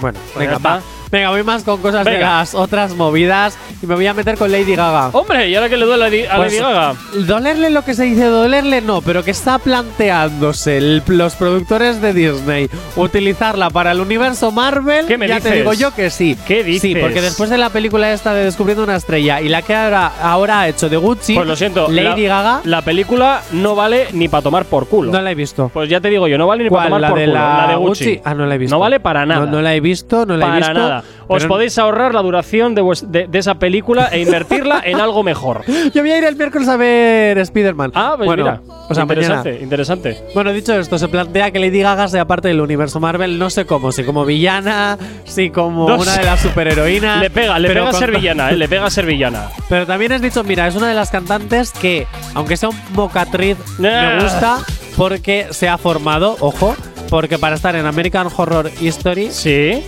Bueno, 0.00 0.18
Pues 0.34 0.46
venga, 0.46 0.58
va. 0.58 0.80
Venga, 1.10 1.30
voy 1.30 1.42
más 1.42 1.62
con 1.64 1.80
cosas 1.80 2.04
de 2.04 2.10
Venga. 2.12 2.38
las 2.38 2.54
otras 2.54 2.94
movidas 2.94 3.56
y 3.82 3.86
me 3.86 3.94
voy 3.94 4.06
a 4.06 4.14
meter 4.14 4.36
con 4.36 4.52
Lady 4.52 4.74
Gaga. 4.74 5.08
Hombre, 5.12 5.48
¿y 5.48 5.54
ahora 5.54 5.68
que 5.68 5.76
le 5.76 5.86
duele 5.86 6.28
a 6.28 6.36
Pues, 6.36 6.52
Lady 6.52 6.62
Gaga? 6.62 6.94
Dolerle 7.26 7.70
lo 7.70 7.82
que 7.84 7.94
se 7.94 8.04
dice 8.04 8.24
dolerle 8.24 8.82
no, 8.82 9.00
pero 9.00 9.24
que 9.24 9.30
está 9.30 9.58
planteándose 9.58 10.76
el- 10.78 11.02
los 11.06 11.34
productores 11.36 12.00
de 12.02 12.12
Disney 12.12 12.68
utilizarla 12.96 13.70
para 13.70 13.92
el 13.92 14.00
universo 14.00 14.50
Marvel. 14.52 15.06
¿Qué 15.06 15.16
me 15.18 15.28
ya 15.28 15.36
te 15.40 15.48
dices? 15.48 15.58
digo 15.58 15.72
yo 15.72 15.94
que 15.94 16.10
sí. 16.10 16.36
¿Qué 16.46 16.62
dices? 16.64 16.82
Sí, 16.82 16.94
porque 16.94 17.20
después 17.20 17.50
de 17.50 17.58
la 17.58 17.70
película 17.70 18.12
esta 18.12 18.34
de 18.34 18.44
Descubriendo 18.44 18.82
una 18.84 18.96
estrella 18.96 19.40
y 19.40 19.48
la 19.48 19.62
que 19.62 19.74
ahora, 19.74 20.12
ahora 20.22 20.60
ha 20.60 20.68
hecho 20.68 20.88
de 20.88 20.96
Gucci, 20.96 21.34
Pues 21.34 21.46
lo 21.46 21.54
siento. 21.56 21.88
Lady 21.88 22.26
la, 22.26 22.36
Gaga 22.42 22.60
La 22.64 22.82
película 22.82 23.42
no 23.52 23.74
vale 23.74 24.08
ni 24.12 24.28
para 24.28 24.42
tomar 24.42 24.64
por 24.64 24.88
culo. 24.88 25.12
no 25.12 25.20
la 25.20 25.30
he 25.30 25.34
visto. 25.34 25.70
Pues 25.72 25.88
ya 25.88 26.00
te 26.00 26.08
digo 26.08 26.28
yo, 26.28 26.38
no 26.38 26.46
vale 26.46 26.64
ni 26.64 26.70
para 26.70 26.88
¿Cuál? 26.88 26.88
tomar 26.88 27.00
¿La 27.00 27.08
por 27.10 27.18
de 27.18 27.24
culo. 27.26 27.34
la 27.38 27.56
La 27.62 27.68
de 27.68 27.74
Gucci. 27.76 28.20
Ah, 28.24 28.34
no 28.34 28.46
la 28.46 28.54
he 28.54 28.58
visto. 28.58 28.74
No 28.76 28.80
vale 28.80 29.00
para 29.00 29.26
nada. 29.26 29.46
No, 29.46 29.52
no 29.52 29.62
la 29.62 29.74
he 29.74 29.80
visto, 29.80 30.24
no 30.26 30.36
la 30.36 30.44
he 30.44 30.48
para 30.48 30.56
visto. 30.58 30.72
nada. 30.74 30.97
Os 31.26 31.42
pero- 31.42 31.48
podéis 31.48 31.78
ahorrar 31.78 32.14
la 32.14 32.22
duración 32.22 32.74
de, 32.74 32.82
vues- 32.82 33.06
de- 33.06 33.26
de 33.26 33.38
esa 33.38 33.54
película 33.56 34.08
e 34.12 34.20
invertirla 34.20 34.80
en 34.84 35.00
algo 35.00 35.22
mejor. 35.22 35.64
Yo 35.94 36.02
voy 36.02 36.10
a 36.10 36.18
ir 36.18 36.24
el 36.24 36.36
miércoles 36.36 36.68
a 36.68 36.76
ver 36.76 37.38
Spider-Man. 37.38 37.92
Ah, 37.94 38.14
pues 38.16 38.26
bueno, 38.26 38.44
mira. 38.44 38.60
O 38.90 38.94
sea, 38.94 39.04
mañana. 39.04 39.26
interesante, 39.26 39.62
interesante. 39.62 40.18
Bueno, 40.34 40.52
dicho 40.52 40.74
esto, 40.78 40.98
se 40.98 41.08
plantea 41.08 41.50
que 41.50 41.58
Lady 41.58 41.80
Gaga 41.82 42.08
sea 42.08 42.24
parte 42.26 42.48
del 42.48 42.60
universo 42.60 43.00
Marvel, 43.00 43.38
no 43.38 43.50
sé 43.50 43.66
cómo, 43.66 43.92
si 43.92 44.02
como 44.04 44.24
villana, 44.24 44.96
si 45.24 45.50
como 45.50 45.88
No 45.88 45.96
una 45.96 46.04
sé. 46.12 46.20
de 46.20 46.26
las 46.26 46.40
superheroínas. 46.40 47.20
Le 47.20 47.28
pega, 47.30 47.58
le 47.58 47.68
pega 47.68 47.92
ser 47.92 48.10
villana, 48.10 48.50
eh, 48.50 48.56
le 48.56 48.66
pega 48.68 48.86
a 48.86 48.90
ser 48.90 49.04
villana. 49.04 49.48
Pero 49.68 49.86
también 49.86 50.12
has 50.12 50.22
dicho, 50.22 50.42
mira, 50.44 50.66
es 50.66 50.74
una 50.74 50.88
de 50.88 50.94
las 50.94 51.10
cantantes 51.10 51.70
que, 51.72 52.06
aunque 52.34 52.56
sea 52.56 52.70
un 52.70 52.76
mocatriz, 52.94 53.56
Ah. 53.78 54.14
me 54.16 54.22
gusta 54.22 54.58
porque 54.96 55.48
se 55.50 55.68
ha 55.68 55.76
formado, 55.78 56.36
ojo, 56.40 56.74
porque 57.10 57.38
para 57.38 57.56
estar 57.56 57.76
en 57.76 57.86
American 57.86 58.28
Horror 58.34 58.70
History 58.80 59.30
Sí. 59.30 59.82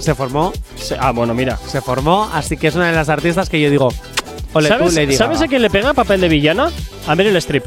Se 0.00 0.14
formó, 0.14 0.52
Se- 0.76 0.96
Ah, 0.98 1.12
bueno, 1.12 1.34
mira. 1.34 1.56
se 1.68 1.80
formó, 1.80 2.28
así 2.32 2.56
que 2.56 2.66
es 2.68 2.74
una 2.74 2.88
de 2.88 2.92
las 2.96 3.08
artistas 3.08 3.48
que 3.48 3.60
yo 3.60 3.70
digo, 3.70 3.88
ole 4.52 4.68
tú, 4.68 4.74
¿Sabes, 4.74 4.94
Lady 4.94 5.14
¿sabes 5.16 5.38
Gaga. 5.38 5.44
a 5.44 5.48
quién 5.48 5.62
le 5.62 5.70
pega 5.70 5.94
papel 5.94 6.20
de 6.20 6.28
villana? 6.28 6.70
A 7.06 7.14
Meryl 7.14 7.36
Streep. 7.36 7.64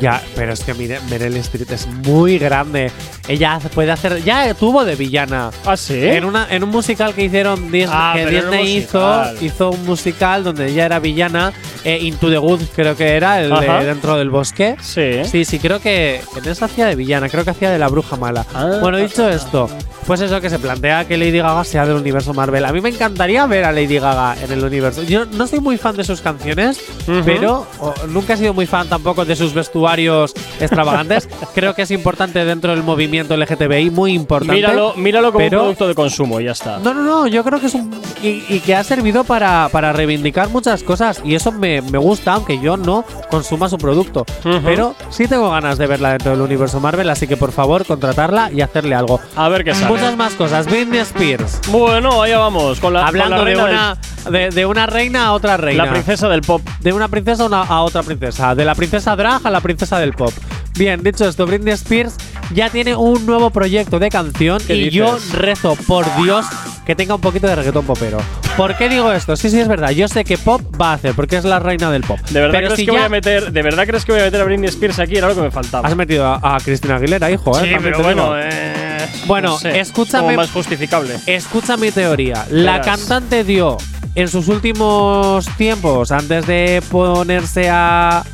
Ya, 0.00 0.20
pero 0.34 0.52
es 0.52 0.60
que 0.64 0.74
mire, 0.74 0.98
Meryl 1.10 1.36
Streep 1.36 1.70
es 1.70 1.86
muy 1.86 2.38
grande. 2.38 2.90
Ella 3.28 3.58
puede 3.74 3.92
hacer. 3.92 4.22
Ya 4.24 4.52
tuvo 4.54 4.84
de 4.84 4.96
villana. 4.96 5.50
¿Ah, 5.64 5.76
sí? 5.76 5.94
En, 6.04 6.24
una, 6.24 6.46
en 6.50 6.64
un 6.64 6.70
musical 6.70 7.14
que 7.14 7.24
hicieron 7.24 7.70
Disney, 7.70 7.88
Ah, 7.90 8.12
que 8.16 8.26
Disney 8.26 8.76
hizo, 8.78 9.22
hizo 9.40 9.70
un 9.70 9.84
musical 9.84 10.42
donde 10.44 10.66
ella 10.68 10.86
era 10.86 10.98
villana. 10.98 11.52
eh, 11.84 11.98
Into 12.02 12.30
the 12.30 12.38
Woods, 12.38 12.68
creo 12.74 12.96
que 12.96 13.16
era, 13.16 13.40
el 13.40 13.50
de 13.50 13.84
dentro 13.84 14.16
del 14.16 14.30
bosque. 14.30 14.76
Sí. 14.80 15.24
Sí, 15.24 15.44
sí, 15.44 15.58
creo 15.58 15.80
que 15.80 16.20
en 16.36 16.48
esa 16.48 16.64
hacía 16.66 16.86
de 16.86 16.96
villana, 16.96 17.28
creo 17.28 17.44
que 17.44 17.50
hacía 17.50 17.70
de 17.70 17.78
la 17.78 17.88
bruja 17.88 18.16
mala. 18.16 18.44
Ah. 18.54 18.78
bueno, 18.80 18.98
dicho 18.98 19.28
esto, 19.28 19.68
pues 20.06 20.20
eso 20.20 20.40
que 20.40 20.50
se 20.50 20.58
plantea 20.58 21.06
que 21.06 21.16
Lady 21.16 21.38
Gaga 21.38 21.64
sea 21.64 21.86
del 21.86 21.96
universo 21.96 22.34
Marvel. 22.34 22.64
A 22.64 22.72
mí 22.72 22.80
me 22.80 22.88
encantaría 22.88 23.46
ver 23.46 23.64
a 23.64 23.72
Lady 23.72 23.98
Gaga 23.98 24.36
en 24.42 24.52
el 24.52 24.64
universo. 24.64 25.02
Yo 25.04 25.26
no 25.26 25.46
soy 25.46 25.60
muy 25.60 25.76
fan 25.76 25.96
de 25.96 26.04
sus 26.04 26.20
canciones, 26.20 26.80
Ujú. 27.08 27.22
pero 27.24 27.66
o, 27.78 27.94
nunca 28.08 28.34
he 28.34 28.36
sido 28.36 28.52
muy 28.54 28.66
fan 28.66 28.88
tampoco 28.88 29.24
de 29.24 29.36
sus 29.36 29.52
vestuarios 29.54 30.34
extravagantes. 30.60 31.28
creo 31.54 31.74
que 31.74 31.82
es 31.82 31.90
importante 31.90 32.44
dentro 32.44 32.72
del 32.72 32.82
movimiento 32.82 33.11
LGTBI, 33.20 33.90
muy 33.90 34.12
importante. 34.14 34.54
Míralo, 34.54 34.94
míralo 34.96 35.32
como 35.32 35.44
pero- 35.44 35.58
un 35.58 35.64
producto 35.64 35.88
de 35.88 35.94
consumo 35.94 36.40
y 36.40 36.44
ya 36.44 36.52
está. 36.52 36.78
no, 36.78 36.94
no, 36.94 37.02
no, 37.02 37.26
yo 37.26 37.44
creo 37.44 37.60
que 37.60 37.66
es 37.66 37.74
un. 37.74 37.90
Y, 38.22 38.44
y 38.48 38.60
que 38.60 38.74
ha 38.74 38.84
servido 38.84 39.24
para, 39.24 39.68
para 39.70 39.92
reivindicar 39.92 40.48
muchas 40.48 40.82
cosas. 40.82 41.20
Y 41.24 41.34
eso 41.34 41.52
me, 41.52 41.82
me 41.82 41.98
gusta, 41.98 42.32
aunque 42.34 42.58
yo 42.60 42.76
no 42.76 43.04
consuma 43.30 43.68
su 43.68 43.78
producto. 43.78 44.24
Ujú. 44.44 44.60
Pero 44.64 44.94
sí 45.10 45.26
tengo 45.28 45.50
ganas 45.50 45.78
de 45.78 45.86
verla 45.86 46.10
dentro 46.10 46.30
del 46.32 46.40
universo 46.40 46.80
Marvel, 46.80 47.08
así 47.10 47.26
que 47.26 47.36
por 47.36 47.52
favor, 47.52 47.84
contratarla 47.84 48.50
y 48.52 48.60
hacerle 48.60 48.94
algo. 48.94 49.20
A 49.36 49.48
ver 49.48 49.64
qué 49.64 49.74
sale. 49.74 49.88
Muchas 49.92 50.16
más 50.16 50.34
cosas. 50.34 50.66
Britney 50.66 51.00
Spears. 51.00 51.60
Bueno, 51.70 52.22
allá 52.22 52.38
vamos. 52.38 52.80
Con 52.80 52.92
la, 52.92 53.06
Hablando 53.06 53.36
con 53.38 53.44
la 53.44 53.50
de, 53.50 53.56
una, 53.62 53.96
de, 54.30 54.50
de 54.50 54.66
una 54.66 54.86
reina 54.86 55.26
a 55.26 55.32
otra 55.32 55.56
reina. 55.56 55.84
la 55.86 55.90
princesa 55.92 56.28
del 56.28 56.42
pop. 56.42 56.62
De 56.80 56.92
una 56.92 57.08
princesa 57.08 57.42
a, 57.42 57.46
una- 57.46 57.62
a 57.62 57.82
otra 57.82 58.02
princesa. 58.02 58.54
De 58.54 58.64
la 58.64 58.74
princesa 58.74 59.16
drag 59.16 59.44
a 59.46 59.50
la 59.50 59.60
princesa 59.60 59.98
del 59.98 60.12
pop. 60.12 60.32
Bien, 60.76 61.02
dicho 61.02 61.28
esto, 61.28 61.46
Britney 61.46 61.74
Spears 61.74 62.14
ya 62.54 62.70
tiene 62.70 62.96
un 62.96 63.24
nuevo 63.26 63.50
proyecto 63.50 63.98
de 63.98 64.08
canción 64.10 64.58
¿Qué 64.66 64.74
y 64.74 64.90
yo 64.90 65.18
rezo 65.32 65.76
por 65.86 66.04
Dios 66.22 66.46
que 66.86 66.94
tenga 66.96 67.14
un 67.14 67.20
poquito 67.20 67.46
de 67.46 67.54
reggaetón 67.54 67.84
popero. 67.84 68.18
¿Por 68.56 68.76
qué 68.76 68.88
digo 68.88 69.12
esto? 69.12 69.36
Sí, 69.36 69.50
sí, 69.50 69.60
es 69.60 69.68
verdad. 69.68 69.90
Yo 69.90 70.08
sé 70.08 70.24
que 70.24 70.36
pop 70.36 70.60
va 70.80 70.90
a 70.90 70.94
hacer 70.94 71.14
porque 71.14 71.36
es 71.36 71.44
la 71.44 71.58
reina 71.60 71.90
del 71.90 72.02
pop. 72.02 72.18
¿De 72.30 72.40
verdad, 72.40 72.52
Pero 72.58 72.68
crees 72.68 72.80
si 72.80 72.86
que 72.86 72.92
ya 72.92 72.98
voy 72.98 73.06
a 73.06 73.08
meter, 73.08 73.52
¿De 73.52 73.62
verdad 73.62 73.86
crees 73.86 74.04
que 74.04 74.12
voy 74.12 74.20
a 74.20 74.24
meter 74.24 74.40
a 74.40 74.44
Britney 74.44 74.68
Spears 74.68 74.98
aquí? 74.98 75.16
Era 75.16 75.28
lo 75.28 75.34
que 75.36 75.42
me 75.42 75.50
faltaba. 75.50 75.86
has 75.86 75.94
metido 75.96 76.26
a, 76.26 76.56
a 76.56 76.58
Cristina 76.58 76.96
Aguilera, 76.96 77.30
hijo, 77.30 77.50
¿eh? 77.58 77.62
Sí, 77.64 77.70
También 77.72 77.82
pero 77.82 78.02
bueno, 78.02 78.32
eh, 78.36 79.06
Bueno, 79.26 79.50
no 79.50 79.58
sé, 79.58 79.78
escúchame- 79.80 80.24
como 80.24 80.36
más 80.36 80.50
justificable. 80.50 81.16
Escucha 81.26 81.76
mi 81.76 81.92
teoría. 81.92 82.44
La 82.50 82.78
Verás. 82.78 82.86
cantante 82.86 83.44
dio 83.44 83.76
en 84.16 84.28
sus 84.28 84.48
últimos 84.48 85.46
tiempos, 85.56 86.10
antes 86.10 86.46
de 86.46 86.82
ponerse 86.90 87.70
a, 87.70 88.24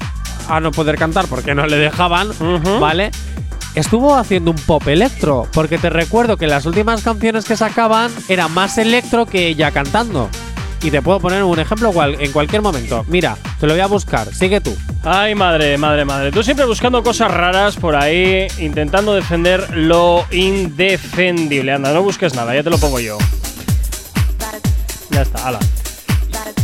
a 0.48 0.60
no 0.60 0.70
poder 0.72 0.96
cantar 0.96 1.26
porque 1.26 1.54
no 1.54 1.66
le 1.66 1.76
dejaban, 1.76 2.28
¿vale? 2.80 3.10
Estuvo 3.74 4.16
haciendo 4.16 4.50
un 4.50 4.56
pop 4.56 4.86
electro, 4.88 5.46
porque 5.52 5.78
te 5.78 5.90
recuerdo 5.90 6.36
que 6.36 6.46
las 6.46 6.66
últimas 6.66 7.02
canciones 7.02 7.44
que 7.44 7.56
sacaban 7.56 8.10
era 8.28 8.48
más 8.48 8.76
electro 8.78 9.26
que 9.26 9.46
ella 9.46 9.70
cantando. 9.70 10.28
Y 10.82 10.90
te 10.92 11.02
puedo 11.02 11.18
poner 11.18 11.42
un 11.42 11.58
ejemplo 11.58 11.90
cual- 11.92 12.16
en 12.20 12.30
cualquier 12.32 12.62
momento. 12.62 13.04
Mira, 13.08 13.36
te 13.58 13.66
lo 13.66 13.72
voy 13.74 13.80
a 13.80 13.86
buscar. 13.86 14.32
Sigue 14.32 14.60
tú. 14.60 14.76
Ay, 15.04 15.34
madre, 15.34 15.76
madre, 15.76 16.04
madre. 16.04 16.30
Tú 16.30 16.42
siempre 16.44 16.66
buscando 16.66 17.02
cosas 17.02 17.30
raras 17.32 17.76
por 17.76 17.96
ahí, 17.96 18.46
intentando 18.58 19.12
defender 19.14 19.76
lo 19.76 20.24
indefendible. 20.30 21.72
Anda, 21.72 21.92
no 21.92 22.02
busques 22.02 22.34
nada, 22.34 22.54
ya 22.54 22.62
te 22.62 22.70
lo 22.70 22.78
pongo 22.78 23.00
yo. 23.00 23.18
Ya 25.10 25.22
está, 25.22 25.48
ala. 25.48 25.58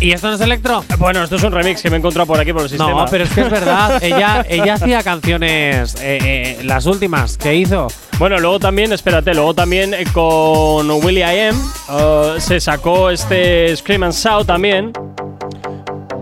¿Y 0.01 0.13
esto 0.13 0.29
no 0.29 0.35
es 0.35 0.41
electro? 0.41 0.85
Bueno, 0.99 1.23
esto 1.23 1.37
es 1.37 1.43
un 1.43 1.53
remix 1.53 1.83
que 1.83 1.91
me 1.91 1.97
he 1.97 1.99
encontrado 1.99 2.27
por 2.27 2.39
aquí 2.39 2.53
por 2.53 2.63
el 2.63 2.69
sistema. 2.69 2.91
No, 2.91 3.07
pero 3.11 3.25
es 3.25 3.31
que 3.31 3.41
es 3.43 3.51
verdad. 3.51 3.99
ella, 4.03 4.45
ella 4.49 4.75
hacía 4.75 5.03
canciones, 5.03 5.95
eh, 5.97 6.19
eh, 6.23 6.61
las 6.65 6.87
últimas 6.87 7.37
que 7.37 7.55
hizo. 7.55 7.89
Bueno, 8.19 8.39
luego 8.39 8.61
también, 8.61 8.93
espérate, 8.93 9.35
luego 9.35 9.55
también 9.55 9.93
eh, 9.93 10.05
con 10.13 10.89
Willy 10.91 11.21
I 11.21 11.41
Am 11.49 11.57
eh, 11.91 12.37
se 12.39 12.61
sacó 12.61 13.11
este 13.11 13.77
Scream 13.77 14.05
and 14.05 14.13
Shout 14.13 14.47
también. 14.47 14.93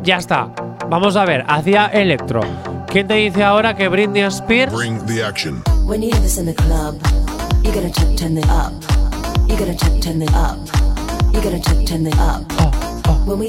Ya 0.03 0.17
está. 0.17 0.49
Vamos 0.89 1.17
a 1.17 1.25
ver, 1.25 1.45
hacía 1.49 1.87
electro. 1.87 2.41
¿Quién 2.89 3.07
te 3.07 3.15
dice 3.15 3.43
ahora 3.43 3.75
que 3.77 3.89
Britney 3.89 4.23
Spears 4.23 4.73
Bring 4.73 5.05
the 5.07 5.25
action. 5.25 5.63
When 5.85 6.03
you 6.03 6.11
hear 6.11 6.21
this 6.21 6.39
in 6.39 6.47
the 6.47 6.55
club, 6.55 6.99
you 7.63 7.73
gotta 7.73 7.91
check, 7.91 8.17
turn 8.17 8.37
it 8.37 8.47
up. 8.47 8.73
You 9.49 9.57
gotta 9.57 9.75
check, 9.75 10.01
turn 10.01 10.23
it 10.23 10.31
up. 10.35 10.59
You 11.33 11.41
gotta 11.41 11.61
check, 11.61 11.87
turn 11.87 12.07
it 12.07 12.19
up. 12.19 12.43
When 12.59 12.92
all 13.29 13.43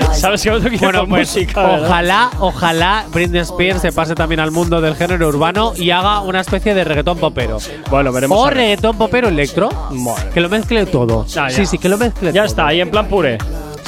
eyes 0.00 0.20
¿Sabes 0.20 0.42
qué 0.42 0.50
otro 0.50 0.70
que 0.70 0.76
Bueno, 0.78 1.06
pues 1.06 1.28
música, 1.34 1.78
ojalá, 1.82 2.30
ojalá 2.38 3.04
Britney 3.12 3.40
Spears 3.40 3.82
se 3.82 3.92
pase 3.92 4.14
también 4.14 4.40
al 4.40 4.50
mundo 4.50 4.80
del 4.80 4.94
género 4.94 5.28
urbano 5.28 5.72
y 5.76 5.90
haga 5.90 6.20
una 6.20 6.40
especie 6.40 6.74
de 6.74 6.84
reggaetón 6.84 7.18
popero. 7.18 7.58
Bueno, 7.90 8.12
veremos. 8.12 8.38
O 8.38 8.44
a 8.44 8.48
ver. 8.48 8.58
reggaetón 8.58 8.96
popero 8.96 9.28
electro. 9.28 9.68
Madre. 9.90 10.30
Que 10.32 10.40
lo 10.40 10.48
mezcle 10.48 10.86
todo. 10.86 11.22
Ah, 11.36 11.48
ya. 11.48 11.50
sí, 11.50 11.66
sí, 11.66 11.78
que 11.78 11.88
lo 11.88 11.98
mezcle 11.98 12.32
Ya 12.32 12.42
todo. 12.42 12.46
está, 12.46 12.66
ahí 12.68 12.80
en 12.80 12.90
plan 12.90 13.08
puré. 13.08 13.38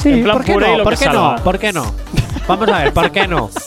Sí, 0.01 0.09
en 0.09 0.23
plan 0.23 0.37
¿por 0.37 0.45
qué 0.45 0.53
puré 0.53 0.67
y 0.67 0.71
no? 0.71 0.77
lo 0.79 0.83
¿Por 0.83 0.97
que 0.97 1.05
qué 1.05 1.11
no? 1.11 1.35
¿Por 1.43 1.59
qué 1.59 1.73
no? 1.73 1.93
Vamos 2.47 2.69
a 2.69 2.77
ver, 2.79 2.93
¿por 2.93 3.11
qué 3.11 3.27
no? 3.27 3.49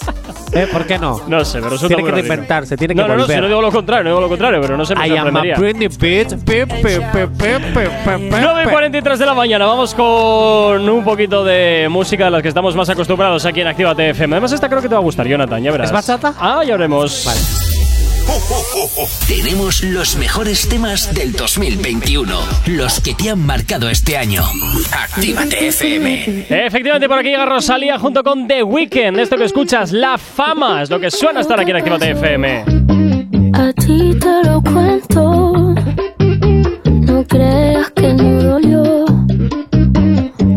¿Eh? 0.53 0.69
¿Por 0.71 0.87
qué 0.87 0.99
no? 0.99 1.21
No 1.27 1.45
sé, 1.45 1.59
pero 1.59 1.71
resulta 1.71 1.97
Tiene 1.97 2.09
que 2.09 2.15
reinventarse, 2.15 2.77
tiene 2.77 2.95
no, 2.95 3.03
que 3.03 3.09
no, 3.09 3.15
no, 3.15 3.23
volver. 3.23 3.37
si 3.37 3.41
no 3.41 3.49
digo 3.49 3.63
lo 3.63 3.73
contrario, 3.73 4.05
no 4.05 4.11
digo 4.11 4.21
lo 4.21 4.29
contrario, 4.29 4.61
pero 4.61 4.77
no 4.77 4.85
sé, 4.85 4.95
me 4.95 5.09
I 5.09 5.17
am 5.17 5.37
a. 5.37 5.43
Britney 5.59 5.89
bitch. 5.89 6.37
Pi, 6.37 6.65
pi, 6.65 6.67
pi, 6.67 6.77
pi, 6.77 7.27
pi, 7.37 7.57
pi, 7.65 7.81
pi, 8.05 8.37
9.43 8.37 9.17
de 9.17 9.27
la 9.27 9.35
mañana, 9.35 9.67
vamos 9.67 9.95
con 9.95 10.89
un 10.89 11.05
poquito 11.05 11.45
de 11.45 11.89
música 11.91 12.27
de 12.27 12.31
las 12.31 12.43
que 12.43 12.49
estamos 12.49 12.75
más 12.77 12.89
acostumbrados 12.89 13.45
aquí 13.47 13.61
en 13.61 13.69
Actívate 13.69 14.11
FM. 14.11 14.35
Además, 14.35 14.53
esta 14.53 14.69
creo 14.69 14.81
que 14.81 14.89
te 14.89 14.95
va 14.95 15.01
a 15.01 15.05
gustar, 15.05 15.27
Jonathan, 15.27 15.63
ya 15.63 15.73
verás. 15.73 15.89
¿Es 15.89 15.93
bachata? 15.93 16.35
Ah, 16.39 16.63
ya 16.65 16.73
veremos. 16.77 17.25
Vale. 17.27 17.74
Tenemos 19.27 19.83
los 19.83 20.17
mejores 20.17 20.69
temas 20.69 21.13
del 21.15 21.33
2021, 21.33 22.39
los 22.67 23.01
que 23.01 23.15
te 23.15 23.31
han 23.31 23.45
marcado 23.45 23.89
este 23.89 24.17
año. 24.17 24.43
Actívate 24.93 25.69
FM. 25.69 26.47
Efectivamente, 26.49 27.09
por 27.09 27.19
aquí 27.19 27.29
llega 27.29 27.45
Rosalía 27.47 27.99
junto 27.99 28.23
con 28.23 28.47
The 28.47 28.63
Weeknd. 28.63 29.19
Esto 29.19 29.37
que 29.37 29.45
escuchas, 29.45 29.93
La 29.93 30.19
Fama, 30.19 30.83
es 30.83 30.91
lo 30.91 31.01
que 31.01 31.11
suena 31.11 31.41
estar 31.41 31.59
aquí 31.61 31.71
en 31.71 31.77
Actívate 31.77 32.11
FM. 32.11 32.65
A 33.55 33.73
ti 33.73 34.15
te 34.19 34.49
lo 34.49 34.61
cuento, 34.63 35.75
no 36.85 37.25
creas 37.27 37.91
que 37.91 38.15
no 38.15 38.43
dolió 38.43 39.05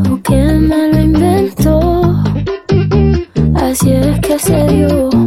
o 0.10 0.22
que 0.23 0.35
me 0.35 0.88
lo 0.91 0.99
invento. 0.99 2.23
Así 3.56 3.91
es 3.91 4.19
que 4.19 4.39
se 4.39 4.68
dio. 4.68 5.27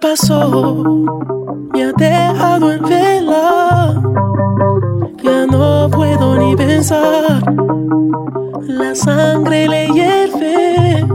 Pasó 0.00 1.04
me 1.72 1.84
ha 1.84 1.92
dejado 1.92 2.72
en 2.72 2.82
vela. 2.82 4.02
Ya 5.22 5.46
no 5.46 5.88
puedo 5.90 6.36
ni 6.36 6.56
pensar. 6.56 7.42
La 8.66 8.94
sangre 8.94 9.68
le 9.68 9.88
hierve. 9.88 11.06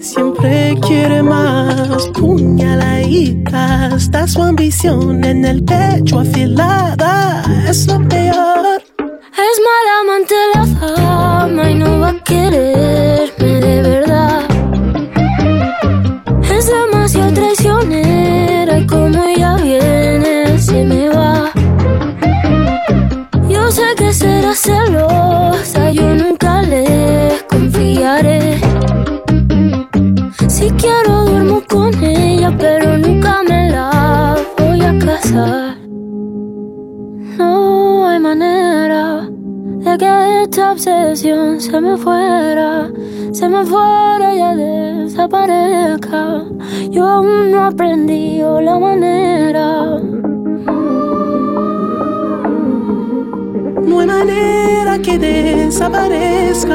Siempre 0.00 0.76
quiere 0.86 1.22
más. 1.22 2.08
Puñaladita. 2.18 3.94
Está 3.96 4.26
su 4.26 4.42
ambición 4.42 5.22
en 5.24 5.44
el 5.44 5.62
pecho 5.62 6.20
afilada. 6.20 7.03
No 54.24 54.32
hay 54.32 54.36
manera 54.36 54.98
que 54.98 55.18
desaparezca. 55.18 56.74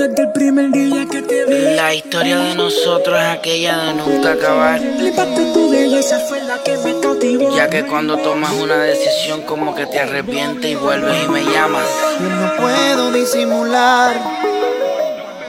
Desde 0.00 0.22
el 0.22 0.32
primer 0.32 0.70
día 0.70 1.04
que 1.04 1.20
te 1.20 1.44
vi. 1.44 1.76
La 1.76 1.92
historia 1.92 2.38
de 2.38 2.54
nosotros 2.54 3.20
es 3.20 3.38
aquella 3.38 3.76
de 3.84 3.92
nunca 3.92 4.32
acabar. 4.32 4.80
Flipaste 4.80 5.52
tu 5.52 5.70
belleza 5.70 6.18
fue 6.20 6.40
la 6.40 6.56
que 6.62 6.78
me 6.78 6.98
cautivó. 7.00 7.54
Ya 7.54 7.68
que 7.68 7.84
cuando 7.84 8.16
tomas 8.16 8.50
una 8.52 8.78
decisión 8.78 9.42
como 9.42 9.74
que 9.74 9.84
te 9.84 10.00
arrepientes 10.00 10.70
y 10.70 10.74
vuelves 10.74 11.22
y 11.22 11.28
me 11.28 11.44
llamas. 11.44 11.84
Yo 12.18 12.28
no 12.30 12.56
puedo 12.56 13.12
disimular. 13.12 14.16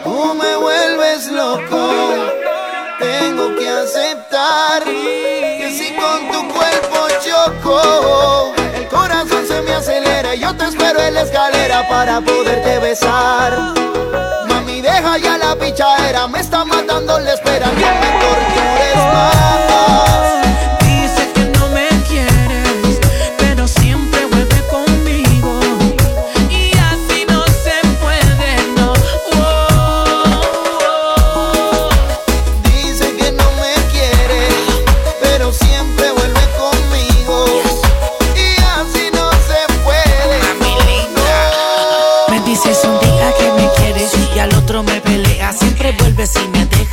Tú 0.03 0.33
me 0.33 0.57
vuelves 0.57 1.31
loco. 1.31 1.89
Tengo 2.99 3.55
que 3.55 3.69
aceptar 3.69 4.83
que 4.83 5.71
si 5.71 5.93
con 5.93 6.29
tu 6.29 6.53
cuerpo 6.53 7.07
choco, 7.23 8.53
el 8.75 8.85
corazón 8.89 9.47
se 9.47 9.61
me 9.61 9.71
acelera. 9.71 10.35
Yo 10.35 10.53
te 10.57 10.65
espero 10.65 10.99
en 10.99 11.13
la 11.13 11.21
escalera 11.21 11.87
para 11.87 12.19
poderte 12.19 12.79
besar. 12.79 13.79
Deja 15.01 15.17
ya 15.17 15.35
la 15.35 15.55
pichadera. 15.55 16.27
Me 16.27 16.41
está 16.41 16.63
matando 16.63 17.19
la 17.19 17.33
espera. 17.33 17.65
No 17.65 18.60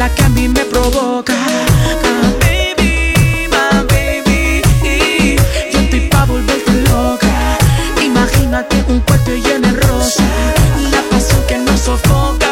La 0.00 0.08
que 0.14 0.22
a 0.22 0.30
mí 0.30 0.48
me 0.48 0.64
provoca. 0.64 1.34
Ah, 1.34 2.32
baby, 2.40 3.46
my 3.52 3.84
baby, 3.92 4.62
yo 5.70 5.78
estoy 5.78 6.08
pa' 6.08 6.24
volverte 6.24 6.72
loca. 6.88 7.58
Imagínate 8.02 8.82
un 8.88 9.00
cuarto 9.00 9.32
lleno 9.32 9.68
de 9.68 9.78
rosa. 9.78 10.24
La 10.90 11.02
pasión 11.10 11.42
que 11.46 11.58
nos 11.58 11.80
sofoca. 11.80 12.48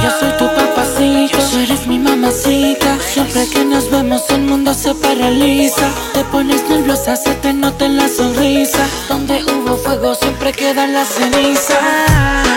Yo 0.00 0.10
soy 0.20 0.30
tu 0.38 0.46
papacito, 0.46 1.38
tú 1.50 1.58
eres 1.58 1.88
mi 1.88 1.98
mamacita. 1.98 2.98
Siempre 3.00 3.48
que 3.48 3.64
nos 3.64 3.90
vemos 3.90 4.22
el 4.30 4.42
mundo 4.42 4.72
se 4.72 4.94
paraliza. 4.94 5.88
Te 6.14 6.22
pones 6.22 6.62
nerviosa, 6.68 7.16
se 7.16 7.34
te 7.34 7.52
nota 7.52 7.86
en 7.86 7.96
la 7.96 8.08
sonrisa. 8.08 8.86
Donde 9.08 9.42
hubo 9.42 9.76
fuego 9.76 10.14
siempre 10.14 10.52
queda 10.52 10.86
la 10.86 11.04
ceniza. 11.04 12.49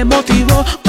Me 0.00 0.04
motivó. 0.04 0.79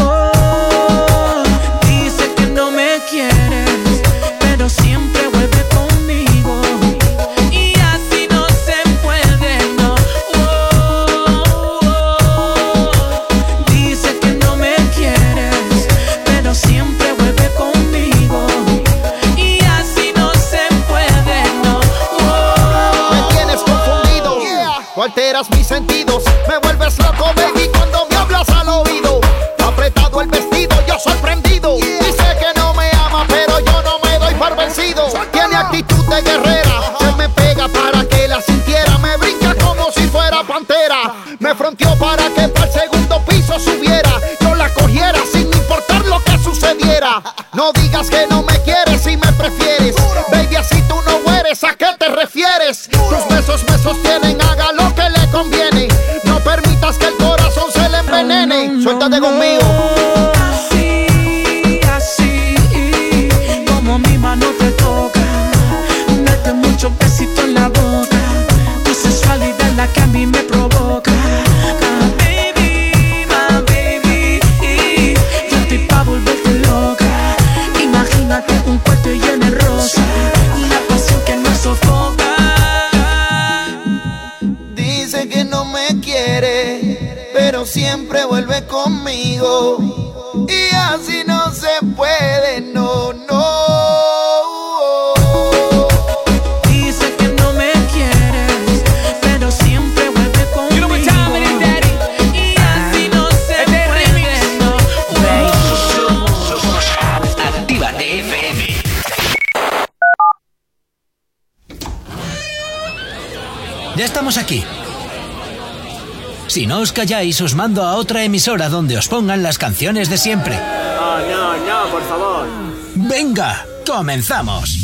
Os 116.81 116.91
calláis, 116.91 117.39
os 117.41 117.53
mando 117.53 117.83
a 117.83 117.95
otra 117.95 118.23
emisora 118.23 118.67
donde 118.67 118.97
os 118.97 119.07
pongan 119.07 119.43
las 119.43 119.57
canciones 119.57 120.09
de 120.09 120.17
siempre. 120.17 120.57
No, 120.57 121.19
no, 121.19 121.57
no, 121.57 121.91
por 121.91 122.03
favor. 122.03 122.47
Venga, 122.95 123.65
comenzamos. 123.85 124.75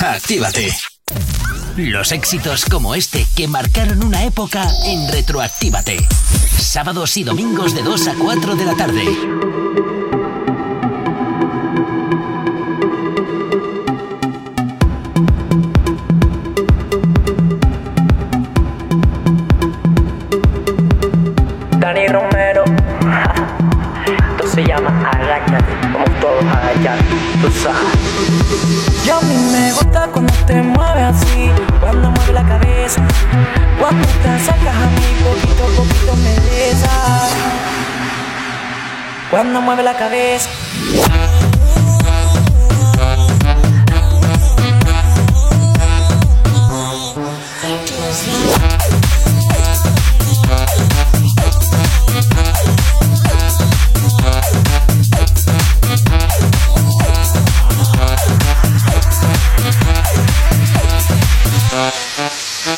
Actívate. 0.00 0.72
Los 1.76 2.12
éxitos 2.12 2.64
como 2.64 2.94
este 2.94 3.26
que 3.36 3.48
marcaron 3.48 4.04
una 4.04 4.24
época 4.24 4.68
en 4.84 5.10
Retroactívate. 5.10 6.06
Sábados 6.58 7.16
y 7.16 7.24
domingos 7.24 7.74
de 7.74 7.82
2 7.82 8.08
a 8.08 8.14
4 8.14 8.56
de 8.56 8.64
la 8.64 8.74
tarde. 8.74 9.57
Cuando 39.38 39.60
mueve 39.60 39.84
la 39.84 39.96
cabeza. 39.96 40.50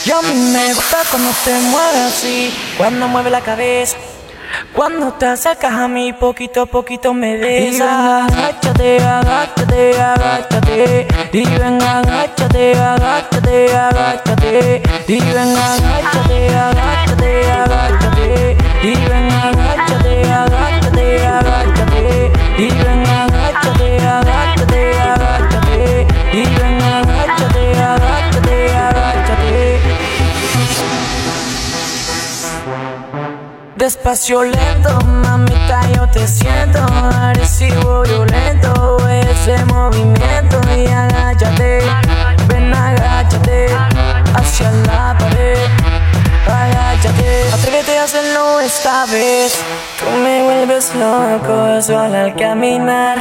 Y 0.05 0.11
a 0.11 0.21
mí 0.21 0.35
me 0.35 0.75
gusta 0.75 0.99
cuando 1.11 1.31
te 1.43 1.59
mueves 1.59 1.97
así, 1.97 2.53
cuando 2.77 3.09
mueve 3.09 3.31
la 3.31 3.41
cabeza. 3.41 3.97
Cuando 4.81 5.13
te 5.13 5.27
acercas 5.27 5.75
a 5.75 5.89
mí, 5.89 6.11
poquito 6.15 6.63
a 6.63 6.65
poquito 6.65 7.13
me 7.13 7.37
besas. 7.37 8.33
Agáchate, 8.33 8.97
agáchate, 8.97 10.01
agáchate. 10.01 11.07
Y 11.35 11.45
ven, 11.45 11.83
agáchate, 11.83 12.79
agáchate, 12.79 13.77
agáchate. 13.77 14.83
Y 15.07 15.21
agáchate, 15.21 16.49
agáchate, 16.57 16.90
Despacio 34.11 34.43
lento, 34.43 34.99
mamita, 35.07 35.83
yo 35.95 36.05
te 36.09 36.27
siento. 36.27 36.81
Agresivo, 36.83 38.03
violento, 38.03 38.99
ese 39.09 39.65
movimiento. 39.67 40.61
Y 40.77 40.89
agáchate, 40.89 41.79
ven 42.49 42.75
agáchate 42.75 43.69
Hacia 44.35 44.73
la 44.73 45.17
pared, 45.17 45.59
agáchate 46.47 47.51
Atrévete 47.53 47.99
a 47.99 48.05
hacerlo 48.05 48.61
esta 48.61 49.07
vez. 49.07 49.59
Tú 49.99 50.11
me 50.23 50.43
vuelves 50.43 50.95
loco 50.95 51.83
solo 51.83 52.17
al 52.17 52.35
caminar. 52.37 53.19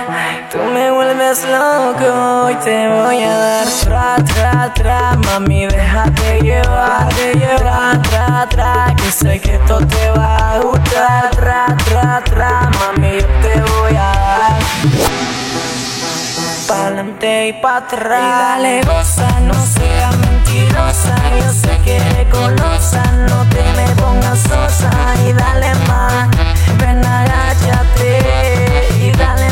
Tú 0.52 0.60
me 0.60 0.92
vuelves 0.92 1.44
loco 1.46 2.50
y 2.52 2.56
te 2.56 2.88
voy 2.88 3.24
a 3.24 3.38
dar. 3.38 3.68
Tra, 3.84 4.16
tra, 4.24 4.74
tra, 4.74 5.16
mami, 5.16 5.66
déjate 5.66 6.40
llevar 6.42 7.10
Tra, 7.58 8.02
tra, 8.02 8.48
tra, 8.50 8.96
que 8.96 9.12
sé 9.12 9.40
que 9.40 9.56
esto 9.56 9.80
te 9.86 10.12
va 10.12 10.54
a 10.54 10.60
gustar. 10.60 11.30
Tra, 11.32 11.76
tra, 11.86 12.24
tra, 12.24 12.70
mami, 12.80 13.20
yo 13.20 13.28
te 13.42 13.62
voy 13.62 13.96
a 13.96 14.12
dar 14.14 15.29
Pa'lante 16.70 17.48
y 17.48 17.54
pa' 17.54 17.78
atrás. 17.78 18.22
Y 18.22 18.30
dale 18.30 18.82
goza, 18.84 19.40
no 19.40 19.56
seas 19.56 20.16
mentirosa. 20.18 21.16
Yo 21.42 21.52
sé 21.52 21.80
que 21.84 21.98
eres 21.98 22.32
golosa, 22.32 23.02
no 23.28 23.44
te 23.50 23.64
me 23.76 23.90
pongas 23.96 24.38
sosa. 24.38 24.92
Y 25.28 25.34
dale 25.34 25.74
más, 25.88 26.30
ven 26.78 27.04
agáchate. 27.04 28.88
Y 29.02 29.12
dale 29.18 29.49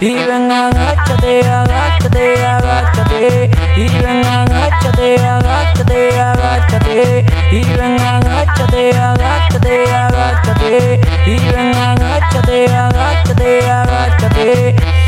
Y 0.00 0.14
ven 0.14 0.52
agáchate, 0.52 1.40
agáchate, 1.40 2.46
agáchate 2.46 3.50
Y 3.76 3.88
ven 3.88 4.24
agáchate, 4.24 5.18
agáchate, 5.18 6.20
agáchate 6.20 7.24
Y 7.50 7.64
ven 7.64 8.00
agáchate, 8.00 8.96
agáchate, 8.96 9.92
agáchate 9.92 11.00
Y 11.26 11.38
ven 11.50 11.74
agáchate, 11.74 12.66
agáchate, 12.66 13.70
agáchate 13.70 15.07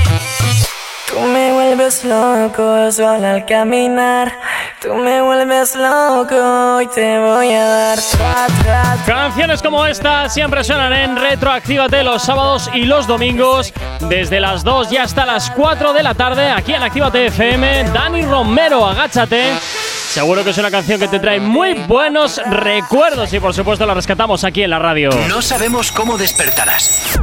Tú 1.10 1.20
me 1.20 1.52
vuelves 1.52 2.04
loco 2.04 2.92
solo 2.92 3.26
al 3.26 3.44
caminar 3.44 4.32
Tú 4.80 4.94
me 4.94 5.20
vuelves 5.20 5.74
loco 5.74 6.80
y 6.80 6.86
te 6.86 7.18
voy 7.18 7.52
a 7.52 7.64
dar 7.64 7.98
tra, 7.98 8.46
tra, 8.62 8.96
tra. 9.04 9.14
Canciones 9.14 9.60
como 9.60 9.84
esta 9.84 10.28
siempre 10.28 10.64
suenan 10.64 10.92
en 10.92 11.16
Retroactívate 11.16 12.02
los 12.02 12.22
sábados 12.22 12.70
y 12.72 12.84
los 12.84 13.06
domingos 13.06 13.74
desde 14.08 14.40
las 14.40 14.64
2 14.64 14.92
y 14.92 14.96
hasta 14.96 15.26
las 15.26 15.50
4 15.50 15.92
de 15.92 16.02
la 16.02 16.14
tarde 16.14 16.48
aquí 16.48 16.72
en 16.72 16.82
Actívate 16.82 17.26
FM. 17.26 17.90
Dani 17.92 18.22
Romero, 18.22 18.86
agáchate. 18.86 19.52
Seguro 19.58 20.42
que 20.44 20.50
es 20.50 20.58
una 20.58 20.70
canción 20.70 20.98
que 20.98 21.08
te 21.08 21.18
trae 21.20 21.40
muy 21.40 21.74
buenos 21.74 22.40
recuerdos 22.46 23.32
y 23.32 23.38
por 23.38 23.52
supuesto 23.52 23.84
la 23.84 23.94
rescatamos 23.94 24.44
aquí 24.44 24.62
en 24.62 24.70
la 24.70 24.78
radio. 24.78 25.10
No 25.28 25.42
sabemos 25.42 25.92
cómo 25.92 26.16
despertarás, 26.16 27.20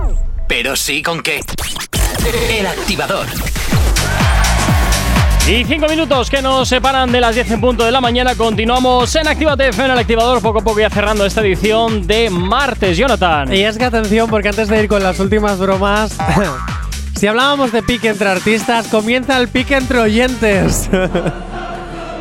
pero 0.48 0.76
sí 0.76 1.02
con 1.02 1.22
qué. 1.22 1.42
El 2.50 2.68
activador. 2.68 3.28
Y 5.48 5.64
cinco 5.64 5.88
minutos 5.88 6.30
que 6.30 6.42
nos 6.42 6.68
separan 6.68 7.10
de 7.12 7.22
las 7.22 7.36
10 7.36 7.52
en 7.52 7.62
punto 7.62 7.86
de 7.86 7.92
la 7.92 8.02
mañana. 8.02 8.36
Continuamos 8.36 9.16
en 9.16 9.28
Actívate 9.28 9.70
FM 9.70 9.86
en 9.86 9.92
el 9.92 10.00
activador. 10.00 10.42
Poco 10.42 10.60
a 10.60 10.64
poco 10.64 10.80
ya 10.80 10.90
cerrando 10.90 11.26
esta 11.26 11.42
edición 11.42 12.06
de 12.06 12.30
martes, 12.30 12.98
Jonathan. 12.98 13.54
Y 13.54 13.64
es 13.64 13.78
que 13.78 13.86
atención, 13.86 14.30
porque 14.30 14.50
antes 14.50 14.68
de 14.68 14.84
ir 14.84 14.90
con 14.90 15.02
las 15.02 15.20
últimas 15.20 15.58
bromas, 15.58 16.18
si 17.16 17.28
hablábamos 17.28 17.72
de 17.72 17.82
pique 17.82 18.10
entre 18.10 18.28
artistas, 18.28 18.88
comienza 18.88 19.38
el 19.38 19.48
pique 19.48 19.76
entre 19.76 20.00
oyentes. 20.00 20.90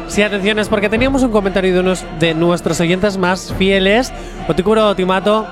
Sí, 0.09 0.23
atención, 0.23 0.61
es 0.61 0.69
porque 0.69 0.89
teníamos 0.89 1.25
un 1.25 1.33
comentario 1.33 1.75
de, 1.75 1.81
unos, 1.81 2.05
de 2.21 2.33
nuestros 2.33 2.81
oyentes 2.81 3.19
más 3.19 3.53
fieles, 3.59 4.13
Otikuro 4.47 4.89
Otimato, 4.89 5.49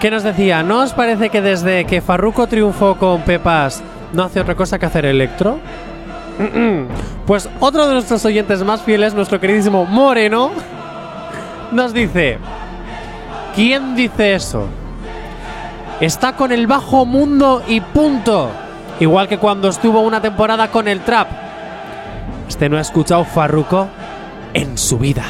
que 0.00 0.10
nos 0.10 0.22
decía, 0.22 0.62
¿no 0.62 0.80
os 0.80 0.92
parece 0.92 1.30
que 1.30 1.40
desde 1.40 1.84
que 1.86 2.00
Farruko 2.00 2.46
triunfó 2.46 2.96
con 2.96 3.22
Pepas 3.22 3.82
no 4.12 4.24
hace 4.24 4.40
otra 4.40 4.54
cosa 4.54 4.78
que 4.78 4.86
hacer 4.86 5.04
electro? 5.06 5.58
Pues 7.26 7.48
otro 7.60 7.86
de 7.86 7.94
nuestros 7.94 8.24
oyentes 8.24 8.62
más 8.64 8.82
fieles, 8.82 9.14
nuestro 9.14 9.40
queridísimo 9.40 9.84
Moreno, 9.84 10.50
nos 11.72 11.94
dice, 11.94 12.38
¿quién 13.54 13.94
dice 13.94 14.34
eso? 14.34 14.66
Está 16.00 16.34
con 16.34 16.52
el 16.52 16.66
bajo 16.66 17.06
mundo 17.06 17.62
y 17.66 17.80
punto. 17.80 18.50
Igual 19.00 19.28
que 19.28 19.38
cuando 19.38 19.68
estuvo 19.68 20.00
una 20.00 20.20
temporada 20.20 20.70
con 20.70 20.88
el 20.88 21.00
trap. 21.00 21.28
Este 22.48 22.68
no 22.68 22.76
ha 22.76 22.80
escuchado 22.80 23.24
Farruko 23.24 23.88
en 24.52 24.76
su 24.76 24.98
vida. 24.98 25.24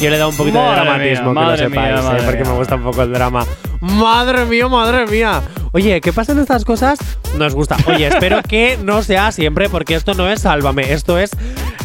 Yo 0.00 0.10
le 0.10 0.16
he 0.16 0.18
dado 0.18 0.30
un 0.30 0.36
poquito 0.36 0.58
Madre 0.58 0.78
de 0.78 0.84
dramatismo, 0.84 1.34
mía, 1.34 1.42
que 1.42 1.50
lo 1.50 1.56
sepáis, 1.56 2.04
mía, 2.04 2.18
¿eh? 2.18 2.22
porque 2.24 2.42
mía. 2.42 2.52
me 2.52 2.58
gusta 2.58 2.74
un 2.76 2.82
poco 2.84 3.02
el 3.02 3.12
drama. 3.12 3.44
Madre 3.80 4.44
mía, 4.44 4.68
madre 4.68 5.06
mía. 5.06 5.42
Oye, 5.72 6.00
¿qué 6.00 6.12
pasan 6.12 6.38
estas 6.38 6.64
cosas? 6.64 6.98
Nos 7.36 7.54
gusta. 7.54 7.76
Oye, 7.86 8.06
espero 8.08 8.42
que 8.48 8.78
no 8.82 9.02
sea 9.02 9.32
siempre, 9.32 9.68
porque 9.68 9.94
esto 9.94 10.14
no 10.14 10.28
es 10.28 10.42
sálvame, 10.42 10.92
esto 10.92 11.18
es 11.18 11.30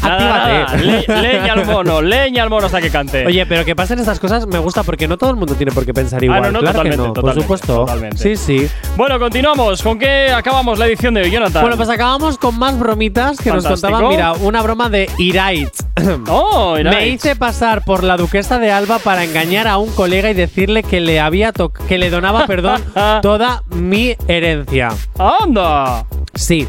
Nada, 0.01 0.17
nada, 0.19 0.61
actívate. 0.63 1.07
le- 1.07 1.21
leña 1.33 1.53
al 1.53 1.65
mono, 1.65 2.01
leña 2.01 2.43
al 2.43 2.49
mono 2.49 2.65
hasta 2.65 2.81
que 2.81 2.89
cante. 2.89 3.25
Oye, 3.25 3.45
pero 3.45 3.63
que 3.65 3.75
pasen 3.75 3.99
estas 3.99 4.19
cosas 4.19 4.47
me 4.47 4.59
gusta 4.59 4.83
porque 4.83 5.07
no 5.07 5.17
todo 5.17 5.29
el 5.31 5.35
mundo 5.37 5.55
tiene 5.55 5.71
por 5.71 5.85
qué 5.85 5.93
pensar 5.93 6.23
igual. 6.23 6.39
Ah, 6.43 6.47
no, 6.47 6.51
no, 6.53 6.59
claro 6.59 6.73
totalmente, 6.79 6.97
que 7.01 7.07
no, 7.07 7.13
por 7.13 7.33
supuesto. 7.33 7.75
totalmente. 7.81 8.17
Sí, 8.17 8.35
sí. 8.35 8.69
Bueno, 8.97 9.17
continuamos. 9.19 9.81
¿Con 9.81 9.97
qué 9.99 10.31
acabamos 10.31 10.77
la 10.79 10.87
edición 10.87 11.13
de 11.13 11.21
hoy, 11.23 11.31
Jonathan? 11.31 11.61
Bueno, 11.61 11.77
pues 11.77 11.89
acabamos 11.89 12.37
con 12.37 12.57
más 12.59 12.77
bromitas 12.77 13.37
que 13.37 13.51
nos 13.51 13.65
contaban. 13.65 14.07
Mira, 14.09 14.33
una 14.33 14.61
broma 14.61 14.89
de 14.89 15.09
Iraitz. 15.17 15.83
Oh, 16.27 16.77
Iraitz. 16.77 16.97
Me 16.97 17.07
hice 17.07 17.35
pasar 17.35 17.83
por 17.85 18.03
la 18.03 18.17
duquesa 18.17 18.59
de 18.59 18.71
Alba 18.71 18.99
para 18.99 19.23
engañar 19.23 19.67
a 19.67 19.77
un 19.77 19.89
colega 19.91 20.29
y 20.29 20.33
decirle 20.33 20.83
que 20.83 20.99
le 20.99 21.19
había 21.19 21.53
que 21.87 21.97
le 21.97 22.09
donaba, 22.09 22.45
perdón, 22.45 22.81
toda 23.21 23.63
mi 23.73 24.15
herencia. 24.27 24.89
¡Anda! 25.17 26.05
Sí. 26.35 26.67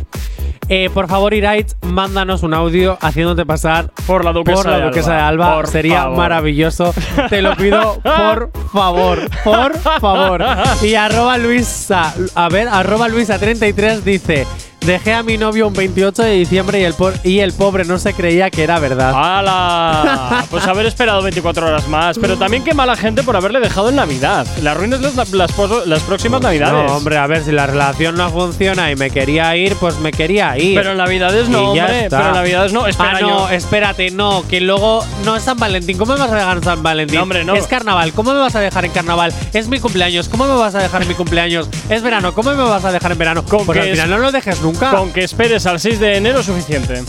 Eh, 0.70 0.88
por 0.94 1.08
favor, 1.08 1.34
Iraitz, 1.34 1.76
mándanos 1.82 2.42
un 2.42 2.54
audio 2.54 2.96
haciéndote 3.02 3.44
pasar 3.44 3.90
por 4.06 4.24
la 4.24 4.32
duquesa, 4.32 4.62
por 4.62 4.70
la 4.70 4.78
de, 4.78 4.84
duquesa 4.86 5.10
Alba. 5.10 5.16
de 5.16 5.22
Alba. 5.50 5.54
Por 5.56 5.66
Sería 5.68 6.02
favor. 6.04 6.16
maravilloso. 6.18 6.94
Te 7.28 7.42
lo 7.42 7.54
pido, 7.54 8.00
por 8.02 8.50
favor. 8.72 9.18
Por 9.44 9.78
favor. 9.78 10.42
Y 10.82 10.94
arroba 10.94 11.36
Luisa, 11.36 12.14
a 12.34 12.48
ver, 12.48 12.68
arroba 12.68 13.08
Luisa33 13.08 14.00
dice. 14.00 14.46
Dejé 14.86 15.14
a 15.14 15.22
mi 15.22 15.38
novio 15.38 15.68
un 15.68 15.72
28 15.72 16.22
de 16.22 16.32
diciembre 16.32 16.78
y 16.78 16.84
el, 16.84 16.94
y 17.22 17.38
el 17.38 17.54
pobre 17.54 17.86
no 17.86 17.98
se 17.98 18.12
creía 18.12 18.50
que 18.50 18.62
era 18.62 18.78
verdad. 18.78 19.12
¡Hala! 19.14 20.44
Pues 20.50 20.66
haber 20.66 20.86
esperado 20.86 21.22
24 21.22 21.66
horas 21.66 21.88
más. 21.88 22.18
Pero 22.18 22.36
también 22.36 22.62
qué 22.62 22.74
mala 22.74 22.94
gente 22.94 23.22
por 23.22 23.34
haberle 23.34 23.60
dejado 23.60 23.88
en 23.88 23.96
Navidad. 23.96 24.46
Le 24.62 24.68
arruinas 24.68 25.00
las, 25.00 25.32
las, 25.32 26.02
próximas 26.02 26.42
Navidades. 26.42 26.90
No, 26.90 26.96
hombre, 26.96 27.16
a 27.16 27.26
ver, 27.26 27.42
si 27.42 27.50
la 27.50 27.66
relación 27.66 28.14
no 28.14 28.30
funciona 28.30 28.90
y 28.92 28.96
me 28.96 29.10
quería 29.10 29.56
ir, 29.56 29.74
pues 29.76 29.98
me 29.98 30.12
quería 30.12 30.56
ir. 30.58 30.76
Pero 30.76 30.92
en 30.92 30.98
Navidades 30.98 31.48
no, 31.48 31.72
Y 31.72 31.76
ya 31.76 31.84
hombre. 31.84 32.04
está. 32.04 32.18
Pero 32.18 32.28
en 32.28 32.34
Navidades 32.34 32.72
no. 32.72 32.86
Espera, 32.86 33.16
ah, 33.16 33.20
no, 33.20 33.48
espérate, 33.48 34.10
no, 34.10 34.44
que 34.48 34.60
luego 34.60 35.04
no 35.24 35.34
es 35.34 35.42
San 35.42 35.58
Valentín. 35.58 35.96
¿Cómo 35.96 36.12
me 36.12 36.20
vas 36.20 36.30
a 36.30 36.36
dejar 36.36 36.56
en 36.58 36.62
San 36.62 36.82
Valentín? 36.82 37.16
No, 37.16 37.22
hombre, 37.22 37.44
no. 37.44 37.54
Es 37.54 37.66
carnaval. 37.66 38.12
¿Cómo 38.12 38.32
me 38.32 38.38
vas 38.38 38.54
a 38.54 38.60
dejar 38.60 38.84
en 38.84 38.92
carnaval? 38.92 39.32
Es 39.54 39.66
mi 39.66 39.80
cumpleaños. 39.80 40.28
¿Cómo 40.28 40.46
me 40.46 40.54
vas 40.54 40.74
a 40.74 40.78
dejar 40.78 41.02
en 41.02 41.08
mi 41.08 41.14
cumpleaños? 41.14 41.68
Es 41.88 42.02
verano. 42.02 42.34
¿Cómo 42.34 42.54
me 42.54 42.62
vas 42.62 42.84
a 42.84 42.92
dejar 42.92 43.12
en 43.12 43.18
verano? 43.18 43.42
pues 43.44 43.66
que 43.66 43.80
al 43.80 43.90
final 43.90 44.10
no 44.10 44.18
lo 44.18 44.30
dejes 44.30 44.60
nunca. 44.60 44.73
Con 44.78 45.12
que 45.12 45.24
esperes 45.24 45.66
al 45.66 45.80
6 45.80 46.00
de 46.00 46.16
enero 46.16 46.42
suficiente. 46.42 47.02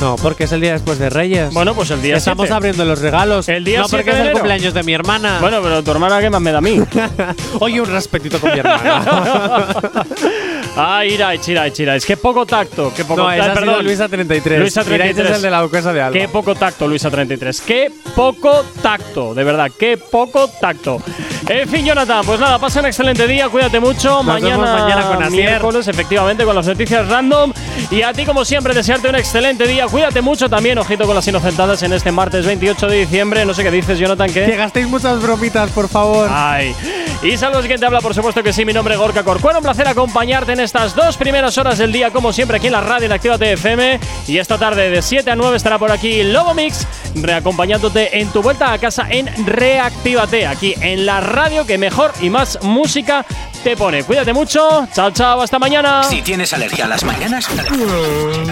No, 0.00 0.16
porque 0.16 0.44
es 0.44 0.52
el 0.52 0.60
día 0.60 0.72
después 0.72 0.98
de 0.98 1.08
Reyes. 1.08 1.54
Bueno, 1.54 1.74
pues 1.74 1.90
el 1.90 2.02
día 2.02 2.16
Estamos 2.18 2.44
7. 2.48 2.54
abriendo 2.54 2.84
los 2.84 3.00
regalos. 3.00 3.48
El 3.48 3.64
día 3.64 3.80
no, 3.80 3.88
7 3.88 3.96
porque 4.04 4.10
de 4.10 4.16
es 4.16 4.20
el 4.20 4.26
enero. 4.26 4.38
cumpleaños 4.40 4.74
de 4.74 4.82
mi 4.82 4.92
hermana. 4.92 5.38
Bueno, 5.40 5.60
pero 5.62 5.82
tu 5.82 5.90
hermana, 5.90 6.20
¿qué 6.20 6.28
más 6.28 6.40
me 6.42 6.52
da 6.52 6.58
a 6.58 6.60
mí? 6.60 6.82
Oye, 7.60 7.80
un 7.80 7.86
respetito 7.90 8.38
con 8.38 8.52
mi 8.52 8.58
hermana. 8.58 9.66
Ay, 10.78 11.14
Iraich, 11.14 11.48
Iraich, 11.48 11.80
Iraich. 11.80 12.04
Qué 12.04 12.18
poco 12.18 12.44
tacto. 12.44 12.92
Qué 12.94 13.04
poco 13.04 13.22
no, 13.22 13.32
esa 13.32 13.44
ah, 13.44 13.46
ha 13.46 13.54
sido 13.54 13.64
perdón. 13.64 13.84
Luisa 13.84 14.08
33. 14.08 14.60
Luisa 14.60 14.82
Iraitz 14.82 15.16
33. 15.16 15.30
es 15.30 15.36
el 15.36 15.42
de 15.42 15.50
la 15.50 15.92
de 15.92 16.00
Alba. 16.02 16.18
Qué 16.18 16.28
poco 16.28 16.54
tacto, 16.54 16.86
Luisa 16.86 17.10
33. 17.10 17.60
Qué 17.62 17.90
poco 18.14 18.62
tacto, 18.82 19.34
de 19.34 19.42
verdad, 19.42 19.70
qué 19.78 19.96
poco 19.96 20.48
tacto. 20.48 21.00
En 21.48 21.68
fin, 21.68 21.86
Jonathan, 21.86 22.26
pues 22.26 22.40
nada, 22.40 22.58
pasa 22.58 22.80
un 22.80 22.86
excelente 22.86 23.26
día, 23.26 23.48
cuídate 23.48 23.78
mucho. 23.78 24.22
Nos 24.22 24.40
vemos 24.40 24.68
mañana 24.68 25.06
con 25.06 25.22
Asier. 25.22 25.48
miércoles, 25.48 25.86
efectivamente, 25.86 26.44
con 26.44 26.54
las 26.54 26.66
noticias 26.66 27.08
random. 27.08 27.52
Y 27.90 28.02
a 28.02 28.12
ti, 28.12 28.24
como 28.24 28.44
siempre, 28.44 28.74
desearte 28.74 29.08
un 29.08 29.14
excelente 29.14 29.66
día. 29.66 29.86
Cuídate 29.86 30.20
mucho 30.20 30.50
también, 30.50 30.76
ojito 30.78 31.06
con 31.06 31.14
las 31.14 31.26
inocentadas 31.28 31.82
en 31.84 31.92
este 31.92 32.10
martes 32.10 32.44
28 32.44 32.88
de 32.88 32.96
diciembre. 32.98 33.46
No 33.46 33.54
sé 33.54 33.62
qué 33.62 33.70
dices, 33.70 33.98
Jonathan, 33.98 34.26
¿qué? 34.26 34.44
Que 34.44 34.56
gastéis 34.56 34.88
muchas 34.88 35.22
bromitas, 35.22 35.70
por 35.70 35.88
favor. 35.88 36.28
Ay. 36.30 36.74
Y 37.22 37.36
saludos, 37.36 37.66
quien 37.66 37.78
te 37.78 37.86
habla, 37.86 38.00
por 38.00 38.14
supuesto 38.14 38.42
que 38.42 38.52
sí, 38.52 38.64
mi 38.64 38.72
nombre 38.72 38.94
es 38.94 39.00
Gorka 39.00 39.22
Corcuero. 39.22 39.58
Un 39.58 39.64
placer 39.64 39.86
acompañarte 39.86 40.52
en 40.52 40.60
estas 40.66 40.96
dos 40.96 41.16
primeras 41.16 41.56
horas 41.58 41.78
del 41.78 41.92
día, 41.92 42.10
como 42.10 42.32
siempre, 42.32 42.56
aquí 42.56 42.66
en 42.66 42.72
la 42.72 42.80
radio 42.80 43.06
en 43.06 43.12
Actívate 43.12 43.52
FM. 43.52 44.00
Y 44.26 44.38
esta 44.38 44.58
tarde 44.58 44.90
de 44.90 45.00
7 45.00 45.30
a 45.30 45.36
9 45.36 45.56
estará 45.56 45.78
por 45.78 45.92
aquí 45.92 46.24
Lobo 46.24 46.54
Mix, 46.54 46.86
reacompañándote 47.14 48.18
en 48.18 48.28
tu 48.30 48.42
vuelta 48.42 48.72
a 48.72 48.78
casa 48.78 49.06
en 49.08 49.30
Reactívate, 49.46 50.44
aquí 50.44 50.74
en 50.80 51.06
la 51.06 51.20
radio 51.20 51.64
que 51.64 51.78
mejor 51.78 52.12
y 52.20 52.30
más 52.30 52.58
música 52.62 53.24
te 53.62 53.76
pone. 53.76 54.02
Cuídate 54.02 54.32
mucho, 54.32 54.88
chao, 54.92 55.12
chao, 55.12 55.40
hasta 55.40 55.60
mañana. 55.60 56.02
Si 56.02 56.20
tienes 56.20 56.52
alergia 56.52 56.86
a 56.86 56.88
las 56.88 57.04
mañanas, 57.04 57.48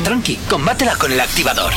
tranqui, 0.05 0.37
combátela 0.49 0.95
con 0.95 1.11
el 1.11 1.19
activador. 1.19 1.73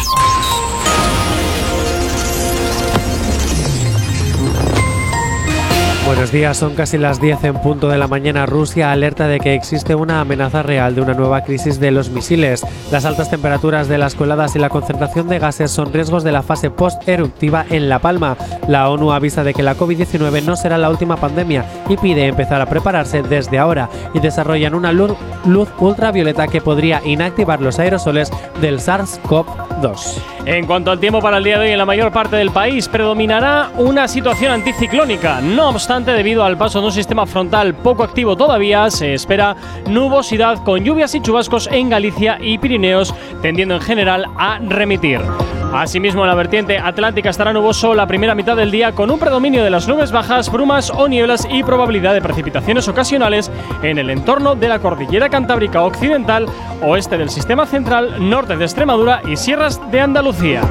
Buenos 6.08 6.32
días, 6.32 6.56
son 6.56 6.74
casi 6.74 6.98
las 6.98 7.20
10 7.20 7.44
en 7.44 7.56
punto 7.56 7.90
de 7.90 7.98
la 7.98 8.08
mañana. 8.08 8.46
Rusia 8.46 8.94
alerta 8.94 9.28
de 9.28 9.42
que 9.42 9.54
existe 9.54 9.94
una 9.94 10.22
amenaza 10.22 10.64
real 10.64 10.96
de 10.96 11.02
una 11.02 11.14
nueva 11.14 11.42
crisis 11.42 11.82
de 11.82 11.92
los 11.92 12.12
misiles. 12.12 12.66
Las 12.94 13.04
altas 13.04 13.30
temperaturas 13.30 13.90
de 13.90 13.98
las 13.98 14.16
coladas 14.16 14.56
y 14.56 14.60
la 14.60 14.70
concentración 14.70 15.28
de 15.28 15.38
gases 15.38 15.70
son 15.70 15.92
riesgos 15.92 16.24
de 16.24 16.32
la 16.32 16.44
fase 16.44 16.70
post-eruptiva 16.70 17.66
en 17.70 17.90
La 17.90 18.00
Palma. 18.00 18.38
La 18.70 18.90
ONU 18.90 19.12
avisa 19.12 19.44
de 19.44 19.54
que 19.54 19.64
la 19.64 19.76
COVID-19 19.76 20.44
no 20.44 20.56
será 20.56 20.78
la 20.78 20.90
última 20.90 21.18
pandemia 21.18 21.66
y 21.90 21.98
pide 21.98 22.26
empezar 22.26 22.62
a 22.62 22.68
prepararse 22.68 23.22
desde 23.22 23.60
ahora 23.60 23.90
y 24.14 24.22
desarrollan 24.22 24.76
una 24.76 24.94
luz, 24.94 25.12
luz 25.46 25.68
ultravioleta 25.78 26.48
que 26.48 26.62
podría 26.62 27.02
inactivar 27.04 27.60
los 27.60 27.80
aerosoles 27.80 28.32
del 28.62 28.80
SARS-CoV-2. 28.80 30.22
En 30.46 30.66
cuanto 30.66 30.92
al 30.92 31.00
tiempo 31.00 31.20
para 31.20 31.40
el 31.40 31.44
día 31.44 31.60
de 31.60 31.66
hoy, 31.66 31.72
en 31.74 31.78
la 31.78 31.86
mayor 31.86 32.14
parte 32.14 32.38
del 32.38 32.52
país 32.52 32.88
predominará 32.88 33.72
una 33.76 34.08
situación 34.08 34.54
anticiclónica. 34.54 35.42
No 35.42 35.68
obstante, 35.68 35.97
debido 36.06 36.44
al 36.44 36.58
paso 36.58 36.80
de 36.80 36.88
un 36.88 36.92
sistema 36.92 37.26
frontal 37.26 37.74
poco 37.74 38.04
activo 38.04 38.36
todavía, 38.36 38.90
se 38.92 39.14
espera 39.14 39.56
nubosidad 39.90 40.64
con 40.64 40.84
lluvias 40.84 41.16
y 41.16 41.22
chubascos 41.22 41.68
en 41.72 41.90
Galicia 41.90 42.38
y 42.40 42.58
Pirineos, 42.58 43.14
tendiendo 43.42 43.76
en 43.76 43.82
general 43.82 44.26
a 44.38 44.60
remitir. 44.60 45.22
Asimismo, 45.74 46.24
en 46.24 46.30
la 46.30 46.36
vertiente 46.36 46.78
atlántica 46.78 47.30
estará 47.30 47.52
nuboso 47.52 47.94
la 47.94 48.08
primera 48.08 48.36
mitad 48.36 48.56
del 48.56 48.72
día 48.72 48.94
con 48.94 49.12
un 49.12 49.20
predominio 49.20 49.64
de 49.64 49.70
las 49.70 49.88
nubes 49.88 50.12
bajas, 50.12 50.52
brumas 50.52 50.90
o 50.90 51.08
nieblas 51.08 51.48
y 51.50 51.64
probabilidad 51.64 52.14
de 52.14 52.22
precipitaciones 52.22 52.88
ocasionales 52.88 53.52
en 53.82 53.98
el 53.98 54.10
entorno 54.10 54.56
de 54.56 54.70
la 54.70 54.80
cordillera 54.80 55.30
cantábrica 55.30 55.84
occidental, 55.84 56.46
oeste 56.82 57.18
del 57.18 57.30
sistema 57.30 57.66
central, 57.66 58.30
norte 58.30 58.56
de 58.56 58.66
Extremadura 58.66 59.22
y 59.28 59.36
sierras 59.36 59.80
de 59.92 60.02
Andalucía. 60.02 60.62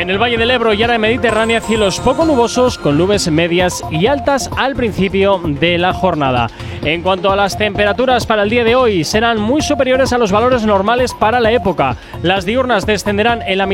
En 0.00 0.08
el 0.08 0.16
Valle 0.16 0.38
del 0.38 0.50
Ebro 0.50 0.72
y 0.72 0.82
área 0.82 0.96
mediterránea, 0.96 1.60
cielos 1.60 2.00
poco 2.00 2.24
nubosos 2.24 2.78
con 2.78 2.96
nubes 2.96 3.30
medias 3.30 3.82
y 3.90 4.06
altas 4.06 4.48
al 4.56 4.74
principio 4.74 5.42
de 5.44 5.76
la 5.76 5.92
jornada. 5.92 6.48
En 6.82 7.02
cuanto 7.02 7.30
a 7.30 7.36
las 7.36 7.58
temperaturas 7.58 8.24
para 8.24 8.42
el 8.42 8.48
día 8.48 8.64
de 8.64 8.74
hoy, 8.74 9.04
serán 9.04 9.38
muy 9.38 9.60
superiores 9.60 10.14
a 10.14 10.18
los 10.18 10.32
valores 10.32 10.64
normales 10.64 11.12
para 11.12 11.38
la 11.38 11.52
época. 11.52 11.96
Las 12.22 12.46
diurnas 12.46 12.86
descenderán 12.86 13.42
en 13.42 13.58
la 13.58 13.66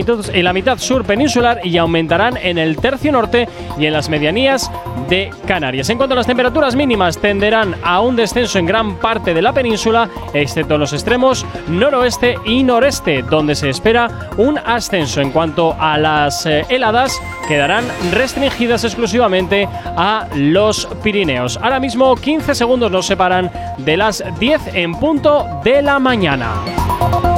mitad, 0.52 0.78
sur 0.78 1.04
peninsular 1.04 1.60
y 1.64 1.78
aumentarán 1.78 2.36
en 2.36 2.58
el 2.58 2.76
tercio 2.78 3.12
norte 3.12 3.48
y 3.78 3.86
en 3.86 3.92
las 3.92 4.08
medianías 4.08 4.72
de 5.08 5.30
Canarias. 5.46 5.88
En 5.88 5.98
cuanto 5.98 6.14
a 6.14 6.16
las 6.16 6.26
temperaturas 6.26 6.74
mínimas, 6.74 7.18
tenderán 7.18 7.76
a 7.84 8.00
un 8.00 8.16
descenso 8.16 8.58
en 8.58 8.66
gran 8.66 8.96
parte 8.96 9.34
de 9.34 9.42
la 9.42 9.52
península, 9.52 10.10
excepto 10.34 10.74
en 10.74 10.80
los 10.80 10.92
extremos 10.92 11.46
noroeste 11.68 12.36
y 12.44 12.64
noreste, 12.64 13.22
donde 13.22 13.54
se 13.54 13.70
espera 13.70 14.30
un 14.36 14.58
ascenso. 14.58 15.20
En 15.20 15.30
cuanto 15.30 15.76
a 15.78 15.96
las 15.96 16.44
eh, 16.44 16.64
heladas, 16.68 17.20
quedarán 17.46 17.84
restringidas 18.10 18.82
exclusivamente 18.82 19.68
a 19.96 20.26
los 20.34 20.86
Pirineos. 21.04 21.56
Ahora 21.62 21.78
mismo 21.78 22.16
15 22.16 22.54
segundos 22.56 22.90
nos 22.96 23.04
separan 23.04 23.50
de 23.76 23.94
las 23.94 24.24
10 24.40 24.74
en 24.74 24.94
punto 24.94 25.60
de 25.62 25.82
la 25.82 25.98
mañana. 25.98 27.35